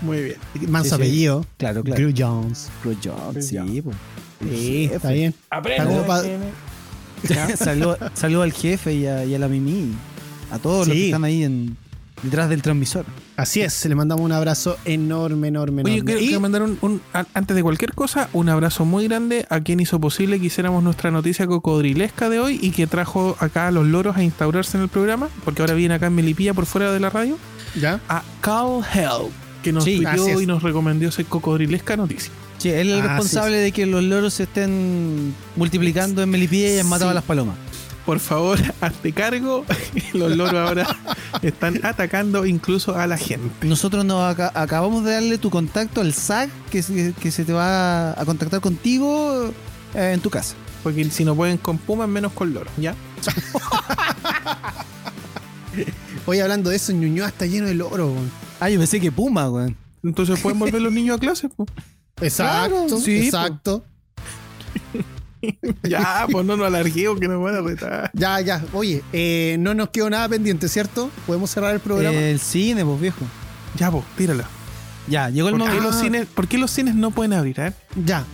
Muy 0.00 0.22
bien. 0.22 0.36
más. 0.54 0.68
Manso 0.70 0.84
Sí, 0.84 0.90
sí. 0.90 0.94
apellido. 1.08 1.46
Claro, 1.56 1.82
Gru 1.82 2.12
Jones. 2.16 2.68
Gross 2.84 2.96
Jones, 3.04 3.46
sí, 3.46 3.56
Jones. 3.56 3.82
pues. 3.84 3.96
Sí, 4.50 4.90
está 4.92 5.10
bien. 5.10 5.34
Aprende. 5.50 5.82
Está 5.82 5.94
como 5.96 6.06
pa- 6.06 6.22
Saludo, 7.56 7.98
saludo 8.14 8.42
al 8.42 8.52
jefe 8.52 8.94
y 8.94 9.06
a, 9.06 9.24
y 9.24 9.34
a 9.34 9.38
la 9.38 9.48
Mimi. 9.48 9.92
A 10.50 10.58
todos 10.58 10.86
los 10.88 10.96
que 10.96 11.06
están 11.06 11.24
ahí 11.24 11.44
en, 11.44 11.76
detrás 12.22 12.48
del 12.48 12.62
transmisor. 12.62 13.04
Así 13.36 13.60
es, 13.60 13.84
le 13.86 13.94
mandamos 13.94 14.24
un 14.24 14.32
abrazo 14.32 14.76
enorme, 14.84 15.48
enorme, 15.48 15.82
Oye, 15.84 15.94
enorme. 15.96 16.04
quiero, 16.06 16.20
Y- 16.20 16.26
quiero 16.26 16.40
mandar 16.40 16.62
un, 16.62 16.78
un- 16.80 17.00
a- 17.12 17.26
antes 17.34 17.54
de 17.54 17.62
cualquier 17.62 17.92
cosa, 17.94 18.28
un 18.32 18.48
abrazo 18.48 18.84
muy 18.84 19.06
grande 19.06 19.46
a 19.50 19.60
quien 19.60 19.78
hizo 19.80 20.00
posible 20.00 20.40
que 20.40 20.46
hiciéramos 20.46 20.82
nuestra 20.82 21.10
noticia 21.10 21.46
cocodrilesca 21.46 22.28
de 22.30 22.40
hoy 22.40 22.58
y 22.62 22.70
que 22.70 22.86
trajo 22.86 23.36
acá 23.40 23.68
a 23.68 23.70
los 23.70 23.86
loros 23.86 24.16
a 24.16 24.22
instaurarse 24.22 24.76
en 24.78 24.84
el 24.84 24.88
programa, 24.88 25.28
porque 25.44 25.62
ahora 25.62 25.74
viene 25.74 25.94
acá 25.94 26.06
en 26.06 26.14
Melipilla 26.14 26.54
por 26.54 26.66
fuera 26.66 26.90
de 26.92 26.98
la 27.00 27.10
radio, 27.10 27.36
¿Ya? 27.78 28.00
a 28.08 28.22
Carl 28.40 28.82
Hell, 28.92 29.28
que 29.62 29.72
nos 29.72 29.84
Sí, 29.84 30.02
es. 30.04 30.42
y 30.42 30.46
nos 30.46 30.62
recomendó 30.62 31.08
esa 31.08 31.22
cocodrilesca 31.24 31.96
noticia. 31.96 32.32
Sí, 32.58 32.70
él 32.70 32.90
es 32.90 32.94
el 32.96 33.00
Ah, 33.02 33.08
responsable 33.08 33.56
de 33.58 33.72
que 33.72 33.86
los 33.86 34.02
loros 34.02 34.34
se 34.34 34.42
estén 34.44 35.34
multiplicando 35.56 36.22
en 36.22 36.28
Melipilla 36.30 36.74
y 36.74 36.78
han 36.78 36.88
matado 36.88 37.10
a 37.10 37.14
las 37.14 37.24
palomas. 37.24 37.56
Por 38.04 38.18
favor, 38.20 38.58
hazte 38.80 39.12
cargo. 39.12 39.64
Los 40.14 40.34
loros 40.36 40.54
ahora 40.54 40.86
están 41.42 41.78
atacando 41.84 42.46
incluso 42.46 42.96
a 42.96 43.06
la 43.06 43.18
gente. 43.18 43.66
Nosotros 43.66 44.04
nos 44.04 44.22
aca- 44.34 44.50
acabamos 44.54 45.04
de 45.04 45.12
darle 45.12 45.36
tu 45.38 45.50
contacto 45.50 46.00
al 46.00 46.14
SAC 46.14 46.48
que, 46.70 46.82
se- 46.82 47.12
que 47.20 47.30
se 47.30 47.44
te 47.44 47.52
va 47.52 48.12
a 48.18 48.24
contactar 48.24 48.60
contigo 48.60 49.52
eh, 49.94 50.12
en 50.14 50.20
tu 50.20 50.30
casa. 50.30 50.54
Porque 50.82 51.04
si 51.10 51.24
no 51.24 51.34
pueden 51.36 51.58
con 51.58 51.76
pumas, 51.76 52.08
menos 52.08 52.32
con 52.32 52.54
loros, 52.54 52.72
¿ya? 52.78 52.94
Hoy 56.26 56.40
hablando 56.40 56.70
de 56.70 56.76
eso, 56.76 56.92
Ñuñoa 56.92 57.28
está 57.28 57.46
lleno 57.46 57.66
de 57.68 57.74
loro. 57.74 58.06
weón. 58.12 58.30
Ah, 58.60 58.68
yo 58.70 58.78
pensé 58.78 59.00
que 59.00 59.12
Puma, 59.12 59.50
weón. 59.50 59.76
Entonces 60.02 60.38
pueden 60.40 60.58
volver 60.58 60.80
los 60.80 60.92
niños 60.92 61.16
a 61.16 61.20
clase. 61.20 61.48
pues. 61.48 61.68
Exacto, 62.20 62.86
Claro, 62.86 62.98
sí, 63.00 63.24
exacto. 63.26 63.84
Ya, 65.84 66.26
pues 66.30 66.44
no 66.44 66.56
nos 66.56 66.66
alarguemos 66.66 67.20
que 67.20 67.28
nos 67.28 67.40
van 67.40 67.54
a 67.56 67.60
retar. 67.60 68.10
Ya, 68.12 68.40
ya. 68.40 68.64
Oye, 68.72 69.04
eh, 69.12 69.56
no 69.60 69.72
nos 69.72 69.90
quedó 69.90 70.10
nada 70.10 70.28
pendiente, 70.28 70.68
¿cierto? 70.68 71.10
Podemos 71.28 71.48
cerrar 71.50 71.74
el 71.74 71.80
programa. 71.80 72.18
El 72.18 72.40
cine, 72.40 72.84
pues 72.84 73.00
viejo. 73.00 73.20
Ya, 73.76 73.88
pues, 73.90 74.04
tírala. 74.16 74.44
Ya, 75.06 75.30
llegó 75.30 75.48
el 75.48 75.54
¿Por 75.54 75.62
qué, 75.62 75.68
momento. 75.68 75.88
los 75.90 75.96
Ah. 75.96 76.00
cines, 76.00 76.26
¿Por 76.26 76.48
qué 76.48 76.58
los 76.58 76.70
cines 76.72 76.96
no 76.96 77.12
pueden 77.12 77.32
abrir? 77.34 77.58
eh? 77.60 77.72
Ya. 78.04 78.24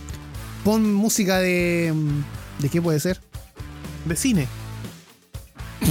Pon 0.63 0.93
música 0.95 1.37
de. 1.37 1.93
¿De 2.57 2.69
qué 2.69 2.81
puede 2.81 2.99
ser? 2.99 3.21
De 4.05 4.15
cine. 4.15 4.47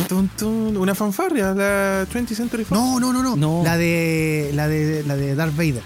Tun, 0.08 0.28
tun, 0.36 0.76
una 0.76 0.96
fanfarria, 0.96 1.54
la 1.54 2.06
20th 2.12 2.34
Century 2.34 2.64
Fox. 2.64 2.72
No, 2.78 2.98
no, 2.98 3.12
no, 3.12 3.22
no. 3.22 3.36
No. 3.36 3.62
La 3.62 3.76
de. 3.76 4.50
La 4.52 4.66
de. 4.66 5.04
La 5.06 5.14
de 5.14 5.36
Darth 5.36 5.54
Vader. 5.56 5.82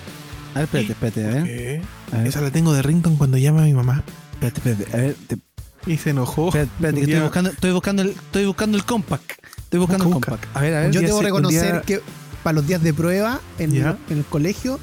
A 0.54 0.60
ver, 0.60 0.64
espérate, 0.64 0.92
espérate, 0.92 1.24
a 1.26 1.28
ver. 1.44 1.82
¿Qué? 2.10 2.16
A 2.16 2.18
ver, 2.18 2.26
Esa 2.28 2.40
la 2.40 2.50
tengo 2.50 2.72
de 2.72 2.82
rington 2.82 3.16
cuando 3.16 3.36
llama 3.38 3.62
a 3.62 3.64
mi 3.64 3.74
mamá. 3.74 4.02
espérate, 4.34 4.70
espérate. 4.70 4.96
A 4.96 5.00
ver, 5.00 5.16
te- 5.26 5.38
Y 5.90 5.96
se 5.96 6.10
enojó. 6.10 6.48
espérate, 6.48 6.70
espérate, 6.74 7.00
que 7.00 7.04
estoy 7.12 7.20
buscando, 7.22 7.50
estoy 7.50 7.72
buscando 7.72 8.02
el, 8.02 8.08
estoy 8.10 8.46
buscando 8.46 8.76
el 8.78 8.84
compact. 8.84 9.30
Estoy 9.58 9.80
buscando 9.80 10.04
el 10.06 10.12
compact. 10.12 10.44
A 10.56 10.60
ver, 10.60 10.74
a 10.74 10.80
ver. 10.80 10.90
Yo 10.92 11.00
día 11.00 11.08
debo 11.08 11.22
reconocer 11.22 11.72
día- 11.72 11.82
que 11.82 12.00
para 12.42 12.54
los 12.54 12.66
días 12.66 12.82
de 12.82 12.94
prueba 12.94 13.40
en, 13.58 13.74
el 13.76 14.24
colegio, 14.28 14.78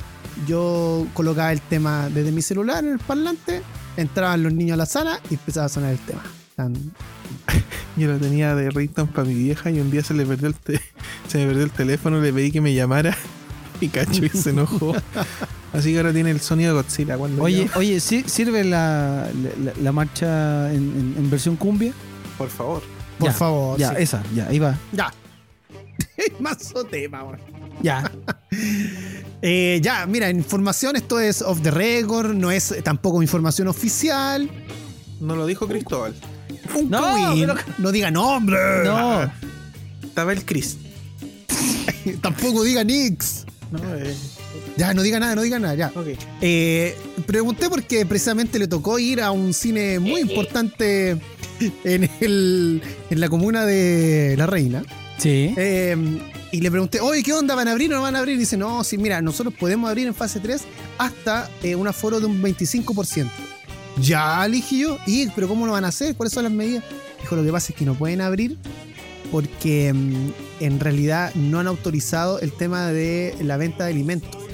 yo 0.47 1.07
colocaba 1.13 1.51
el 1.51 1.61
tema 1.61 2.09
desde 2.13 2.31
mi 2.31 2.41
celular 2.41 2.83
en 2.83 2.93
el 2.93 2.99
parlante, 2.99 3.61
entraban 3.97 4.43
los 4.43 4.53
niños 4.53 4.73
a 4.73 4.77
la 4.77 4.85
sala 4.85 5.19
y 5.29 5.35
empezaba 5.35 5.65
a 5.67 5.69
sonar 5.69 5.91
el 5.91 5.99
tema. 5.99 6.21
Tan- 6.55 6.73
Yo 7.97 8.09
lo 8.11 8.17
tenía 8.17 8.53
de 8.55 8.69
rington 8.69 9.07
para 9.07 9.25
mi 9.25 9.33
vieja 9.33 9.71
y 9.71 9.79
un 9.79 9.89
día 9.89 10.03
se 10.03 10.13
le 10.13 10.25
perdió 10.25 10.47
el 10.49 10.55
te- 10.55 10.81
se 11.27 11.37
me 11.39 11.45
perdió 11.47 11.63
el 11.63 11.71
teléfono, 11.71 12.19
le 12.21 12.31
pedí 12.33 12.51
que 12.51 12.59
me 12.61 12.73
llamara 12.73 13.15
y 13.81 13.87
cacho 13.87 14.25
y 14.25 14.29
se 14.29 14.49
enojó. 14.51 14.93
Así 15.77 15.91
que 15.91 15.97
ahora 15.97 16.13
tiene 16.13 16.31
el 16.31 16.39
sonido 16.41 16.73
de 16.75 16.81
Godzilla 16.81 17.17
cuando 17.17 17.43
Oye, 17.43 17.69
oye, 17.75 17.99
¿sí- 17.99 18.23
¿sirve 18.27 18.63
la, 18.63 19.27
la, 19.63 19.73
la 19.81 19.91
marcha 19.91 20.71
en, 20.71 20.77
en- 20.77 21.15
en 21.17 21.29
versión 21.29 21.55
cumbia? 21.55 21.93
por 22.37 22.49
favor. 22.49 22.83
Por 23.17 23.27
Ya, 23.29 23.33
favor. 23.33 23.77
Ya, 23.79 23.89
sí. 23.91 23.95
esa, 23.99 24.23
ya, 24.35 24.47
ahí 24.47 24.59
va. 24.59 24.77
Ya. 24.91 25.13
Mazo 26.39 26.83
tema, 26.85 27.23
weón. 27.23 27.39
Ya. 27.81 28.11
Eh, 29.41 29.79
ya, 29.83 30.05
mira, 30.07 30.29
información, 30.31 30.95
esto 30.95 31.19
es 31.19 31.41
off 31.43 31.61
the 31.61 31.69
record, 31.69 32.33
no 32.33 32.49
es 32.49 32.73
tampoco 32.83 33.21
información 33.21 33.67
oficial. 33.67 34.49
No 35.19 35.35
lo 35.35 35.45
dijo 35.45 35.67
Cristóbal. 35.67 36.15
Un 36.73 36.89
No, 36.89 37.31
Queen, 37.33 37.47
pero- 37.47 37.55
no 37.77 37.91
diga 37.91 38.09
nombre. 38.09 38.57
No. 38.85 39.31
Estaba 40.03 40.33
el 40.33 40.43
Chris. 40.45 40.77
Tampoco 42.21 42.63
diga 42.63 42.83
Nix. 42.83 43.45
No, 43.71 43.79
eh, 43.95 44.15
Ya, 44.77 44.93
no 44.93 45.03
diga 45.03 45.19
nada, 45.19 45.35
no 45.35 45.41
diga 45.41 45.59
nada, 45.59 45.75
ya. 45.75 45.91
ok. 45.95 46.07
Eh, 46.41 46.97
pregunté 47.25 47.69
porque 47.69 48.05
precisamente 48.05 48.59
le 48.59 48.67
tocó 48.67 48.99
ir 48.99 49.21
a 49.21 49.31
un 49.31 49.53
cine 49.53 49.99
muy 49.99 50.21
importante 50.21 51.17
en, 51.83 52.09
el, 52.19 52.81
en 53.09 53.19
la 53.19 53.29
comuna 53.29 53.65
de 53.65 54.35
La 54.37 54.47
Reina. 54.47 54.83
Sí. 55.17 55.53
Eh, 55.55 55.95
y 56.51 56.61
le 56.61 56.71
pregunté, 56.71 56.99
oye, 56.99 57.23
¿qué 57.23 57.33
onda? 57.33 57.55
¿Van 57.55 57.67
a 57.67 57.71
abrir 57.71 57.91
o 57.93 57.97
no 57.97 58.01
van 58.01 58.15
a 58.15 58.19
abrir? 58.19 58.35
Y 58.35 58.39
dice, 58.39 58.57
no, 58.57 58.83
sí, 58.83 58.97
mira, 58.97 59.21
nosotros 59.21 59.53
podemos 59.53 59.89
abrir 59.89 60.07
en 60.07 60.15
fase 60.15 60.39
3 60.39 60.61
hasta 60.97 61.49
eh, 61.63 61.75
un 61.75 61.87
aforo 61.87 62.19
de 62.19 62.25
un 62.25 62.41
25%. 62.41 63.29
Ya, 64.01 64.45
le 64.47 64.57
dije 64.57 64.77
yo, 64.77 64.97
¿y 65.05 65.27
pero 65.29 65.47
cómo 65.47 65.65
lo 65.65 65.71
van 65.71 65.85
a 65.85 65.89
hacer? 65.89 66.15
¿Cuáles 66.15 66.33
son 66.33 66.43
las 66.43 66.51
medidas? 66.51 66.83
Dijo, 67.21 67.35
lo 67.35 67.43
que 67.43 67.51
pasa 67.51 67.71
es 67.71 67.77
que 67.77 67.85
no 67.85 67.95
pueden 67.95 68.21
abrir 68.21 68.57
porque 69.31 69.91
mm, 69.93 70.31
en 70.61 70.79
realidad 70.79 71.33
no 71.35 71.59
han 71.59 71.67
autorizado 71.67 72.39
el 72.39 72.51
tema 72.51 72.87
de 72.87 73.35
la 73.41 73.57
venta 73.57 73.85
de 73.85 73.91
alimentos. 73.91 74.44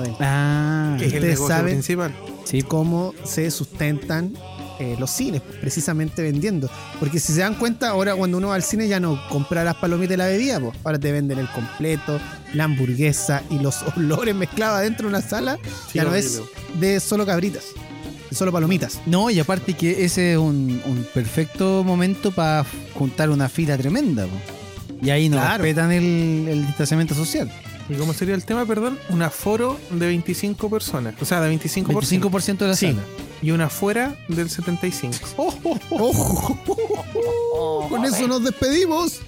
Adentro. 0.00 0.26
Ah, 0.26 0.96
Que 0.98 1.06
es 1.06 1.12
el 1.12 1.18
Ustedes 1.18 1.34
negocio 1.38 1.56
saben- 1.56 1.72
principal. 1.74 2.14
sí. 2.44 2.62
cómo 2.62 3.14
se 3.24 3.50
sustentan 3.50 4.34
eh, 4.78 4.96
los 4.98 5.10
cines, 5.10 5.42
precisamente 5.60 6.22
vendiendo. 6.22 6.70
Porque 6.98 7.20
si 7.20 7.32
se 7.34 7.40
dan 7.40 7.54
cuenta, 7.54 7.90
ahora 7.90 8.14
cuando 8.16 8.38
uno 8.38 8.48
va 8.48 8.54
al 8.54 8.62
cine 8.62 8.88
ya 8.88 8.98
no 8.98 9.20
compra 9.28 9.62
las 9.62 9.76
palomitas 9.76 10.14
y 10.14 10.16
la 10.16 10.26
bebida, 10.26 10.58
pues. 10.58 10.74
ahora 10.84 10.98
te 10.98 11.12
venden 11.12 11.38
el 11.38 11.48
completo, 11.50 12.18
la 12.54 12.64
hamburguesa 12.64 13.42
y 13.50 13.58
los 13.58 13.76
olores 13.96 14.34
mezclados 14.34 14.78
adentro 14.78 15.06
de 15.08 15.14
una 15.16 15.20
sala, 15.22 15.58
Sí, 15.90 15.98
ya 15.98 16.04
no 16.04 16.14
es 16.14 16.40
de 16.78 16.98
solo 17.00 17.26
cabritas, 17.26 17.64
de 18.30 18.34
solo 18.36 18.52
palomitas. 18.52 19.00
No, 19.04 19.28
y 19.28 19.38
aparte 19.38 19.74
que 19.74 20.02
ese 20.04 20.32
es 20.32 20.38
un, 20.38 20.80
un 20.86 21.06
perfecto 21.12 21.84
momento 21.84 22.30
para 22.32 22.64
juntar 22.94 23.28
una 23.28 23.50
fila 23.50 23.76
tremenda. 23.76 24.24
po. 24.24 24.32
Y 25.02 25.10
ahí 25.10 25.28
no 25.28 25.36
Claro. 25.36 25.62
respetan 25.62 25.92
el, 25.92 26.46
el 26.48 26.66
distanciamiento 26.66 27.14
social. 27.14 27.50
¿Y 27.90 27.94
cómo 27.96 28.14
sería 28.14 28.34
el 28.36 28.44
tema, 28.44 28.64
perdón? 28.66 28.98
Un 29.08 29.20
aforo 29.22 29.78
de 29.90 30.06
25 30.06 30.70
personas. 30.70 31.14
O 31.20 31.24
sea, 31.24 31.40
de 31.40 31.50
25%. 31.50 31.86
25% 32.20 32.58
de 32.64 32.68
la 32.68 32.76
Sí. 32.76 32.86
sala. 32.92 33.02
Y 33.42 33.50
una 33.50 33.64
afuera 33.66 34.16
del 34.28 34.48
75%. 34.48 35.34
¡Ojo! 35.90 36.58
Con 37.88 38.04
eso 38.04 38.28
nos 38.28 38.44
despedimos. 38.44 39.20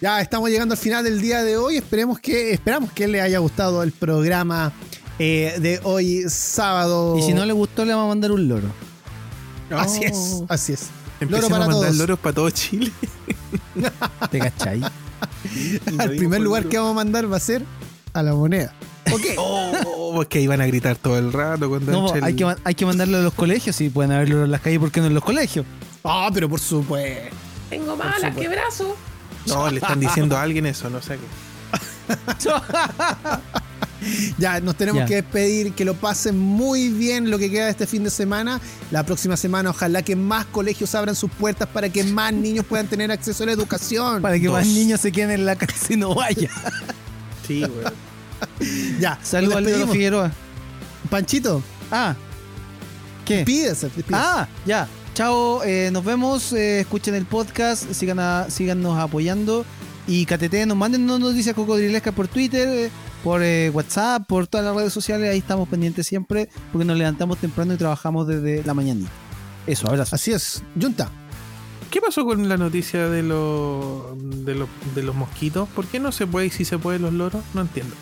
Ya 0.00 0.20
estamos 0.20 0.50
llegando 0.50 0.74
al 0.74 0.78
final 0.78 1.02
del 1.04 1.20
día 1.20 1.42
de 1.42 1.56
hoy. 1.56 1.78
Esperemos 1.78 2.20
que, 2.20 2.52
esperamos 2.52 2.92
que 2.92 3.08
les 3.08 3.22
haya 3.22 3.38
gustado 3.38 3.82
el 3.82 3.92
programa 3.92 4.72
eh, 5.18 5.56
de 5.58 5.80
hoy 5.82 6.24
sábado. 6.28 7.18
Y 7.18 7.22
si 7.22 7.32
no 7.34 7.44
le 7.44 7.52
gustó, 7.54 7.84
le 7.84 7.92
vamos 7.94 8.04
a 8.06 8.08
mandar 8.10 8.30
un 8.30 8.46
loro. 8.46 8.68
Así 9.70 10.04
es, 10.04 10.42
así 10.48 10.74
es. 10.74 10.86
Empecemos 11.18 11.50
para 11.50 11.64
a 11.64 11.68
mandar 11.68 11.86
todos. 11.86 11.96
loros 11.96 12.18
para 12.20 12.34
todo 12.34 12.50
Chile. 12.50 12.92
¿Te 14.30 14.38
cachai? 14.38 14.80
Al 15.98 16.10
primer 16.16 16.40
lugar 16.40 16.66
que 16.66 16.78
vamos 16.78 16.92
a 16.92 16.94
mandar 16.94 17.30
va 17.30 17.36
a 17.36 17.40
ser 17.40 17.62
a 18.12 18.22
la 18.22 18.34
moneda. 18.34 18.72
Ok. 19.12 19.22
Oh, 19.38 20.12
porque 20.14 20.40
iban 20.40 20.60
a 20.60 20.66
gritar 20.66 20.96
todo 20.96 21.18
el 21.18 21.32
rato 21.32 21.68
cuando 21.68 21.92
No, 21.92 22.14
el- 22.14 22.24
hay 22.24 22.34
que, 22.34 22.54
hay 22.64 22.74
que 22.74 22.86
mandarlo 22.86 23.18
a 23.18 23.20
los 23.20 23.34
colegios. 23.34 23.76
Si 23.76 23.88
pueden 23.90 24.12
haberlo 24.12 24.44
en 24.44 24.50
las 24.50 24.60
calles, 24.60 24.78
¿por 24.80 24.90
qué 24.90 25.00
no 25.00 25.06
en 25.06 25.14
los 25.14 25.22
colegios? 25.24 25.64
Ah, 26.04 26.28
pero 26.32 26.48
por 26.48 26.60
supuesto. 26.60 27.36
Tengo 27.70 27.96
malas, 27.96 28.34
qué 28.34 28.48
brazo. 28.48 28.96
No, 29.46 29.70
le 29.70 29.76
están 29.78 30.00
diciendo 30.00 30.36
a 30.36 30.42
alguien 30.42 30.66
eso, 30.66 30.90
no 30.90 31.00
sé 31.00 31.18
qué. 31.18 32.14
Ya, 34.38 34.60
nos 34.60 34.76
tenemos 34.76 35.00
Ya. 35.02 35.06
que 35.06 35.14
despedir. 35.16 35.72
Que 35.72 35.84
lo 35.84 35.94
pasen 35.94 36.38
muy 36.38 36.88
bien 36.90 37.30
lo 37.30 37.38
que 37.38 37.50
queda 37.50 37.64
de 37.66 37.70
este 37.70 37.86
fin 37.86 38.04
de 38.04 38.10
semana. 38.10 38.60
La 38.90 39.04
próxima 39.04 39.36
semana, 39.36 39.70
ojalá 39.70 40.02
que 40.02 40.16
más 40.16 40.44
colegios 40.46 40.94
abran 40.94 41.14
sus 41.16 41.30
puertas 41.30 41.68
para 41.68 41.88
que 41.88 42.04
más 42.04 42.32
niños 42.34 42.64
puedan 42.66 42.86
tener 42.86 43.10
acceso 43.10 43.42
a 43.44 43.46
la 43.46 43.52
educación. 43.52 44.22
Para 44.22 44.38
que 44.38 44.46
Dos. 44.46 44.54
más 44.54 44.66
niños 44.66 45.00
se 45.00 45.10
queden 45.12 45.30
en 45.30 45.46
la 45.46 45.56
casa 45.56 45.92
y 45.92 45.96
no 45.96 46.14
vayan. 46.14 46.50
Sí, 47.46 47.60
güey. 47.60 48.98
Ya, 49.00 49.18
Saludos 49.22 49.62
despedimos. 49.64 49.92
Figueroa. 49.92 50.32
Panchito, 51.08 51.62
Ah. 51.90 52.14
¿Qué? 53.24 53.44
pídese. 53.44 53.88
Ah, 54.12 54.48
ya. 54.64 54.88
Chao, 55.14 55.62
eh, 55.64 55.90
nos 55.92 56.04
vemos, 56.04 56.52
eh, 56.52 56.80
escuchen 56.80 57.14
el 57.14 57.24
podcast, 57.24 57.90
sigan 57.92 58.18
a- 58.18 58.46
síganos 58.50 58.98
apoyando 58.98 59.64
y 60.08 60.26
KTT 60.26 60.66
nos 60.66 60.76
manden 60.76 61.06
noticias 61.06 61.54
cocodrilescas 61.54 62.12
por 62.14 62.28
Twitter, 62.28 62.68
eh, 62.68 62.90
por 63.26 63.42
eh, 63.42 63.70
WhatsApp, 63.70 64.24
por 64.28 64.46
todas 64.46 64.64
las 64.64 64.76
redes 64.76 64.92
sociales, 64.92 65.28
ahí 65.28 65.38
estamos 65.38 65.68
pendientes 65.68 66.06
siempre 66.06 66.48
porque 66.70 66.84
nos 66.84 66.96
levantamos 66.96 67.38
temprano 67.38 67.74
y 67.74 67.76
trabajamos 67.76 68.28
desde 68.28 68.62
la 68.62 68.72
mañanita. 68.72 69.10
Eso, 69.66 69.88
abrazo. 69.88 70.14
Así 70.14 70.30
es. 70.30 70.62
Junta. 70.80 71.10
¿Qué 71.90 72.00
pasó 72.00 72.24
con 72.24 72.48
la 72.48 72.56
noticia 72.56 73.08
de 73.08 73.24
los 73.24 74.16
de 74.44 74.54
los 74.54 74.68
de 74.94 75.02
los 75.02 75.16
mosquitos? 75.16 75.68
¿Por 75.70 75.86
qué 75.86 75.98
no 75.98 76.12
se 76.12 76.28
puede 76.28 76.46
y 76.46 76.50
si 76.50 76.64
se 76.64 76.78
puede 76.78 77.00
los 77.00 77.12
loros? 77.12 77.42
No 77.52 77.62
entiendo. 77.62 77.96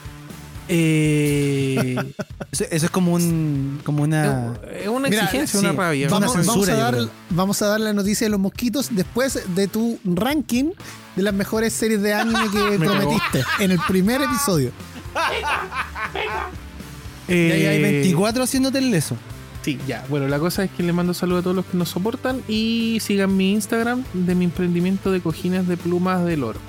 Eh, 0.69 1.97
Eso, 2.53 2.65
eso 2.71 2.87
es 2.87 2.91
como 2.91 3.15
un 3.15 3.81
como 3.83 4.03
una 4.03 4.53
es 4.79 4.89
una 4.89 5.09
Mira, 5.09 5.25
exigencia, 5.25 5.59
sí. 5.59 5.67
una 5.67 5.75
rabia. 5.75 6.07
Una 6.09 6.19
Vamos, 6.21 6.37
vamos 6.37 6.47
censura, 6.47 6.75
a 6.75 6.91
yo 6.93 6.99
dar, 6.99 7.11
vamos 7.31 7.63
a 7.63 7.67
dar 7.67 7.81
la 7.81 7.95
noticia 7.95 8.27
de 8.27 8.31
los 8.31 8.39
mosquitos 8.41 8.95
después 8.95 9.43
de 9.57 9.69
tu 9.69 9.99
ranking 10.05 10.73
de 11.17 11.23
las 11.23 11.33
mejores 11.33 11.73
series 11.73 12.03
de 12.03 12.13
anime 12.13 12.51
que 12.53 12.59
Me 12.79 12.87
prometiste 12.87 13.43
en 13.59 13.71
el 13.71 13.81
primer 13.89 14.21
episodio. 14.21 14.71
Eh, 17.27 17.49
y 17.49 17.53
ahí 17.53 17.67
hay 17.67 17.83
24 17.83 18.43
haciéndote 18.43 18.79
el 18.79 18.91
leso. 18.91 19.17
Sí, 19.63 19.79
ya. 19.87 20.05
Bueno, 20.11 20.29
la 20.29 20.39
cosa 20.39 20.65
es 20.65 20.71
que 20.71 20.83
le 20.83 20.93
mando 20.93 21.15
saludos 21.15 21.41
a 21.41 21.43
todos 21.45 21.57
los 21.57 21.65
que 21.65 21.79
nos 21.79 21.89
soportan 21.89 22.43
y 22.47 22.99
sigan 23.01 23.35
mi 23.35 23.53
Instagram 23.53 24.05
de 24.13 24.35
mi 24.35 24.45
emprendimiento 24.45 25.11
de 25.11 25.23
cojines 25.23 25.67
de 25.67 25.79
plumas 25.79 26.23
del 26.27 26.45
oro. 26.45 26.61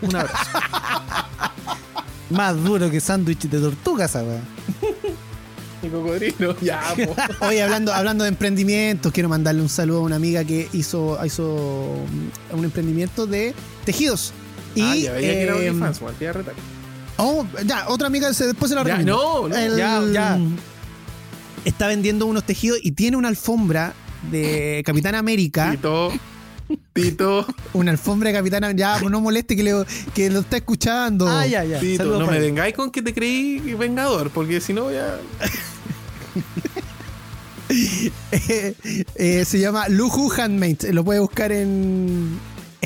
Un 0.00 0.16
abrazo. 0.16 0.36
Más 2.30 2.64
duro 2.64 2.90
que 2.90 2.98
sándwich 2.98 3.42
de 3.42 3.60
tortuga, 3.60 4.08
weá. 4.14 4.40
Mi 5.82 5.88
cocodrilo. 5.88 6.56
Ya, 6.60 6.82
po. 7.06 7.14
Oye, 7.46 7.62
hablando, 7.62 7.92
hablando 7.92 8.24
de 8.24 8.30
emprendimientos, 8.30 9.12
quiero 9.12 9.28
mandarle 9.28 9.62
un 9.62 9.68
saludo 9.68 9.98
a 9.98 10.02
una 10.02 10.16
amiga 10.16 10.44
que 10.44 10.68
hizo, 10.72 11.18
hizo 11.24 11.96
mm, 12.52 12.56
un 12.58 12.64
emprendimiento 12.64 13.26
de 13.26 13.54
tejidos. 13.84 14.32
Y, 14.74 14.82
ah, 14.82 14.96
ya 14.96 15.12
veía 15.12 15.32
que 15.32 15.42
era 15.42 15.52
eh, 15.52 15.70
OnlyFans, 15.70 16.00
oh, 17.22 17.46
ya, 17.64 17.88
otra 17.88 18.06
amiga 18.08 18.32
se- 18.34 18.46
después 18.46 18.68
se 18.70 18.74
la 18.74 18.82
Ya, 18.82 18.96
recomiendo. 18.96 19.16
no, 19.16 19.48
no, 19.48 19.56
El- 19.56 19.76
ya, 19.76 20.02
ya. 20.12 20.38
Está 21.64 21.86
vendiendo 21.86 22.26
unos 22.26 22.44
tejidos 22.44 22.78
y 22.82 22.92
tiene 22.92 23.16
una 23.16 23.28
alfombra 23.28 23.94
de 24.30 24.82
Capitán 24.84 25.14
América. 25.14 25.70
Tito. 25.72 26.12
Tito. 26.92 27.46
Una 27.74 27.90
alfombra 27.92 28.30
de 28.30 28.36
Capitán 28.38 28.64
América. 28.64 28.94
Ya, 28.94 29.00
pues 29.00 29.10
no 29.12 29.20
moleste 29.20 29.54
que, 29.56 29.62
le- 29.62 29.84
que 30.14 30.30
lo 30.30 30.40
está 30.40 30.56
escuchando. 30.56 31.28
Ah, 31.28 31.46
ya, 31.46 31.64
ya. 31.64 31.78
Tito, 31.78 31.98
Saludos 32.04 32.20
no 32.20 32.26
me 32.32 32.38
vengáis 32.40 32.74
con 32.74 32.90
que 32.90 33.02
te 33.02 33.12
creí 33.14 33.58
vengador, 33.74 34.30
porque 34.30 34.60
si 34.60 34.72
no 34.72 34.90
ya. 34.90 35.18
Eh, 38.32 38.74
eh, 39.14 39.44
se 39.46 39.58
llama 39.58 39.88
Luju 39.88 40.30
Handmade. 40.36 40.92
Lo 40.92 41.04
puede 41.04 41.20
buscar 41.20 41.52
en, 41.52 42.38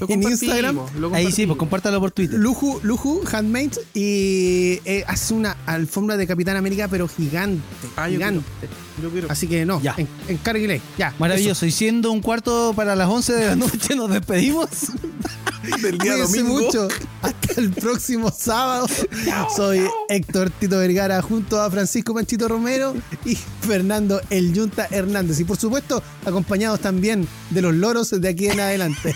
en 0.08 0.22
Instagram. 0.22 0.80
Ahí 1.12 1.32
sí, 1.32 1.46
pues 1.46 1.58
compártalo 1.58 2.00
por 2.00 2.10
Twitter. 2.10 2.38
Luju, 2.38 2.80
Luju 2.82 3.22
Handmade 3.30 3.72
y 3.94 4.80
eh, 4.84 5.04
hace 5.06 5.34
una 5.34 5.56
alfombra 5.66 6.16
de 6.16 6.26
Capitán 6.26 6.56
América, 6.56 6.88
pero 6.88 7.08
gigante. 7.08 7.62
Ah, 7.96 8.08
gigante. 8.08 8.44
Yo 8.62 8.68
quiero. 9.10 9.30
Así 9.30 9.46
que 9.46 9.64
no, 9.66 9.80
Ya. 9.80 9.94
en, 9.96 10.08
encárguele. 10.28 10.80
Ya. 10.98 11.14
Maravilloso. 11.18 11.66
Y 11.66 11.70
siendo 11.70 12.10
un 12.12 12.20
cuarto 12.20 12.72
para 12.74 12.96
las 12.96 13.08
11 13.08 13.32
de 13.34 13.46
la 13.48 13.56
noche, 13.66 13.94
nos 13.94 14.10
despedimos. 14.10 14.68
del 15.82 15.98
día 15.98 16.12
Cuídense 16.12 16.38
domingo. 16.42 16.62
mucho. 16.62 16.88
Hasta 17.22 17.60
el 17.60 17.70
próximo 17.72 18.30
sábado. 18.30 18.86
Soy 19.56 19.84
Héctor 20.08 20.50
Tito 20.50 20.78
Vergara 20.78 21.20
junto 21.22 21.60
a 21.60 21.70
Francisco 21.70 22.14
Panchito 22.14 22.46
Romero 22.48 22.94
y 23.24 23.34
Fernando 23.34 24.20
El 24.30 24.52
Yunta 24.52 24.86
Hernández. 24.90 25.40
Y 25.40 25.44
por 25.44 25.56
supuesto, 25.56 26.02
acompañados 26.24 26.80
también 26.80 27.26
de 27.50 27.62
los 27.62 27.74
loros 27.74 28.10
de 28.20 28.28
aquí 28.28 28.46
en 28.48 28.60
adelante. 28.60 29.14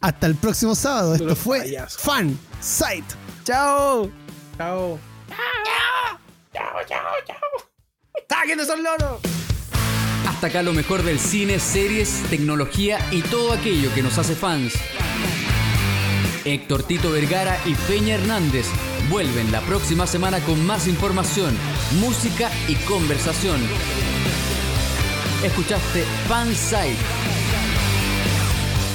Hasta 0.00 0.26
el 0.26 0.34
próximo 0.34 0.74
sábado. 0.74 1.14
Esto 1.14 1.36
fue. 1.36 1.76
Fan 1.88 2.36
Sight. 2.60 3.04
¡Chao! 3.44 4.10
Chao. 4.58 4.98
¡Sáquenos 8.28 8.68
al 8.70 8.82
loro! 8.82 9.20
Hasta 10.26 10.46
acá 10.48 10.62
lo 10.62 10.72
mejor 10.72 11.02
del 11.02 11.18
cine, 11.18 11.58
series, 11.58 12.22
tecnología 12.30 12.98
y 13.10 13.22
todo 13.22 13.52
aquello 13.52 13.92
que 13.94 14.02
nos 14.02 14.18
hace 14.18 14.34
fans. 14.34 14.74
Héctor 16.44 16.82
Tito 16.82 17.12
Vergara 17.12 17.56
y 17.64 17.74
Peña 17.74 18.16
Hernández 18.16 18.66
vuelven 19.08 19.52
la 19.52 19.60
próxima 19.60 20.06
semana 20.06 20.40
con 20.40 20.64
más 20.66 20.88
información, 20.88 21.56
música 22.00 22.50
y 22.68 22.74
conversación. 22.86 23.60
Escuchaste 25.44 26.04
Fansite 26.28 26.96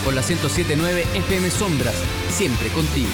por 0.04 0.14
la 0.14 0.22
1079 0.22 1.06
FM 1.16 1.50
Sombras, 1.50 1.96
siempre 2.30 2.70
contigo. 2.70 3.10